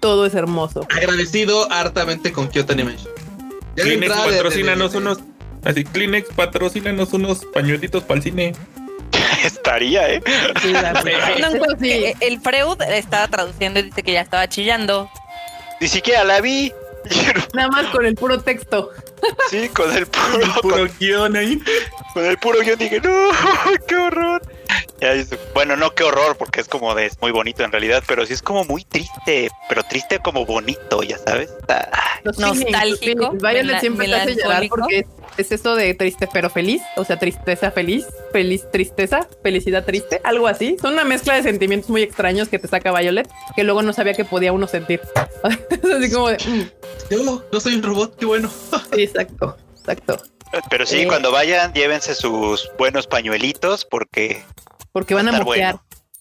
Todo 0.00 0.26
es 0.26 0.34
hermoso. 0.34 0.86
Agradecido 0.90 1.70
hartamente 1.70 2.32
con 2.32 2.48
Kyoto 2.48 2.72
Animation. 2.72 3.12
Kleenex, 3.76 4.12
patrocínanos 4.14 4.94
unos. 4.94 5.18
Así, 5.64 5.84
Kleenex, 5.84 6.28
patrocínanos 6.34 7.12
unos 7.12 7.44
pañuelitos 7.46 8.02
para 8.02 8.18
el 8.18 8.22
cine. 8.22 8.52
Estaría, 9.44 10.14
¿eh? 10.14 10.22
el 12.20 12.40
Freud 12.40 12.80
estaba 12.88 13.28
traduciendo 13.28 13.80
y 13.80 13.84
dice 13.84 14.02
que 14.02 14.12
ya 14.12 14.22
estaba 14.22 14.48
chillando. 14.48 15.10
Ni 15.80 15.88
siquiera 15.88 16.24
la 16.24 16.40
vi. 16.40 16.72
Nada 17.54 17.68
más 17.68 17.86
con 17.86 18.06
el 18.06 18.14
puro 18.14 18.40
texto. 18.40 18.90
Sí, 19.50 19.68
con 19.68 19.94
el 19.94 20.06
puro, 20.06 20.86
guion 20.98 21.36
ahí. 21.36 21.62
Con 22.14 22.24
el 22.24 22.38
puro 22.38 22.60
guion 22.60 22.78
dije, 22.78 23.00
no, 23.00 23.10
qué 23.88 23.96
horror. 23.96 24.40
bueno, 25.52 25.74
no 25.74 25.94
qué 25.96 26.04
horror, 26.04 26.36
porque 26.36 26.60
es 26.60 26.68
como 26.68 26.94
de, 26.94 27.06
es 27.06 27.20
muy 27.20 27.32
bonito 27.32 27.64
en 27.64 27.72
realidad, 27.72 28.04
pero 28.06 28.24
sí 28.24 28.32
es 28.32 28.40
como 28.40 28.64
muy 28.64 28.84
triste, 28.84 29.50
pero 29.68 29.82
triste 29.82 30.20
como 30.20 30.46
bonito, 30.46 31.02
ya 31.02 31.18
sabes. 31.18 31.50
Nostálgico. 32.38 33.32
Violet 33.32 33.80
siempre 33.80 34.06
te 34.06 34.14
hace 34.14 34.36
llorar 34.36 34.62
porque 34.68 35.06
es 35.36 35.50
eso 35.50 35.74
de 35.74 35.92
triste 35.94 36.28
pero 36.32 36.48
feliz, 36.50 36.82
o 36.96 37.04
sea, 37.04 37.18
tristeza 37.18 37.72
feliz, 37.72 38.06
feliz 38.32 38.70
tristeza, 38.70 39.26
felicidad 39.42 39.84
triste, 39.84 40.20
algo 40.22 40.46
así. 40.46 40.76
Son 40.80 40.92
una 40.92 41.04
mezcla 41.04 41.34
de 41.34 41.42
sentimientos 41.42 41.90
muy 41.90 42.02
extraños 42.02 42.48
que 42.48 42.60
te 42.60 42.68
saca 42.68 42.96
Violet, 42.96 43.28
que 43.56 43.64
luego 43.64 43.82
no 43.82 43.92
sabía 43.92 44.14
que 44.14 44.24
podía 44.24 44.52
uno 44.52 44.68
sentir. 44.68 45.00
así 45.42 46.12
como 46.12 46.28
de... 46.28 46.36
Mm. 46.36 46.70
Yo 47.10 47.42
no 47.52 47.60
soy 47.60 47.74
un 47.74 47.82
robot, 47.82 48.16
qué 48.16 48.26
bueno. 48.26 48.48
exacto, 48.92 49.56
exacto. 49.76 50.22
Pero 50.70 50.86
sí, 50.86 51.02
eh, 51.02 51.06
cuando 51.06 51.32
vayan, 51.32 51.72
llévense 51.72 52.14
sus 52.14 52.70
buenos 52.78 53.06
pañuelitos 53.06 53.84
porque... 53.84 54.44
Porque 54.92 55.14
van 55.14 55.28
a, 55.28 55.32
moquear. 55.32 55.80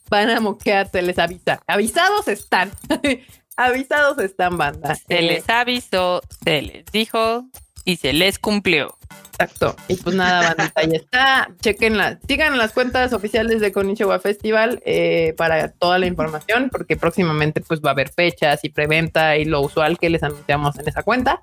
Van 0.10 0.30
a 0.30 0.40
moquear, 0.40 0.90
se 0.90 1.02
les 1.02 1.20
avisa. 1.20 1.62
Avisados 1.68 2.28
están. 2.28 2.72
Avisados 3.56 4.18
están, 4.18 4.58
banda. 4.58 4.96
Se 4.96 5.22
les 5.22 5.48
avisó, 5.48 6.22
se 6.44 6.62
les 6.62 6.86
dijo 6.92 7.46
y 7.86 7.98
se 7.98 8.14
les 8.14 8.40
cumplió. 8.40 8.98
Exacto. 9.34 9.76
Y 9.88 9.96
pues 9.96 10.16
nada, 10.16 10.56
bandita, 10.56 10.82
ahí 10.82 10.90
está. 10.94 11.50
Chequenla. 11.62 12.20
Sigan 12.28 12.58
las 12.58 12.72
cuentas 12.72 13.14
oficiales 13.14 13.62
de 13.62 13.72
Konichiwa 13.72 14.20
Festival 14.20 14.82
eh, 14.86 15.34
para 15.38 15.72
toda 15.72 15.98
la 15.98 16.06
información, 16.06 16.70
porque 16.72 16.96
próximamente 16.96 17.62
pues 17.62 17.82
va 17.82 17.90
a 17.90 17.94
haber 17.94 18.10
fechas 18.10 18.64
y 18.64 18.70
preventa 18.70 19.38
y 19.38 19.46
lo 19.46 19.62
usual 19.62 19.98
que 19.98 20.10
les 20.10 20.24
anunciamos 20.24 20.78
en 20.78 20.88
esa 20.88 21.04
cuenta. 21.04 21.40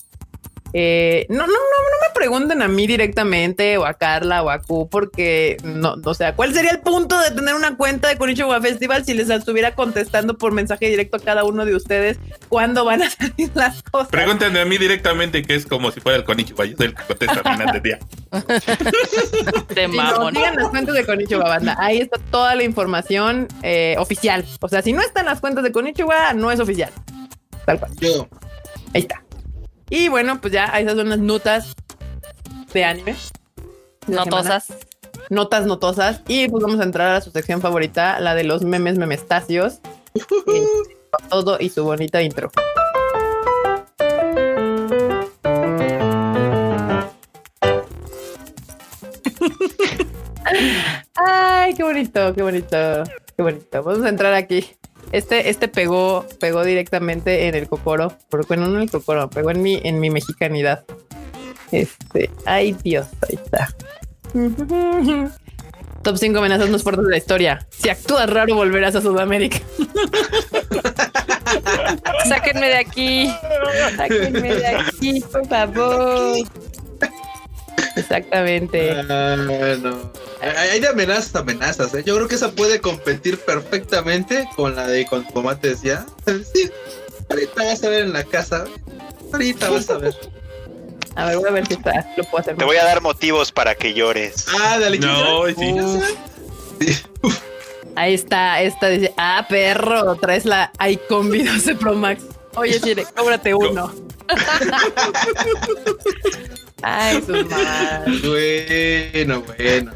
Eh, 0.73 1.27
no, 1.29 1.39
no, 1.39 1.47
no, 1.47 1.49
no 1.49 2.09
me 2.09 2.15
pregunten 2.15 2.63
a 2.63 2.69
mí 2.69 2.87
directamente 2.87 3.77
o 3.77 3.85
a 3.85 3.95
Carla 3.95 4.43
o 4.43 4.51
a 4.51 4.61
Q 4.61 4.89
porque 4.89 5.57
no, 5.65 5.97
o 6.05 6.15
sea, 6.15 6.37
¿cuál 6.37 6.55
sería 6.55 6.71
el 6.71 6.81
punto 6.81 7.19
de 7.19 7.33
tener 7.33 7.55
una 7.55 7.77
cuenta 7.77 8.09
de 8.09 8.17
Konichiwa 8.17 8.61
Festival 8.61 9.05
si 9.05 9.15
les 9.15 9.31
estuviera 9.31 9.75
contestando 9.75 10.39
por 10.39 10.53
mensaje 10.53 10.89
directo 10.89 11.17
a 11.17 11.21
cada 11.21 11.45
uno 11.45 11.65
de 11.65 11.75
ustedes 11.75 12.19
cuándo 12.49 12.85
van 12.85 13.03
a 13.03 13.11
salir 13.11 13.51
las 13.55 13.83
cosas? 13.83 14.09
Pregúntenme 14.11 14.61
a 14.61 14.65
mí 14.65 14.79
directamente 14.79 15.43
que 15.43 15.57
es 15.57 15.67
como 15.67 15.91
si 15.91 16.01
fuera 16.01 16.19
el 16.19 16.25
Konichiwa, 16.25 16.65
yo 16.65 16.77
soy 16.77 16.87
el 16.87 16.95
que 16.95 17.03
contesta 17.03 17.41
al 17.45 17.53
final 17.57 17.73
del 17.73 17.83
día. 17.83 17.99
Te 19.75 19.89
no, 19.89 20.31
sigan 20.31 20.55
las 20.57 20.69
cuentas 20.69 20.95
de 20.95 21.05
Konichiwa 21.05 21.49
Banda, 21.49 21.77
ahí 21.81 21.99
está 21.99 22.19
toda 22.31 22.55
la 22.55 22.63
información 22.63 23.49
eh, 23.63 23.97
oficial. 23.99 24.45
O 24.61 24.69
sea, 24.69 24.83
si 24.83 24.93
no 24.93 25.01
están 25.01 25.27
las 25.27 25.41
cuentas 25.41 25.65
de 25.65 25.73
Konichiwa, 25.73 26.33
no 26.35 26.53
es 26.53 26.61
oficial. 26.61 26.93
Tal 27.67 27.79
cual. 27.81 27.93
Ahí 28.95 29.03
está. 29.03 29.23
Y 29.91 30.09
bueno, 30.09 30.41
pues 30.41 30.53
ya 30.53 30.67
esas 30.67 30.95
son 30.95 31.09
las 31.09 31.19
notas 31.19 31.75
de 32.73 32.85
anime. 32.85 33.17
Notosas. 34.07 34.69
Notas 35.29 35.67
notosas. 35.67 36.23
Y 36.29 36.49
pues 36.49 36.63
vamos 36.63 36.81
a 36.81 36.85
entrar 36.85 37.17
a 37.17 37.21
su 37.21 37.33
sección 37.33 37.61
favorita, 37.61 38.21
la 38.21 38.35
de 38.35 38.45
los 38.45 38.63
memes 38.63 38.97
memestacios. 38.97 39.81
todo 41.29 41.59
y 41.61 41.69
su 41.71 41.85
bonita 41.85 42.23
intro. 42.23 42.51
Ay, 51.15 51.75
qué 51.75 51.83
bonito, 51.83 52.35
qué 52.35 52.43
bonito, 52.43 52.77
qué 53.37 53.43
bonito. 53.43 53.83
Vamos 53.83 54.05
a 54.05 54.09
entrar 54.09 54.35
aquí. 54.35 54.67
Este, 55.13 55.51
este 55.51 55.69
pegó, 55.69 56.25
pegó 56.39 56.65
directamente 56.65 57.49
en 57.49 57.55
el 57.55 57.69
cocoro, 57.69 58.17
pero 58.31 58.45
bueno, 58.47 58.69
no 58.69 58.77
en 58.77 58.83
el 58.83 58.91
cocoro, 58.91 59.29
pegó 59.29 59.51
en 59.51 59.63
mi, 59.63 59.81
en 59.83 59.99
mi 59.99 60.11
mexicanidad. 60.11 60.85
Este, 61.73 62.31
ay 62.47 62.77
Dios, 62.83 63.09
ahí 63.29 63.39
está. 63.43 63.69
Top 66.03 66.17
5 66.17 66.39
amenazas 66.39 66.71
más 66.71 66.83
fuertes 66.83 67.05
de 67.05 67.11
la 67.11 67.19
historia. 67.19 67.67
Si 67.69 67.91
actúas 67.91 68.31
raro, 68.31 68.55
volverás 68.55 68.97
a 68.97 69.03
Sudamérica. 69.03 69.59
Sáquenme 72.27 72.69
de 72.69 72.77
aquí. 72.77 73.31
Sáquenme 73.97 74.55
de 74.55 74.67
aquí, 74.67 75.21
por 75.31 75.47
favor. 75.47 76.39
Exactamente. 78.01 78.91
Ah, 78.91 79.37
no. 79.37 80.13
Hay 80.41 80.81
de 80.81 80.89
amenazas, 80.89 81.35
amenazas. 81.37 81.95
¿eh? 81.95 82.03
Yo 82.05 82.17
creo 82.17 82.29
que 82.29 82.35
esa 82.35 82.53
puede 82.53 82.81
competir 82.81 83.39
perfectamente 83.39 84.49
con 84.57 84.75
la 84.75 84.87
de 84.87 85.07
con 85.07 85.25
como 85.25 85.57
te 85.57 85.69
decía. 85.69 86.07
Sí, 86.27 86.71
ahorita 87.29 87.65
vas 87.65 87.85
a 87.85 87.89
ver 87.89 88.03
en 88.03 88.13
la 88.13 88.25
casa. 88.25 88.65
Ahorita 89.33 89.71
vas 89.71 89.91
a 89.91 89.99
ver. 89.99 90.15
A 91.17 91.27
ver, 91.27 91.39
voy 91.39 91.49
a 91.49 91.53
ver 91.53 91.67
si 91.67 91.75
está. 91.75 92.07
Lo 92.17 92.25
puedo 92.25 92.43
hacer. 92.43 92.57
Te 92.57 92.65
voy 92.65 92.77
a 92.77 92.85
dar 92.85 93.01
motivos 93.01 93.53
para 93.53 93.75
que 93.75 93.95
llores. 93.95 94.47
Ah, 94.61 94.79
dale. 94.79 94.99
No, 94.99 95.47
sí. 95.47 95.77
Ahí 97.97 98.15
está, 98.15 98.63
esta 98.63 98.89
dice, 98.89 99.13
ah, 99.17 99.47
perro, 99.49 100.17
traes 100.17 100.45
la 100.45 100.73
Icon 100.89 101.31
Video 101.31 101.53
Pro 101.79 101.95
Max. 101.95 102.23
Oye, 102.55 102.81
Chile, 102.81 103.07
cóbrate 103.15 103.55
uno. 103.55 103.93
Ay, 106.83 107.23
su 107.25 107.33
madre. 107.51 109.11
Bueno, 109.13 109.43
bueno. 109.43 109.93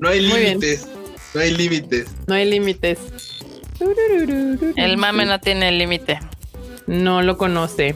No 0.00 0.08
hay 0.08 0.20
límites. 0.20 0.86
No 1.34 1.40
hay 1.40 1.54
límites. 1.54 2.08
No 2.26 2.34
hay 2.34 2.50
límites. 2.50 2.98
El 4.76 4.96
mame 4.96 5.26
no 5.26 5.38
tiene 5.40 5.70
límite. 5.72 6.18
No 6.86 7.22
lo 7.22 7.36
conoce. 7.36 7.94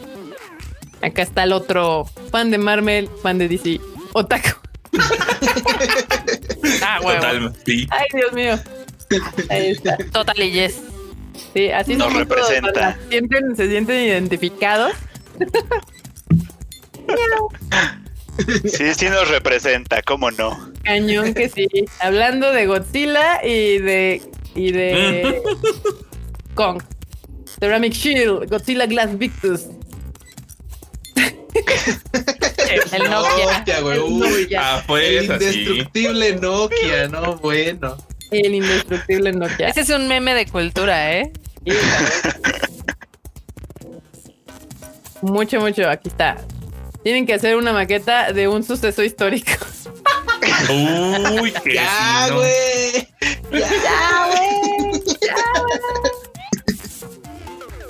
Acá 1.02 1.22
está 1.22 1.44
el 1.44 1.52
otro 1.52 2.04
fan 2.30 2.50
de 2.50 2.58
Marvel, 2.58 3.08
fan 3.22 3.38
de 3.38 3.48
DC. 3.48 3.80
Otaku. 4.12 4.50
ah, 6.82 7.00
huevo. 7.02 7.52
Ay, 7.66 8.06
Dios 8.12 8.32
mío. 8.32 8.58
Ahí 9.48 9.70
está. 9.70 9.96
Total 10.12 10.38
y 10.38 10.52
yes. 10.52 10.82
Sí, 11.54 11.70
así 11.70 11.96
nos 11.96 12.12
representa. 12.12 12.94
se, 12.94 13.08
sienten, 13.08 13.56
se 13.56 13.68
sienten 13.68 14.04
identificados. 14.04 14.92
Sí, 18.64 18.94
sí 18.94 19.08
nos 19.08 19.28
representa, 19.28 20.02
¿cómo 20.02 20.30
no? 20.30 20.72
Cañón 20.84 21.34
que 21.34 21.48
sí. 21.48 21.66
Hablando 22.00 22.52
de 22.52 22.66
Godzilla 22.66 23.44
y 23.44 23.78
de 23.78 24.22
y 24.54 24.72
de 24.72 25.42
Kong. 26.54 26.82
Ceramic 27.58 27.92
Shield, 27.92 28.48
Godzilla 28.48 28.86
Glass 28.86 29.18
Victus. 29.18 29.66
el 32.92 33.10
Nokia. 33.10 33.64
Nokia, 33.80 34.60
ah, 34.60 34.82
pues, 34.86 35.04
el 35.04 35.24
indestructible 35.24 36.36
Nokia, 36.36 37.08
no 37.08 37.36
bueno. 37.36 37.96
El 38.30 38.54
indestructible 38.54 39.32
Nokia. 39.32 39.68
Ese 39.68 39.80
es 39.80 39.90
un 39.90 40.06
meme 40.08 40.34
de 40.34 40.46
cultura, 40.46 41.18
¿eh? 41.18 41.32
mucho, 45.22 45.60
mucho. 45.60 45.88
Aquí 45.88 46.08
está. 46.08 46.36
Tienen 47.02 47.26
que 47.26 47.34
hacer 47.34 47.56
una 47.56 47.72
maqueta 47.72 48.32
de 48.32 48.48
un 48.48 48.62
suceso 48.62 49.02
histórico. 49.02 49.52
Uy, 50.68 51.52
qué 51.64 51.74
Ya, 51.74 52.28
güey. 52.30 53.08
Ya, 53.50 54.26
güey. 54.28 55.02
Ya, 55.20 55.34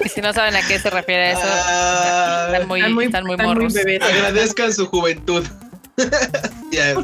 Y 0.04 0.08
si 0.08 0.20
no 0.20 0.32
saben 0.32 0.56
a 0.56 0.66
qué 0.66 0.78
se 0.78 0.90
refiere 0.90 1.32
eso, 1.32 1.40
ah, 1.44 2.50
están 2.52 2.68
muy, 2.68 2.80
están 2.80 2.94
muy, 2.94 3.04
están 3.06 3.26
muy 3.26 3.36
morros. 3.36 3.74
Agradezcan 3.76 4.72
su 4.72 4.86
juventud. 4.86 5.44
ya, 6.72 6.94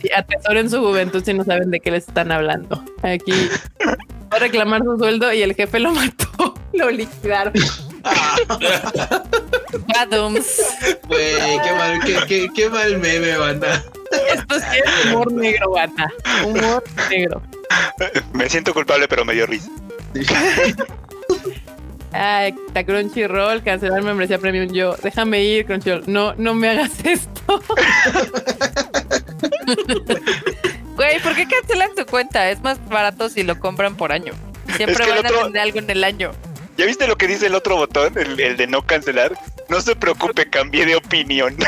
sí, 0.00 0.10
atesoren 0.16 0.68
su 0.68 0.80
juventud 0.80 1.22
si 1.24 1.34
no 1.34 1.44
saben 1.44 1.70
de 1.70 1.78
qué 1.78 1.90
les 1.90 2.08
están 2.08 2.32
hablando. 2.32 2.82
Aquí 3.02 3.48
va 4.32 4.36
a 4.36 4.40
reclamar 4.40 4.82
su 4.82 4.98
sueldo 4.98 5.32
y 5.32 5.42
el 5.42 5.54
jefe 5.54 5.78
lo 5.78 5.92
mató, 5.92 6.54
lo 6.72 6.90
liquidaron. 6.90 7.52
Adams. 9.96 10.46
Güey, 11.06 11.58
qué 11.62 11.72
mal, 11.72 12.00
qué, 12.26 12.48
qué, 12.54 12.70
mal 12.70 12.98
meme, 12.98 13.36
banda. 13.36 13.82
Esto 14.32 14.60
sí 14.60 14.78
es 14.84 15.06
humor 15.06 15.32
negro, 15.32 15.70
banda. 15.70 16.12
Humor 16.44 16.84
negro. 17.10 17.42
Me 18.32 18.48
siento 18.48 18.72
culpable, 18.72 19.08
pero 19.08 19.24
me 19.24 19.34
dio 19.34 19.46
risa. 19.46 19.70
Ay, 22.12 22.54
está 22.68 22.84
Crunchyroll, 22.84 23.62
cancelar 23.62 24.02
membresía 24.02 24.38
premium. 24.38 24.72
Yo, 24.72 24.96
déjame 25.02 25.42
ir, 25.42 25.66
Crunchyroll. 25.66 26.04
No, 26.06 26.34
no 26.36 26.54
me 26.54 26.70
hagas 26.70 26.92
esto. 27.04 27.60
Güey, 30.94 31.20
¿por 31.20 31.34
qué 31.34 31.46
cancelan 31.46 31.94
tu 31.96 32.06
cuenta? 32.06 32.50
Es 32.50 32.62
más 32.62 32.78
barato 32.88 33.28
si 33.28 33.42
lo 33.42 33.58
compran 33.58 33.96
por 33.96 34.12
año. 34.12 34.32
Siempre 34.76 35.04
van 35.06 35.26
a 35.26 35.28
tener 35.28 35.58
algo 35.58 35.78
en 35.78 35.90
el 35.90 36.04
año. 36.04 36.30
¿Ya 36.76 36.86
viste 36.86 37.06
lo 37.06 37.16
que 37.16 37.28
dice 37.28 37.46
el 37.46 37.54
otro 37.54 37.76
botón? 37.76 38.18
El, 38.18 38.56
de 38.56 38.66
no 38.66 38.84
cancelar. 38.84 39.38
No 39.68 39.80
se 39.80 39.94
preocupe, 39.96 40.50
cambié 40.50 40.84
de 40.86 40.96
opinión. 40.96 41.56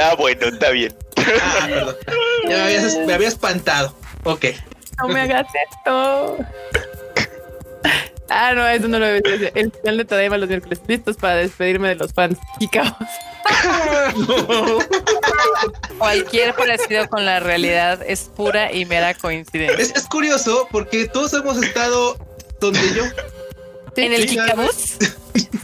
ah, 0.00 0.14
bueno, 0.18 0.46
está 0.46 0.70
bien. 0.70 0.94
Ah, 1.16 1.92
ya 2.48 2.64
me 3.06 3.14
había, 3.14 3.28
espantado. 3.28 3.96
Ok. 4.24 4.46
No 4.98 5.08
me 5.08 5.22
hagas 5.22 5.46
esto. 5.70 6.38
Ah, 8.32 8.54
no, 8.54 8.66
eso 8.66 8.88
no 8.88 8.98
lo 8.98 9.06
he 9.06 9.20
visto. 9.20 9.30
El 9.54 9.70
final 9.72 9.98
de 9.98 10.04
Tadaima 10.04 10.38
los 10.38 10.48
miércoles. 10.48 10.80
Listos 10.86 11.16
para 11.16 11.36
despedirme 11.36 11.90
de 11.90 11.96
los 11.96 12.12
fans. 12.12 12.38
Y 12.58 12.68
caos. 12.68 12.94
Cualquier 15.98 16.54
parecido 16.54 17.08
con 17.08 17.24
la 17.26 17.40
realidad 17.40 18.00
es 18.06 18.30
pura 18.34 18.72
y 18.72 18.84
mera 18.84 19.14
coincidencia. 19.14 19.94
Es, 19.94 20.06
curioso 20.06 20.68
porque 20.70 21.06
todos 21.06 21.34
hemos 21.34 21.62
estado 21.62 22.16
donde 22.60 22.80
yo. 22.94 23.04
¿En 23.96 24.12
el 24.12 24.26
Kikabús? 24.26 24.96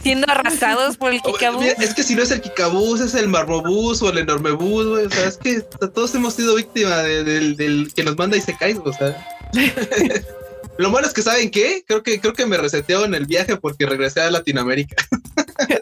Siendo 0.03 0.29
arrasados 0.29 0.97
por 0.97 1.11
el 1.11 1.21
Kikabús. 1.23 1.65
Es 1.65 1.93
que 1.95 2.03
si 2.03 2.15
no 2.15 2.21
es 2.21 2.31
el 2.31 2.41
Kikabús, 2.41 3.01
es 3.01 3.15
el 3.15 3.27
Marmobús 3.27 4.01
o 4.01 4.09
el 4.09 4.19
Enorme 4.19 4.51
Bus, 4.51 4.85
O 4.85 5.09
sea, 5.09 5.27
es 5.27 5.37
que 5.37 5.61
todos 5.61 6.13
hemos 6.13 6.35
sido 6.35 6.55
víctimas 6.55 7.03
del 7.03 7.91
que 7.95 8.03
nos 8.03 8.15
manda 8.17 8.37
y 8.37 8.41
se 8.41 8.55
cae, 8.55 8.77
o 8.83 8.93
sea. 8.93 9.27
Lo 10.79 10.89
malo 10.91 11.07
es 11.07 11.13
que, 11.13 11.21
¿saben 11.21 11.51
qué? 11.51 11.83
Creo 11.85 12.03
que, 12.03 12.21
creo 12.21 12.31
que 12.31 12.45
me 12.45 12.55
reseteo 12.55 13.03
en 13.03 13.13
el 13.13 13.25
viaje 13.25 13.57
porque 13.57 13.85
regresé 13.85 14.21
a 14.21 14.31
Latinoamérica. 14.31 14.95
qué 15.67 15.81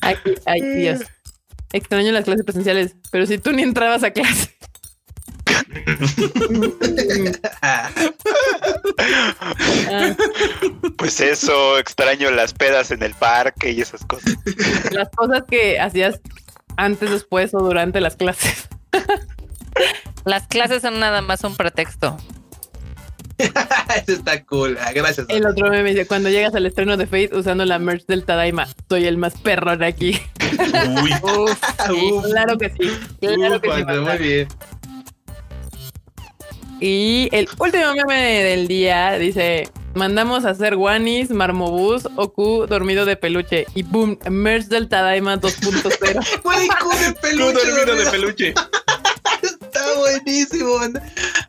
Ay, 0.00 0.14
ay, 0.46 0.60
Dios. 0.60 1.00
Extraño 1.72 2.12
las 2.12 2.24
clases 2.24 2.44
presenciales, 2.44 2.94
pero 3.10 3.26
si 3.26 3.38
tú 3.38 3.50
ni 3.50 3.62
entrabas 3.62 4.04
a 4.04 4.12
clase. 4.12 4.56
pues 10.96 11.20
eso, 11.20 11.76
extraño 11.76 12.30
las 12.30 12.54
pedas 12.54 12.92
en 12.92 13.02
el 13.02 13.14
parque 13.14 13.72
y 13.72 13.80
esas 13.80 14.04
cosas. 14.04 14.36
Las 14.92 15.08
cosas 15.08 15.42
que 15.50 15.80
hacías 15.80 16.20
antes, 16.76 17.10
después 17.10 17.52
o 17.52 17.58
durante 17.58 18.00
las 18.00 18.14
clases. 18.14 18.68
Las 20.24 20.46
clases 20.46 20.82
son 20.82 21.00
nada 21.00 21.22
más 21.22 21.44
un 21.44 21.56
pretexto. 21.56 22.16
Eso 23.96 24.12
está 24.12 24.44
cool. 24.44 24.76
Ah, 24.80 24.92
gracias. 24.92 25.26
El 25.28 25.46
otro 25.46 25.70
me 25.70 25.82
dice, 25.82 26.06
cuando 26.06 26.28
llegas 26.28 26.54
al 26.54 26.66
estreno 26.66 26.96
de 26.96 27.06
Fate 27.06 27.30
usando 27.32 27.64
la 27.64 27.78
merch 27.78 28.06
del 28.06 28.24
Tadaima, 28.24 28.68
soy 28.88 29.06
el 29.06 29.16
más 29.16 29.34
perro 29.38 29.76
de 29.76 29.86
aquí. 29.86 30.20
Uy. 31.02 31.10
claro 32.30 32.58
que 32.58 32.70
sí. 32.70 32.90
Claro 33.20 33.60
que 33.60 33.70
sí. 33.74 33.84
Muy 33.84 34.18
bien. 34.18 34.48
Y 36.80 37.28
el 37.32 37.48
último 37.58 37.94
meme 37.94 38.42
del 38.44 38.66
día 38.66 39.12
dice: 39.18 39.68
Mandamos 39.94 40.44
a 40.44 40.50
hacer 40.50 40.76
Wanis, 40.76 41.30
Marmobús, 41.30 42.08
Oku, 42.16 42.66
dormido 42.66 43.04
de 43.04 43.16
peluche. 43.16 43.66
Y 43.74 43.82
boom, 43.82 44.18
merch 44.30 44.66
del 44.66 44.88
Tadaima 44.88 45.38
2.0. 45.38 46.42
Güey, 46.42 46.68
de 47.06 47.12
peluche. 47.20 47.52
dormido 47.52 47.96
de 47.96 48.10
peluche. 48.10 48.54
Está 49.80 49.98
buenísimo. 49.98 50.80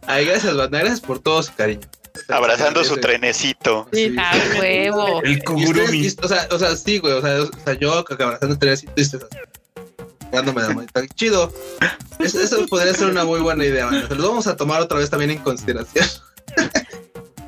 Ay, 0.07 0.25
gracias, 0.25 0.55
banda. 0.55 0.79
Gracias 0.79 1.01
por 1.01 1.19
todo 1.19 1.43
su 1.43 1.53
cariño. 1.53 1.87
Abrazando 2.27 2.83
su 2.83 2.97
trenecito. 2.97 3.87
Sí, 3.91 4.15
huevo. 4.57 5.21
El 5.23 5.43
kugurumi. 5.43 6.07
O 6.21 6.27
sea, 6.27 6.47
o 6.51 6.59
sea, 6.59 6.75
sí, 6.75 6.99
güey. 6.99 7.13
O 7.13 7.21
sea, 7.21 7.41
o 7.41 7.49
sea 7.65 7.73
yo 7.73 7.93
abrazando 7.93 8.53
el 8.53 8.59
trenecito 8.59 8.93
y 8.95 9.05
dándome 10.31 10.61
la 10.61 10.83
Está 10.83 11.07
chido. 11.07 11.53
Eso, 12.19 12.65
podría 12.67 12.93
ser 12.93 13.09
una 13.09 13.25
muy 13.25 13.39
buena 13.39 13.65
idea, 13.65 13.85
banda. 13.85 14.07
Se 14.07 14.15
lo 14.15 14.29
vamos 14.29 14.47
a 14.47 14.55
tomar 14.55 14.81
otra 14.81 14.99
vez 14.99 15.09
también 15.09 15.31
en 15.31 15.39
consideración. 15.39 16.05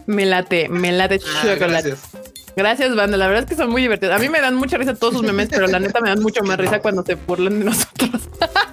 Me 0.05 0.25
late, 0.25 0.67
me 0.69 0.91
late 0.91 1.21
ah, 1.25 1.55
Gracias. 1.55 1.99
Gracias, 2.55 2.95
banda. 2.95 3.17
La 3.17 3.27
verdad 3.27 3.43
es 3.43 3.49
que 3.49 3.55
son 3.55 3.69
muy 3.69 3.81
divertidos. 3.81 4.15
A 4.15 4.19
mí 4.19 4.29
me 4.29 4.41
dan 4.41 4.55
mucha 4.55 4.77
risa 4.77 4.93
todos 4.93 5.13
sus 5.13 5.23
memes, 5.23 5.49
pero 5.49 5.67
la 5.67 5.79
neta 5.79 6.01
me 6.01 6.09
dan 6.09 6.21
mucho 6.21 6.43
más 6.43 6.57
risa 6.57 6.79
cuando 6.79 7.03
se 7.03 7.15
burlan 7.15 7.59
de 7.59 7.65
nosotros. 7.65 8.21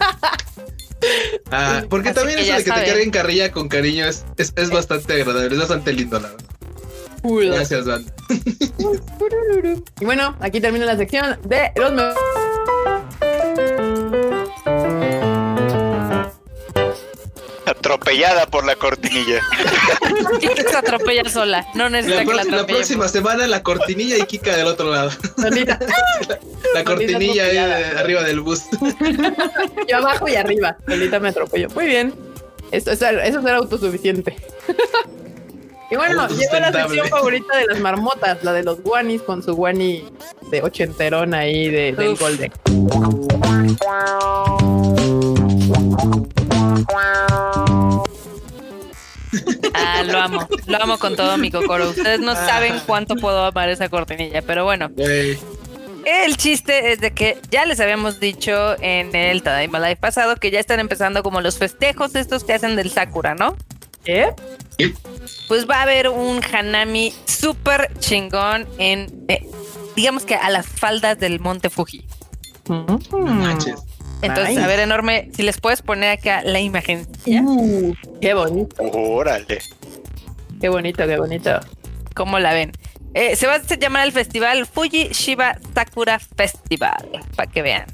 Ah, 1.53 1.83
porque 1.89 2.13
también 2.13 2.39
eso 2.39 2.53
de 2.53 2.65
que 2.65 2.71
te 2.71 2.85
carguen 2.85 3.11
carrilla 3.11 3.51
con 3.51 3.69
cariño 3.69 4.07
es, 4.07 4.25
es, 4.37 4.53
es 4.57 4.71
bastante 4.71 5.15
agradable, 5.15 5.53
es 5.53 5.59
bastante 5.59 5.93
lindo, 5.93 6.21
la 6.21 6.29
verdad. 6.29 6.47
Gracias, 7.23 7.85
banda. 7.85 8.13
y 10.01 10.05
bueno, 10.05 10.37
aquí 10.41 10.61
termina 10.61 10.87
la 10.87 10.97
sección 10.97 11.39
de 11.45 11.71
los 11.77 11.93
memes. 11.93 12.17
Atropellada 17.71 18.47
por 18.47 18.65
la 18.65 18.77
cortinilla. 18.77 19.41
Kika 20.41 20.71
se 20.71 20.77
atropella 20.77 21.29
sola. 21.29 21.67
No 21.75 21.89
necesita 21.89 22.25
la, 22.25 22.43
que 22.43 22.51
la, 22.51 22.57
la 22.59 22.67
próxima 22.67 23.09
semana 23.09 23.47
la 23.47 23.63
cortinilla 23.63 24.17
y 24.17 24.23
Kika 24.23 24.57
del 24.57 24.67
otro 24.67 24.91
lado. 24.91 25.11
la, 26.75 26.85
cortinilla 26.85 27.45
ahí 27.45 27.57
arriba 27.59 28.23
del 28.23 28.41
bus. 28.41 28.63
Yo 29.89 29.97
abajo 29.97 30.29
y 30.29 30.37
arriba. 30.37 30.77
Solita 30.87 31.21
me 31.21 31.29
atropello. 31.29 31.69
Muy 31.71 31.87
bien. 31.87 32.15
Eso, 32.71 32.93
eso, 32.93 33.09
eso 33.09 33.43
será 33.43 33.57
autosuficiente. 33.57 34.37
Y 35.91 35.97
bueno, 35.97 36.29
llegó 36.29 36.61
la 36.61 36.73
sección 36.73 37.09
favorita 37.09 37.57
de 37.57 37.67
las 37.67 37.81
marmotas, 37.81 38.45
la 38.45 38.53
de 38.53 38.63
los 38.63 38.81
guanis 38.81 39.23
con 39.23 39.43
su 39.43 39.57
guani 39.57 40.05
de 40.51 40.63
ochenterón 40.63 41.35
ahí 41.35 41.69
de, 41.69 41.93
del 41.93 42.15
Golden. 42.15 42.53
Ah, 49.75 50.03
lo 50.05 50.19
amo, 50.19 50.49
lo 50.67 50.83
amo 50.83 50.99
con 50.99 51.17
todo 51.17 51.39
mi 51.39 51.51
cocoro. 51.51 51.91
Ustedes 51.91 52.21
no 52.21 52.35
saben 52.35 52.81
cuánto 52.87 53.17
puedo 53.17 53.45
amar 53.45 53.69
esa 53.69 53.89
cortinilla, 53.89 54.43
pero 54.43 54.65
bueno. 54.65 54.91
El 56.05 56.37
chiste 56.37 56.93
es 56.93 57.01
de 57.01 57.13
que 57.13 57.39
ya 57.51 57.67
les 57.67 57.79
habíamos 57.79 58.21
dicho 58.21 58.75
en 58.81 59.15
el 59.15 59.43
Tadaima 59.43 59.79
Live 59.79 59.97
pasado 59.97 60.37
que 60.37 60.51
ya 60.51 60.59
están 60.59 60.81
empezando 60.81 61.23
como 61.23 61.41
los 61.41 61.59
festejos 61.59 62.15
estos 62.15 62.45
que 62.45 62.55
hacen 62.55 62.75
del 62.75 62.91
Sakura, 62.91 63.35
¿no? 63.35 63.57
¿Eh? 64.07 64.33
Pues 65.47 65.69
va 65.69 65.77
a 65.77 65.83
haber 65.83 66.09
un 66.09 66.41
Hanami 66.43 67.13
súper 67.27 67.93
chingón 67.99 68.67
en, 68.79 69.25
eh, 69.29 69.47
digamos 69.95 70.25
que 70.25 70.35
a 70.35 70.49
las 70.49 70.67
faldas 70.67 71.19
del 71.19 71.39
Monte 71.39 71.69
Fuji. 71.69 72.05
Mm. 72.69 72.97
Entonces, 74.23 74.59
a 74.59 74.67
ver, 74.67 74.81
enorme, 74.81 75.31
si 75.35 75.43
les 75.43 75.61
puedes 75.61 75.83
poner 75.83 76.19
acá 76.19 76.43
la 76.43 76.61
imagen. 76.61 77.07
Uh, 77.27 77.95
qué 78.21 78.35
bonito. 78.35 78.83
Órale. 78.83 79.59
Qué 80.61 80.69
bonito, 80.69 81.07
qué 81.07 81.17
bonito. 81.17 81.61
¿Cómo 82.15 82.39
la 82.39 82.53
ven? 82.53 82.73
Eh, 83.15 83.35
se 83.35 83.47
va 83.47 83.55
a 83.55 83.77
llamar 83.77 84.07
el 84.07 84.13
festival 84.13 84.67
Fuji 84.67 85.09
Shiba 85.09 85.57
Sakura 85.75 86.19
Festival, 86.19 87.09
para 87.35 87.51
que 87.51 87.63
vean. 87.63 87.87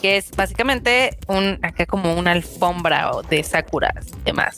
Que 0.00 0.16
es 0.16 0.30
básicamente 0.30 1.18
un, 1.28 1.58
acá 1.62 1.86
como 1.86 2.14
una 2.14 2.32
alfombra 2.32 3.10
de 3.28 3.42
sakuras 3.42 4.06
y 4.20 4.24
demás. 4.24 4.56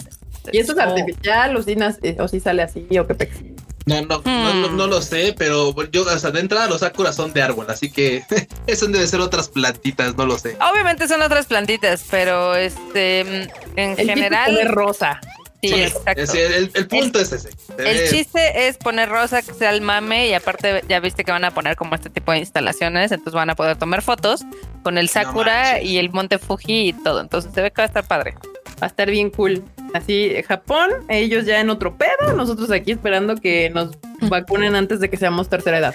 ¿Y 0.53 0.59
esto 0.59 0.73
es 0.73 0.79
artificial 0.79 1.57
o 1.57 1.63
si, 1.63 1.77
o 2.19 2.29
si 2.29 2.41
sale 2.41 2.63
así 2.63 2.87
o 2.99 3.07
qué 3.07 3.15
pex? 3.15 3.41
No, 3.87 4.01
no, 4.03 4.23
no, 4.25 4.71
no, 4.71 4.87
lo 4.87 5.03
sé, 5.03 5.35
pero 5.37 5.75
yo, 5.91 6.09
hasta 6.09 6.31
de 6.31 6.41
entrada 6.41 6.69
los 6.69 6.81
sakuras 6.81 7.15
son 7.15 7.35
de 7.35 7.43
árbol, 7.43 7.67
así 7.69 7.91
que 7.91 8.25
eso 8.67 8.87
deben 8.87 9.07
ser 9.07 9.21
otras 9.21 9.49
plantitas, 9.49 10.17
no 10.17 10.25
lo 10.25 10.39
sé. 10.39 10.57
Obviamente 10.73 11.07
son 11.07 11.21
otras 11.21 11.47
plantitas, 11.47 12.05
pero 12.11 12.55
este, 12.55 13.21
en 13.77 13.97
general. 13.97 14.57
Es 14.57 14.71
rosa. 14.71 15.21
Sí, 15.69 15.83
exacto. 15.83 16.33
el, 16.35 16.87
punto 16.89 17.19
es 17.19 17.33
ese. 17.33 17.51
El 17.79 18.11
chiste 18.11 18.69
es 18.69 18.77
poner 18.77 19.09
rosa 19.09 19.41
que 19.43 19.55
sea 19.55 19.71
el 19.71 19.81
mame 19.81 20.29
y 20.29 20.35
aparte 20.35 20.85
ya 20.89 21.01
viste 21.01 21.25
que 21.25 21.33
van 21.33 21.45
a 21.45 21.53
poner 21.53 21.77
como 21.77 21.95
este 21.95 22.11
tipo 22.11 22.33
de 22.33 22.39
instalaciones, 22.39 23.13
entonces 23.13 23.35
van 23.35 23.51
a 23.51 23.55
poder 23.55 23.77
tomar 23.77 24.03
fotos 24.03 24.43
con 24.83 24.99
el 24.99 25.09
Sakura 25.09 25.81
y 25.81 25.99
el 25.99 26.11
Monte 26.11 26.39
Fuji 26.39 26.89
y 26.89 26.93
todo. 26.93 27.21
Entonces 27.21 27.53
se 27.55 27.63
ve 27.63 27.71
que 27.71 27.81
va 27.81 27.85
a 27.85 27.87
estar 27.87 28.07
padre. 28.07 28.35
Va 28.83 28.87
a 28.87 28.87
estar 28.87 29.11
bien 29.11 29.31
cool. 29.31 29.65
Así, 29.95 30.35
Japón, 30.49 30.91
ellos 31.09 31.47
ya 31.47 31.61
en 31.61 31.71
otro 31.71 31.97
pedo, 31.97 32.33
nosotros 32.37 32.69
aquí 32.73 32.91
esperando 32.91 33.37
que 33.37 33.71
nos 33.71 33.97
vacunen 34.23 34.75
antes 34.75 34.99
de 34.99 35.09
que 35.09 35.17
seamos 35.17 35.49
tercera 35.49 35.79
edad. 35.79 35.95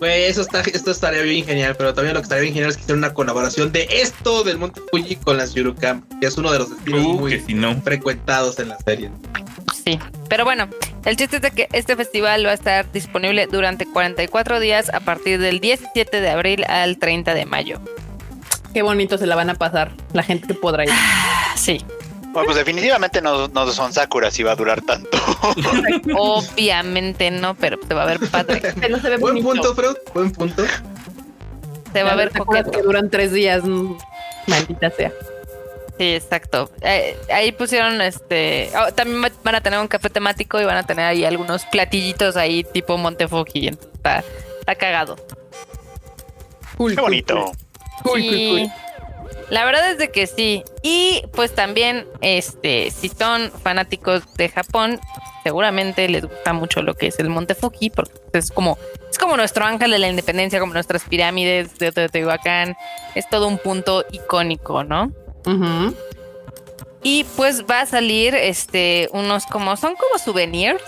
Pues 0.00 0.30
eso 0.30 0.42
está, 0.42 0.60
esto 0.60 0.90
estaría 0.90 1.22
bien 1.22 1.46
genial, 1.46 1.76
pero 1.78 1.94
también 1.94 2.14
lo 2.14 2.20
que 2.20 2.24
estaría 2.24 2.42
bien 2.42 2.54
genial 2.54 2.70
es 2.70 2.76
que 2.76 2.82
hiciera 2.82 2.98
una 2.98 3.14
colaboración 3.14 3.70
de 3.70 3.86
esto 3.88 4.42
del 4.42 4.58
Monte 4.58 4.80
Fuji 4.90 5.14
con 5.16 5.36
las 5.36 5.54
Yurukam, 5.54 6.02
que 6.20 6.26
es 6.26 6.36
uno 6.36 6.50
de 6.50 6.58
los 6.58 6.70
destinos 6.70 7.06
uh, 7.06 7.20
muy 7.20 7.40
frecuentados 7.84 8.58
en 8.58 8.70
la 8.70 8.78
serie. 8.80 9.12
Sí, 9.72 9.96
pero 10.28 10.44
bueno, 10.44 10.68
el 11.04 11.16
chiste 11.16 11.36
es 11.36 11.42
de 11.42 11.52
que 11.52 11.68
este 11.72 11.94
festival 11.94 12.44
va 12.44 12.50
a 12.50 12.54
estar 12.54 12.90
disponible 12.90 13.46
durante 13.46 13.86
44 13.86 14.58
días 14.58 14.92
a 14.92 14.98
partir 14.98 15.38
del 15.38 15.60
17 15.60 16.20
de 16.20 16.28
abril 16.28 16.64
al 16.64 16.98
30 16.98 17.34
de 17.34 17.46
mayo. 17.46 17.80
Qué 18.74 18.82
bonito 18.82 19.16
se 19.16 19.26
la 19.26 19.36
van 19.36 19.48
a 19.50 19.54
pasar 19.54 19.92
la 20.12 20.24
gente 20.24 20.48
que 20.48 20.54
podrá 20.54 20.84
ir. 20.84 20.90
Sí. 21.54 21.78
Bueno, 22.32 22.46
pues 22.46 22.56
definitivamente 22.56 23.22
no, 23.22 23.46
no 23.46 23.66
son 23.70 23.92
Sakura 23.92 24.28
si 24.32 24.42
va 24.42 24.52
a 24.52 24.56
durar 24.56 24.82
tanto. 24.82 25.16
Obviamente 26.16 27.30
no, 27.30 27.54
pero 27.54 27.78
se 27.86 27.94
va 27.94 28.02
a 28.02 28.06
ver 28.06 28.18
padre. 28.28 28.60
Buen 29.20 29.40
punto, 29.40 29.72
Freud. 29.72 29.96
Buen 30.12 30.32
punto. 30.32 30.64
Se 31.92 32.02
va 32.02 32.10
a 32.10 32.16
ver 32.16 32.32
que 32.32 32.82
duran 32.82 33.08
tres 33.08 33.32
días. 33.32 33.62
Mm, 33.62 33.96
maldita 34.48 34.90
sea. 34.90 35.12
Sí, 35.96 36.14
exacto. 36.14 36.72
Eh, 36.80 37.16
ahí 37.32 37.52
pusieron 37.52 38.00
este. 38.00 38.68
Oh, 38.76 38.92
también 38.92 39.22
van 39.44 39.54
a 39.54 39.60
tener 39.60 39.78
un 39.78 39.86
café 39.86 40.10
temático 40.10 40.60
y 40.60 40.64
van 40.64 40.78
a 40.78 40.82
tener 40.82 41.04
ahí 41.04 41.24
algunos 41.24 41.64
platillitos 41.66 42.36
ahí 42.36 42.64
tipo 42.64 42.98
Montefoki. 42.98 43.68
Está, 43.68 44.24
está 44.58 44.74
cagado. 44.74 45.16
Qué 46.76 47.00
bonito. 47.00 47.52
La 49.50 49.64
verdad 49.64 49.90
es 49.90 49.98
de 49.98 50.10
que 50.10 50.26
sí. 50.26 50.64
Y 50.82 51.22
pues 51.32 51.54
también, 51.54 52.06
este, 52.20 52.90
si 52.90 53.08
son 53.08 53.50
fanáticos 53.50 54.22
de 54.34 54.48
Japón, 54.48 55.00
seguramente 55.42 56.08
les 56.08 56.24
gusta 56.24 56.52
mucho 56.52 56.82
lo 56.82 56.94
que 56.94 57.08
es 57.08 57.18
el 57.18 57.28
Monte 57.28 57.54
Fuji, 57.54 57.90
porque 57.90 58.12
es 58.32 58.50
como, 58.50 58.78
es 59.10 59.18
como 59.18 59.36
nuestro 59.36 59.64
ángel 59.64 59.90
de 59.90 59.98
la 59.98 60.08
independencia, 60.08 60.58
como 60.60 60.72
nuestras 60.72 61.04
pirámides 61.04 61.78
de 61.78 61.92
Teotihuacán. 61.92 62.76
Es 63.14 63.28
todo 63.28 63.46
un 63.46 63.58
punto 63.58 64.04
icónico, 64.10 64.82
¿no? 64.84 65.12
Y 67.02 67.24
pues 67.36 67.64
va 67.70 67.82
a 67.82 67.86
salir 67.86 68.34
este 68.34 69.10
unos 69.12 69.44
como, 69.44 69.76
son 69.76 69.94
como 69.94 70.18
souvenirs, 70.18 70.82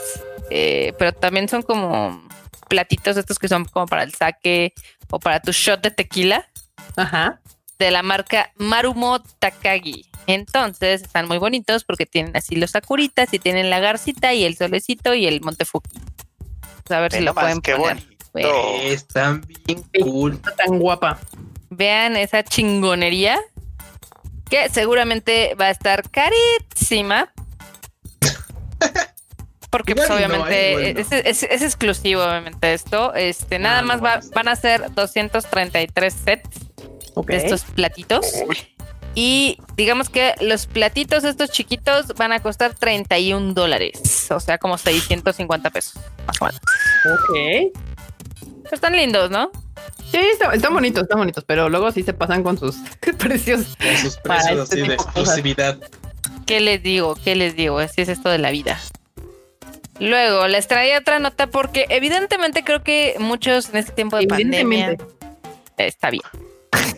eh, 0.51 0.95
pero 0.99 1.13
también 1.13 1.47
son 1.49 1.63
como 1.63 2.27
platitos 2.69 3.19
estos 3.19 3.39
que 3.39 3.49
son 3.49 3.67
como 3.67 3.87
para 3.87 4.03
el 4.03 4.15
saque 4.15 4.73
o 5.11 5.21
para 5.21 5.41
tu 5.41 5.53
shot 5.53 5.83
de 5.83 5.91
tequila. 5.91 6.49
Ajá. 6.97 7.41
De 7.79 7.91
la 7.91 8.03
marca 8.03 8.53
Marumo 8.57 9.21
Takagi. 9.39 10.07
Entonces 10.27 11.03
están 11.03 11.29
muy 11.29 11.39
bonitos 11.39 11.85
porque 11.85 12.07
tienen 12.07 12.37
así 12.37 12.57
los 12.57 12.73
sakuritas 12.73 13.33
y 13.33 13.39
tienen 13.39 13.71
la 13.71 13.81
garcita 13.81 14.35
y 14.35 14.45
el 14.45 14.57
solecito 14.57 15.15
y 15.15 15.27
el 15.27 15.41
montefuki. 15.41 16.01
a 16.91 17.01
ver 17.01 17.13
si 17.13 17.21
lo 17.21 17.35
pueden 17.35 17.61
poner. 17.61 18.03
Están 18.35 19.43
bien 19.67 19.83
cool. 20.01 20.35
Está 20.35 20.55
tan 20.55 20.79
guapa. 20.79 21.19
Vean 21.71 22.17
esa 22.17 22.43
chingonería 22.43 23.39
que 24.51 24.69
seguramente 24.69 25.55
va 25.55 25.67
a 25.67 25.71
estar 25.71 26.09
carísima. 26.11 27.33
Porque 29.71 29.95
pues 29.95 30.11
obviamente 30.11 30.99
es, 30.99 31.43
exclusivo 31.43 32.23
obviamente 32.23 32.73
esto. 32.73 33.15
Este, 33.15 33.59
nada 33.59 33.83
más 33.83 34.01
van 34.01 34.49
a 34.49 34.57
ser 34.57 34.93
233 34.95 36.15
sets 36.15 36.66
de 37.25 37.37
estos 37.37 37.65
platitos. 37.65 38.27
Y 39.15 39.59
digamos 39.77 40.11
que 40.11 40.35
los 40.43 40.67
platitos 40.67 41.25
estos 41.25 41.51
chiquitos 41.51 42.09
van 42.17 42.33
a 42.33 42.41
costar 42.41 42.75
31 42.75 43.55
dólares. 43.55 44.29
O 44.31 44.41
sea, 44.41 44.59
como 44.59 44.77
650 44.77 45.71
pesos. 45.71 45.95
Más 46.27 46.43
o 46.43 46.45
menos. 46.45 46.61
Ok. 47.23 48.71
están 48.71 48.95
lindos, 48.95 49.31
¿no? 49.31 49.51
Sí, 50.11 50.19
están, 50.19 50.75
bonitos, 50.75 51.05
están 51.05 51.19
bonitos, 51.19 51.45
pero 51.45 51.69
luego 51.69 51.91
sí 51.93 52.03
se 52.03 52.13
pasan 52.13 52.43
con 52.43 52.59
sus 52.59 52.77
precios. 53.19 53.77
Con 53.77 53.97
sus 53.97 54.17
precios 54.19 54.71
así 54.71 54.81
este 54.81 54.89
de 54.89 54.95
exclusividad. 54.95 55.79
¿Qué 56.47 56.61
les 56.61 56.83
digo? 56.83 57.17
¿Qué 57.17 57.35
les 57.35 57.57
digo? 57.57 57.79
Así 57.79 58.03
es 58.03 58.09
esto 58.09 58.29
de 58.29 58.39
la 58.39 58.51
vida. 58.51 58.79
Luego, 59.99 60.47
les 60.47 60.69
traía 60.69 60.99
otra 60.99 61.19
nota 61.19 61.47
porque 61.47 61.87
evidentemente 61.89 62.63
creo 62.65 62.83
que 62.83 63.17
muchos 63.19 63.71
en 63.71 63.77
este 63.77 63.93
tiempo 63.93 64.19
de 64.19 64.27
pandemia... 64.27 64.97
Está 65.79 66.11
bien. 66.11 66.23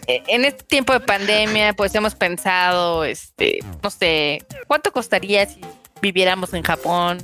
E, 0.06 0.22
en 0.28 0.44
este 0.44 0.64
tiempo 0.64 0.92
de 0.92 1.00
pandemia, 1.00 1.72
pues 1.74 1.94
hemos 1.94 2.14
pensado, 2.14 3.04
este, 3.04 3.60
no 3.82 3.90
sé, 3.90 4.42
¿cuánto 4.66 4.92
costaría 4.92 5.46
si 5.46 5.60
viviéramos 6.00 6.54
en 6.54 6.62
Japón? 6.62 7.18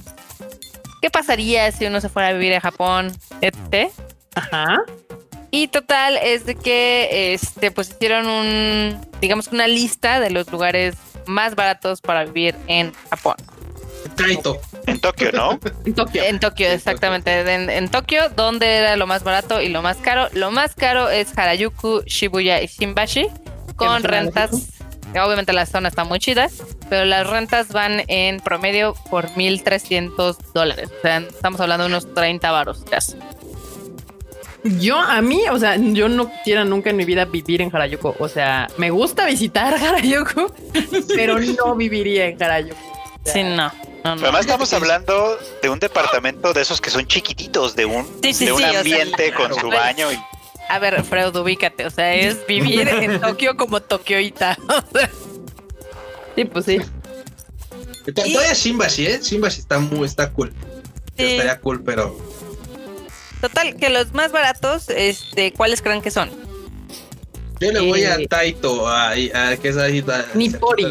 ¿Qué 1.01 1.11
pasaría 1.11 1.71
si 1.73 1.87
uno 1.87 2.01
se 2.01 2.09
fuera 2.09 2.29
a 2.29 2.33
vivir 2.33 2.55
a 2.55 2.61
Japón? 2.61 3.13
Este. 3.41 3.91
Ajá. 4.35 4.83
Y 5.51 5.69
total 5.69 6.17
es 6.17 6.47
de 6.47 6.57
que 6.57 7.35
este 7.35 7.71
pues 7.71 7.91
hicieron 7.91 8.27
un 8.27 9.01
digamos 9.21 9.49
una 9.49 9.69
lista 9.69 10.19
de 10.19 10.31
los 10.31 10.51
lugares 10.51 10.97
más 11.27 11.55
baratos 11.55 12.01
para 12.01 12.25
vivir 12.25 12.57
en 12.67 12.93
Japón. 13.11 13.37
Kaito. 14.17 14.61
En 14.87 15.01
Tokio, 15.01 15.33
¿no? 15.33 15.59
En 15.85 15.95
Tokio. 15.95 16.23
En 16.23 16.41
Tokio, 16.41 16.69
exactamente. 16.71 17.41
En, 17.77 17.89
Tokio, 17.89 18.29
¿dónde 18.31 18.77
era 18.77 18.97
lo 18.97 19.07
más 19.07 19.25
barato 19.25 19.61
y 19.61 19.69
lo 19.69 19.83
más 19.83 19.97
caro? 19.99 20.29
Lo 20.33 20.51
más 20.51 20.75
caro 20.75 21.09
es 21.11 21.37
Harajuku, 21.37 22.03
Shibuya 22.07 22.63
y 22.63 22.67
Shimbashi, 22.67 23.29
con 23.77 24.03
rentas. 24.03 24.69
Obviamente 25.13 25.53
la 25.53 25.65
zona 25.65 25.89
está 25.89 26.03
muy 26.05 26.19
chida, 26.19 26.49
pero 26.89 27.05
las 27.05 27.29
rentas 27.29 27.69
van 27.69 28.03
en 28.09 28.41
promedio 28.41 28.95
por 29.11 29.29
1.300 29.29 30.37
dólares. 30.53 30.91
O 30.99 31.03
sea, 31.03 31.19
estamos 31.19 31.61
hablando 31.61 31.85
de 31.85 31.91
unos 31.91 32.13
30 32.15 32.51
varos 32.51 32.85
casi. 32.91 33.15
Yo, 34.65 34.99
a 34.99 35.21
mí, 35.21 35.43
o 35.51 35.59
sea, 35.59 35.77
yo 35.77 36.09
no 36.09 36.33
quisiera 36.33 36.65
nunca 36.65 36.89
en 36.89 36.97
mi 36.97 37.05
vida 37.05 37.27
vivir 37.27 37.61
en 37.61 37.75
Harajuku. 37.75 38.15
O 38.19 38.29
sea, 38.29 38.69
me 38.79 38.91
gusta 38.91 39.27
visitar 39.27 39.75
Harajuku, 39.85 40.53
pero 41.15 41.39
no 41.39 41.77
viviría 41.77 42.27
en 42.27 42.43
Harajuku. 42.43 42.94
Sí, 43.25 43.43
no. 43.43 43.73
Además 44.05 44.43
estamos 44.43 44.73
hablando 44.73 45.39
de 45.63 45.71
un 45.71 45.79
departamento 45.79 46.53
de 46.53 46.61
esos 46.61 46.81
que 46.81 46.91
son 46.91 47.07
chiquititos, 47.07 47.75
de 47.75 47.87
un, 47.87 48.21
de 48.21 48.53
un 48.53 48.65
ambiente 48.65 49.33
con 49.33 49.55
su 49.55 49.69
baño 49.69 50.13
y 50.13 50.19
a 50.69 50.79
ver, 50.79 51.03
Freud, 51.05 51.37
ubícate. 51.37 51.85
O 51.87 51.91
sea, 51.91 52.15
es 52.15 52.47
vivir 52.47 52.89
en 52.89 53.21
Tokio 53.21 53.57
como 53.57 53.83
Tokioita. 53.83 54.57
sí, 56.35 56.45
pues 56.47 56.65
sí. 56.65 56.79
Todavía 58.15 58.53
Shimbashi, 58.53 59.07
¿eh? 59.07 59.21
Shimbashi 59.23 59.61
está 59.61 59.79
muy, 59.79 60.07
está 60.07 60.31
cool. 60.31 60.53
Estaría 61.17 61.61
cool, 61.61 61.83
pero 61.83 62.17
Total, 63.41 63.77
que 63.77 63.91
los 63.91 64.13
más 64.15 64.33
baratos, 64.33 64.89
este, 64.89 65.53
¿cuáles 65.53 65.83
creen 65.83 66.01
que 66.01 66.11
son? 66.11 66.31
Yo 67.61 67.73
le 67.73 67.81
voy 67.81 68.03
a 68.05 68.15
eh, 68.17 68.27
Taito, 68.27 68.89
a, 68.89 69.11
a, 69.11 69.57
que 69.59 69.69
es 69.69 69.77
ahí. 69.77 70.03
Nipori. 70.33 70.87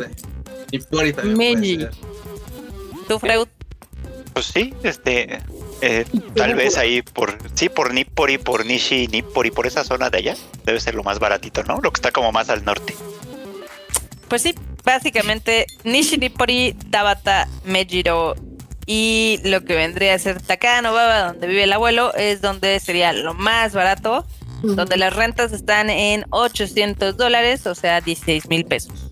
Nipori 0.72 1.14
también. 1.14 1.60
Meiji. 1.60 1.88
¿Tú, 3.08 3.20
Freud? 3.20 3.48
Pues 4.34 4.48
sí, 4.48 4.74
este. 4.84 5.40
Eh, 5.82 6.06
tal 6.36 6.56
vez 6.56 6.78
ahí 6.78 7.02
por. 7.02 7.38
Sí, 7.54 7.70
por 7.70 7.94
Nippori, 7.94 8.38
por 8.38 8.66
Nishi, 8.66 9.08
Nippori, 9.08 9.52
por 9.52 9.68
esa 9.68 9.84
zona 9.84 10.10
de 10.10 10.18
allá. 10.20 10.36
Debe 10.66 10.80
ser 10.80 10.96
lo 10.96 11.04
más 11.04 11.20
baratito, 11.20 11.64
¿no? 11.64 11.80
Lo 11.82 11.92
que 11.92 11.98
está 11.98 12.12
como 12.12 12.32
más 12.32 12.50
al 12.50 12.66
norte. 12.66 12.96
Pues 14.28 14.42
sí, 14.42 14.56
básicamente 14.84 15.68
Nishi, 15.84 16.18
Nippori, 16.18 16.74
Tabata, 16.90 17.48
Mejiro 17.66 18.36
y 18.86 19.40
lo 19.44 19.64
que 19.64 19.76
vendría 19.76 20.16
a 20.16 20.20
ser 20.20 20.42
Takano 20.42 20.94
Baba, 20.94 21.28
donde 21.28 21.48
vive 21.48 21.64
el 21.64 21.74
abuelo, 21.74 22.14
es 22.16 22.42
donde 22.42 22.80
sería 22.80 23.14
lo 23.14 23.34
más 23.34 23.74
barato, 23.74 24.26
donde 24.62 24.98
las 24.98 25.14
rentas 25.14 25.52
están 25.52 25.90
en 25.90 26.26
800 26.30 27.18
dólares, 27.18 27.66
o 27.68 27.76
sea, 27.76 28.02
16 28.02 28.50
mil 28.50 28.66
pesos. 28.66 29.03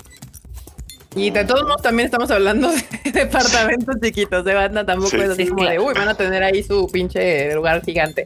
Y 1.16 1.30
de 1.30 1.44
todos 1.44 1.64
modos 1.64 1.82
también 1.82 2.06
estamos 2.06 2.32
hablando 2.32 2.72
de 2.72 3.12
departamentos 3.12 3.96
chiquitos 4.02 4.46
de 4.46 4.54
banda, 4.54 4.86
tampoco 4.86 5.18
es 5.18 5.32
así 5.32 5.48
como 5.48 5.66
de, 5.66 5.80
uy, 5.80 5.94
van 5.94 6.08
a 6.08 6.16
tener 6.16 6.42
ahí 6.44 6.64
su 6.64 6.88
pinche 6.88 7.54
lugar 7.54 7.84
gigante. 7.84 8.26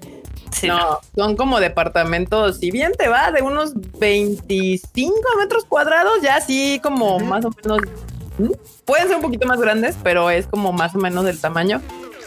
no, 0.63 0.99
son 1.15 1.35
como 1.35 1.59
departamentos, 1.59 2.59
si 2.59 2.71
bien 2.71 2.91
te 2.97 3.07
va 3.07 3.31
de 3.31 3.41
unos 3.41 3.73
25 3.99 5.13
metros 5.39 5.65
cuadrados, 5.65 6.21
ya 6.21 6.35
así 6.35 6.79
como 6.83 7.19
más 7.19 7.43
o 7.45 7.51
menos 7.63 7.81
Pueden 8.85 9.07
ser 9.07 9.15
un 9.15 9.21
poquito 9.21 9.47
más 9.47 9.59
grandes, 9.59 9.95
pero 10.03 10.29
es 10.29 10.45
como 10.45 10.73
más 10.73 10.93
o 10.95 10.99
menos 10.99 11.23
del 11.25 11.39
tamaño. 11.39 11.81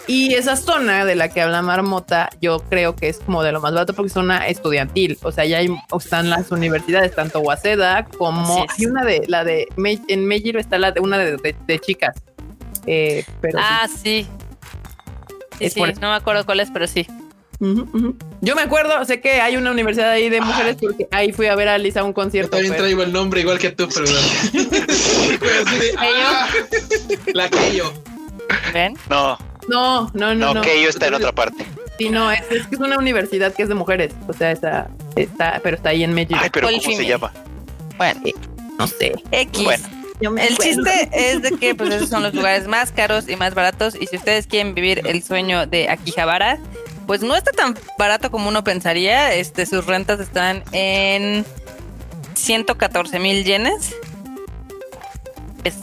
Y 0.09 0.33
esa 0.33 0.57
zona 0.57 1.05
de 1.05 1.15
la 1.15 1.29
que 1.29 1.43
habla 1.43 1.61
Marmota, 1.61 2.31
yo 2.41 2.61
creo 2.71 2.97
que 2.97 3.11
es 3.11 3.19
como 3.19 3.43
de 3.43 3.53
lo 3.53 3.61
más 3.61 3.75
barato 3.75 3.93
porque 3.93 4.07
es 4.07 4.15
zona 4.15 4.49
estudiantil. 4.49 5.19
O 5.23 5.31
sea, 5.31 5.45
ya 5.45 5.59
hay, 5.59 5.69
están 5.97 6.31
las 6.31 6.51
universidades, 6.51 7.15
tanto 7.15 7.41
Waseda 7.41 8.07
como 8.17 8.65
hay 8.67 8.87
una 8.87 9.05
de 9.05 9.23
la 9.29 9.45
de 9.45 9.69
en 10.09 10.27
Mejiro 10.27 10.59
está 10.59 10.79
la 10.79 10.93
de 10.93 11.01
una 11.01 11.19
de, 11.19 11.79
chicas. 11.81 12.17
Eh, 12.87 13.23
pero 13.43 13.59
ah, 13.61 13.87
sí. 13.87 14.27
Sí, 15.61 15.81
no 16.01 16.09
me 16.09 16.17
acuerdo 16.17 16.47
cuál 16.47 16.61
es, 16.61 16.71
pero 16.71 16.87
sí. 16.87 17.07
Yo 17.61 18.55
me 18.55 18.63
acuerdo, 18.63 19.05
sé 19.05 19.21
que 19.21 19.43
hay 19.43 19.59
una 19.59 19.73
universidad 19.73 20.11
ahí 20.11 20.31
de 20.31 20.41
mujeres 20.41 20.77
porque 20.81 21.07
ahí 21.11 21.33
fui 21.33 21.49
a 21.49 21.55
ver 21.55 21.69
a 21.69 21.77
Lisa 21.77 22.03
un 22.03 22.15
concierto. 22.15 22.57
Yo 22.57 22.63
también 22.63 22.77
traigo 22.77 23.03
el 23.03 23.13
nombre 23.13 23.43
igual 23.43 23.59
que 23.59 23.73
tú, 23.73 23.89
pero. 23.93 24.07
ah, 25.99 26.49
la 27.35 27.51
Keio. 27.51 27.93
¿Ven? 28.73 28.97
No. 29.11 29.37
No, 29.69 30.11
no, 30.15 30.35
no. 30.35 30.55
No, 30.55 30.61
Keio 30.63 30.89
está 30.89 31.07
en 31.07 31.15
otra 31.15 31.33
parte. 31.33 31.65
Sí, 31.99 32.09
no, 32.09 32.31
es, 32.31 32.43
es, 32.51 32.67
es 32.71 32.79
una 32.79 32.97
universidad 32.97 33.53
que 33.53 33.63
es 33.63 33.69
de 33.69 33.75
mujeres. 33.75 34.15
O 34.27 34.33
sea, 34.33 34.53
está, 34.53 34.89
está 35.17 35.61
pero 35.63 35.77
está 35.77 35.91
ahí 35.91 36.05
en 36.05 36.15
México. 36.15 36.39
Ay, 36.41 36.51
pero 36.53 36.69
¿cómo 36.69 36.81
se 36.81 37.07
llama? 37.07 37.33
Bueno, 37.97 38.21
no 38.79 38.87
sé. 38.87 39.15
X. 39.31 39.65
Bueno. 39.65 39.89
El 40.21 40.59
chiste 40.59 41.11
es 41.13 41.43
de 41.43 41.53
que 41.53 41.75
pues 41.77 41.95
esos 41.95 42.09
son 42.09 42.25
los 42.25 42.35
lugares 42.35 42.67
más 42.67 42.91
caros 42.91 43.29
y 43.29 43.37
más 43.37 43.55
baratos 43.55 43.95
y 43.95 44.07
si 44.09 44.17
ustedes 44.17 44.49
quieren 44.49 44.75
vivir 44.75 45.03
el 45.07 45.23
sueño 45.23 45.67
de 45.67 45.89
Akihabara, 45.89 46.59
pues 47.07 47.23
no 47.23 47.37
está 47.37 47.53
tan 47.53 47.79
barato 47.99 48.31
como 48.31 48.49
uno 48.49 48.65
pensaría. 48.65 49.33
Este, 49.35 49.65
sus 49.65 49.87
rentas 49.87 50.19
están 50.19 50.65
en 50.73 51.45
114 52.35 53.19
mil 53.21 53.45
yenes. 53.45 53.95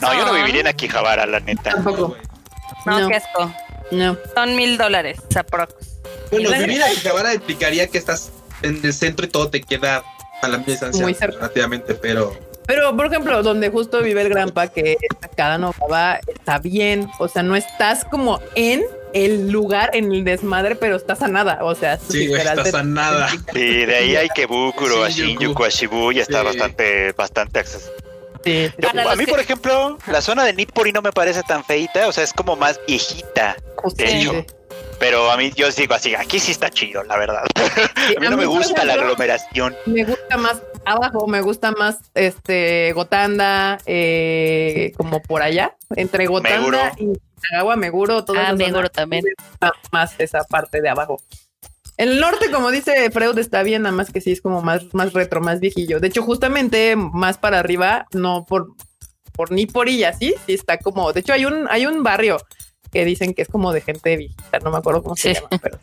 No, 0.00 0.14
yo 0.14 0.26
no 0.26 0.34
viviría 0.34 0.60
en 0.62 0.66
Akihabara, 0.66 1.26
la 1.26 1.40
neta. 1.40 1.70
Tampoco. 1.70 2.16
No, 2.84 3.08
qué 3.08 3.16
asco. 3.16 3.52
No. 3.90 4.16
Son 4.34 4.56
mil 4.56 4.78
dólares, 4.78 5.18
aprox. 5.34 5.74
Bueno, 6.30 6.50
vivir 6.50 6.70
en 6.70 6.82
Akihabara 6.82 7.34
implicaría 7.34 7.86
que 7.86 7.98
estás 7.98 8.30
en 8.62 8.80
el 8.82 8.92
centro 8.92 9.26
y 9.26 9.28
todo 9.28 9.48
te 9.48 9.60
queda 9.60 10.02
a 10.42 10.48
la 10.48 10.58
distancia 10.58 11.02
Muy 11.02 11.14
relativamente, 11.14 11.94
pero... 11.94 12.36
Pero, 12.66 12.96
por 12.96 13.06
ejemplo, 13.06 13.42
donde 13.44 13.70
justo 13.70 14.02
vive 14.02 14.22
el 14.22 14.28
Granpa, 14.28 14.66
que 14.66 14.96
cada 15.36 15.56
va, 15.88 16.18
está 16.26 16.58
bien. 16.58 17.08
O 17.20 17.28
sea, 17.28 17.44
no 17.44 17.54
estás 17.54 18.04
como 18.04 18.40
en 18.56 18.82
el 19.12 19.52
lugar, 19.52 19.90
en 19.92 20.12
el 20.12 20.24
desmadre, 20.24 20.74
pero 20.74 20.96
estás 20.96 21.22
a 21.22 21.28
nada. 21.28 21.60
O 21.62 21.76
sea, 21.76 21.96
sí, 21.98 22.32
estás 22.32 22.74
a 22.74 22.82
nada. 22.82 23.28
Sí, 23.52 23.86
de 23.86 23.94
ahí 23.94 24.16
hay 24.16 24.28
que 24.34 24.46
Bukuro, 24.46 25.04
a 25.04 25.10
Shinjuku, 25.10 25.62
a 25.62 25.68
Shibuya, 25.68 26.22
está 26.22 26.42
bastante, 26.42 27.12
bastante 27.12 27.60
accesible. 27.60 28.05
Sí, 28.44 28.70
a 28.82 29.16
mí, 29.16 29.26
por 29.26 29.40
ejemplo, 29.40 29.98
la 30.06 30.20
zona 30.20 30.44
de 30.44 30.52
Nippori 30.52 30.92
no 30.92 31.02
me 31.02 31.12
parece 31.12 31.42
tan 31.42 31.64
feita, 31.64 32.08
o 32.08 32.12
sea, 32.12 32.24
es 32.24 32.32
como 32.32 32.56
más 32.56 32.80
viejita. 32.86 33.56
De 33.96 34.20
hecho. 34.20 34.44
Pero 34.98 35.30
a 35.30 35.36
mí 35.36 35.52
yo 35.54 35.70
digo 35.70 35.94
así, 35.94 36.14
aquí 36.14 36.38
sí 36.38 36.52
está 36.52 36.70
chido, 36.70 37.02
la 37.04 37.18
verdad. 37.18 37.44
a 38.16 38.20
mí 38.20 38.28
no 38.28 38.36
me 38.36 38.46
gusta 38.46 38.84
la 38.84 38.94
aglomeración. 38.94 39.76
Me 39.84 40.04
gusta 40.04 40.36
más 40.38 40.62
abajo, 40.84 41.26
me 41.26 41.42
gusta 41.42 41.72
más 41.72 41.98
este 42.14 42.92
Gotanda, 42.94 43.78
eh, 43.84 44.92
como 44.96 45.22
por 45.22 45.42
allá, 45.42 45.74
entre 45.96 46.26
Gotanda 46.26 46.92
y 46.98 47.12
Nagawa, 47.50 47.76
Meguro, 47.76 48.24
todo 48.24 48.38
ah, 48.40 48.54
Meguro 48.54 48.88
también. 48.88 49.24
Más 49.92 50.14
esa 50.18 50.44
parte 50.44 50.80
de 50.80 50.88
abajo. 50.88 51.18
El 51.96 52.20
norte, 52.20 52.50
como 52.50 52.70
dice 52.70 53.10
Freud, 53.10 53.38
está 53.38 53.62
bien, 53.62 53.82
nada 53.82 53.94
más 53.94 54.12
que 54.12 54.20
sí 54.20 54.32
es 54.32 54.42
como 54.42 54.60
más, 54.60 54.92
más 54.92 55.14
retro, 55.14 55.40
más 55.40 55.60
viejillo. 55.60 55.98
De 55.98 56.08
hecho, 56.08 56.22
justamente 56.22 56.94
más 56.94 57.38
para 57.38 57.58
arriba, 57.58 58.06
no 58.12 58.44
por, 58.44 58.74
por 59.32 59.50
ni 59.50 59.66
por 59.66 59.88
y 59.88 60.04
así, 60.04 60.34
sí 60.46 60.52
está 60.52 60.78
como. 60.78 61.12
De 61.12 61.20
hecho, 61.20 61.32
hay 61.32 61.46
un, 61.46 61.66
hay 61.70 61.86
un 61.86 62.02
barrio 62.02 62.36
que 62.92 63.04
dicen 63.04 63.32
que 63.32 63.42
es 63.42 63.48
como 63.48 63.72
de 63.72 63.80
gente 63.80 64.16
viejita, 64.16 64.58
no 64.62 64.70
me 64.70 64.78
acuerdo 64.78 65.02
cómo 65.02 65.16
se 65.16 65.34
llama, 65.34 65.48
pero. 65.62 65.78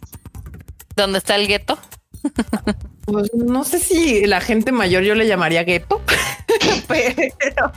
¿Dónde 0.95 1.17
está 1.17 1.35
el 1.35 1.47
gueto? 1.47 1.79
Pues 3.05 3.33
no 3.33 3.65
sé 3.65 3.79
si 3.79 4.25
la 4.25 4.39
gente 4.39 4.71
mayor 4.71 5.03
yo 5.03 5.13
le 5.13 5.27
llamaría 5.27 5.65
gueto, 5.65 6.01
pero 6.87 7.69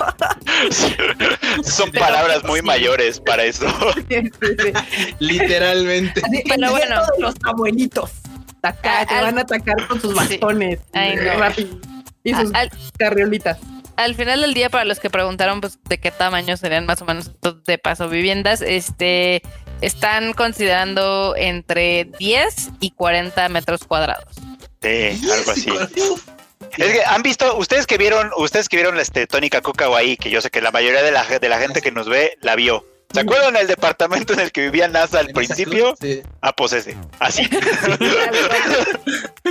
son 1.65 1.91
palabras 1.91 2.45
muy 2.45 2.63
mayores 2.63 3.19
para 3.19 3.43
eso. 3.43 3.67
Literalmente. 5.19 6.23
pero 6.49 6.71
bueno, 6.71 7.01
los 7.19 7.35
abuelitos 7.43 8.13
te 8.73 9.15
van 9.15 9.39
a 9.39 9.43
atacar 9.43 9.87
con 9.89 10.01
sus 10.01 10.15
bastones 10.15 10.81
y 12.25 12.35
sus 12.35 12.53
carriolitas 12.99 13.59
al 13.97 14.15
final 14.15 14.43
del 14.43 14.55
día, 14.55 14.71
para 14.71 14.85
los 14.85 15.01
que 15.01 15.11
preguntaron 15.11 15.61
pues, 15.61 15.79
de 15.85 15.99
qué 15.99 16.11
tamaño 16.11 16.57
serían 16.57 16.87
más 16.87 17.01
o 17.03 17.05
menos 17.05 17.31
de 17.65 17.79
paso 17.79 18.09
viviendas, 18.09 18.61
este, 18.61 19.43
están 19.81 20.33
considerando 20.35 21.35
entre 21.37 22.09
10 22.19 22.71
y 22.81 22.91
40 22.91 23.49
metros 23.49 23.85
cuadrados. 23.85 24.35
Sí, 24.83 25.21
algo 25.33 25.51
así. 25.51 25.71
Es 26.77 26.93
que 26.93 27.05
han 27.05 27.23
visto, 27.23 27.57
ustedes 27.57 27.87
que 27.87 27.97
vieron, 27.97 28.31
ustedes 28.37 28.69
que 28.69 28.77
vieron 28.77 28.99
este 29.01 29.27
Tónica 29.27 29.63
Coca 29.63 29.87
ahí, 29.97 30.17
que 30.17 30.31
yo 30.31 30.41
sé 30.41 30.51
que 30.51 30.61
la 30.61 30.71
mayoría 30.71 31.03
de 31.03 31.11
la, 31.11 31.25
de 31.25 31.49
la 31.49 31.59
gente 31.59 31.81
que 31.81 31.91
nos 31.91 32.09
ve 32.09 32.37
la 32.41 32.55
vio. 32.55 32.85
¿Se 33.17 33.23
acuerdan 33.23 33.57
el 33.57 33.67
departamento 33.67 34.35
en 34.35 34.41
el 34.41 34.53
que 34.53 34.65
vivía 34.65 34.89
NASA 34.89 35.21
al 35.21 35.29
principio? 35.29 35.95
Sí. 35.99 36.21
Ah, 36.43 36.53
pues 36.55 36.75
ese. 36.75 36.95
Así. 37.19 37.45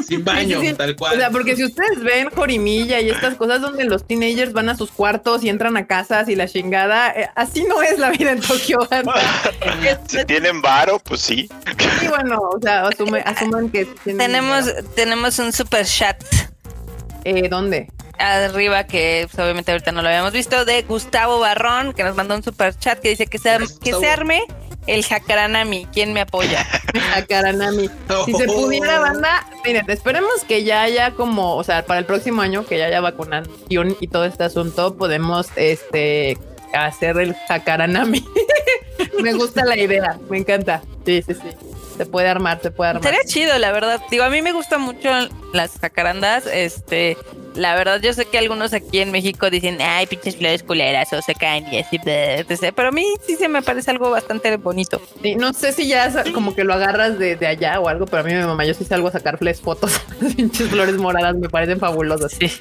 Sin 0.08 0.24
baño, 0.24 0.62
tal 0.78 0.96
cual. 0.96 1.16
O 1.16 1.18
sea, 1.18 1.32
porque 1.32 1.56
si 1.56 1.64
ustedes 1.64 2.04
ven 2.04 2.30
Jorimilla 2.30 3.02
y 3.02 3.10
estas 3.10 3.34
cosas 3.34 3.62
donde 3.62 3.86
los 3.86 4.06
teenagers 4.06 4.54
van 4.54 4.70
a 4.70 4.78
sus 4.78 4.92
cuartos 4.92 5.44
y 5.44 5.50
entran 5.50 5.78
a 5.78 5.88
casas 5.88 6.30
y 6.30 6.36
la 6.36 6.48
chingada, 6.48 7.10
eh, 7.10 7.28
así 7.34 7.64
no 7.64 7.82
es 7.82 7.98
la 7.98 8.12
vida 8.12 8.34
en 8.34 8.42
Tokio. 8.42 8.88
si 10.08 10.26
tienen 10.26 10.62
varo, 10.62 11.00
pues 11.00 11.22
sí. 11.22 11.50
Sí, 12.00 12.08
bueno, 12.08 12.38
o 12.38 12.60
sea, 12.62 12.88
asuman 12.88 13.72
que 13.72 13.86
tenemos, 14.04 14.72
tenemos 14.94 15.40
un 15.40 15.52
super 15.52 15.88
chat. 15.88 16.24
Eh, 17.24 17.50
¿Dónde? 17.50 17.88
Arriba, 18.20 18.86
que 18.86 19.28
pues, 19.30 19.44
obviamente 19.44 19.72
ahorita 19.72 19.92
no 19.92 20.02
lo 20.02 20.08
habíamos 20.08 20.34
visto, 20.34 20.66
de 20.66 20.84
Gustavo 20.84 21.40
Barrón, 21.40 21.94
que 21.94 22.04
nos 22.04 22.16
mandó 22.16 22.36
un 22.36 22.44
super 22.44 22.78
chat 22.78 23.00
que 23.00 23.10
dice 23.10 23.28
que 23.28 23.38
se, 23.38 23.58
que 23.84 23.94
se 23.94 24.08
arme 24.08 24.46
el 24.88 25.04
Jacaranami. 25.04 25.88
¿Quién 25.92 26.14
me 26.14 26.22
apoya? 26.22 26.66
Jacaranami. 27.14 27.90
Si 28.26 28.34
se 28.34 28.46
pudiera, 28.46 29.00
banda, 29.00 29.46
miren, 29.64 29.90
esperemos 29.90 30.44
que 30.48 30.64
ya 30.64 30.84
haya 30.84 31.12
como, 31.12 31.56
o 31.56 31.64
sea, 31.64 31.86
para 31.86 32.00
el 32.00 32.06
próximo 32.06 32.42
año, 32.42 32.66
que 32.66 32.78
ya 32.78 32.86
haya 32.86 33.02
vacunación 33.02 33.96
y 34.00 34.08
todo 34.08 34.26
este 34.26 34.44
asunto, 34.44 34.96
podemos 34.96 35.48
este 35.56 36.38
hacer 36.74 37.18
el 37.18 37.36
Jacaranami. 37.48 38.26
me 39.22 39.34
gusta 39.34 39.66
la 39.66 39.78
idea, 39.78 40.18
me 40.30 40.38
encanta. 40.38 40.82
Sí, 41.06 41.22
sí, 41.22 41.34
sí. 41.34 41.50
Se 41.98 42.06
puede 42.06 42.28
armar, 42.28 42.60
se 42.62 42.72
puede 42.72 42.90
armar. 42.92 43.04
Sería 43.04 43.24
chido, 43.26 43.58
la 43.58 43.72
verdad. 43.72 44.02
Digo, 44.12 44.26
a 44.26 44.30
mí 44.30 44.42
me 44.42 44.52
gustan 44.52 44.82
mucho 44.82 45.10
las 45.54 45.80
jacarandas. 45.80 46.46
Este, 46.46 47.18
la 47.56 47.76
verdad, 47.76 48.02
yo 48.02 48.14
sé 48.14 48.26
que 48.26 48.38
algunos 48.38 48.74
aquí 48.74 49.00
en 49.00 49.12
México 49.12 49.50
dicen, 49.50 49.78
ay, 49.82 50.08
pinches 50.08 50.36
flores 50.36 50.64
culeras 50.64 51.12
o 51.14 51.22
se 51.22 51.34
caen 51.34 51.66
y 51.72 51.80
así, 51.80 52.00
pero 52.00 52.90
a 52.90 52.92
mí 52.92 53.06
sí 53.26 53.36
se 53.36 53.48
me 53.48 53.62
parece 53.62 53.92
algo 53.92 54.10
bastante 54.10 54.56
bonito. 54.58 55.02
no 55.38 55.54
sé 55.54 55.72
si 55.72 55.88
ya 55.88 56.12
como 56.34 56.56
que 56.56 56.64
lo 56.64 56.74
agarras 56.74 57.18
de, 57.18 57.38
allá 57.46 57.80
o 57.80 57.88
algo, 57.88 58.06
pero 58.06 58.24
a 58.24 58.26
mí 58.26 58.34
mi 58.34 58.44
mamá, 58.44 58.66
yo 58.66 58.74
sí 58.74 58.84
salgo 58.84 59.08
a 59.08 59.12
sacarles 59.12 59.62
fotos. 59.62 60.00
pinches 60.36 60.70
flores 60.70 60.98
moradas 60.98 61.36
me 61.36 61.50
parecen 61.50 61.80
fabulosas. 61.80 62.34
Sí. 62.34 62.52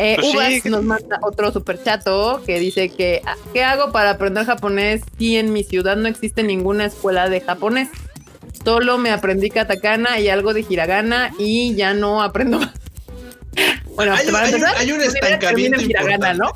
Eh, 0.00 0.16
pues 0.20 0.32
Uvas 0.32 0.64
nos 0.66 0.84
manda 0.84 1.18
otro 1.22 1.50
super 1.52 1.82
chato 1.82 2.40
que 2.46 2.60
dice 2.60 2.88
que 2.88 3.20
ah, 3.26 3.34
¿qué 3.52 3.64
hago 3.64 3.90
para 3.90 4.10
aprender 4.10 4.46
japonés 4.46 5.02
si 5.18 5.36
en 5.36 5.52
mi 5.52 5.64
ciudad 5.64 5.96
no 5.96 6.06
existe 6.06 6.44
ninguna 6.44 6.84
escuela 6.84 7.28
de 7.28 7.40
japonés? 7.40 7.88
Solo 8.64 8.96
me 8.98 9.10
aprendí 9.10 9.50
katakana 9.50 10.20
y 10.20 10.28
algo 10.28 10.54
de 10.54 10.64
hiragana 10.68 11.32
y 11.38 11.74
ya 11.74 11.94
no 11.94 12.22
aprendo 12.22 12.60
más. 12.60 12.72
Bueno, 13.98 14.14
hay, 14.14 14.92
un 14.92 15.02
estancamiento 15.02 15.82
¿no? 16.36 16.52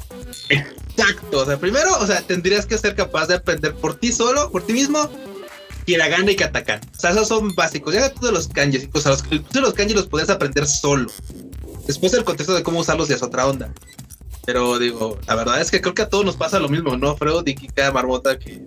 Exacto. 0.49 1.41
O 1.41 1.45
sea, 1.45 1.57
primero, 1.57 1.91
o 1.99 2.07
sea, 2.07 2.23
tendrías 2.23 2.67
que 2.67 2.79
ser 2.79 2.95
capaz 2.95 3.27
de 3.27 3.35
aprender 3.35 3.75
por 3.75 3.97
ti 3.97 4.13
solo, 4.13 4.49
por 4.53 4.65
ti 4.65 4.73
mismo, 4.73 5.11
hiragana 5.87 6.31
y 6.31 6.37
katakana. 6.37 6.83
O 6.97 7.01
sea, 7.01 7.11
esos 7.11 7.27
son 7.27 7.53
básicos. 7.57 7.95
Ya 7.95 8.15
todos 8.15 8.33
los 8.33 8.47
kanjis, 8.47 8.89
o 8.93 9.01
sea, 9.01 9.11
los, 9.11 9.25
los 9.55 9.75
kanjis 9.75 9.97
los 9.97 10.07
puedes 10.07 10.31
aprender 10.31 10.69
solo. 10.69 11.11
Después 11.85 12.15
el 12.15 12.23
contexto 12.23 12.55
de 12.55 12.63
cómo 12.63 12.79
usarlos 12.79 13.09
ya 13.09 13.17
es 13.17 13.25
otra 13.25 13.49
onda. 13.49 13.75
Pero 14.47 14.79
digo, 14.79 15.19
la 15.27 15.35
verdad 15.35 15.61
es 15.61 15.73
que 15.73 15.81
creo 15.81 15.95
que 15.95 16.03
a 16.03 16.09
todos 16.09 16.25
nos 16.25 16.37
pasa 16.37 16.61
lo 16.61 16.69
mismo, 16.69 16.97
¿no? 16.97 17.17
Freud 17.17 17.45
y 17.45 17.57
Kika 17.57 17.91
Marmota, 17.91 18.39
que 18.39 18.65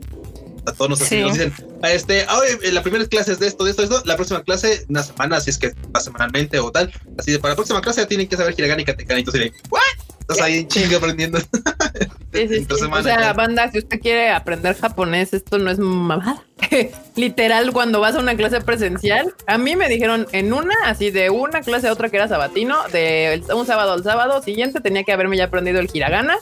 a 0.66 0.74
todos 0.74 0.90
nos, 0.90 1.10
dicen, 1.10 1.54
este, 1.84 2.26
hoy 2.28 2.72
la 2.72 2.82
primera 2.82 3.06
clase 3.06 3.34
es 3.34 3.40
de 3.40 3.48
esto, 3.48 3.64
de 3.64 3.72
esto, 3.72 3.82
de 3.84 3.96
esto, 3.96 4.04
la 4.06 4.16
próxima 4.16 4.44
clase, 4.44 4.86
una 4.90 5.04
semana, 5.04 5.40
si 5.40 5.50
es 5.52 5.58
que 5.58 5.74
va 5.96 6.00
semanalmente 6.00 6.60
o 6.60 6.72
tal, 6.72 6.92
así 7.18 7.32
de 7.32 7.40
para 7.40 7.52
la 7.52 7.56
próxima 7.56 7.82
clase 7.82 8.06
tienen 8.06 8.28
que 8.28 8.38
saber 8.38 8.56
Hiragana 8.58 8.82
y 8.82 8.86
Katekana, 8.86 9.20
entonces, 9.20 9.52
¿what? 9.70 9.82
Estás 10.28 10.42
ahí 10.42 10.58
en 10.58 10.68
chinga 10.68 10.98
aprendiendo. 10.98 11.38
Sí, 11.40 12.48
sí, 12.48 12.66
sí. 12.68 12.68
O 12.70 13.04
sea, 13.04 13.34
banda, 13.34 13.70
si 13.72 13.78
usted 13.78 14.00
quiere 14.00 14.32
aprender 14.32 14.76
japonés, 14.76 15.34
esto 15.34 15.60
no 15.60 15.70
es 15.70 15.78
mamada. 15.78 16.44
Literal, 17.16 17.72
cuando 17.72 18.00
vas 18.00 18.16
a 18.16 18.20
una 18.20 18.36
clase 18.36 18.60
presencial, 18.62 19.36
a 19.46 19.60
mí 19.60 19.76
me 19.76 19.88
dijeron 19.88 20.26
en 20.32 20.52
una, 20.52 20.74
así 20.86 21.12
de 21.12 21.30
una 21.30 21.62
clase 21.62 21.90
a 21.90 21.94
otra 21.94 22.10
que 22.10 22.18
era 22.18 22.28
sabatino, 22.28 22.76
de 22.92 23.44
un 23.54 23.68
sábado 23.68 23.92
al 23.92 24.04
sábado 24.04 24.42
siguiente 24.42 24.82
tenía 24.82 25.04
que 25.04 25.12
haberme 25.12 25.38
ya 25.38 25.46
aprendido 25.46 25.80
el 25.80 25.90
hiragana 25.94 26.40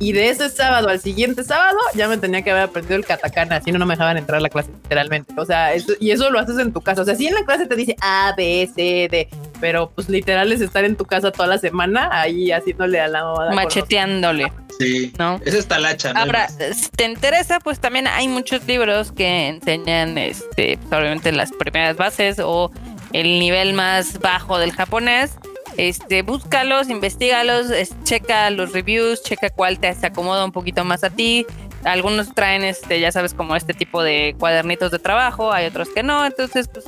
y 0.00 0.12
de 0.12 0.30
ese 0.30 0.48
sábado 0.48 0.88
al 0.88 1.00
siguiente 1.00 1.42
sábado 1.42 1.78
ya 1.94 2.08
me 2.08 2.16
tenía 2.18 2.42
que 2.42 2.50
haber 2.50 2.64
aprendido 2.64 2.96
el 2.96 3.04
katakana, 3.04 3.60
si 3.60 3.72
no, 3.72 3.78
no 3.78 3.86
me 3.86 3.94
dejaban 3.94 4.16
entrar 4.16 4.38
a 4.38 4.40
la 4.40 4.48
clase, 4.48 4.70
literalmente. 4.82 5.34
O 5.36 5.44
sea, 5.44 5.72
y 5.98 6.10
eso 6.10 6.30
lo 6.30 6.38
haces 6.38 6.58
en 6.58 6.72
tu 6.72 6.80
casa. 6.80 7.02
O 7.02 7.04
sea, 7.04 7.14
si 7.14 7.26
en 7.26 7.34
la 7.34 7.44
clase 7.44 7.66
te 7.66 7.74
dice 7.74 7.96
A, 8.00 8.32
B, 8.36 8.68
C, 8.74 9.08
D, 9.10 9.28
pero 9.60 9.90
pues 9.94 10.08
literal 10.08 10.52
es 10.52 10.60
estar 10.60 10.84
en 10.84 10.96
tu 10.96 11.04
casa 11.04 11.32
toda 11.32 11.48
la 11.48 11.58
semana 11.58 12.08
ahí 12.12 12.52
haciéndole 12.52 13.00
a 13.00 13.08
la 13.08 13.24
moda. 13.24 13.52
Macheteándole. 13.52 14.52
Sí. 14.78 15.12
¿No? 15.18 15.40
Esa 15.44 15.58
es 15.58 15.66
talacha. 15.66 16.12
¿no? 16.12 16.20
Ahora, 16.20 16.48
si 16.48 16.88
te 16.90 17.04
interesa, 17.04 17.58
pues 17.58 17.80
también 17.80 18.06
hay 18.06 18.28
muchos 18.28 18.64
libros 18.66 19.10
que 19.10 19.48
enseñan, 19.48 20.16
este, 20.16 20.78
probablemente 20.88 21.32
las 21.32 21.50
primeras 21.52 21.96
bases 21.96 22.38
o 22.38 22.70
el 23.12 23.40
nivel 23.40 23.72
más 23.72 24.20
bajo 24.20 24.58
del 24.58 24.72
japonés 24.72 25.32
este, 25.78 26.22
búscalos, 26.22 26.90
investigalos, 26.90 27.68
checa 28.02 28.50
los 28.50 28.72
reviews, 28.72 29.22
checa 29.22 29.48
cuál 29.48 29.78
te, 29.78 29.88
acomoda 30.02 30.44
un 30.44 30.50
poquito 30.50 30.84
más 30.84 31.04
a 31.04 31.10
ti. 31.10 31.46
Algunos 31.84 32.34
traen, 32.34 32.64
este, 32.64 32.98
ya 32.98 33.12
sabes, 33.12 33.32
como 33.32 33.54
este 33.54 33.72
tipo 33.74 34.02
de 34.02 34.34
cuadernitos 34.38 34.90
de 34.90 34.98
trabajo, 34.98 35.52
hay 35.52 35.66
otros 35.66 35.88
que 35.90 36.02
no, 36.02 36.26
entonces, 36.26 36.66
pues, 36.66 36.84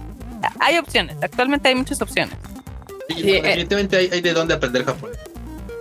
hay 0.59 0.77
opciones. 0.79 1.17
Actualmente 1.23 1.69
hay 1.69 1.77
muchas 1.77 2.03
opciones. 2.03 2.35
Sí, 3.09 3.31
eh, 3.31 3.43
definitivamente 3.43 3.97
hay, 3.97 4.21
de 4.21 4.33
dónde 4.33 4.55
aprender 4.55 4.85
japonés. 4.85 5.19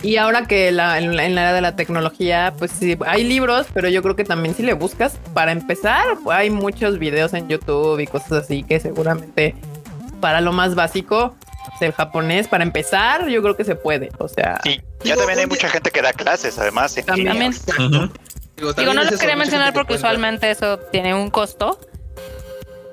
Y 0.02 0.16
ahora 0.16 0.46
que 0.46 0.70
la, 0.70 0.96
en, 0.98 1.16
la, 1.16 1.26
era 1.26 1.52
de 1.52 1.60
la 1.60 1.74
tecnología, 1.74 2.54
pues 2.58 2.70
sí, 2.70 2.96
hay 3.04 3.24
libros, 3.24 3.66
pero 3.74 3.88
yo 3.88 4.02
creo 4.02 4.14
que 4.14 4.24
también 4.24 4.54
si 4.54 4.62
le 4.62 4.74
buscas, 4.74 5.18
para 5.34 5.50
empezar, 5.50 6.06
hay 6.30 6.50
muchos 6.50 7.00
videos 7.00 7.34
en 7.34 7.48
YouTube 7.48 7.98
y 7.98 8.06
cosas 8.06 8.44
así 8.44 8.62
que 8.62 8.78
seguramente 8.78 9.56
para 10.20 10.40
lo 10.40 10.52
más 10.52 10.74
básico 10.76 11.34
el 11.82 11.92
japonés, 11.92 12.48
para 12.48 12.64
empezar, 12.64 13.28
yo 13.28 13.42
creo 13.42 13.56
que 13.56 13.64
se 13.64 13.74
puede. 13.74 14.10
O 14.18 14.28
sea, 14.28 14.60
sí, 14.62 14.80
ya 15.02 15.16
también 15.16 15.40
hay 15.40 15.46
mucha 15.46 15.68
gente 15.68 15.90
que 15.90 16.02
da 16.02 16.12
clases, 16.12 16.58
además. 16.58 16.94
también. 17.06 17.52
Digo, 18.76 18.94
no 18.94 19.04
lo 19.04 19.18
quería 19.18 19.36
mencionar 19.36 19.72
porque 19.72 19.94
usualmente 19.94 20.50
eso 20.50 20.78
tiene 20.78 21.14
un 21.14 21.30
costo. 21.30 21.78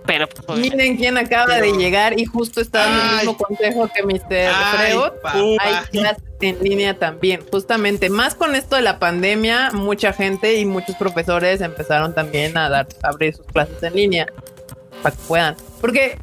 Pero 0.05 0.27
pues, 0.30 0.59
miren 0.59 0.95
quién 0.95 1.18
acaba 1.18 1.59
de 1.59 1.73
llegar 1.73 2.18
y 2.18 2.26
justo 2.26 2.61
está 2.61 2.85
dando 2.85 3.03
el 3.03 3.15
mismo 3.18 3.38
consejo 3.38 3.89
que 3.93 4.03
Mr. 4.03 4.53
Freud. 4.72 5.57
Hay 5.59 5.76
clases 5.91 6.23
en 6.39 6.59
línea 6.64 6.97
también. 6.97 7.43
Justamente, 7.51 8.09
más 8.09 8.34
con 8.34 8.55
esto 8.55 8.77
de 8.77 8.84
la 8.84 8.99
pandemia, 8.99 9.72
mucha 9.73 10.14
gente 10.14 10.55
y 10.55 10.65
muchos 10.65 10.95
profesores 10.95 11.59
empezaron 11.59 12.15
también 12.15 12.57
a 12.57 12.69
dar, 12.69 12.88
a 13.03 13.09
abrir 13.09 13.35
sus 13.35 13.45
clases 13.47 13.84
en 13.84 13.95
línea 13.95 14.27
para 15.03 15.14
que 15.14 15.22
puedan. 15.27 15.55
Porque 15.81 16.18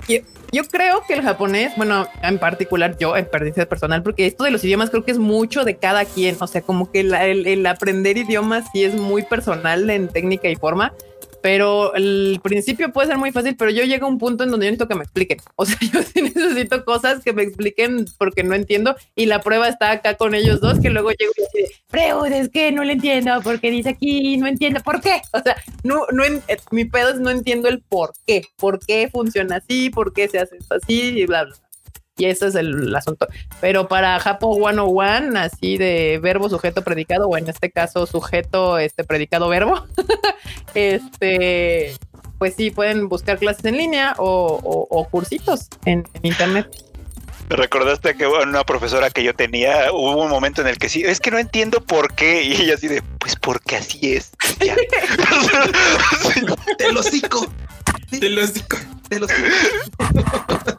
yo 0.55 0.63
creo 0.65 1.03
que 1.07 1.15
el 1.15 1.23
japonés, 1.23 1.73
bueno, 1.77 2.07
en 2.23 2.39
particular 2.39 2.97
yo, 2.97 3.17
en 3.17 3.25
experiencia 3.25 3.69
personal, 3.69 4.03
porque 4.03 4.27
esto 4.27 4.45
de 4.45 4.51
los 4.51 4.65
idiomas 4.65 4.91
creo 4.91 5.05
que 5.05 5.11
es 5.11 5.19
mucho 5.19 5.65
de 5.65 5.77
cada 5.77 6.05
quien. 6.05 6.37
O 6.41 6.47
sea, 6.47 6.63
como 6.63 6.91
que 6.91 7.01
el, 7.01 7.67
aprender 7.67 8.17
idiomas 8.17 8.65
sí 8.73 8.85
es 8.85 8.95
muy 8.95 9.23
personal 9.23 9.91
en 9.91 10.09
técnica 10.09 10.49
y 10.49 10.57
forma 10.57 10.93
pero 11.45 11.95
el 11.95 12.41
principio 12.43 12.91
puede 12.91 13.09
ser 13.09 13.19
muy 13.19 13.31
fácil, 13.31 13.55
pero 13.55 13.71
yo 13.71 13.85
llego 13.85 14.07
a 14.07 14.09
un 14.09 14.17
punto 14.17 14.45
en 14.45 14.51
donde 14.51 14.65
yo 14.65 14.71
necesito 14.71 14.89
que 14.89 14.95
me 14.95 15.03
expliquen. 15.03 15.39
O 15.57 15.67
sea, 15.67 15.77
yo 15.93 16.03
sí 16.03 16.23
necesito 16.23 16.87
cosas 16.87 17.23
que 17.23 17.35
me 17.35 17.43
expliquen 17.43 18.07
porque 18.17 18.43
no 18.43 18.55
entiendo 18.55 18.97
y 19.15 19.27
la 19.27 19.43
prueba 19.43 19.69
está 19.69 19.91
acá 19.91 20.15
con 20.15 20.35
ellos 20.35 20.63
dos, 20.63 20.81
que 20.81 20.89
luego 20.89 21.11
llego 21.11 21.33
y 21.37 21.59
digo, 21.59 21.69
Freud, 21.89 22.33
es 22.33 22.49
que 22.49 22.73
no 22.73 22.83
le 22.83 22.95
entiendo 22.95 23.43
porque 23.43 23.71
dice 23.71 23.91
aquí, 23.91 24.39
no 24.39 24.47
entiendo 24.47 24.81
por 24.83 25.03
qué. 25.03 25.21
O 25.35 25.41
sea, 25.41 25.55
no, 25.83 26.07
no, 26.13 26.25
eh, 26.25 26.41
mi 26.71 26.87
pedo 26.87 27.11
es 27.11 27.21
no 27.21 27.29
entiendo 27.29 27.69
el 27.69 27.83
por 27.83 28.15
qué, 28.27 28.41
por 28.57 28.79
qué 28.79 29.11
funciona 29.13 29.57
así, 29.57 29.91
por 29.91 30.15
qué 30.15 30.29
se 30.29 30.39
hace 30.39 30.57
esto 30.57 30.77
así 30.77 31.19
y 31.19 31.27
bla, 31.27 31.45
bla. 31.45 31.55
Y 32.17 32.27
ese 32.27 32.47
es 32.47 32.55
el, 32.55 32.95
asunto. 32.95 33.27
Pero 33.61 33.89
para 33.89 34.19
Japo 34.21 34.55
101, 34.55 35.37
así 35.39 35.77
de 35.77 36.21
verbo, 36.23 36.49
sujeto, 36.49 36.83
predicado, 36.83 37.29
o 37.29 37.37
en 37.37 37.49
este 37.49 37.73
caso 37.73 38.07
sujeto, 38.07 38.79
este 38.79 39.03
predicado, 39.03 39.49
verbo, 39.49 39.85
este, 40.75 41.97
pues 42.39 42.55
sí, 42.57 42.71
pueden 42.71 43.09
buscar 43.09 43.39
clases 43.39 43.65
en 43.65 43.77
línea 43.77 44.15
o, 44.19 45.07
cursitos 45.11 45.69
en, 45.85 46.05
internet. 46.23 46.69
Me 47.49 47.57
recordaste 47.57 48.17
que 48.17 48.27
una 48.27 48.65
profesora 48.65 49.11
que 49.11 49.23
yo 49.23 49.35
tenía, 49.35 49.93
hubo 49.93 50.23
un 50.23 50.31
momento 50.31 50.63
en 50.63 50.69
el 50.69 50.79
que 50.79 50.89
sí, 50.89 51.03
es 51.05 51.21
que 51.21 51.31
no 51.31 51.39
entiendo 51.39 51.83
por 51.83 52.15
qué. 52.15 52.43
Y 52.43 52.53
ella 52.53 52.75
así 52.75 52.89
de, 52.89 53.03
pues 53.19 53.37
porque 53.37 53.77
así 53.77 54.15
es. 54.15 54.33
Te 56.79 56.93
lo 56.93 57.03
cico. 57.03 57.47
Te 58.11 58.31
lo 58.31 58.47
cico. 58.47 58.79
Te 59.09 59.21
lo 59.21 59.29
cico. 59.29 59.49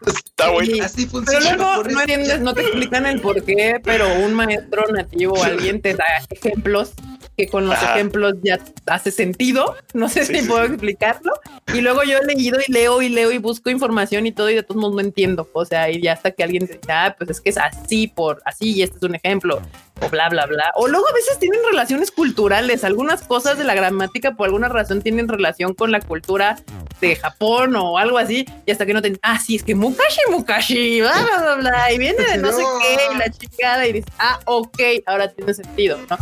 Está 0.08 0.50
bueno. 0.50 0.84
Así 0.84 1.06
funciona. 1.06 1.46
Pero 1.52 1.58
luego 1.58 1.84
no 1.84 2.02
entiendes, 2.02 2.42
no 2.42 2.54
te 2.54 2.62
explican 2.62 3.06
el 3.06 3.22
por 3.22 3.44
qué, 3.44 3.80
pero 3.84 4.14
un 4.20 4.34
maestro 4.34 4.86
nativo 4.92 5.34
o 5.34 5.44
alguien 5.44 5.82
te 5.82 5.94
da 5.94 6.06
ejemplos 6.30 6.94
que 7.38 7.48
con 7.48 7.68
los 7.68 7.82
ejemplos 7.82 8.36
ya 8.44 8.60
hace 8.88 9.12
sentido. 9.12 9.76
No 9.94 10.10
sé 10.10 10.26
si 10.26 10.48
puedo 10.48 10.64
explicarlo. 10.64 11.34
Y 11.74 11.82
luego 11.82 12.04
yo 12.04 12.18
he 12.18 12.26
leído 12.26 12.60
y 12.66 12.72
leo 12.72 13.02
y 13.02 13.10
leo 13.10 13.32
y 13.32 13.38
busco 13.38 13.70
información 13.70 14.26
y 14.26 14.32
todo 14.32 14.50
y 14.50 14.56
de 14.56 14.64
todos 14.64 14.80
modos 14.80 14.96
no 14.96 15.02
entiendo. 15.02 15.50
O 15.54 15.66
sea, 15.66 15.90
y 15.90 16.02
ya 16.02 16.14
hasta 16.14 16.32
que 16.32 16.44
alguien 16.44 16.66
dice, 16.66 16.80
ah, 16.88 17.16
pues 17.18 17.30
es 17.30 17.42
que 17.42 17.50
es 17.50 17.58
así 17.58 18.08
por 18.08 18.42
así 18.46 18.74
y 18.74 18.84
este 18.84 18.98
es 18.98 19.04
un 19.04 19.16
ejemplo 19.16 19.62
o 20.02 20.10
bla, 20.10 20.30
bla, 20.30 20.46
bla. 20.46 20.72
O 20.76 20.88
luego 20.88 21.08
a 21.08 21.14
veces 21.14 21.40
tienen 21.40 21.60
relaciones 21.70 22.12
culturales. 22.12 22.84
Algunas 22.84 23.24
cosas 23.24 23.58
de 23.58 23.64
la 23.64 23.76
gramática 23.76 24.36
por 24.36 24.48
alguna 24.48 24.68
razón 24.70 25.02
tienen 25.02 25.28
relación 25.28 25.74
con 25.74 25.92
la 25.92 26.02
cultura 26.02 26.58
de 27.02 27.16
Japón 27.16 27.76
o 27.76 27.98
algo 27.98 28.18
así. 28.18 28.46
Y 28.66 28.72
hasta 28.72 28.86
que 28.86 28.94
no 28.94 29.02
te, 29.02 29.18
ah, 29.22 29.40
sí, 29.40 29.56
es 29.56 29.64
que 29.64 29.76
Mukashi, 29.76 30.22
Mukashi, 30.32 31.02
bla, 31.02 31.14
bla, 31.24 31.42
bla, 31.42 31.56
bla. 31.56 31.94
Y 31.94 31.98
viene 31.98 32.24
de 32.24 32.38
no, 32.38 32.52
sé 32.52 32.64
qué 32.82 32.98
y 33.14 33.18
la 33.18 33.30
chingada 33.30 33.88
y 33.88 33.94
dices, 33.94 34.12
ah, 34.20 34.40
ok, 34.46 34.80
ahora 35.06 35.32
tiene 35.32 35.54
sentido, 35.54 35.98
¿no? 36.10 36.18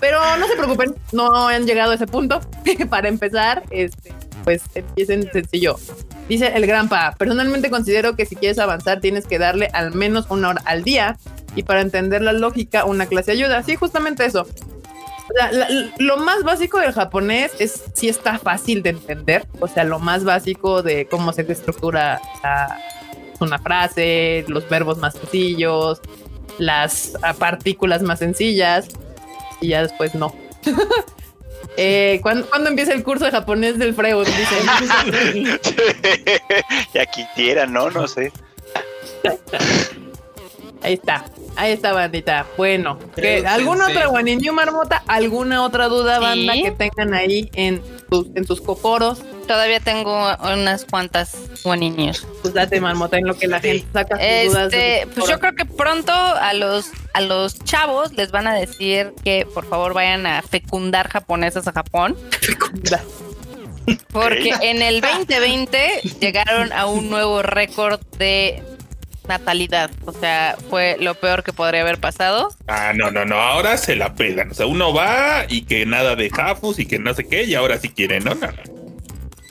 Pero 0.00 0.18
no 0.36 0.46
se 0.46 0.56
preocupen, 0.56 0.94
no 1.12 1.48
han 1.48 1.66
llegado 1.66 1.92
a 1.92 1.94
ese 1.94 2.06
punto. 2.06 2.40
Para 2.90 3.08
empezar, 3.08 3.62
este, 3.70 4.12
pues 4.44 4.62
empiecen 4.74 5.30
sencillo. 5.32 5.76
Dice 6.28 6.52
el 6.54 6.66
Granpa, 6.66 7.14
personalmente 7.18 7.70
considero 7.70 8.16
que 8.16 8.26
si 8.26 8.36
quieres 8.36 8.58
avanzar 8.58 9.00
tienes 9.00 9.26
que 9.26 9.38
darle 9.38 9.68
al 9.72 9.94
menos 9.94 10.26
una 10.28 10.50
hora 10.50 10.62
al 10.64 10.82
día 10.82 11.18
y 11.54 11.62
para 11.62 11.80
entender 11.80 12.22
la 12.22 12.32
lógica 12.32 12.84
una 12.84 13.06
clase 13.06 13.32
ayuda. 13.32 13.62
Sí, 13.62 13.76
justamente 13.76 14.24
eso. 14.24 14.46
lo 15.98 16.16
más 16.18 16.42
básico 16.42 16.78
del 16.78 16.92
japonés 16.92 17.52
es 17.58 17.84
si 17.94 18.08
está 18.08 18.38
fácil 18.38 18.82
de 18.82 18.90
entender, 18.90 19.46
o 19.60 19.68
sea, 19.68 19.84
lo 19.84 19.98
más 19.98 20.24
básico 20.24 20.82
de 20.82 21.06
cómo 21.06 21.32
se 21.32 21.42
estructura 21.42 22.20
una 23.40 23.58
frase, 23.58 24.44
los 24.48 24.68
verbos 24.68 24.98
más 24.98 25.14
sencillos, 25.14 26.00
las 26.58 27.14
partículas 27.38 28.02
más 28.02 28.18
sencillas 28.18 28.88
y 29.60 29.68
ya 29.68 29.82
después 29.82 30.14
no. 30.14 30.34
eh, 31.76 32.20
¿cuándo, 32.22 32.46
empieza 32.66 32.92
el 32.92 33.02
curso 33.02 33.24
de 33.24 33.30
japonés 33.30 33.78
del 33.78 33.94
Freud? 33.94 34.26
ya 36.94 37.06
quisiera, 37.06 37.66
¿no? 37.66 37.90
No 37.90 38.08
sé. 38.08 38.32
Ahí 40.82 40.94
está. 40.94 41.24
Ahí 41.56 41.72
está, 41.72 41.92
bandita. 41.92 42.46
Bueno, 42.58 42.98
¿alguna 43.46 43.88
otra 43.88 44.22
New 44.22 44.52
Marmota? 44.52 45.02
¿Alguna 45.06 45.64
otra 45.64 45.88
duda, 45.88 46.18
banda, 46.18 46.52
que 46.52 46.70
tengan 46.70 47.14
ahí 47.14 47.50
en 47.54 47.82
sus, 48.10 48.26
en 48.34 48.46
sus 48.46 48.60
cocoros? 48.60 49.22
Todavía 49.46 49.80
tengo 49.80 50.36
unas 50.40 50.84
cuantas 50.84 51.36
News. 51.64 52.26
Pues 52.42 52.54
date, 52.54 52.80
Marmota, 52.80 53.18
en 53.18 53.26
lo 53.26 53.34
que 53.36 53.46
la 53.46 53.60
gente 53.60 53.86
saca 53.92 54.16
sus 54.16 54.24
este, 54.24 54.46
dudas. 54.48 55.14
Pues 55.14 55.28
yo 55.28 55.38
creo 55.38 55.54
que 55.54 55.64
pronto 55.64 56.12
a 56.12 56.52
los, 56.52 56.90
a 57.14 57.20
los 57.20 57.58
chavos 57.60 58.12
les 58.12 58.30
van 58.30 58.46
a 58.46 58.54
decir 58.54 59.12
que 59.24 59.46
por 59.52 59.68
favor 59.68 59.94
vayan 59.94 60.26
a 60.26 60.42
fecundar 60.42 61.08
japonesas 61.08 61.66
a 61.66 61.72
Japón. 61.72 62.16
Fecundar. 62.40 63.02
Porque 64.12 64.52
en 64.62 64.82
el 64.82 65.00
2020 65.00 66.02
llegaron 66.20 66.72
a 66.72 66.86
un 66.86 67.08
nuevo 67.08 67.42
récord 67.42 68.00
de 68.18 68.62
natalidad. 69.28 69.90
O 70.04 70.12
sea, 70.12 70.56
fue 70.70 70.96
lo 71.00 71.14
peor 71.14 71.42
que 71.42 71.52
podría 71.52 71.82
haber 71.82 71.98
pasado. 71.98 72.48
Ah, 72.66 72.92
no, 72.94 73.10
no, 73.10 73.24
no. 73.24 73.36
Ahora 73.36 73.76
se 73.76 73.96
la 73.96 74.14
pegan. 74.14 74.50
O 74.50 74.54
sea, 74.54 74.66
uno 74.66 74.92
va 74.92 75.46
y 75.48 75.62
que 75.62 75.86
nada 75.86 76.16
de 76.16 76.30
Jafus 76.30 76.78
y 76.78 76.86
que 76.86 76.98
no 76.98 77.14
sé 77.14 77.26
qué, 77.26 77.44
y 77.44 77.54
ahora 77.54 77.78
sí 77.78 77.90
quiere, 77.90 78.20
¿no? 78.20 78.34
no, 78.34 78.48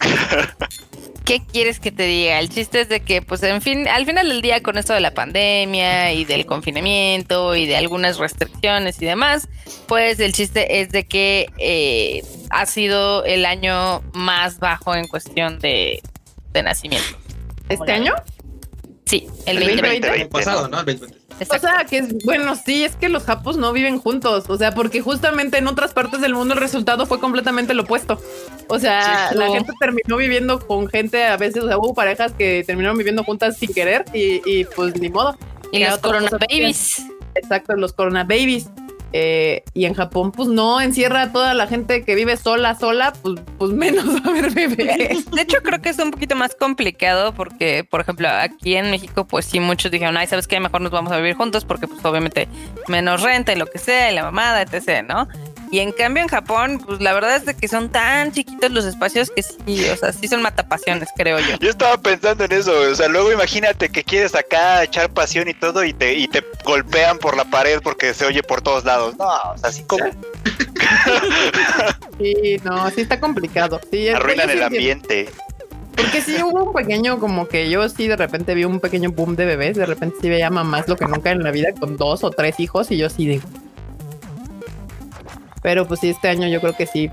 ¿Qué 1.25 1.41
quieres 1.43 1.79
que 1.79 1.91
te 1.91 2.03
diga? 2.03 2.39
El 2.39 2.49
chiste 2.49 2.81
es 2.81 2.89
de 2.89 2.99
que, 2.99 3.23
pues, 3.23 3.41
en 3.41 3.59
fin, 3.59 3.87
al 3.87 4.05
final 4.05 4.29
del 4.29 4.43
día, 4.43 4.61
con 4.61 4.77
esto 4.77 4.93
de 4.93 4.99
la 4.99 5.11
pandemia 5.11 6.13
y 6.13 6.23
del 6.23 6.45
confinamiento 6.45 7.55
y 7.55 7.65
de 7.65 7.75
algunas 7.77 8.19
restricciones 8.19 9.01
y 9.01 9.05
demás, 9.05 9.47
pues 9.87 10.19
el 10.19 10.33
chiste 10.33 10.81
es 10.81 10.89
de 10.89 11.07
que 11.07 11.47
eh, 11.57 12.23
ha 12.51 12.67
sido 12.67 13.25
el 13.25 13.47
año 13.47 14.03
más 14.13 14.59
bajo 14.59 14.93
en 14.93 15.07
cuestión 15.07 15.57
de, 15.57 16.03
de 16.53 16.61
nacimiento. 16.61 17.17
¿Este 17.69 17.91
año? 17.91 18.13
Sí, 19.05 19.27
el, 19.45 19.59
2020. 19.59 20.25
pasado, 20.27 20.67
¿no? 20.67 20.79
El 20.81 20.99
O 21.39 21.59
sea, 21.59 21.85
que 21.87 21.99
es 21.99 22.25
bueno, 22.25 22.55
sí, 22.55 22.83
es 22.83 22.95
que 22.95 23.07
los 23.07 23.23
japos 23.23 23.55
no 23.55 23.71
viven 23.71 23.99
juntos. 23.99 24.45
O 24.47 24.57
sea, 24.57 24.73
porque 24.73 25.01
justamente 25.01 25.59
en 25.59 25.67
otras 25.67 25.93
partes 25.93 26.21
del 26.21 26.33
mundo 26.33 26.55
el 26.55 26.59
resultado 26.59 27.05
fue 27.05 27.19
completamente 27.19 27.75
lo 27.75 27.83
opuesto. 27.83 28.19
O 28.67 28.79
sea, 28.79 29.31
la 29.33 29.49
gente 29.49 29.71
terminó 29.79 30.17
viviendo 30.17 30.59
con 30.59 30.87
gente, 30.87 31.23
a 31.23 31.37
veces, 31.37 31.63
o 31.63 31.67
sea, 31.67 31.77
hubo 31.77 31.93
parejas 31.93 32.31
que 32.33 32.63
terminaron 32.65 32.97
viviendo 32.97 33.23
juntas 33.23 33.57
sin 33.57 33.71
querer 33.73 34.05
y, 34.11 34.41
y 34.45 34.65
pues 34.65 34.99
ni 34.99 35.09
modo. 35.09 35.37
Y 35.71 35.85
los 35.85 35.99
corona 35.99 36.29
babies. 36.31 37.03
Exacto, 37.35 37.75
los 37.75 37.93
corona 37.93 38.23
babies. 38.23 38.69
Eh, 39.17 39.63
y 39.73 39.85
en 39.85 39.93
Japón, 39.93 40.33
pues 40.33 40.49
no 40.49 40.81
encierra 40.81 41.21
a 41.21 41.31
toda 41.31 41.53
la 41.53 41.67
gente 41.67 42.03
que 42.03 42.15
vive 42.15 42.35
sola, 42.35 42.75
sola, 42.75 43.13
pues, 43.21 43.39
pues 43.57 43.71
menos 43.73 44.03
a 44.03 44.27
haber 44.27 44.51
bebés. 44.51 45.31
De 45.31 45.41
hecho, 45.41 45.59
creo 45.63 45.81
que 45.81 45.87
es 45.87 45.99
un 45.99 46.11
poquito 46.11 46.35
más 46.35 46.53
complicado 46.53 47.33
porque, 47.33 47.85
por 47.85 48.01
ejemplo, 48.01 48.27
aquí 48.27 48.75
en 48.75 48.91
México, 48.91 49.25
pues 49.25 49.45
sí, 49.45 49.61
muchos 49.61 49.89
dijeron, 49.89 50.17
ay, 50.17 50.27
¿sabes 50.27 50.47
qué? 50.47 50.59
Mejor 50.59 50.81
nos 50.81 50.91
vamos 50.91 51.13
a 51.13 51.17
vivir 51.17 51.35
juntos 51.35 51.63
porque, 51.63 51.87
pues 51.87 52.03
obviamente, 52.03 52.49
menos 52.89 53.21
renta 53.21 53.53
y 53.53 53.55
lo 53.55 53.67
que 53.67 53.77
sea, 53.77 54.11
y 54.11 54.15
la 54.15 54.23
mamada, 54.23 54.61
etc., 54.61 55.05
¿no? 55.07 55.29
Y 55.71 55.79
en 55.79 55.91
cambio 55.91 56.23
en 56.23 56.29
Japón, 56.29 56.81
pues 56.85 57.01
la 57.01 57.13
verdad 57.13 57.35
es 57.37 57.45
de 57.45 57.55
que 57.55 57.67
son 57.67 57.89
tan 57.89 58.31
chiquitos 58.31 58.71
los 58.71 58.85
espacios 58.85 59.31
que 59.31 59.43
sí, 59.43 59.89
o 59.89 59.95
sea, 59.95 60.11
sí 60.13 60.27
son 60.27 60.41
matapasiones, 60.41 61.09
creo 61.15 61.39
yo. 61.39 61.57
Yo 61.59 61.69
estaba 61.69 61.97
pensando 61.97 62.45
en 62.45 62.51
eso, 62.51 62.73
o 62.91 62.95
sea, 62.95 63.07
luego 63.07 63.31
imagínate 63.31 63.89
que 63.89 64.03
quieres 64.03 64.35
acá 64.35 64.83
echar 64.83 65.09
pasión 65.09 65.47
y 65.47 65.53
todo 65.53 65.83
y 65.83 65.93
te, 65.93 66.13
y 66.13 66.27
te 66.27 66.43
golpean 66.63 67.17
por 67.17 67.35
la 67.35 67.45
pared 67.45 67.79
porque 67.83 68.13
se 68.13 68.25
oye 68.25 68.43
por 68.43 68.61
todos 68.61 68.85
lados. 68.85 69.15
No, 69.17 69.25
o 69.25 69.57
sea, 69.57 69.69
así 69.69 69.83
como... 69.83 70.05
sí, 72.19 72.57
no, 72.63 72.89
sí 72.91 73.01
está 73.01 73.19
complicado. 73.19 73.79
Sí, 73.91 74.09
Arruinan 74.09 74.49
el 74.49 74.63
ambiente. 74.63 75.29
Porque 75.95 76.21
sí 76.21 76.35
hubo 76.43 76.65
un 76.65 76.73
pequeño, 76.73 77.19
como 77.19 77.47
que 77.47 77.69
yo 77.69 77.87
sí 77.87 78.07
de 78.07 78.17
repente 78.17 78.53
vi 78.53 78.65
un 78.65 78.79
pequeño 78.79 79.11
boom 79.11 79.35
de 79.35 79.45
bebés, 79.45 79.77
de 79.77 79.85
repente 79.85 80.17
sí 80.21 80.29
veía 80.29 80.49
mamás 80.49 80.87
lo 80.87 80.97
que 80.97 81.05
nunca 81.05 81.31
en 81.31 81.41
la 81.41 81.51
vida 81.51 81.69
con 81.79 81.95
dos 81.95 82.23
o 82.23 82.31
tres 82.31 82.59
hijos 82.59 82.91
y 82.91 82.97
yo 82.97 83.09
sí 83.09 83.25
digo, 83.25 83.47
pero 85.65 85.87
pues 85.87 85.99
sí, 85.99 86.11
este 86.11 86.27
año 86.27 86.47
yo 86.47 86.61
creo 86.61 86.77
que 86.77 86.85
sí, 86.85 87.09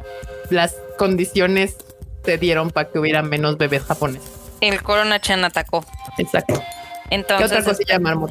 las 0.50 0.76
condiciones 0.98 1.74
se 2.22 2.36
dieron 2.36 2.70
para 2.70 2.90
que 2.90 2.98
hubiera 2.98 3.22
menos 3.22 3.56
bebés 3.56 3.82
japoneses. 3.82 4.30
El 4.60 4.82
Corona 4.82 5.22
Chan 5.22 5.42
atacó. 5.42 5.86
Exacto. 6.18 6.62
Entonces, 7.08 7.50
¿Qué 7.50 7.58
otra 7.58 7.72
cosilla, 7.72 7.98
Marmot? 7.98 8.30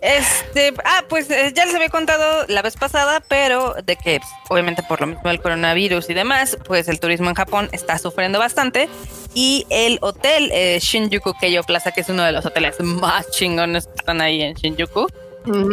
Este, 0.00 0.72
ah, 0.84 1.02
pues 1.08 1.28
eh, 1.28 1.52
ya 1.56 1.64
les 1.64 1.74
había 1.74 1.88
contado 1.88 2.46
la 2.46 2.62
vez 2.62 2.76
pasada, 2.76 3.20
pero 3.26 3.74
de 3.84 3.96
que 3.96 4.20
pues, 4.20 4.30
obviamente 4.48 4.84
por 4.84 5.00
lo 5.00 5.08
mismo 5.08 5.28
del 5.28 5.40
coronavirus 5.40 6.08
y 6.10 6.14
demás, 6.14 6.56
pues 6.64 6.86
el 6.86 7.00
turismo 7.00 7.28
en 7.28 7.34
Japón 7.34 7.68
está 7.72 7.98
sufriendo 7.98 8.38
bastante 8.38 8.88
y 9.34 9.66
el 9.70 9.98
hotel 10.02 10.50
eh, 10.52 10.78
Shinjuku 10.80 11.34
Keio 11.34 11.64
Plaza, 11.64 11.90
que 11.90 12.02
es 12.02 12.08
uno 12.08 12.22
de 12.22 12.30
los 12.30 12.46
hoteles 12.46 12.78
más 12.78 13.28
chingones 13.32 13.88
que 13.88 13.94
están 13.96 14.20
ahí 14.20 14.40
en 14.40 14.54
Shinjuku, 14.54 15.08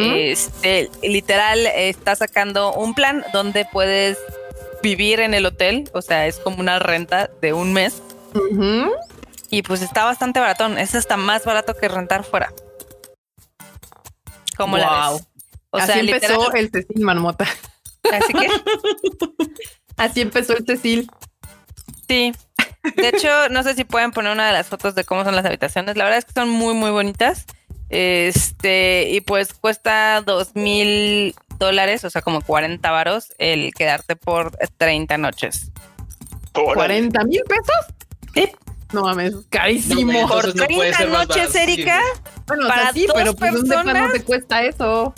este, 0.02 0.90
literal 1.02 1.66
está 1.66 2.16
sacando 2.16 2.72
un 2.72 2.94
plan 2.94 3.24
donde 3.32 3.64
puedes 3.64 4.18
vivir 4.82 5.20
en 5.20 5.34
el 5.34 5.46
hotel, 5.46 5.90
o 5.92 6.02
sea, 6.02 6.26
es 6.26 6.38
como 6.38 6.58
una 6.60 6.78
renta 6.78 7.30
de 7.40 7.52
un 7.52 7.72
mes. 7.72 8.02
Y 9.50 9.62
pues 9.62 9.82
está 9.82 10.04
bastante 10.04 10.40
baratón, 10.40 10.78
es 10.78 10.94
hasta 10.94 11.16
más 11.16 11.44
barato 11.44 11.74
que 11.74 11.88
rentar 11.88 12.24
fuera. 12.24 12.52
¿Cómo 14.56 14.78
la 14.78 15.10
ves? 15.12 15.26
O 15.70 15.78
Así 15.78 16.00
empezó 16.00 16.52
el 16.52 16.70
Cecil 16.70 17.02
Marmota. 17.02 17.46
Así 18.12 18.32
que. 18.32 18.48
Así 19.96 20.20
empezó 20.20 20.56
el 20.56 20.66
Cecil. 20.66 21.10
Sí. 22.08 22.32
De 22.96 23.08
hecho, 23.08 23.48
no 23.50 23.62
sé 23.62 23.74
si 23.74 23.84
pueden 23.84 24.10
poner 24.10 24.32
una 24.32 24.46
de 24.46 24.52
las 24.52 24.68
fotos 24.68 24.94
de 24.94 25.04
cómo 25.04 25.24
son 25.24 25.36
las 25.36 25.44
habitaciones. 25.44 25.96
La 25.96 26.04
verdad 26.04 26.18
es 26.18 26.24
que 26.24 26.32
son 26.32 26.48
muy, 26.48 26.74
muy 26.74 26.90
bonitas. 26.90 27.46
Este, 27.90 29.10
y 29.10 29.20
pues 29.20 29.52
cuesta 29.52 30.22
dos 30.24 30.54
mil 30.54 31.34
dólares, 31.58 32.04
o 32.04 32.10
sea, 32.10 32.22
como 32.22 32.40
40 32.40 32.90
varos, 32.90 33.32
el 33.38 33.74
quedarte 33.74 34.16
por 34.16 34.56
30 34.78 35.18
noches. 35.18 35.70
¿40 36.54 37.26
mil 37.26 37.42
pesos? 37.42 37.94
Sí. 38.34 38.50
No 38.92 39.02
mames, 39.02 39.34
carísimo. 39.50 40.26
por 40.26 40.52
30 40.52 41.04
noches, 41.06 41.54
Erika. 41.54 42.00
Bueno, 42.46 42.66
para 42.66 42.92
sí, 42.92 43.06
pero 43.14 43.34
pues 43.34 43.52
personas, 43.52 44.08
no 44.08 44.12
te 44.12 44.24
cuesta 44.24 44.64
eso. 44.64 45.14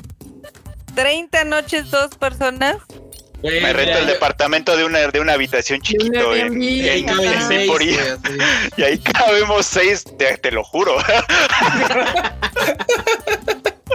30 0.95 1.45
noches, 1.45 1.91
dos 1.91 2.15
personas. 2.17 2.77
Me 3.43 3.73
rento 3.73 3.99
el 3.99 4.07
departamento 4.07 4.77
de 4.77 4.85
una, 4.85 5.09
de 5.09 5.21
una 5.21 5.33
habitación 5.33 5.81
chiquito. 5.81 6.37
y, 6.37 6.89
ahí 6.89 7.07
seis, 7.49 7.71
y 8.77 8.83
ahí 8.83 8.99
cabemos 8.99 9.67
seis, 9.67 10.05
te 10.17 10.51
lo 10.51 10.63
juro. 10.65 10.97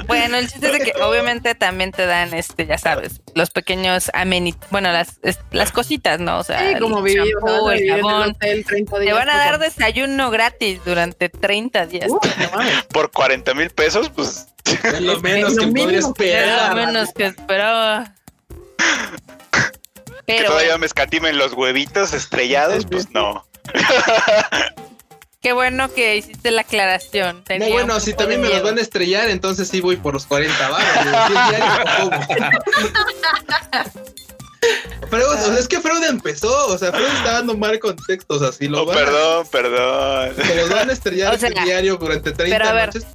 Bueno, 0.07 0.37
el 0.37 0.49
chiste 0.49 0.67
es 0.67 0.73
de 0.73 0.79
que 0.79 0.93
obviamente 1.01 1.53
también 1.53 1.91
te 1.91 2.05
dan, 2.05 2.33
este, 2.33 2.65
ya 2.65 2.77
sabes, 2.77 3.21
los 3.35 3.49
pequeños 3.49 4.09
amenit, 4.13 4.55
bueno, 4.69 4.91
las, 4.91 5.19
las 5.51 5.71
cositas, 5.71 6.19
¿no? 6.19 6.39
O 6.39 6.43
sea, 6.43 6.69
sí, 6.69 6.79
como 6.79 7.01
vivir, 7.01 7.23
el 7.23 7.89
jabón. 7.89 8.35
te 8.35 9.13
van 9.13 9.29
a 9.29 9.37
dar 9.37 9.59
desayuno 9.59 10.31
gratis 10.31 10.79
durante 10.85 11.29
30 11.29 11.85
días. 11.87 12.11
Por 12.93 13.11
40 13.11 13.53
mil 13.53 13.69
pesos, 13.69 14.09
pues. 14.09 14.47
Es 14.65 15.01
lo 15.01 15.19
menos 15.21 15.57
que 15.57 15.67
podría 15.67 15.99
esperar. 15.99 16.75
lo 16.75 16.85
menos 16.85 17.09
que 17.13 17.25
esperaba. 17.25 18.13
Pero, 20.25 20.43
que 20.43 20.43
todavía 20.45 20.77
me 20.77 20.85
escatimen 20.85 21.37
los 21.37 21.53
huevitos 21.53 22.13
estrellados, 22.13 22.85
pues 22.85 23.11
no. 23.11 23.45
Qué 25.41 25.53
bueno 25.53 25.93
que 25.93 26.17
hiciste 26.17 26.51
la 26.51 26.61
aclaración. 26.61 27.43
no, 27.59 27.69
bueno, 27.69 27.99
si 27.99 28.13
también 28.13 28.41
me 28.41 28.49
los 28.49 28.63
van 28.63 28.77
a 28.77 28.81
estrellar, 28.81 29.29
entonces 29.29 29.69
sí 29.69 29.79
voy 29.79 29.95
por 29.95 30.13
los 30.15 30.25
40 30.25 30.69
baros. 30.69 30.87
Pero 35.09 35.33
es 35.33 35.67
que 35.67 35.79
Freud 35.79 36.03
empezó, 36.09 36.67
o 36.67 36.77
sea, 36.77 36.91
Freud 36.91 37.07
está 37.07 37.33
dando 37.33 37.55
mal 37.55 37.79
contextos 37.79 38.41
así 38.41 38.67
lo 38.67 38.83
oh, 38.83 38.87
Perdón, 38.87 39.47
perdón. 39.51 40.35
Se 40.45 40.55
los 40.55 40.69
van 40.69 40.89
a 40.89 40.93
estrellar 40.93 41.35
o 41.35 41.63
diario 41.63 41.97
durante 41.97 42.31
30 42.31 42.73
ver, 42.73 42.87
noches, 42.87 43.05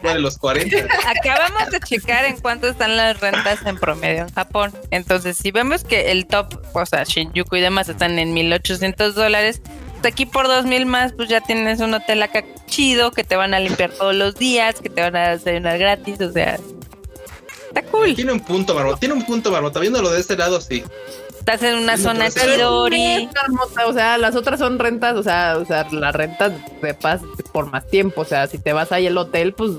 pues, 0.00 0.16
los 0.16 0.38
40. 0.38 0.76
Acabamos 1.06 1.70
de 1.70 1.80
checar 1.80 2.24
en 2.24 2.38
cuánto 2.38 2.68
están 2.68 2.96
las 2.96 3.20
rentas 3.20 3.60
en 3.66 3.78
promedio 3.78 4.22
en 4.22 4.34
Japón. 4.34 4.72
Entonces, 4.90 5.36
si 5.36 5.50
vemos 5.50 5.84
que 5.84 6.10
el 6.10 6.26
top, 6.26 6.58
o 6.72 6.86
sea, 6.86 7.04
Shinjuku 7.04 7.56
y 7.56 7.60
demás 7.60 7.88
están 7.88 8.18
en 8.18 8.32
1800 8.32 9.14
dólares, 9.14 9.60
aquí 10.04 10.26
por 10.26 10.48
dos 10.48 10.64
mil 10.64 10.86
más, 10.86 11.12
pues 11.12 11.28
ya 11.28 11.40
tienes 11.40 11.80
un 11.80 11.94
hotel 11.94 12.22
acá 12.22 12.44
chido 12.66 13.12
que 13.12 13.24
te 13.24 13.36
van 13.36 13.54
a 13.54 13.60
limpiar 13.60 13.90
todos 13.90 14.14
los 14.14 14.36
días, 14.36 14.80
que 14.80 14.88
te 14.88 15.00
van 15.00 15.16
a 15.16 15.30
desayunar 15.36 15.78
gratis, 15.78 16.20
o 16.20 16.32
sea, 16.32 16.58
está 17.72 17.90
cool. 17.90 18.14
Tiene 18.14 18.32
un 18.32 18.40
punto, 18.40 18.74
Barbota, 18.74 18.98
tiene 18.98 19.14
un 19.14 19.24
punto, 19.24 19.50
Barbota, 19.50 19.80
viéndolo 19.80 20.10
de 20.10 20.20
este 20.20 20.36
lado, 20.36 20.60
sí. 20.60 20.82
Estás 21.38 21.62
en 21.64 21.74
una 21.74 21.96
zona 21.96 22.30
chidori. 22.30 23.28
O 23.86 23.92
sea, 23.92 24.16
las 24.16 24.36
otras 24.36 24.60
son 24.60 24.78
rentas, 24.78 25.16
o 25.16 25.22
sea, 25.22 25.58
o 25.58 25.64
sea, 25.64 25.88
la 25.90 26.12
renta 26.12 26.50
de 26.50 26.94
paz 26.94 27.20
por 27.52 27.66
más 27.70 27.86
tiempo, 27.88 28.20
o 28.20 28.24
sea, 28.24 28.46
si 28.46 28.58
te 28.58 28.72
vas 28.72 28.92
ahí 28.92 29.08
al 29.08 29.18
hotel, 29.18 29.52
pues 29.52 29.72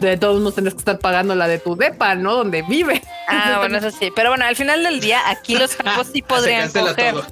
de 0.00 0.16
todos 0.16 0.38
modos 0.38 0.54
tendrás 0.54 0.74
que 0.74 0.80
estar 0.80 0.98
pagando 0.98 1.34
la 1.34 1.48
de 1.48 1.58
tu 1.58 1.76
depa, 1.76 2.14
¿no? 2.14 2.34
Donde 2.34 2.62
vive. 2.62 3.02
Ah, 3.28 3.56
bueno, 3.58 3.78
eso 3.78 3.90
sí. 3.90 4.10
Pero 4.14 4.30
bueno, 4.30 4.44
al 4.44 4.56
final 4.56 4.82
del 4.82 5.00
día, 5.00 5.28
aquí 5.30 5.56
los 5.56 5.74
capos 5.76 6.08
sí 6.12 6.22
podrían 6.22 6.70
coger. 6.70 7.14
Todo. 7.14 7.24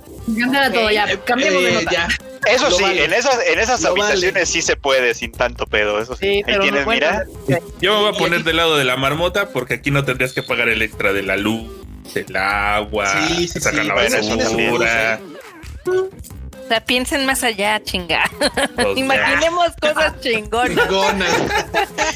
todo, 0.72 0.90
ya. 0.90 1.18
Cambiemos 1.24 1.62
de 1.62 1.78
eh, 1.78 1.86
Ya. 1.90 2.08
Eso 2.46 2.70
sí, 2.70 2.84
en 2.84 3.12
esas, 3.12 3.38
en 3.46 3.58
esas 3.58 3.84
habitaciones 3.86 4.50
sí 4.50 4.60
se 4.60 4.76
puede 4.76 5.14
sin 5.14 5.32
tanto 5.32 5.66
pedo. 5.66 5.98
Eso 6.00 6.14
sí. 6.14 6.42
Ahí 6.46 6.58
tienes, 6.60 6.86
mira. 6.86 7.24
Yo 7.80 7.94
me 7.94 8.00
voy 8.00 8.14
a 8.14 8.18
poner 8.18 8.44
del 8.44 8.56
lado 8.56 8.76
de 8.76 8.84
la 8.84 8.96
marmota 8.96 9.48
porque 9.48 9.74
aquí 9.74 9.90
no 9.90 10.04
tendrías 10.04 10.34
que 10.34 10.42
pagar 10.42 10.68
el 10.68 10.82
extra 10.82 11.14
de 11.14 11.22
la 11.22 11.38
luz, 11.38 11.70
del 12.12 12.36
agua, 12.36 13.28
sí, 13.28 13.48
sí, 13.48 13.60
sacar 13.60 13.86
la 13.86 13.94
basura. 13.94 15.20
O 16.64 16.68
sea, 16.68 16.80
piensen 16.80 17.26
más 17.26 17.42
allá, 17.42 17.82
chinga. 17.82 18.30
Pues 18.74 18.88
Imaginemos 18.96 19.68
cosas 19.80 20.18
chingonas. 20.20 20.88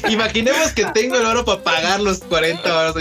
Imaginemos 0.09 0.71
que 0.71 0.85
tengo 0.85 1.17
el 1.17 1.25
oro 1.25 1.45
para 1.45 1.61
pagar 1.61 1.99
los 1.99 2.19
40 2.19 2.77
horas. 2.77 2.95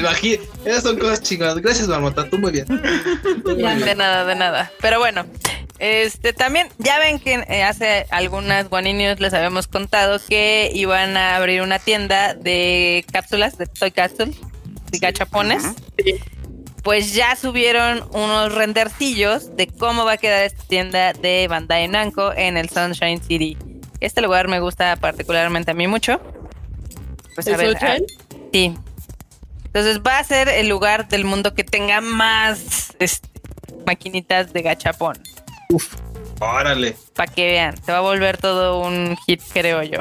esas 0.65 0.83
son 0.83 0.99
cosas 0.99 1.23
chingonas. 1.23 1.57
Gracias, 1.57 1.89
Marmota, 1.89 2.29
tú 2.29 2.39
muy 2.39 2.53
bien. 2.53 2.67
De 2.67 3.95
nada, 3.95 4.25
de 4.27 4.35
nada. 4.35 4.71
Pero 4.81 4.99
bueno, 4.99 5.25
este 5.79 6.35
también, 6.35 6.69
ya 6.79 6.99
ven 6.99 7.19
que 7.19 7.45
eh, 7.49 7.63
hace 7.63 8.07
algunas 8.11 8.69
guaninios 8.69 9.19
les 9.21 9.33
habíamos 9.33 9.69
contado 9.69 10.21
que 10.29 10.71
iban 10.75 11.17
a 11.17 11.37
abrir 11.37 11.63
una 11.63 11.79
tienda 11.79 12.35
de 12.35 13.07
cápsulas, 13.11 13.57
de 13.57 13.67
Toy 13.67 13.91
Capsule, 13.91 14.35
de 14.91 14.99
gachapones. 14.99 15.63
Sí 15.97 16.21
pues 16.89 17.13
ya 17.13 17.37
subieron 17.37 18.03
unos 18.15 18.55
rendercillos 18.55 19.55
de 19.55 19.67
cómo 19.67 20.07
va 20.07 20.13
a 20.13 20.17
quedar 20.17 20.45
esta 20.45 20.65
tienda 20.65 21.13
de 21.13 21.47
Bandai 21.47 21.87
Namco 21.87 22.33
en 22.33 22.57
el 22.57 22.71
Sunshine 22.71 23.23
City. 23.23 23.59
Este 24.01 24.23
lugar 24.23 24.49
me 24.49 24.59
gusta 24.59 24.97
particularmente 24.97 25.73
a 25.73 25.75
mí 25.75 25.87
mucho. 25.87 26.19
Pues 27.35 27.47
a 27.49 27.59
ver, 27.59 27.77
ah, 27.83 27.99
sí. 28.55 28.75
Entonces 29.67 30.01
va 30.01 30.19
a 30.19 30.25
ser 30.25 30.49
el 30.49 30.71
lugar 30.71 31.09
del 31.09 31.27
mundo 31.27 31.53
que 31.53 31.63
tenga 31.63 32.01
más 32.01 32.95
este, 32.99 33.29
maquinitas 33.85 34.55
de 34.55 34.63
gachapón. 34.63 35.19
Uf, 35.69 35.95
órale. 36.41 36.97
Para 37.15 37.31
que 37.31 37.49
vean, 37.49 37.85
se 37.85 37.93
va 37.93 37.99
a 37.99 38.01
volver 38.01 38.39
todo 38.39 38.81
un 38.81 39.15
hit, 39.27 39.43
creo 39.53 39.83
yo. 39.83 39.99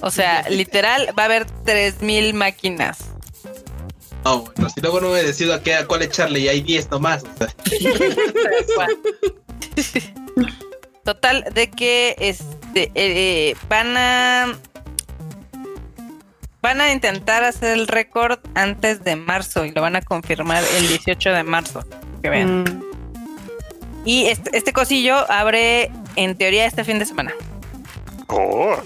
O 0.00 0.10
sea, 0.10 0.48
literal, 0.48 1.14
va 1.16 1.22
a 1.22 1.26
haber 1.26 1.46
3000 1.46 2.34
máquinas. 2.34 3.11
No, 4.24 4.42
bueno, 4.42 4.70
si 4.70 4.80
luego 4.80 5.00
no 5.00 5.10
me 5.10 5.22
decido 5.22 5.54
a, 5.54 5.62
qué, 5.62 5.74
a 5.74 5.86
cuál 5.86 6.02
echarle 6.02 6.40
y 6.40 6.48
hay 6.48 6.60
10 6.62 6.90
nomás. 6.90 7.24
Total, 11.04 11.44
de 11.52 11.70
que 11.70 12.14
este 12.18 12.82
eh, 12.84 12.90
eh, 12.94 13.56
van 13.68 13.96
a 13.96 14.56
van 16.62 16.80
a 16.80 16.92
intentar 16.92 17.42
hacer 17.42 17.76
el 17.76 17.88
récord 17.88 18.38
antes 18.54 19.02
de 19.02 19.16
marzo 19.16 19.64
y 19.64 19.72
lo 19.72 19.82
van 19.82 19.96
a 19.96 20.02
confirmar 20.02 20.62
el 20.76 20.86
18 20.86 21.30
de 21.30 21.42
marzo. 21.42 21.84
Que 22.22 22.30
vean. 22.30 22.62
Mm. 22.62 22.92
Y 24.04 24.26
este, 24.26 24.56
este, 24.56 24.72
cosillo 24.72 25.28
abre 25.30 25.90
en 26.14 26.36
teoría 26.36 26.66
este 26.66 26.84
fin 26.84 27.00
de 27.00 27.06
semana. 27.06 27.34
Oh. 28.28 28.76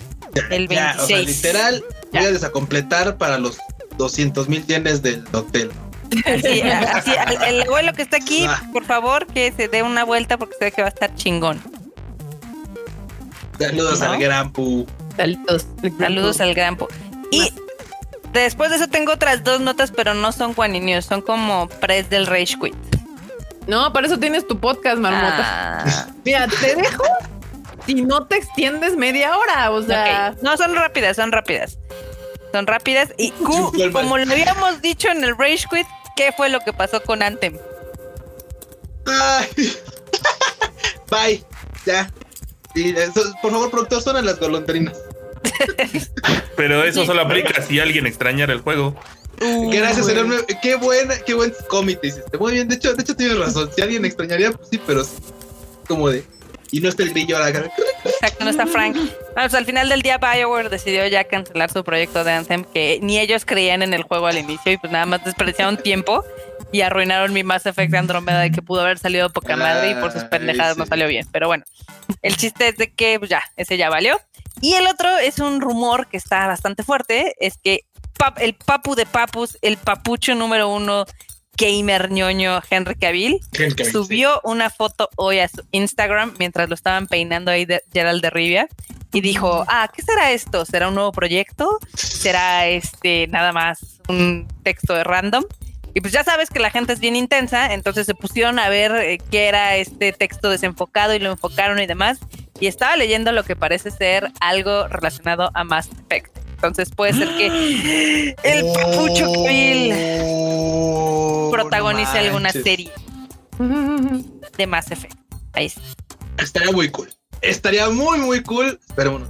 El 0.51 0.69
26. 0.69 1.27
literal, 1.27 1.85
voy 2.13 2.25
a 2.25 2.33
desacompletar 2.33 3.17
para 3.17 3.39
los 3.39 3.59
200 3.97 4.49
mil 4.49 4.67
yenes 4.67 5.03
del 5.03 5.25
hotel. 5.33 5.71
Así 6.25 6.63
el, 7.47 7.63
abuelo 7.63 7.93
que 7.93 8.03
está 8.03 8.17
aquí, 8.19 8.45
ah. 8.49 8.63
por 8.73 8.85
favor, 8.85 9.27
que 9.27 9.53
se 9.53 9.69
dé 9.69 9.83
una 9.83 10.05
vuelta 10.05 10.39
porque 10.39 10.55
sé 10.59 10.73
que 10.73 10.83
va 10.83 10.89
a 10.89 10.91
estar 10.91 11.15
chingón. 11.15 11.61
Saludos 13.59 14.03
al 14.03 14.19
Gran 14.19 14.53
Saludos, 15.17 15.67
saludos 15.99 16.41
al 16.41 16.55
Gran 16.55 16.77
Y 17.31 17.53
después 18.33 18.71
de 18.71 18.77
eso 18.77 18.89
tengo 18.89 19.13
otras 19.13 19.43
dos 19.43 19.61
notas, 19.61 19.91
pero 19.91 20.15
no 20.15 20.31
son 20.33 20.55
Juan 20.55 20.75
son 21.03 21.23
como 21.23 21.69
press 21.69 22.09
del 22.11 22.27
Rage 22.27 22.57
Quit. 22.61 22.75
No, 23.67 23.93
para 23.93 24.07
eso 24.07 24.19
tienes 24.19 24.47
tu 24.47 24.61
podcast, 24.61 24.99
marmota. 24.99 25.83
Ah. 25.85 26.07
Mira, 26.25 26.47
te 26.47 26.77
dejo 26.77 27.05
si 27.85 28.03
no 28.03 28.27
te 28.27 28.37
extiendes 28.37 28.97
media 28.97 29.37
hora, 29.37 29.71
o 29.71 29.83
sea. 29.83 30.35
No, 30.43 30.57
son 30.57 30.75
rápidas, 30.75 31.17
son 31.17 31.33
rápidas 31.33 31.79
son 32.53 32.67
rápidas. 32.67 33.11
Y 33.19 33.31
como 33.31 34.19
lo 34.19 34.33
habíamos 34.33 34.83
dicho 34.83 35.09
en 35.09 35.25
el 35.25 35.37
Rage 35.37 35.67
Quit, 35.71 35.87
¿qué 36.17 36.33
fue 36.37 36.49
lo 36.49 36.61
que 36.61 36.73
pasó 36.73 37.03
con 37.03 37.23
Anthem? 37.23 37.57
Bye. 41.11 41.45
Ya. 41.85 42.11
por 43.43 43.53
favor, 43.53 43.71
productor, 43.71 44.03
son 44.03 44.25
las 44.25 44.41
golondrinas. 44.41 44.97
Pero 46.57 46.83
eso 46.85 47.07
solo 47.07 47.23
aplica 47.23 47.63
si 47.63 47.79
alguien 47.79 48.07
extrañara 48.07 48.53
el 48.53 48.61
juego. 48.61 48.97
Gracias, 49.39 50.09
enorme. 50.09 50.37
Qué 50.63 50.77
buena, 50.77 51.19
qué 51.19 51.35
buen 51.35 51.53
cómic 51.69 51.99
hiciste. 52.03 52.39
Muy 52.39 52.55
bien, 52.55 52.69
de 52.69 52.77
hecho, 52.77 52.95
de 52.95 53.03
hecho 53.03 53.15
tienes 53.15 53.39
razón. 53.39 53.71
Si 53.75 53.83
alguien 53.83 54.05
extrañaría, 54.05 54.51
pues 54.51 54.69
sí, 54.71 54.81
pero 54.87 55.03
como 55.87 56.09
de. 56.09 56.25
Y 56.73 56.81
no 56.81 56.89
está 56.89 57.03
el 57.03 57.11
grillo 57.11 57.37
ahora. 57.37 57.71
Exacto, 58.07 58.45
no 58.45 58.51
está 58.51 58.67
Frank. 58.67 58.95
Bueno, 58.97 59.11
pues 59.35 59.55
al 59.55 59.65
final 59.65 59.89
del 59.89 60.03
día 60.03 60.19
Bioware 60.19 60.69
decidió 60.69 61.07
ya 61.07 61.25
cancelar 61.25 61.71
su 61.71 61.85
proyecto 61.85 62.25
de 62.25 62.33
Anthem, 62.33 62.65
que 62.65 62.99
ni 63.03 63.19
ellos 63.19 63.45
creían 63.45 63.83
en 63.83 63.95
el 63.95 64.03
juego 64.03 64.27
al 64.27 64.39
inicio 64.39 64.73
y 64.73 64.79
pues 64.79 64.93
nada 64.93 65.07
más 65.07 65.25
desperdiciaron 65.25 65.77
tiempo 65.77 66.25
y 66.73 66.81
arruinaron 66.81 67.33
mi 67.33 67.43
Mass 67.43 67.67
Effect 67.67 67.95
Andromeda 67.95 68.41
de 68.41 68.51
que 68.51 68.63
pudo 68.63 68.81
haber 68.81 68.99
salido 68.99 69.31
poca 69.31 69.57
madre 69.57 69.91
y 69.91 69.95
por 69.95 70.13
sus 70.13 70.25
pendejadas 70.25 70.77
no 70.77 70.87
salió 70.87 71.07
bien. 71.09 71.27
Pero 71.33 71.47
bueno, 71.47 71.65
el 72.23 72.37
chiste 72.37 72.69
es 72.69 72.77
de 72.77 72.93
que 72.93 73.19
pues 73.19 73.31
ya, 73.31 73.43
ese 73.57 73.77
ya 73.77 73.89
valió. 73.91 74.21
Y 74.61 74.75
el 74.75 74.87
otro 74.87 75.17
es 75.19 75.39
un 75.39 75.61
rumor 75.61 76.09
que 76.09 76.17
está 76.17 76.47
bastante 76.47 76.83
fuerte, 76.83 77.35
es 77.41 77.59
que 77.59 77.83
el 78.39 78.55
papu 78.55 78.95
de 78.95 79.05
papus, 79.05 79.59
el 79.61 79.77
papucho 79.77 80.35
número 80.35 80.69
uno 80.69 81.05
gamer 81.57 82.11
ñoño 82.11 82.61
Henry 82.69 82.95
Cavill, 82.97 83.41
subió 83.91 84.41
una 84.45 84.71
foto 84.71 85.09
hoy 85.17 85.39
a 85.39 85.49
su 85.49 85.63
Instagram 85.73 86.35
mientras 86.39 86.69
lo 86.69 86.75
estaban 86.75 87.07
peinando 87.07 87.51
ahí 87.51 87.65
de 87.65 87.83
Gerald 87.93 88.23
de 88.23 88.31
Rivia 88.31 88.69
y 89.13 89.21
dijo, 89.21 89.65
ah, 89.69 89.91
¿qué 89.95 90.03
será 90.03 90.33
esto? 90.33 90.65
¿Será 90.65 90.89
un 90.89 90.95
nuevo 90.95 91.13
proyecto? 91.13 91.79
¿Será 91.95 92.67
este 92.67 93.27
nada 93.29 93.53
más 93.53 94.01
un 94.09 94.47
texto 94.63 94.95
de 94.95 95.05
random? 95.05 95.45
Y 95.95 96.03
pues 96.03 96.13
ya 96.13 96.23
sabes 96.25 96.51
que 96.51 96.59
la 96.59 96.71
gente 96.71 96.93
es 96.93 97.01
bien 97.01 97.17
intensa, 97.17 97.73
entonces 97.73 98.05
se 98.05 98.15
pusieron 98.15 98.59
a 98.59 98.69
ver 98.69 98.93
eh, 98.97 99.19
qué 99.31 99.49
era 99.49 99.77
este 99.77 100.13
texto 100.13 100.51
desenfocado 100.51 101.15
y 101.15 101.19
lo 101.19 101.33
enfocaron 101.33 101.81
y 101.81 101.87
demás. 101.87 102.19
Y 102.61 102.67
estaba 102.67 102.97
leyendo 102.97 103.33
lo 103.33 103.45
que 103.45 103.57
parece 103.57 103.91
ser 103.91 104.31
algo 104.41 104.89
relacionado 104.89 105.51
a 105.55 105.65
Mass 105.65 105.89
Effect. 105.89 106.46
Entonces 106.67 106.95
puede 106.95 107.13
ser 107.13 107.29
que 107.37 108.37
el 108.43 108.73
papucho 108.73 109.31
Bill 109.47 109.95
oh, 110.23 111.49
protagonice 111.53 112.19
alguna 112.19 112.53
serie 112.53 112.91
de 113.59 114.67
Mass 114.67 114.91
Effect. 114.91 115.17
Ahí 115.53 115.67
está. 115.67 115.81
Estaría 116.39 116.73
muy 116.73 116.91
cool. 116.91 117.13
Estaría 117.41 117.89
muy, 117.89 118.19
muy 118.19 118.43
cool. 118.43 118.79
Pero 118.95 119.13
bueno, 119.13 119.29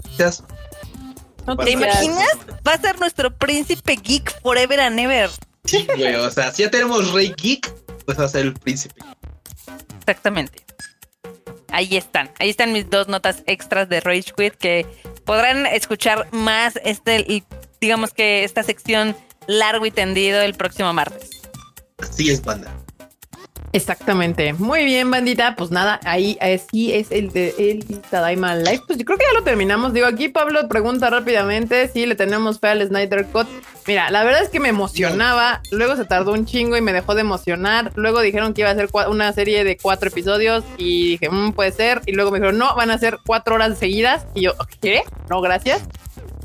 ¿Te 1.64 1.70
imaginas? 1.70 2.36
Va 2.66 2.72
a 2.72 2.80
ser 2.80 2.98
nuestro 2.98 3.30
príncipe 3.36 3.96
geek 3.96 4.40
forever 4.42 4.80
and 4.80 4.98
ever. 4.98 5.30
Sí, 5.64 5.86
güey. 5.86 6.14
O 6.16 6.30
sea, 6.30 6.52
si 6.52 6.62
ya 6.62 6.70
tenemos 6.70 7.12
Rey 7.12 7.34
Geek, 7.36 7.72
pues 8.04 8.18
va 8.18 8.24
a 8.24 8.28
ser 8.28 8.46
el 8.46 8.54
príncipe. 8.54 9.00
Exactamente. 10.00 10.65
Ahí 11.76 11.94
están. 11.94 12.30
Ahí 12.38 12.48
están 12.48 12.72
mis 12.72 12.88
dos 12.88 13.06
notas 13.06 13.42
extras 13.44 13.86
de 13.90 14.00
Rage 14.00 14.32
Quit 14.34 14.54
que 14.54 14.86
podrán 15.26 15.66
escuchar 15.66 16.26
más 16.32 16.80
este, 16.82 17.44
digamos 17.82 18.14
que 18.14 18.44
esta 18.44 18.62
sección 18.62 19.14
largo 19.46 19.84
y 19.84 19.90
tendido 19.90 20.40
el 20.40 20.54
próximo 20.54 20.90
martes. 20.94 21.28
Así 21.98 22.30
es, 22.30 22.42
banda. 22.42 22.72
Exactamente. 23.76 24.54
Muy 24.54 24.86
bien, 24.86 25.10
bandita. 25.10 25.54
Pues 25.54 25.70
nada, 25.70 26.00
ahí 26.04 26.38
sí 26.72 26.94
es 26.94 27.10
el 27.10 27.30
de 27.30 27.54
el 27.58 27.84
Tadaima 28.00 28.56
Live. 28.56 28.84
Pues 28.86 28.98
yo 28.98 29.04
creo 29.04 29.18
que 29.18 29.24
ya 29.30 29.38
lo 29.38 29.44
terminamos. 29.44 29.92
Digo, 29.92 30.06
aquí 30.06 30.30
Pablo 30.30 30.66
pregunta 30.66 31.10
rápidamente 31.10 31.86
si 31.88 32.06
le 32.06 32.14
tenemos 32.14 32.58
fe 32.58 32.68
al 32.68 32.86
Snyder 32.86 33.26
Cut. 33.26 33.46
Mira, 33.86 34.10
la 34.10 34.24
verdad 34.24 34.42
es 34.42 34.48
que 34.48 34.60
me 34.60 34.70
emocionaba. 34.70 35.60
Luego 35.70 35.94
se 35.96 36.06
tardó 36.06 36.32
un 36.32 36.46
chingo 36.46 36.78
y 36.78 36.80
me 36.80 36.94
dejó 36.94 37.14
de 37.14 37.20
emocionar. 37.20 37.92
Luego 37.96 38.22
dijeron 38.22 38.54
que 38.54 38.62
iba 38.62 38.70
a 38.70 38.74
ser 38.74 38.88
una 39.08 39.30
serie 39.34 39.62
de 39.62 39.76
cuatro 39.76 40.08
episodios 40.08 40.64
y 40.78 41.10
dije, 41.10 41.28
mmm, 41.28 41.52
puede 41.52 41.72
ser. 41.72 42.00
Y 42.06 42.12
luego 42.12 42.30
me 42.30 42.38
dijeron, 42.38 42.56
no, 42.56 42.74
van 42.76 42.90
a 42.90 42.96
ser 42.96 43.18
cuatro 43.26 43.56
horas 43.56 43.78
seguidas. 43.78 44.24
Y 44.34 44.40
yo, 44.40 44.54
¿qué? 44.80 45.02
No, 45.28 45.42
gracias. 45.42 45.82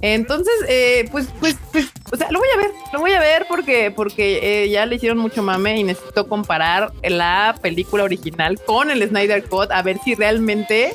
Entonces, 0.01 0.53
eh, 0.67 1.07
pues, 1.11 1.27
pues, 1.39 1.55
pues, 1.71 1.87
o 2.11 2.17
sea, 2.17 2.31
lo 2.31 2.39
voy 2.39 2.47
a 2.55 2.57
ver, 2.57 2.71
lo 2.91 2.99
voy 2.99 3.11
a 3.13 3.19
ver 3.19 3.45
porque, 3.47 3.91
porque 3.91 4.63
eh, 4.63 4.69
ya 4.69 4.85
le 4.85 4.95
hicieron 4.95 5.19
mucho 5.19 5.43
mame 5.43 5.77
y 5.77 5.83
necesito 5.83 6.27
comparar 6.27 6.91
la 7.03 7.55
película 7.61 8.03
original 8.03 8.59
con 8.65 8.89
el 8.89 9.07
Snyder 9.07 9.43
Cut 9.43 9.71
a 9.71 9.81
ver 9.83 9.99
si 10.03 10.15
realmente 10.15 10.93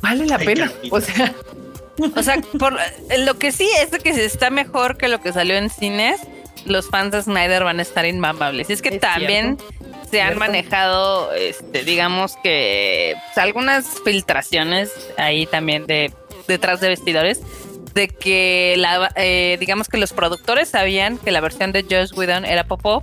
vale 0.00 0.26
la 0.26 0.38
pena. 0.38 0.72
O 0.90 1.00
sea, 1.00 1.34
o 2.16 2.22
sea, 2.22 2.40
por, 2.58 2.78
lo 3.18 3.38
que 3.38 3.52
sí 3.52 3.68
es 3.80 3.90
que 4.02 4.14
si 4.14 4.20
está 4.20 4.50
mejor 4.50 4.96
que 4.96 5.08
lo 5.08 5.20
que 5.20 5.32
salió 5.32 5.56
en 5.56 5.68
cines, 5.68 6.20
los 6.64 6.88
fans 6.88 7.12
de 7.12 7.22
Snyder 7.22 7.64
van 7.64 7.78
a 7.80 7.82
estar 7.82 8.06
inmamables. 8.06 8.70
Es 8.70 8.82
que 8.82 8.98
también 8.98 9.58
se 10.10 10.22
han 10.22 10.38
manejado, 10.38 11.32
este, 11.32 11.84
digamos 11.84 12.36
que 12.42 13.14
pues, 13.26 13.38
algunas 13.38 13.86
filtraciones 14.04 14.90
ahí 15.18 15.46
también 15.46 15.86
de 15.86 16.12
detrás 16.46 16.80
de 16.80 16.88
vestidores 16.88 17.40
de 17.96 18.08
que 18.08 18.74
la, 18.76 19.10
eh, 19.16 19.56
digamos 19.58 19.88
que 19.88 19.96
los 19.96 20.12
productores 20.12 20.68
sabían 20.68 21.18
que 21.18 21.32
la 21.32 21.40
versión 21.40 21.72
de 21.72 21.82
Josh 21.82 22.16
Whedon 22.16 22.44
era 22.44 22.64
popó. 22.64 23.02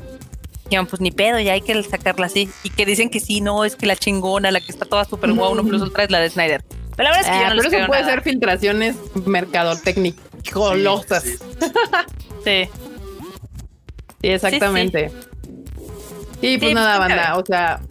Dijeron, 0.66 0.88
pues 0.88 1.02
ni 1.02 1.12
pedo, 1.12 1.40
ya 1.40 1.54
hay 1.54 1.62
que 1.62 1.82
sacarla 1.84 2.28
así. 2.28 2.50
Y 2.64 2.70
que 2.70 2.86
dicen 2.86 3.10
que 3.10 3.20
sí, 3.20 3.42
no, 3.42 3.66
es 3.66 3.76
que 3.76 3.86
la 3.86 3.98
chingona, 3.98 4.52
la 4.52 4.62
que 4.62 4.72
está 4.72 4.86
toda 4.86 5.04
super 5.04 5.34
guau, 5.34 5.52
uno 5.52 5.64
plus 5.64 5.82
ultra 5.82 6.06
es 6.06 6.12
la 6.12 6.20
de 6.20 6.30
Snyder. 6.30 6.64
Pero 6.96 7.10
la 7.10 7.16
verdad 7.16 7.22
es 7.22 7.28
que 7.28 7.40
yo 7.40 7.46
ah, 7.48 7.54
no 7.56 7.62
pero 7.64 7.78
eso 7.78 7.88
puede 7.88 8.06
ser 8.06 8.22
filtraciones 8.22 8.96
mercadotécnicas. 9.26 10.24
Sí. 11.24 11.38
sí. 12.46 12.70
exactamente. 14.22 15.12
Sí, 16.40 16.58
pues 16.60 16.74
nada, 16.74 17.00
banda. 17.00 17.38
O 17.38 17.46
sea, 17.46 17.82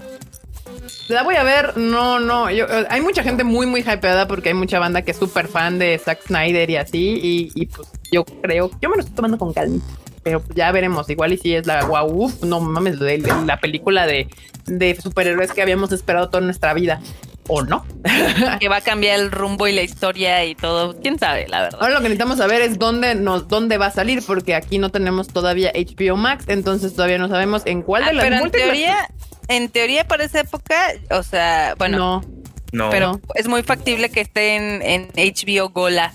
la 1.09 1.23
voy 1.23 1.37
a 1.37 1.43
ver, 1.43 1.77
no, 1.77 2.20
no. 2.20 2.51
Yo, 2.51 2.66
hay 2.89 3.01
mucha 3.01 3.23
gente 3.23 3.45
muy, 3.45 3.66
muy 3.66 3.81
hypeada 3.81 4.27
porque 4.27 4.51
hay 4.51 4.55
mucha 4.55 4.79
banda 4.79 5.03
que 5.03 5.11
es 5.11 5.16
súper 5.16 5.49
fan 5.49 5.79
de 5.79 5.99
Zack 5.99 6.27
Snyder 6.27 6.70
y 6.70 6.77
así. 6.77 7.51
Y, 7.55 7.66
pues 7.66 7.89
yo 8.11 8.24
creo, 8.24 8.70
yo 8.81 8.89
me 8.89 8.97
lo 8.97 9.01
estoy 9.03 9.16
tomando 9.16 9.39
con 9.39 9.53
calma. 9.53 9.83
Pero 10.23 10.41
pues 10.41 10.55
ya 10.55 10.70
veremos. 10.70 11.11
Igual 11.11 11.33
y 11.33 11.39
si 11.39 11.55
es 11.55 11.66
la 11.66 11.85
wow, 11.85 12.33
no 12.43 12.61
mames, 12.61 12.99
la 13.01 13.59
película 13.59 14.07
de, 14.07 14.29
de 14.66 14.95
superhéroes 14.95 15.53
que 15.53 15.62
habíamos 15.62 15.91
esperado 15.93 16.29
toda 16.31 16.45
nuestra 16.45 16.74
vida 16.74 17.01
o 17.48 17.62
no. 17.62 17.85
que 18.60 18.69
va 18.69 18.77
a 18.77 18.81
cambiar 18.81 19.19
el 19.19 19.31
rumbo 19.31 19.66
y 19.66 19.73
la 19.73 19.82
historia 19.82 20.44
y 20.44 20.55
todo. 20.55 20.98
Quién 21.01 21.19
sabe, 21.19 21.48
la 21.48 21.62
verdad. 21.62 21.78
Ahora 21.81 21.94
lo 21.94 22.01
que 22.01 22.05
necesitamos 22.05 22.39
saber 22.39 22.62
es 22.62 22.78
dónde 22.78 23.14
nos, 23.14 23.48
dónde 23.48 23.78
va 23.78 23.86
a 23.86 23.90
salir, 23.90 24.23
porque 24.27 24.55
aquí 24.55 24.78
no 24.78 24.90
tenemos 24.90 25.28
todavía 25.28 25.73
HBO 25.74 26.16
Max, 26.16 26.44
entonces 26.48 26.94
todavía 26.94 27.19
no 27.19 27.28
sabemos 27.28 27.62
en 27.66 27.82
cuál 27.82 28.05
de 28.05 28.10
ah, 28.10 28.12
las 28.12 28.24
pero 28.24 28.36
en 28.44 28.51
teoría, 28.51 29.09
en 29.48 29.69
teoría 29.69 30.06
para 30.06 30.24
esa 30.24 30.40
época, 30.40 30.77
o 31.10 31.23
sea, 31.23 31.74
bueno. 31.78 31.98
No. 31.98 32.43
No. 32.73 32.89
Pero 32.89 33.20
es 33.35 33.48
muy 33.48 33.62
factible 33.62 34.10
que 34.10 34.23
esté 34.23 34.56
en, 34.56 35.09
HBO 35.14 35.69
Gola. 35.69 36.10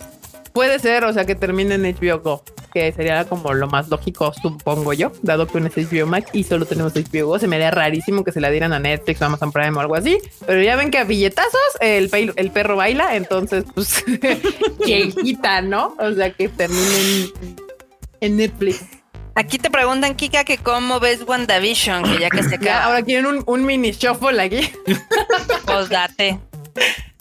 Puede 0.57 0.79
ser, 0.79 1.03
o 1.03 1.13
sea, 1.13 1.23
que 1.23 1.35
termine 1.35 1.75
en 1.75 1.83
HBO 1.83 2.19
Go, 2.19 2.43
que 2.73 2.91
sería 2.91 3.23
como 3.25 3.53
lo 3.53 3.67
más 3.67 3.89
lógico, 3.89 4.33
supongo 4.33 4.91
yo, 4.91 5.11
dado 5.21 5.45
que 5.45 5.59
uno 5.59 5.67
es 5.67 5.77
HBO 5.77 6.07
Max 6.07 6.31
y 6.33 6.45
solo 6.45 6.65
tenemos 6.65 6.93
HBO 6.95 7.27
Go. 7.27 7.37
Se 7.37 7.45
me 7.45 7.57
haría 7.57 7.69
rarísimo 7.69 8.23
que 8.23 8.31
se 8.31 8.41
la 8.41 8.49
dieran 8.49 8.73
a 8.73 8.79
Netflix 8.79 9.21
o 9.21 9.25
Amazon 9.25 9.51
Prime 9.51 9.77
o 9.77 9.81
algo 9.81 9.93
así, 9.93 10.17
pero 10.47 10.59
ya 10.63 10.75
ven 10.75 10.89
que 10.89 10.97
a 10.97 11.03
billetazos 11.03 11.61
el, 11.79 12.09
el 12.35 12.49
perro 12.49 12.75
baila, 12.75 13.15
entonces, 13.15 13.65
pues, 13.75 14.03
que 14.83 15.09
quita, 15.09 15.61
¿no? 15.61 15.95
O 15.99 16.11
sea, 16.13 16.31
que 16.31 16.49
termine 16.49 17.31
en 18.21 18.37
Netflix. 18.37 18.83
Aquí 19.35 19.59
te 19.59 19.69
preguntan, 19.69 20.15
Kika, 20.15 20.43
que 20.43 20.57
cómo 20.57 20.99
ves 20.99 21.21
WandaVision, 21.21 22.01
que 22.01 22.19
ya 22.19 22.31
que 22.31 22.41
se 22.41 22.55
acaba. 22.55 22.85
ahora 22.85 23.03
quieren 23.03 23.43
un, 23.45 23.63
mini 23.63 23.91
shuffle 23.91 24.41
aquí. 24.41 24.71
Pues 25.67 25.89
date. 25.89 26.39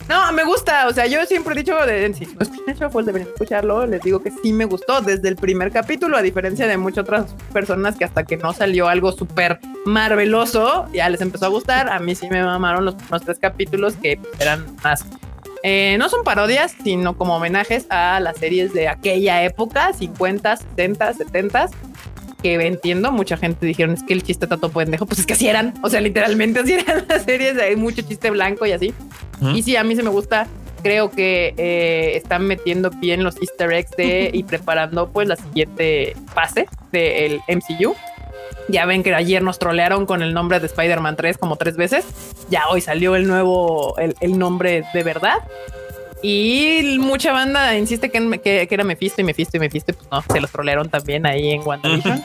No, 0.09 0.31
me 0.31 0.43
gusta. 0.43 0.87
O 0.87 0.93
sea, 0.93 1.05
yo 1.05 1.25
siempre 1.25 1.53
he 1.53 1.57
dicho, 1.57 1.75
de, 1.85 2.13
si 2.13 2.25
no 2.25 2.41
escuchan 2.41 2.75
Shuffle, 2.75 3.03
deberían 3.03 3.29
escucharlo. 3.29 3.85
Les 3.85 4.01
digo 4.01 4.21
que 4.21 4.31
sí 4.31 4.53
me 4.53 4.65
gustó 4.65 5.01
desde 5.01 5.27
el 5.27 5.35
primer 5.35 5.71
capítulo, 5.71 6.17
a 6.17 6.21
diferencia 6.21 6.67
de 6.67 6.77
muchas 6.77 7.03
otras 7.03 7.33
personas 7.51 7.97
que 7.97 8.05
hasta 8.05 8.23
que 8.23 8.37
no 8.37 8.53
salió 8.53 8.87
algo 8.87 9.11
súper 9.11 9.59
marveloso, 9.85 10.87
ya 10.93 11.09
les 11.09 11.21
empezó 11.21 11.45
a 11.45 11.49
gustar. 11.49 11.89
A 11.89 11.99
mí 11.99 12.15
sí 12.15 12.29
me 12.29 12.43
mamaron 12.43 12.85
los 12.85 12.95
primeros 12.95 13.23
tres 13.23 13.39
capítulos 13.39 13.95
que 13.95 14.19
eran 14.39 14.65
más 14.83 15.05
eh, 15.63 15.97
no 15.97 16.07
son 16.07 16.23
parodias, 16.23 16.75
sino 16.83 17.17
como 17.17 17.35
homenajes 17.35 17.87
a 17.89 18.19
las 18.19 18.37
series 18.37 18.73
de 18.73 18.87
aquella 18.87 19.43
época, 19.43 19.91
50, 19.91 20.55
60, 20.55 21.13
70 21.13 21.69
que 22.47 22.65
entiendo, 22.65 23.11
mucha 23.11 23.35
gente 23.35 23.65
dijeron 23.65 23.95
es 23.95 24.03
que 24.03 24.13
el 24.13 24.23
chiste 24.23 24.45
está 24.45 24.55
todo 24.55 24.71
pendejo, 24.71 25.05
pues 25.05 25.19
es 25.19 25.25
que 25.25 25.33
así 25.33 25.49
eran, 25.49 25.73
o 25.83 25.89
sea, 25.89 25.99
literalmente 25.99 26.59
así 26.59 26.73
eran 26.73 27.05
las 27.09 27.23
series, 27.23 27.57
hay 27.57 27.75
mucho 27.75 28.01
chiste 28.03 28.29
blanco 28.31 28.65
y 28.65 28.71
así. 28.71 28.93
Y 29.53 29.61
sí, 29.63 29.75
a 29.75 29.83
mí 29.83 29.95
se 29.95 30.01
me 30.01 30.09
gusta, 30.09 30.47
creo 30.81 31.11
que 31.11 31.53
eh, 31.57 32.15
están 32.15 32.47
metiendo 32.47 32.89
bien 32.89 33.23
los 33.23 33.35
easter 33.41 33.73
eggs 33.73 33.91
de 33.97 34.29
y 34.33 34.43
preparando 34.43 35.09
pues 35.09 35.27
la 35.27 35.35
siguiente 35.35 36.15
fase 36.33 36.67
del 36.93 37.41
MCU. 37.49 37.95
Ya 38.69 38.85
ven 38.85 39.03
que 39.03 39.13
ayer 39.13 39.41
nos 39.43 39.59
trolearon 39.59 40.05
con 40.05 40.21
el 40.21 40.33
nombre 40.33 40.59
de 40.59 40.65
Spider-Man 40.67 41.15
3 41.15 41.37
como 41.37 41.57
tres 41.57 41.77
veces. 41.77 42.05
Ya 42.49 42.67
hoy 42.69 42.81
salió 42.81 43.15
el 43.15 43.27
nuevo, 43.27 43.95
el, 43.97 44.37
nombre 44.37 44.83
de 44.93 45.03
verdad. 45.03 45.37
Y 46.21 46.97
mucha 46.99 47.31
banda 47.31 47.77
insiste 47.77 48.09
que, 48.09 48.39
que, 48.41 48.67
era 48.69 48.83
Mephisto 48.83 49.21
y 49.21 49.23
Mephisto 49.23 49.57
y 49.57 49.59
Mephisto. 49.59 49.93
Pues 49.93 50.07
no, 50.11 50.21
se 50.21 50.41
los 50.41 50.51
trolearon 50.51 50.89
también 50.89 51.25
ahí 51.25 51.51
en 51.51 51.61
WandaVision. 51.61 52.21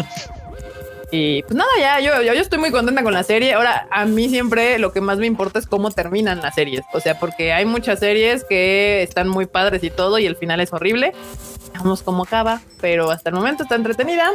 Y 1.14 1.42
pues 1.42 1.54
nada, 1.54 1.68
ya, 1.78 2.00
yo, 2.00 2.22
yo, 2.22 2.32
estoy 2.32 2.58
muy 2.58 2.70
contenta 2.70 3.02
con 3.02 3.12
la 3.12 3.22
serie. 3.22 3.52
Ahora, 3.52 3.86
a 3.90 4.06
mí 4.06 4.30
siempre 4.30 4.78
lo 4.78 4.94
que 4.94 5.02
más 5.02 5.18
me 5.18 5.26
importa 5.26 5.58
es 5.58 5.66
cómo 5.66 5.90
terminan 5.90 6.40
las 6.40 6.54
series. 6.54 6.84
O 6.94 7.00
sea, 7.00 7.18
porque 7.18 7.52
hay 7.52 7.66
muchas 7.66 7.98
series 7.98 8.44
que 8.44 9.02
están 9.02 9.28
muy 9.28 9.44
padres 9.44 9.84
y 9.84 9.90
todo, 9.90 10.18
y 10.18 10.24
el 10.24 10.36
final 10.36 10.60
es 10.60 10.72
horrible. 10.72 11.12
Vamos 11.74 12.02
cómo 12.02 12.22
acaba, 12.22 12.62
pero 12.80 13.10
hasta 13.10 13.28
el 13.28 13.36
momento 13.36 13.64
está 13.64 13.74
entretenida. 13.74 14.30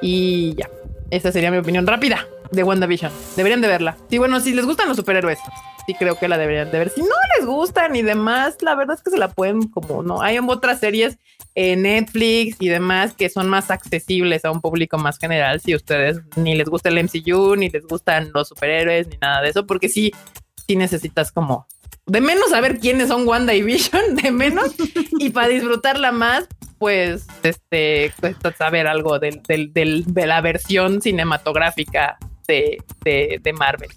Y 0.00 0.54
ya, 0.54 0.70
esa 1.10 1.32
sería 1.32 1.50
mi 1.50 1.58
opinión 1.58 1.84
rápida 1.84 2.28
de 2.52 2.62
WandaVision. 2.62 3.10
Deberían 3.36 3.60
de 3.60 3.68
verla. 3.68 3.96
Sí, 4.08 4.18
bueno, 4.18 4.40
si 4.40 4.54
les 4.54 4.64
gustan 4.64 4.88
los 4.88 4.96
superhéroes, 4.96 5.38
sí 5.86 5.94
creo 5.94 6.16
que 6.16 6.28
la 6.28 6.38
deberían 6.38 6.70
de 6.70 6.78
ver. 6.78 6.90
Si 6.90 7.00
no 7.00 7.08
les 7.36 7.46
gustan 7.46 7.96
y 7.96 8.02
demás, 8.02 8.56
la 8.60 8.74
verdad 8.74 8.96
es 8.96 9.02
que 9.02 9.10
se 9.10 9.18
la 9.18 9.28
pueden 9.28 9.68
como 9.68 10.02
no. 10.02 10.22
Hay 10.22 10.38
otras 10.38 10.80
series 10.80 11.18
en 11.54 11.82
Netflix 11.82 12.56
y 12.60 12.68
demás 12.68 13.14
que 13.14 13.28
son 13.28 13.48
más 13.48 13.70
accesibles 13.70 14.44
a 14.44 14.50
un 14.50 14.60
público 14.60 14.98
más 14.98 15.18
general. 15.18 15.60
Si 15.60 15.74
ustedes 15.74 16.20
ni 16.36 16.54
les 16.54 16.68
gusta 16.68 16.88
el 16.88 17.02
MCU, 17.02 17.56
ni 17.56 17.70
les 17.70 17.86
gustan 17.86 18.30
los 18.32 18.48
superhéroes, 18.48 19.08
ni 19.08 19.16
nada 19.18 19.42
de 19.42 19.48
eso, 19.48 19.66
porque 19.66 19.88
sí, 19.88 20.12
sí 20.66 20.76
necesitas 20.76 21.32
como 21.32 21.66
de 22.06 22.20
menos 22.20 22.50
saber 22.50 22.78
quiénes 22.78 23.08
son 23.08 23.26
Wanda 23.28 23.54
y 23.54 23.62
Vision, 23.62 24.16
de 24.16 24.30
menos, 24.30 24.74
y 25.18 25.30
para 25.30 25.48
disfrutarla 25.48 26.10
más, 26.12 26.48
pues, 26.78 27.26
este, 27.42 28.12
pues, 28.20 28.36
saber 28.58 28.86
algo 28.88 29.18
del, 29.18 29.40
del, 29.44 30.04
de 30.06 30.26
la 30.26 30.40
versión 30.40 31.00
cinematográfica 31.00 32.18
de, 32.46 32.82
de, 33.04 33.40
de 33.42 33.52
Marvel. 33.52 33.90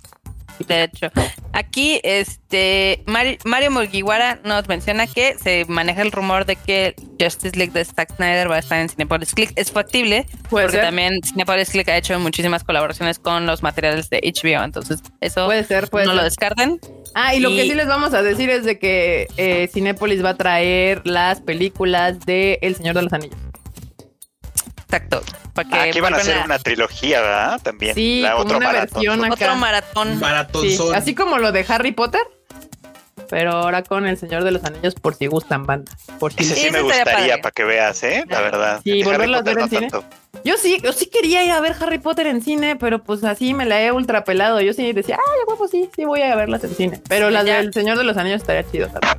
De 0.60 0.84
hecho, 0.84 1.12
aquí 1.54 2.00
este 2.04 3.04
Mario 3.06 3.72
Mugiwara 3.72 4.40
nos 4.44 4.68
menciona 4.68 5.06
que 5.08 5.38
se 5.38 5.66
maneja 5.68 6.02
el 6.02 6.12
rumor 6.12 6.46
de 6.46 6.56
que 6.56 6.96
Justice 7.20 7.58
League 7.58 7.74
de 7.74 7.84
Zack 7.84 8.16
Snyder 8.16 8.50
va 8.50 8.56
a 8.56 8.60
estar 8.60 8.80
en 8.80 8.90
Cinepolis 8.90 9.34
Click. 9.34 9.52
Es 9.56 9.72
factible, 9.72 10.26
porque 10.50 10.78
también 10.78 11.22
Cinepolis 11.24 11.70
Click 11.72 11.90
ha 11.90 11.98
hecho 11.98 12.18
muchísimas 12.20 12.64
colaboraciones 12.64 13.20
con 13.20 13.46
los 13.46 13.64
materiales 13.64 14.10
de 14.10 14.22
HBO. 14.22 14.64
Entonces, 14.64 15.02
eso 15.20 15.46
puede 15.46 15.64
ser, 15.66 15.90
puede 15.90 16.06
no 16.06 16.14
lo 16.14 16.24
descarten. 16.24 16.80
Ah, 17.14 17.36
y, 17.36 17.40
lo 17.40 17.50
que 17.50 17.64
sí 17.64 17.74
les 17.74 17.88
vamos 17.88 18.14
a 18.14 18.22
decir 18.22 18.50
es 18.50 18.66
de 18.66 18.78
que 18.78 19.28
eh, 19.38 19.70
Cinepolis 19.72 20.24
va 20.24 20.32
a 20.32 20.38
traer 20.38 21.02
las 21.06 21.42
películas 21.42 22.20
de 22.22 22.60
El 22.62 22.76
Señor 22.76 22.96
de 22.96 23.04
los 23.04 23.14
Anillos. 23.14 23.45
Exacto. 24.96 25.24
Para 25.54 25.70
que 25.70 25.90
Aquí 25.90 26.00
van 26.02 26.14
a 26.14 26.18
hacer 26.18 26.38
una 26.44 26.60
trilogía, 26.60 27.22
¿verdad? 27.22 27.62
También. 27.62 27.96
Sí, 27.96 28.22
la 28.22 28.38
otra 28.38 28.60
versión 28.60 29.32
Otro 29.32 29.56
maratón. 29.56 30.20
Maratón 30.20 30.70
Así 30.94 31.16
como 31.16 31.38
lo 31.38 31.52
de 31.52 31.66
Harry 31.68 31.92
Potter. 31.92 32.22
Pero 33.30 33.54
ahora 33.54 33.82
con 33.82 34.06
El 34.06 34.18
Señor 34.18 34.44
de 34.44 34.52
los 34.52 34.64
Anillos, 34.66 34.94
por 34.94 35.16
si 35.16 35.26
gustan 35.26 35.66
banda. 35.66 35.92
Por 36.20 36.32
si 36.34 36.44
Ese 36.44 36.56
sí, 36.56 36.72
me 36.72 36.82
gustaría 36.82 37.38
para 37.38 37.52
que 37.52 37.64
veas, 37.64 38.04
¿eh? 38.04 38.24
La 38.28 38.42
verdad. 38.42 38.82
Sí, 38.84 39.04
volverlo 39.04 39.38
a 39.38 39.42
ver 39.42 39.58
en 39.58 39.70
cine. 39.70 39.90
Yo 40.44 40.58
sí, 40.58 40.80
yo 40.84 40.94
sí 40.94 41.08
quería 41.08 41.44
ir 41.44 41.52
a 41.52 41.60
ver 41.60 41.76
Harry 41.80 41.98
Potter 41.98 42.28
en 42.28 42.42
cine, 42.42 42.76
pero 42.76 43.02
pues 43.02 43.24
así 43.24 43.56
me 43.56 43.66
la 43.66 43.82
he 43.82 43.92
ultra 43.92 44.24
pelado. 44.24 44.62
Yo 44.62 44.74
sí 44.74 44.94
decía, 44.94 45.18
ay, 45.18 45.40
guapo, 45.46 45.68
sí, 45.68 45.90
sí 45.96 46.06
voy 46.06 46.22
a 46.22 46.36
verlas 46.36 46.64
en 46.66 46.76
cine. 46.76 47.02
Pero 47.10 47.32
las 47.32 47.46
del 47.46 47.74
Señor 47.74 47.98
de 47.98 48.04
los 48.04 48.16
Anillos 48.18 48.42
estaría 48.42 48.70
chido 48.70 48.90
también. 48.90 49.18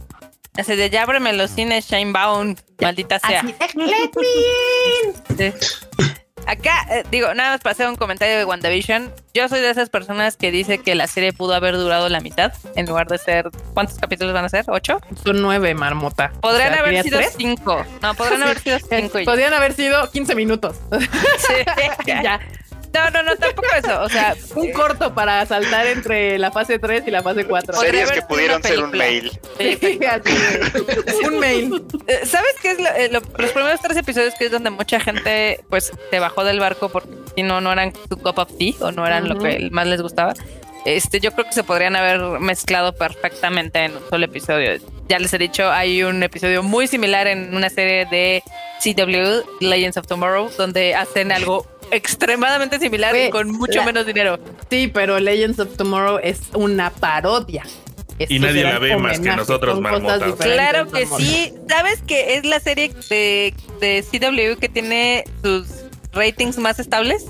Ese 0.56 0.76
de 0.76 0.90
ya 0.90 1.02
ábreme 1.02 1.32
los 1.32 1.50
cines 1.50 1.88
Shinebound, 1.88 2.60
maldita 2.80 3.18
sea. 3.18 3.42
Let 3.42 3.74
me 3.74 5.52
Acá, 6.46 6.86
eh, 6.90 7.02
digo, 7.10 7.34
nada 7.34 7.50
más 7.50 7.60
para 7.60 7.72
hacer 7.72 7.88
un 7.88 7.96
comentario 7.96 8.38
de 8.38 8.44
WandaVision. 8.44 9.12
Yo 9.34 9.48
soy 9.48 9.60
de 9.60 9.68
esas 9.68 9.90
personas 9.90 10.36
que 10.36 10.52
dice 10.52 10.78
que 10.78 10.94
la 10.94 11.08
serie 11.08 11.32
pudo 11.32 11.54
haber 11.54 11.76
durado 11.76 12.08
la 12.08 12.20
mitad 12.20 12.52
en 12.76 12.86
lugar 12.86 13.08
de 13.08 13.18
ser. 13.18 13.50
¿Cuántos 13.74 13.98
capítulos 13.98 14.32
van 14.32 14.44
a 14.44 14.48
ser? 14.48 14.64
¿Ocho? 14.68 15.00
Son 15.24 15.42
nueve, 15.42 15.74
marmota. 15.74 16.30
Podrían 16.40 16.74
haber 16.74 17.02
sido 17.02 17.18
cinco. 17.36 17.84
No, 18.00 18.14
podrían 18.14 18.44
haber 18.44 18.60
sido 18.60 18.78
cinco. 18.78 19.18
Podrían 19.24 19.54
haber 19.54 19.72
sido 19.72 20.08
quince 20.12 20.36
minutos. 20.36 20.76
Sí, 21.38 21.54
ya. 22.06 22.40
No, 22.92 23.10
no, 23.10 23.22
no, 23.22 23.36
tampoco 23.36 23.68
eso. 23.76 24.02
O 24.02 24.08
sea, 24.08 24.34
un 24.54 24.72
corto 24.72 25.14
para 25.14 25.44
saltar 25.46 25.86
entre 25.86 26.38
la 26.38 26.50
fase 26.50 26.78
3 26.78 27.04
y 27.06 27.10
la 27.10 27.22
fase 27.22 27.44
4. 27.44 27.74
Series 27.74 28.10
que 28.10 28.22
pudieron 28.22 28.62
ser 28.62 28.82
un 28.82 28.90
mail. 28.90 29.38
un 31.26 31.38
mail. 31.38 31.84
Eh, 32.06 32.20
¿Sabes 32.24 32.54
qué 32.62 32.72
es 32.72 32.78
eh, 32.78 33.08
los 33.10 33.22
primeros 33.52 33.80
tres 33.80 33.96
episodios 33.96 34.34
que 34.34 34.46
es 34.46 34.50
donde 34.50 34.70
mucha 34.70 35.00
gente 35.00 35.60
pues 35.68 35.92
se 36.10 36.18
bajó 36.18 36.44
del 36.44 36.60
barco 36.60 36.88
porque 36.88 37.10
si 37.34 37.42
no, 37.42 37.60
no 37.60 37.72
eran 37.72 37.92
su 38.08 38.16
cup 38.16 38.38
of 38.38 38.50
tea 38.58 38.74
o 38.80 38.92
no 38.92 39.06
eran 39.06 39.28
lo 39.28 39.38
que 39.38 39.68
más 39.70 39.86
les 39.86 40.00
gustaba? 40.00 40.34
Este, 40.86 41.18
yo 41.18 41.32
creo 41.32 41.44
que 41.44 41.52
se 41.52 41.64
podrían 41.64 41.96
haber 41.96 42.20
mezclado 42.38 42.94
perfectamente 42.94 43.84
en 43.84 43.96
un 43.96 44.08
solo 44.08 44.24
episodio. 44.24 44.70
Ya 45.08 45.18
les 45.18 45.32
he 45.34 45.38
dicho, 45.38 45.68
hay 45.70 46.04
un 46.04 46.22
episodio 46.22 46.62
muy 46.62 46.86
similar 46.86 47.26
en 47.26 47.56
una 47.56 47.70
serie 47.70 48.06
de 48.06 48.42
CW, 48.82 49.44
Legends 49.60 49.96
of 49.96 50.06
Tomorrow, 50.06 50.48
donde 50.56 50.94
hacen 50.94 51.32
algo 51.32 51.66
extremadamente 51.90 52.78
similar 52.78 53.14
y 53.16 53.30
con 53.30 53.50
mucho 53.50 53.82
menos 53.84 54.06
dinero. 54.06 54.38
Sí, 54.70 54.88
pero 54.92 55.18
Legends 55.18 55.58
of 55.58 55.76
Tomorrow 55.76 56.18
es 56.22 56.40
una 56.54 56.90
parodia. 56.90 57.64
y 58.18 58.38
nadie 58.38 58.64
la 58.64 58.78
ve 58.78 58.96
más 58.96 59.20
que 59.20 59.34
nosotros, 59.36 59.80
Marmota. 59.80 60.34
Claro 60.36 60.90
que 60.90 61.06
sí. 61.06 61.52
¿Sabes 61.68 62.02
que 62.02 62.36
es 62.36 62.44
la 62.44 62.60
serie 62.60 62.92
de, 63.08 63.54
de 63.80 64.04
CW 64.10 64.58
que 64.58 64.68
tiene 64.68 65.24
sus 65.42 65.66
ratings 66.12 66.58
más 66.58 66.78
estables? 66.78 67.24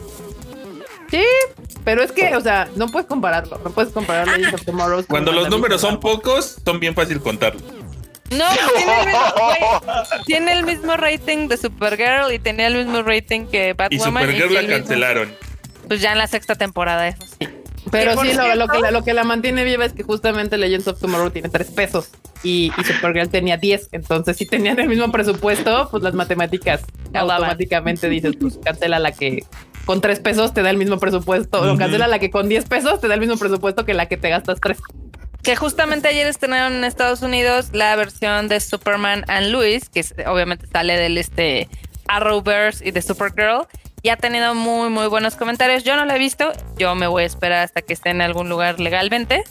Sí, 1.11 1.25
pero 1.85 2.03
es 2.03 2.11
que, 2.11 2.35
o 2.35 2.41
sea, 2.41 2.69
no 2.75 2.89
puedes 2.89 3.07
compararlo. 3.07 3.61
No 3.63 3.71
puedes 3.71 3.93
comparar 3.93 4.27
Legends 4.27 4.55
of 4.55 4.65
Tomorrow. 4.65 5.05
Cuando 5.09 5.33
los 5.33 5.49
números 5.49 5.81
son 5.81 6.01
pocos, 6.01 6.57
son 6.65 6.81
bien 6.81 6.95
fácil 6.95 7.21
contarlos. 7.21 7.63
No, 8.31 8.45
tiene 8.77 9.01
el, 9.01 9.07
mismo, 9.07 10.25
tiene 10.27 10.53
el 10.53 10.65
mismo 10.65 10.97
rating 10.97 11.49
de 11.49 11.57
Supergirl 11.57 12.33
y 12.33 12.39
tenía 12.39 12.67
el 12.67 12.77
mismo 12.77 13.03
rating 13.03 13.47
que 13.47 13.73
Batwoman. 13.73 14.25
Y 14.25 14.27
Supergirl 14.27 14.55
la 14.55 14.67
cancelaron. 14.67 15.35
pues 15.89 16.01
ya 16.01 16.13
en 16.13 16.19
la 16.19 16.27
sexta 16.27 16.55
temporada, 16.55 17.07
eso 17.09 17.25
sí. 17.39 17.49
Pero 17.91 18.21
sí, 18.21 18.33
lo, 18.33 18.67
que 18.67 18.81
la, 18.81 18.91
lo 18.91 19.05
que 19.05 19.15
la 19.15 19.23
mantiene 19.23 19.63
viva 19.63 19.85
es 19.85 19.93
que 19.93 20.03
justamente 20.03 20.59
Legends 20.59 20.89
of 20.89 21.01
Tomorrow 21.01 21.31
tiene 21.31 21.49
tres 21.49 21.71
pesos 21.71 22.11
y, 22.43 22.73
Supergirl 22.85 23.29
tenía 23.29 23.57
10. 23.57 23.91
Entonces, 23.93 24.37
si 24.37 24.47
tenían 24.47 24.79
el 24.81 24.89
mismo 24.89 25.11
presupuesto, 25.13 25.89
pues 25.91 26.03
las 26.03 26.15
matemáticas 26.15 26.83
automáticamente 27.15 28.09
dices, 28.09 28.35
pues 28.41 28.59
cancela 28.63 28.99
la 28.99 29.13
que 29.13 29.45
con 29.85 30.01
tres 30.01 30.19
pesos 30.19 30.53
te 30.53 30.63
da 30.63 30.71
el 30.71 30.77
mismo 30.77 30.99
presupuesto, 30.99 31.63
o 31.63 31.79
cancela 31.79 32.09
la 32.09 32.19
que 32.19 32.31
con 32.31 32.49
10 32.49 32.65
pesos 32.65 33.01
te 33.01 33.07
da 33.07 33.15
el 33.15 33.21
mismo 33.21 33.37
presupuesto 33.37 33.85
que 33.85 33.95
la 33.95 34.07
que 34.07 34.17
te 34.17 34.29
gastas 34.29 34.61
tres. 34.61 34.79
Que 35.47 35.55
justamente 35.55 36.09
ayer 36.09 36.27
estrenaron 36.27 36.73
en 36.73 36.83
Estados 36.83 37.23
Unidos 37.23 37.69
la 37.73 37.95
versión 37.95 38.49
de 38.49 38.59
Superman 38.59 39.25
and 39.29 39.53
Louis, 39.53 39.89
que 39.89 40.05
obviamente 40.27 40.67
sale 40.67 40.97
del 40.97 41.17
este 41.19 41.69
Arrowverse 42.09 42.89
y 42.89 42.91
de 42.91 43.01
Supergirl. 43.01 43.69
Y 44.03 44.09
ha 44.09 44.17
tenido 44.17 44.57
muy, 44.57 44.91
muy 44.91 45.07
buenos 45.07 45.37
comentarios. 45.37 45.85
Yo 45.85 45.95
no 45.95 46.05
la 46.05 46.17
he 46.17 46.19
visto. 46.19 46.51
Yo 46.79 46.97
me 46.97 47.07
voy 47.07 47.23
a 47.23 47.27
esperar 47.27 47.63
hasta 47.63 47.81
que 47.81 47.93
esté 47.93 48.11
en 48.11 48.23
algún 48.23 48.49
lugar 48.49 48.81
legalmente. 48.81 49.45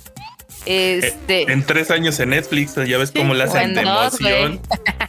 Este, 0.66 1.50
en 1.50 1.66
tres 1.66 1.90
años 1.92 2.20
en 2.20 2.32
Netflix, 2.32 2.76
ya 2.76 2.98
ves 2.98 3.14
cómo 3.14 3.34
la 3.34 3.46
hacen 3.46 3.74
de 3.74 3.82
emoción. 3.82 4.60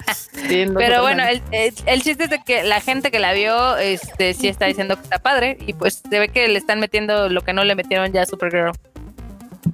Pero 0.77 1.03
bueno, 1.03 1.25
el, 1.25 1.43
el, 1.51 2.03
chiste 2.03 2.25
es 2.25 2.31
de 2.31 2.45
que 2.45 2.63
la 2.63 2.81
gente 2.81 3.11
que 3.11 3.19
la 3.19 3.33
vio, 3.33 3.77
este, 3.77 4.35
sí 4.35 4.47
está 4.47 4.67
diciendo 4.67 4.95
que 4.95 5.03
está 5.03 5.19
padre. 5.19 5.59
Y 5.67 5.73
pues 5.73 6.01
se 6.09 6.19
ve 6.21 6.29
que 6.29 6.47
le 6.47 6.61
están 6.61 6.79
metiendo 6.79 7.29
lo 7.29 7.41
que 7.41 7.53
no 7.53 7.65
le 7.65 7.75
metieron 7.75 8.13
ya 8.13 8.23
a 8.23 8.27
Supergirl. 8.27 8.71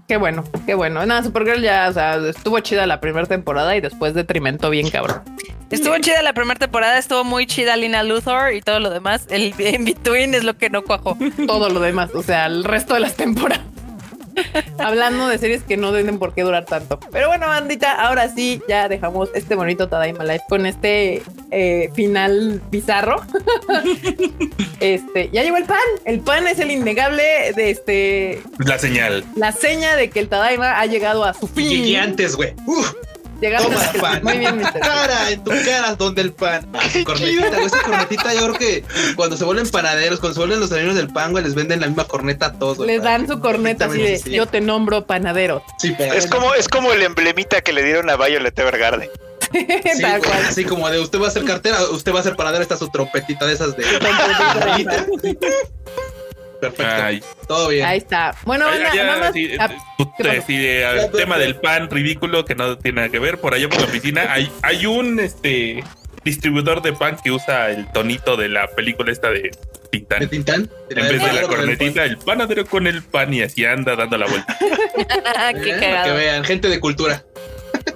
Qué 0.09 0.17
bueno, 0.17 0.45
qué 0.67 0.75
bueno. 0.75 1.05
Nada, 1.07 1.23
Supergirl 1.23 1.63
ya, 1.63 1.89
o 1.89 1.93
sea, 1.93 2.17
estuvo 2.17 2.59
chida 2.61 2.87
la 2.87 3.01
primera 3.01 3.27
temporada 3.27 3.77
y 3.77 3.81
después 3.81 4.15
detrimentó 4.15 4.71
bien 4.71 4.91
cabrón. 4.91 5.23
Estuvo 5.71 5.97
chida 5.99 6.23
la 6.23 6.35
primera 6.35 6.59
temporada, 6.59 6.99
estuvo 6.99 7.25
muy 7.25 7.47
chida 7.47 7.77
Lina 7.77 8.03
Luthor 8.03 8.53
y 8.53 8.61
todo 8.61 8.79
lo 8.79 8.91
demás. 8.91 9.27
El 9.31 9.55
in 9.59 9.85
between 9.87 10.35
es 10.35 10.45
lo 10.45 10.57
que 10.59 10.69
no 10.69 10.83
cuajó. 10.83 11.17
todo 11.47 11.71
lo 11.71 11.81
demás, 11.81 12.15
o 12.15 12.23
sea, 12.23 12.47
el 12.47 12.65
resto 12.65 12.95
de 12.95 13.01
las 13.01 13.15
temporadas. 13.17 13.65
Hablando 14.79 15.29
de 15.29 15.39
series 15.39 15.63
que 15.63 15.77
no 15.77 15.93
tienen 15.93 16.19
por 16.19 16.35
qué 16.35 16.43
durar 16.43 16.65
tanto. 16.65 16.99
Pero 17.11 17.29
bueno, 17.29 17.47
bandita, 17.47 17.93
ahora 17.93 18.29
sí, 18.29 18.63
ya 18.69 18.89
dejamos 18.89 19.31
este 19.35 19.55
bonito 19.55 19.89
Tadaima 19.89 20.25
Life 20.25 20.45
con 20.49 20.67
este 20.67 21.23
eh, 21.51 21.91
final 21.95 22.61
bizarro. 22.71 23.23
este, 24.81 25.31
ya 25.33 25.43
llegó 25.43 25.57
el 25.57 25.65
pan. 25.65 25.79
El 26.05 26.21
pan 26.21 26.47
es 26.47 26.59
el 26.59 26.71
innegable 26.71 27.53
de 27.55 27.71
este. 27.71 28.43
La 28.59 28.79
señal. 28.79 29.25
La 29.37 29.53
seña 29.53 29.97
de 29.97 30.11
que 30.11 30.21
el 30.21 30.29
Tadaima 30.29 30.81
ha 30.81 30.87
llegado 30.87 31.25
a 31.25 31.35
su 31.35 31.47
fin. 31.47 31.69
Llegué 31.69 31.99
antes, 31.99 32.37
güey. 32.37 32.55
Llegamos 33.43 33.73
Toma 33.73 33.93
pan. 34.01 34.23
Muy 34.23 34.39
bien, 34.39 34.61
Cara, 34.61 35.31
en 35.31 35.43
tu 35.43 35.51
cara, 35.51 35.97
donde 35.97 36.23
el 36.23 36.33
pan. 36.33 36.65
Cornetita, 37.05 37.49
güey. 37.49 37.67
Esa 37.67 37.83
cornetita, 37.83 38.35
yo 38.35 38.43
creo 38.43 38.55
que 38.55 38.85
cuando 39.17 39.37
se 39.37 39.45
vuelven 39.45 39.69
panaderos, 39.69 40.21
cuando 40.21 40.35
se 40.35 40.41
vuelven 40.41 40.61
los 40.61 40.71
amigos 40.71 40.95
del 40.95 41.13
pan, 41.13 41.33
güey, 41.33 41.43
les 41.43 41.57
venden 41.57 41.81
la 41.81 41.89
misma 41.89 42.05
corneta 42.05 42.47
a 42.47 42.53
todos. 42.53 42.87
Les 42.87 43.03
dan 43.03 43.27
su 43.27 43.41
corneta 43.41 43.87
así 43.87 44.01
de 44.01 44.21
yo 44.31 44.47
te 44.47 44.61
nombro 44.61 45.07
panadero. 45.07 45.65
Sí, 45.79 45.93
pero. 45.99 46.15
Es 46.15 46.29
como, 46.29 46.55
es 46.55 46.69
como 46.69 46.93
el 46.93 47.03
emblemita 47.03 47.63
que 47.63 47.73
le 47.73 47.83
dieron 47.83 48.09
a 48.11 48.17
Violet 48.17 48.57
Evergarden. 48.57 49.11
Sí, 49.53 49.67
Tal 50.01 50.23
cual. 50.23 50.45
Así 50.49 50.65
como 50.65 50.89
de 50.89 50.99
usted 50.99 51.21
va 51.21 51.29
a 51.29 51.31
ser 51.31 51.45
cartera, 51.45 51.77
usted 51.91 52.15
va 52.15 52.21
a 52.21 52.23
ser 52.23 52.37
panadero, 52.37 52.63
esta 52.63 52.79
su 52.79 52.89
trompetita 52.89 53.45
de 53.45 53.53
esas 53.53 53.77
de. 53.77 53.85
Perfecto. 56.71 57.27
Todo 57.49 57.69
bien. 57.69 57.85
Ahí 57.85 57.99
está. 57.99 58.37
Bueno, 58.45 58.67
nada 58.71 59.19
más. 59.19 59.35
el 59.35 61.11
tema 61.11 61.37
del 61.37 61.57
pan 61.57 61.91
ridículo 61.91 62.45
que 62.45 62.55
no 62.55 62.79
tiene 62.79 62.97
nada 62.97 63.09
que 63.09 63.19
ver. 63.19 63.39
Por 63.39 63.55
allá 63.55 63.69
por 63.69 63.81
la 63.81 63.87
oficina 63.87 64.33
hay, 64.33 64.51
hay 64.63 64.87
un 64.87 65.19
este 65.19 65.83
distribuidor 66.25 66.81
de 66.81 66.93
pan 66.93 67.17
que 67.23 67.33
usa 67.33 67.71
el 67.71 67.91
tonito 67.91 68.37
de 68.37 68.49
la 68.49 68.69
película 68.69 69.11
esta 69.11 69.31
de 69.31 69.51
Tintán. 69.91 70.21
¿De 70.21 70.27
Tintán? 70.29 70.71
En 70.91 71.09
vez 71.09 71.21
de 71.21 71.33
la 71.33 71.43
cornetita, 71.43 72.05
el, 72.05 72.17
panadero 72.19 72.65
con 72.65 72.87
el 72.87 73.03
pan 73.03 73.35
y 73.35 73.43
así 73.43 73.65
anda 73.65 73.97
dando 73.97 74.17
la 74.17 74.27
vuelta. 74.27 74.57
Qué 75.63 75.71
eh, 75.71 76.01
que 76.05 76.13
vean, 76.13 76.45
gente 76.45 76.69
de 76.69 76.79
cultura. 76.79 77.25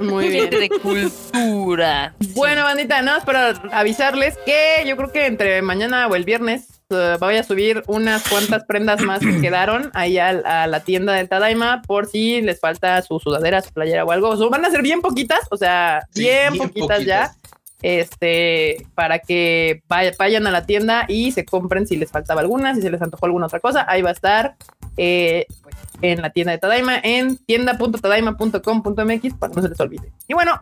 Muy 0.01 0.29
bien. 0.31 0.51
de 0.51 0.69
cultura. 0.69 2.15
Bueno, 2.35 2.65
bandita, 2.65 3.03
nada 3.03 3.19
más 3.19 3.27
para 3.27 3.49
avisarles 3.73 4.37
que 4.45 4.85
yo 4.87 4.97
creo 4.97 5.13
que 5.13 5.27
entre 5.27 5.63
mañana 5.63 6.07
o 6.07 6.15
el 6.15 6.25
viernes 6.25 6.81
uh, 6.91 7.19
voy 7.19 7.37
a 7.37 7.43
subir 7.43 7.83
unas 7.87 8.29
cuantas 8.29 8.65
prendas 8.65 9.01
más 9.03 9.21
que 9.21 9.41
quedaron 9.41 9.91
ahí 9.95 10.19
a, 10.19 10.67
la 10.67 10.81
tienda 10.81 11.13
del 11.15 11.29
Tadaima 11.29 11.83
por 11.87 12.07
si 12.07 12.41
les 12.43 12.61
falta 12.61 13.01
su 13.03 13.19
sudadera, 13.19 13.63
su 13.63 13.73
playera 13.73 14.05
o 14.05 14.13
algo. 14.13 14.51
van 14.51 14.65
a 14.65 14.71
ser 14.71 14.83
bien 14.83 15.01
poquitas, 15.01 15.41
o 15.51 15.57
sea, 15.57 16.03
bien, 16.15 16.57
poquitas, 16.57 17.05
ya. 17.05 17.35
Este, 17.83 18.87
para 18.95 19.19
que 19.19 19.83
vayan 19.89 20.47
a 20.47 20.51
la 20.51 20.65
tienda 20.65 21.05
y 21.09 21.33
se 21.33 21.45
compren 21.45 21.87
si 21.87 21.97
les 21.97 22.11
faltaba 22.11 22.41
alguna, 22.41 22.75
si 22.75 22.81
se 22.81 22.91
les 22.91 23.03
antojó 23.03 23.27
alguna 23.27 23.47
otra 23.47 23.61
cosa, 23.61 23.85
ahí 23.89 24.03
va 24.03 24.11
a 24.11 24.15
estar. 24.15 24.57
Eh, 24.97 25.47
pues, 25.63 25.75
en 26.03 26.23
la 26.23 26.31
tienda 26.31 26.53
de 26.53 26.59
Tadaima 26.59 26.99
en 27.03 27.37
tienda.tadaima.com.mx 27.39 29.35
para 29.35 29.51
que 29.51 29.57
no 29.57 29.63
se 29.63 29.69
les 29.69 29.81
olvide. 29.81 30.13
Y 30.29 30.35
bueno, 30.35 30.61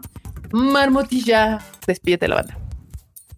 Marmotilla, 0.52 1.58
despídete 1.86 2.28
la 2.28 2.36
banda. 2.36 2.58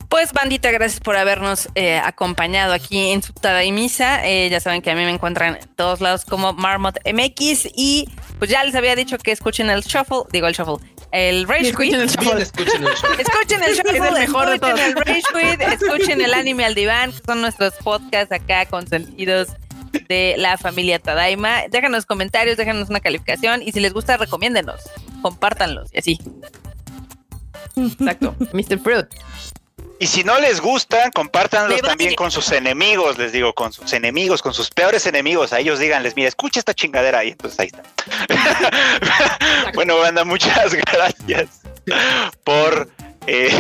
Pues 0.09 0.33
bandita, 0.33 0.71
gracias 0.71 1.01
por 1.01 1.17
habernos 1.17 1.69
eh, 1.75 1.99
acompañado 1.99 2.73
aquí 2.73 3.11
en 3.11 3.23
su 3.23 3.33
Tadaimisa. 3.33 4.27
Eh, 4.27 4.49
ya 4.51 4.61
saben 4.61 4.81
que 4.81 4.91
a 4.91 4.95
mí 4.95 5.05
me 5.05 5.11
encuentran 5.11 5.57
en 5.57 5.69
todos 5.75 6.01
lados 6.01 6.25
como 6.25 6.53
Marmot 6.53 6.97
MX 7.05 7.69
y 7.75 8.09
pues 8.39 8.51
ya 8.51 8.63
les 8.63 8.75
había 8.77 8.95
dicho 8.95 9.19
que 9.19 9.33
escuchen 9.33 9.69
el 9.69 9.83
shuffle, 9.83 10.23
digo 10.31 10.47
el 10.47 10.55
shuffle, 10.55 10.77
el 11.11 11.49
Rage 11.49 11.73
Quit. 11.73 11.95
Escuchen 11.95 12.01
el 12.01 12.09
shuffle. 12.09 12.43
Escuchen 12.43 12.85
el 12.85 12.95
shuffle. 12.95 13.23
Escuchen 13.23 13.63
el 13.65 13.75
shuffle. 13.75 13.99
Es 13.99 14.05
el 14.05 14.15
mejor 14.15 14.51
de 14.51 14.59
todos. 14.61 14.81
el 14.81 14.95
Rage 14.95 15.23
Quit, 15.35 15.61
escuchen 15.61 16.21
el 16.21 16.35
Anime 16.35 16.65
al 16.65 16.75
Diván, 16.77 17.11
que 17.11 17.19
son 17.27 17.41
nuestros 17.41 17.75
podcasts 17.83 18.33
acá 18.33 18.67
consentidos 18.67 19.49
de 20.09 20.35
la 20.39 20.59
familia 20.59 20.99
Tadaima. 20.99 21.63
Déjanos 21.71 22.07
comentarios, 22.07 22.57
déjanos 22.57 22.89
una 22.89 23.01
calificación 23.01 23.63
y 23.63 23.73
si 23.73 23.81
les 23.81 23.93
gusta, 23.93 24.17
recomiéndenos, 24.17 24.81
compártanlos 25.23 25.93
y 25.93 25.99
así. 25.99 26.21
Exacto. 27.77 28.35
Mr. 28.53 28.79
Fruit. 28.79 29.07
Y 29.99 30.07
si 30.07 30.25
no 30.25 30.39
les 30.39 30.61
gustan, 30.61 31.11
compártanlos 31.11 31.81
también 31.81 32.15
con 32.15 32.31
sus 32.31 32.53
enemigos, 32.53 33.17
les 33.17 33.33
digo, 33.33 33.55
con 33.55 33.73
sus 33.73 33.95
enemigos, 33.95 34.43
con 34.43 34.53
sus 34.53 34.71
peores 34.71 35.07
enemigos. 35.07 35.55
A 35.55 35.61
ellos 35.61 35.79
díganles, 35.79 36.15
mira, 36.17 36.29
escucha 36.29 36.59
esta 36.59 36.75
chingadera 36.75 37.25
y 37.25 37.29
entonces 37.29 37.59
ahí 37.61 37.69
está. 37.69 37.83
bueno, 39.75 39.97
banda, 39.97 40.25
muchas 40.25 40.75
gracias 40.93 41.63
por 42.45 42.91
eh, 43.27 43.51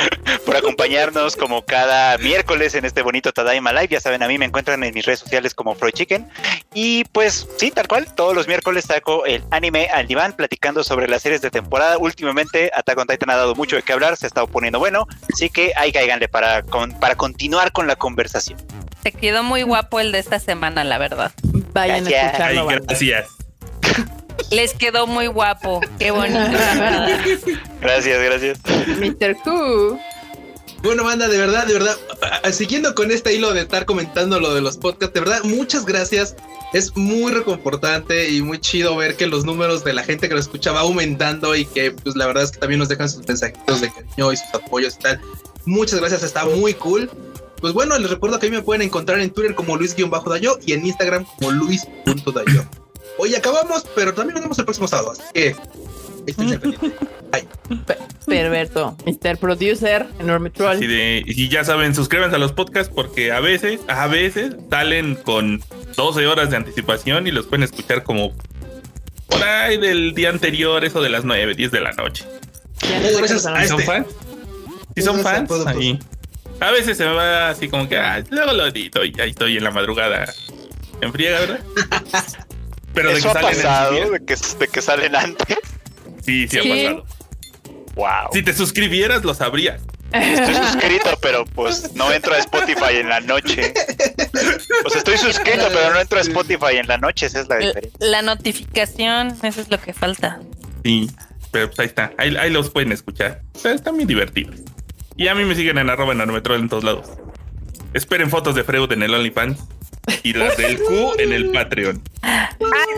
por 0.46 0.56
acompañarnos 0.56 1.36
como 1.36 1.64
cada 1.64 2.18
miércoles 2.18 2.74
en 2.74 2.84
este 2.84 3.02
bonito 3.02 3.32
Tadaima 3.32 3.72
Live. 3.72 3.88
Ya 3.88 4.00
saben, 4.00 4.22
a 4.22 4.28
mí 4.28 4.38
me 4.38 4.44
encuentran 4.44 4.82
en 4.84 4.94
mis 4.94 5.04
redes 5.04 5.20
sociales 5.20 5.54
como 5.54 5.74
Freud 5.74 5.92
Chicken. 5.92 6.28
Y 6.74 7.04
pues 7.04 7.46
sí, 7.56 7.70
tal 7.70 7.88
cual, 7.88 8.14
todos 8.14 8.34
los 8.34 8.46
miércoles 8.46 8.84
saco 8.84 9.26
el 9.26 9.42
anime 9.50 9.88
al 9.92 10.06
diván 10.06 10.32
platicando 10.32 10.84
sobre 10.84 11.08
las 11.08 11.22
series 11.22 11.40
de 11.40 11.50
temporada. 11.50 11.98
Últimamente 11.98 12.70
Attack 12.74 12.98
on 12.98 13.06
Titan 13.06 13.30
ha 13.30 13.36
dado 13.36 13.54
mucho 13.54 13.76
de 13.76 13.82
qué 13.82 13.92
hablar, 13.92 14.16
se 14.16 14.26
ha 14.26 14.28
estado 14.28 14.46
poniendo 14.46 14.78
bueno. 14.78 15.06
Así 15.32 15.48
que 15.50 15.72
ahí 15.76 15.92
cáiganle 15.92 16.28
para, 16.28 16.62
para 17.00 17.14
continuar 17.16 17.72
con 17.72 17.86
la 17.86 17.96
conversación. 17.96 18.58
Se 19.02 19.12
quedó 19.12 19.42
muy 19.42 19.62
guapo 19.62 20.00
el 20.00 20.12
de 20.12 20.18
esta 20.18 20.38
semana, 20.38 20.82
la 20.82 20.98
verdad. 20.98 21.32
Vayan 21.72 22.06
a 22.06 22.10
escucharlo. 22.10 22.66
gracias. 22.66 23.35
Les 24.50 24.74
quedó 24.74 25.06
muy 25.06 25.26
guapo. 25.26 25.80
Qué 25.98 26.10
bonito. 26.10 26.38
gracias, 27.80 28.22
gracias. 28.22 28.58
Mr. 28.98 29.36
Q. 29.42 29.98
Bueno, 30.82 31.04
banda, 31.04 31.26
de 31.28 31.38
verdad, 31.38 31.66
de 31.66 31.72
verdad, 31.72 31.96
siguiendo 32.52 32.94
con 32.94 33.10
este 33.10 33.34
hilo 33.34 33.52
de 33.52 33.62
estar 33.62 33.86
comentando 33.86 34.38
lo 34.38 34.54
de 34.54 34.60
los 34.60 34.76
podcasts, 34.76 35.14
de 35.14 35.20
verdad, 35.20 35.42
muchas 35.42 35.84
gracias. 35.84 36.36
Es 36.72 36.96
muy 36.96 37.32
reconfortante 37.32 38.30
y 38.30 38.42
muy 38.42 38.60
chido 38.60 38.94
ver 38.96 39.16
que 39.16 39.26
los 39.26 39.44
números 39.44 39.82
de 39.84 39.94
la 39.94 40.02
gente 40.02 40.28
que 40.28 40.34
lo 40.34 40.40
escucha 40.40 40.72
va 40.72 40.80
aumentando 40.80 41.56
y 41.56 41.64
que, 41.64 41.92
pues, 41.92 42.14
la 42.14 42.26
verdad 42.26 42.44
es 42.44 42.52
que 42.52 42.58
también 42.58 42.78
nos 42.78 42.88
dejan 42.88 43.08
sus 43.08 43.26
mensajitos 43.26 43.80
de 43.80 43.90
cariño 43.90 44.32
y 44.32 44.36
sus 44.36 44.54
apoyos 44.54 44.96
y 44.96 45.02
tal. 45.02 45.20
Muchas 45.64 46.00
gracias, 46.00 46.22
está 46.22 46.44
muy 46.44 46.74
cool. 46.74 47.10
Pues 47.60 47.72
bueno, 47.72 47.98
les 47.98 48.10
recuerdo 48.10 48.38
que 48.38 48.46
a 48.46 48.50
mí 48.50 48.56
me 48.56 48.62
pueden 48.62 48.82
encontrar 48.82 49.18
en 49.20 49.30
Twitter 49.30 49.54
como 49.54 49.76
Luis-Dayo 49.76 50.58
y 50.64 50.72
en 50.72 50.86
Instagram 50.86 51.24
como 51.24 51.52
Luis.dayo. 51.52 52.64
Hoy 53.18 53.34
acabamos, 53.34 53.86
pero 53.94 54.12
también 54.12 54.34
nos 54.34 54.42
vemos 54.42 54.58
el 54.58 54.64
próximo 54.64 54.88
sábado. 54.88 55.12
Así 55.12 55.22
que 55.32 55.56
Perverso, 58.26 58.96
Mr. 59.06 59.38
Producer, 59.38 60.06
enorme 60.18 60.50
troll. 60.50 60.78
y 60.82 61.48
ya 61.48 61.64
saben, 61.64 61.94
suscríbanse 61.94 62.36
a 62.36 62.38
los 62.38 62.52
podcasts 62.52 62.92
porque 62.94 63.32
a 63.32 63.40
veces, 63.40 63.80
a 63.88 64.06
veces 64.06 64.54
salen 64.70 65.14
con 65.14 65.62
12 65.96 66.26
horas 66.26 66.50
de 66.50 66.56
anticipación 66.56 67.26
y 67.26 67.30
los 67.30 67.46
pueden 67.46 67.64
escuchar 67.64 68.02
como 68.02 68.34
por 69.28 69.42
ahí 69.42 69.78
del 69.78 70.14
día 70.14 70.30
anterior, 70.30 70.84
eso 70.84 71.00
de 71.00 71.10
las 71.10 71.24
9, 71.24 71.54
10 71.54 71.70
de 71.70 71.80
la 71.80 71.92
noche. 71.92 72.24
¿Sí 72.80 73.38
son 73.38 73.60
este. 73.60 73.84
fans? 73.84 74.06
Si 74.94 75.02
son 75.02 75.20
fans, 75.20 75.50
ahí. 75.66 75.98
A 76.60 76.70
veces 76.70 76.96
se 76.96 77.04
me 77.04 77.12
va 77.12 77.50
así 77.50 77.68
como 77.68 77.88
que, 77.88 77.98
ah, 77.98 78.22
luego 78.30 78.52
lo 78.52 78.66
edito 78.66 79.04
y 79.04 79.12
ahí 79.20 79.30
estoy 79.30 79.56
en 79.56 79.64
la 79.64 79.70
madrugada 79.70 80.32
en 81.00 81.12
friega, 81.12 81.40
¿verdad? 81.40 81.60
Pero 82.96 83.14
de 83.14 83.20
que 83.20 83.28
ha 83.28 83.34
pasado, 83.34 84.10
de 84.10 84.24
que, 84.24 84.36
de 84.58 84.68
que 84.68 84.82
salen 84.82 85.14
antes. 85.14 85.58
Sí, 86.24 86.48
sí, 86.48 86.58
ha 86.58 86.62
pasado. 86.62 87.06
Wow. 87.94 88.32
Si 88.32 88.42
te 88.42 88.54
suscribieras, 88.54 89.22
lo 89.22 89.34
sabrías. 89.34 89.82
Estoy 90.12 90.54
suscrito, 90.54 91.10
pero 91.20 91.44
pues 91.44 91.94
no 91.94 92.10
entro 92.10 92.32
a 92.32 92.38
Spotify 92.38 92.96
en 93.00 93.10
la 93.10 93.20
noche. 93.20 93.74
Pues 94.82 94.96
estoy 94.96 95.18
suscrito, 95.18 95.66
pero 95.68 95.92
no 95.92 96.00
entro 96.00 96.18
a 96.18 96.22
Spotify 96.22 96.76
en 96.76 96.86
la 96.86 96.96
noche, 96.96 97.26
esa 97.26 97.40
es 97.40 97.48
la 97.48 97.56
diferencia. 97.56 97.92
La 97.98 98.22
notificación, 98.22 99.36
eso 99.42 99.60
es 99.60 99.70
lo 99.70 99.78
que 99.78 99.92
falta. 99.92 100.40
Sí, 100.82 101.10
pero 101.50 101.66
pues 101.66 101.78
ahí 101.80 101.86
está. 101.86 102.12
Ahí, 102.16 102.50
los 102.50 102.70
pueden 102.70 102.92
escuchar. 102.92 103.42
están 103.62 103.94
muy 103.94 104.06
divertidos. 104.06 104.56
Y 105.16 105.28
a 105.28 105.34
mí 105.34 105.44
me 105.44 105.54
siguen 105.54 105.76
en 105.76 105.90
arroba 105.90 106.14
en 106.14 106.20
en 106.20 106.68
todos 106.68 106.84
lados. 106.84 107.10
Esperen 107.92 108.30
fotos 108.30 108.54
de 108.54 108.64
Freud 108.64 108.90
en 108.92 109.02
el 109.02 109.12
OnlyFans 109.12 109.58
y 110.22 110.32
las 110.32 110.56
del 110.56 110.78
Q 110.78 111.14
en 111.18 111.32
el 111.32 111.50
Patreon. 111.50 112.02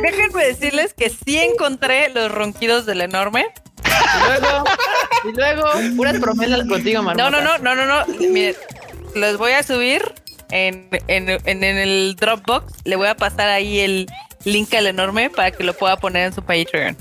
déjenme 0.02 0.44
decirles 0.44 0.94
que 0.94 1.10
sí 1.10 1.38
encontré 1.38 2.10
los 2.10 2.30
ronquidos 2.30 2.86
del 2.86 3.00
enorme. 3.00 3.46
Y 3.84 4.26
luego, 4.26 4.64
y 5.24 5.32
luego, 5.32 5.96
puras 5.96 6.18
promesas 6.18 6.66
contigo, 6.66 7.02
No, 7.02 7.30
no, 7.30 7.40
no, 7.40 7.58
no, 7.58 7.74
no, 7.74 7.86
no. 7.86 8.06
Mire, 8.18 8.56
los 9.14 9.38
voy 9.38 9.52
a 9.52 9.62
subir 9.62 10.02
en, 10.50 10.88
en, 11.08 11.28
en, 11.44 11.64
el 11.64 12.16
Dropbox. 12.16 12.72
Le 12.84 12.96
voy 12.96 13.08
a 13.08 13.16
pasar 13.16 13.48
ahí 13.48 13.80
el 13.80 14.06
link 14.44 14.72
al 14.74 14.86
enorme 14.86 15.30
para 15.30 15.50
que 15.50 15.64
lo 15.64 15.74
pueda 15.74 15.96
poner 15.96 16.26
en 16.26 16.32
su 16.34 16.42
Patreon. 16.42 16.96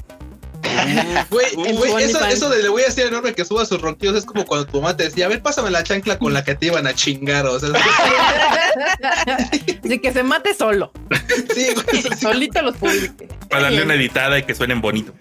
Güey, 1.29 2.03
eso, 2.03 2.25
eso, 2.25 2.49
de 2.49 2.63
le 2.63 2.69
voy 2.69 2.83
a 2.83 2.85
decir 2.85 3.05
enorme 3.05 3.33
que 3.33 3.45
suba 3.45 3.65
sus 3.65 3.81
ronquidos 3.81 4.17
es 4.17 4.25
como 4.25 4.45
cuando 4.45 4.67
tu 4.67 4.81
mamá 4.81 4.95
te 4.95 5.03
decía, 5.05 5.25
a 5.25 5.29
ver, 5.29 5.41
pásame 5.41 5.71
la 5.71 5.83
chancla 5.83 6.17
con 6.17 6.33
la 6.33 6.43
que 6.43 6.55
te 6.55 6.67
iban 6.67 6.87
a 6.87 6.93
chingar, 6.93 7.45
o 7.45 7.59
sea. 7.59 7.69
Así 9.83 9.99
que 9.99 10.11
se 10.11 10.23
mate 10.23 10.53
solo. 10.53 10.91
Sí, 11.53 11.67
Solito 12.19 12.61
los 12.61 12.75
publique. 12.77 13.27
Para 13.49 13.63
darle 13.63 13.83
una 13.83 13.95
editada 13.95 14.37
y 14.39 14.43
que 14.43 14.53
suenen 14.53 14.81
bonito. 14.81 15.13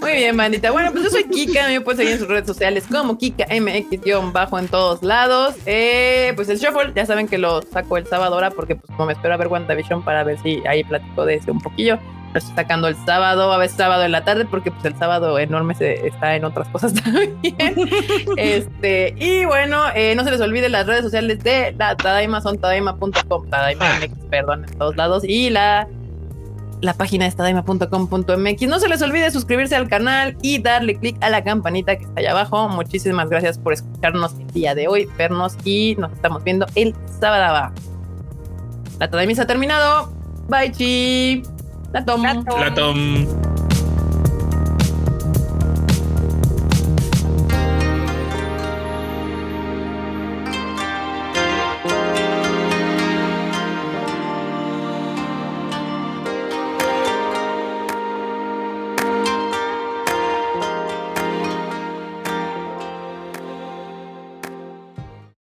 Muy 0.00 0.12
bien, 0.12 0.34
manita. 0.34 0.70
Bueno, 0.70 0.90
pues 0.92 1.04
yo 1.04 1.10
soy 1.10 1.24
Kika. 1.24 1.68
Me 1.68 1.80
pueden 1.80 1.98
seguir 1.98 2.12
en 2.14 2.18
sus 2.18 2.28
redes 2.28 2.46
sociales 2.46 2.84
como 2.90 3.18
Kika 3.18 3.46
MX-bajo 3.46 4.58
en 4.58 4.68
todos 4.68 5.02
lados. 5.02 5.54
Eh, 5.66 6.32
pues 6.36 6.48
el 6.48 6.58
Shuffle, 6.58 6.92
ya 6.94 7.04
saben 7.04 7.28
que 7.28 7.38
lo 7.38 7.62
saco 7.62 7.98
el 7.98 8.06
sábado 8.06 8.34
ahora 8.34 8.50
porque 8.50 8.76
pues 8.76 8.86
como 8.96 9.06
me 9.06 9.12
espero 9.12 9.34
a 9.34 9.36
ver 9.36 9.48
WandaVision 9.48 10.02
para 10.02 10.24
ver 10.24 10.40
si 10.42 10.62
ahí 10.66 10.84
platico 10.84 11.26
de 11.26 11.36
ese 11.36 11.50
un 11.50 11.60
poquillo 11.60 11.98
lo 12.32 12.38
estoy 12.38 12.54
sacando 12.54 12.88
el 12.88 12.96
sábado, 13.04 13.52
a 13.52 13.58
veces 13.58 13.76
sábado 13.76 14.04
en 14.04 14.12
la 14.12 14.24
tarde, 14.24 14.44
porque 14.44 14.70
pues 14.70 14.84
el 14.84 14.96
sábado 14.96 15.38
enorme 15.38 15.74
se 15.74 16.06
está 16.06 16.36
en 16.36 16.44
otras 16.44 16.68
cosas 16.68 16.94
también. 17.04 17.34
este, 18.36 19.14
y 19.18 19.44
bueno, 19.44 19.82
eh, 19.94 20.14
no 20.14 20.24
se 20.24 20.30
les 20.30 20.40
olvide 20.40 20.68
las 20.68 20.86
redes 20.86 21.02
sociales 21.02 21.42
de 21.42 21.74
la 21.78 21.96
Tadaima 21.96 22.40
son 22.40 22.58
tadaima.com, 22.58 23.50
Tadaima 23.50 23.84
ah. 23.84 24.00
perdón, 24.30 24.64
en 24.68 24.78
todos 24.78 24.96
lados, 24.96 25.24
y 25.24 25.50
la, 25.50 25.88
la 26.80 26.94
página 26.94 27.26
es 27.26 27.36
tadaima.com.mx. 27.36 28.62
No 28.68 28.78
se 28.78 28.88
les 28.88 29.02
olvide 29.02 29.30
suscribirse 29.30 29.76
al 29.76 29.88
canal 29.88 30.36
y 30.42 30.60
darle 30.60 30.96
click 30.96 31.16
a 31.22 31.30
la 31.30 31.42
campanita 31.42 31.96
que 31.96 32.04
está 32.04 32.20
allá 32.20 32.30
abajo. 32.30 32.68
Muchísimas 32.68 33.28
gracias 33.28 33.58
por 33.58 33.72
escucharnos 33.72 34.34
el 34.34 34.46
día 34.48 34.74
de 34.74 34.88
hoy, 34.88 35.08
vernos 35.18 35.56
y 35.64 35.96
nos 35.98 36.12
estamos 36.12 36.44
viendo 36.44 36.66
el 36.76 36.94
sábado. 37.20 37.72
La 38.98 39.10
Tadaima 39.10 39.42
ha 39.42 39.46
terminado. 39.46 40.12
Bye, 40.48 40.72
chi. 40.72 41.42
Latom. 41.92 42.22
Latom. 42.46 42.98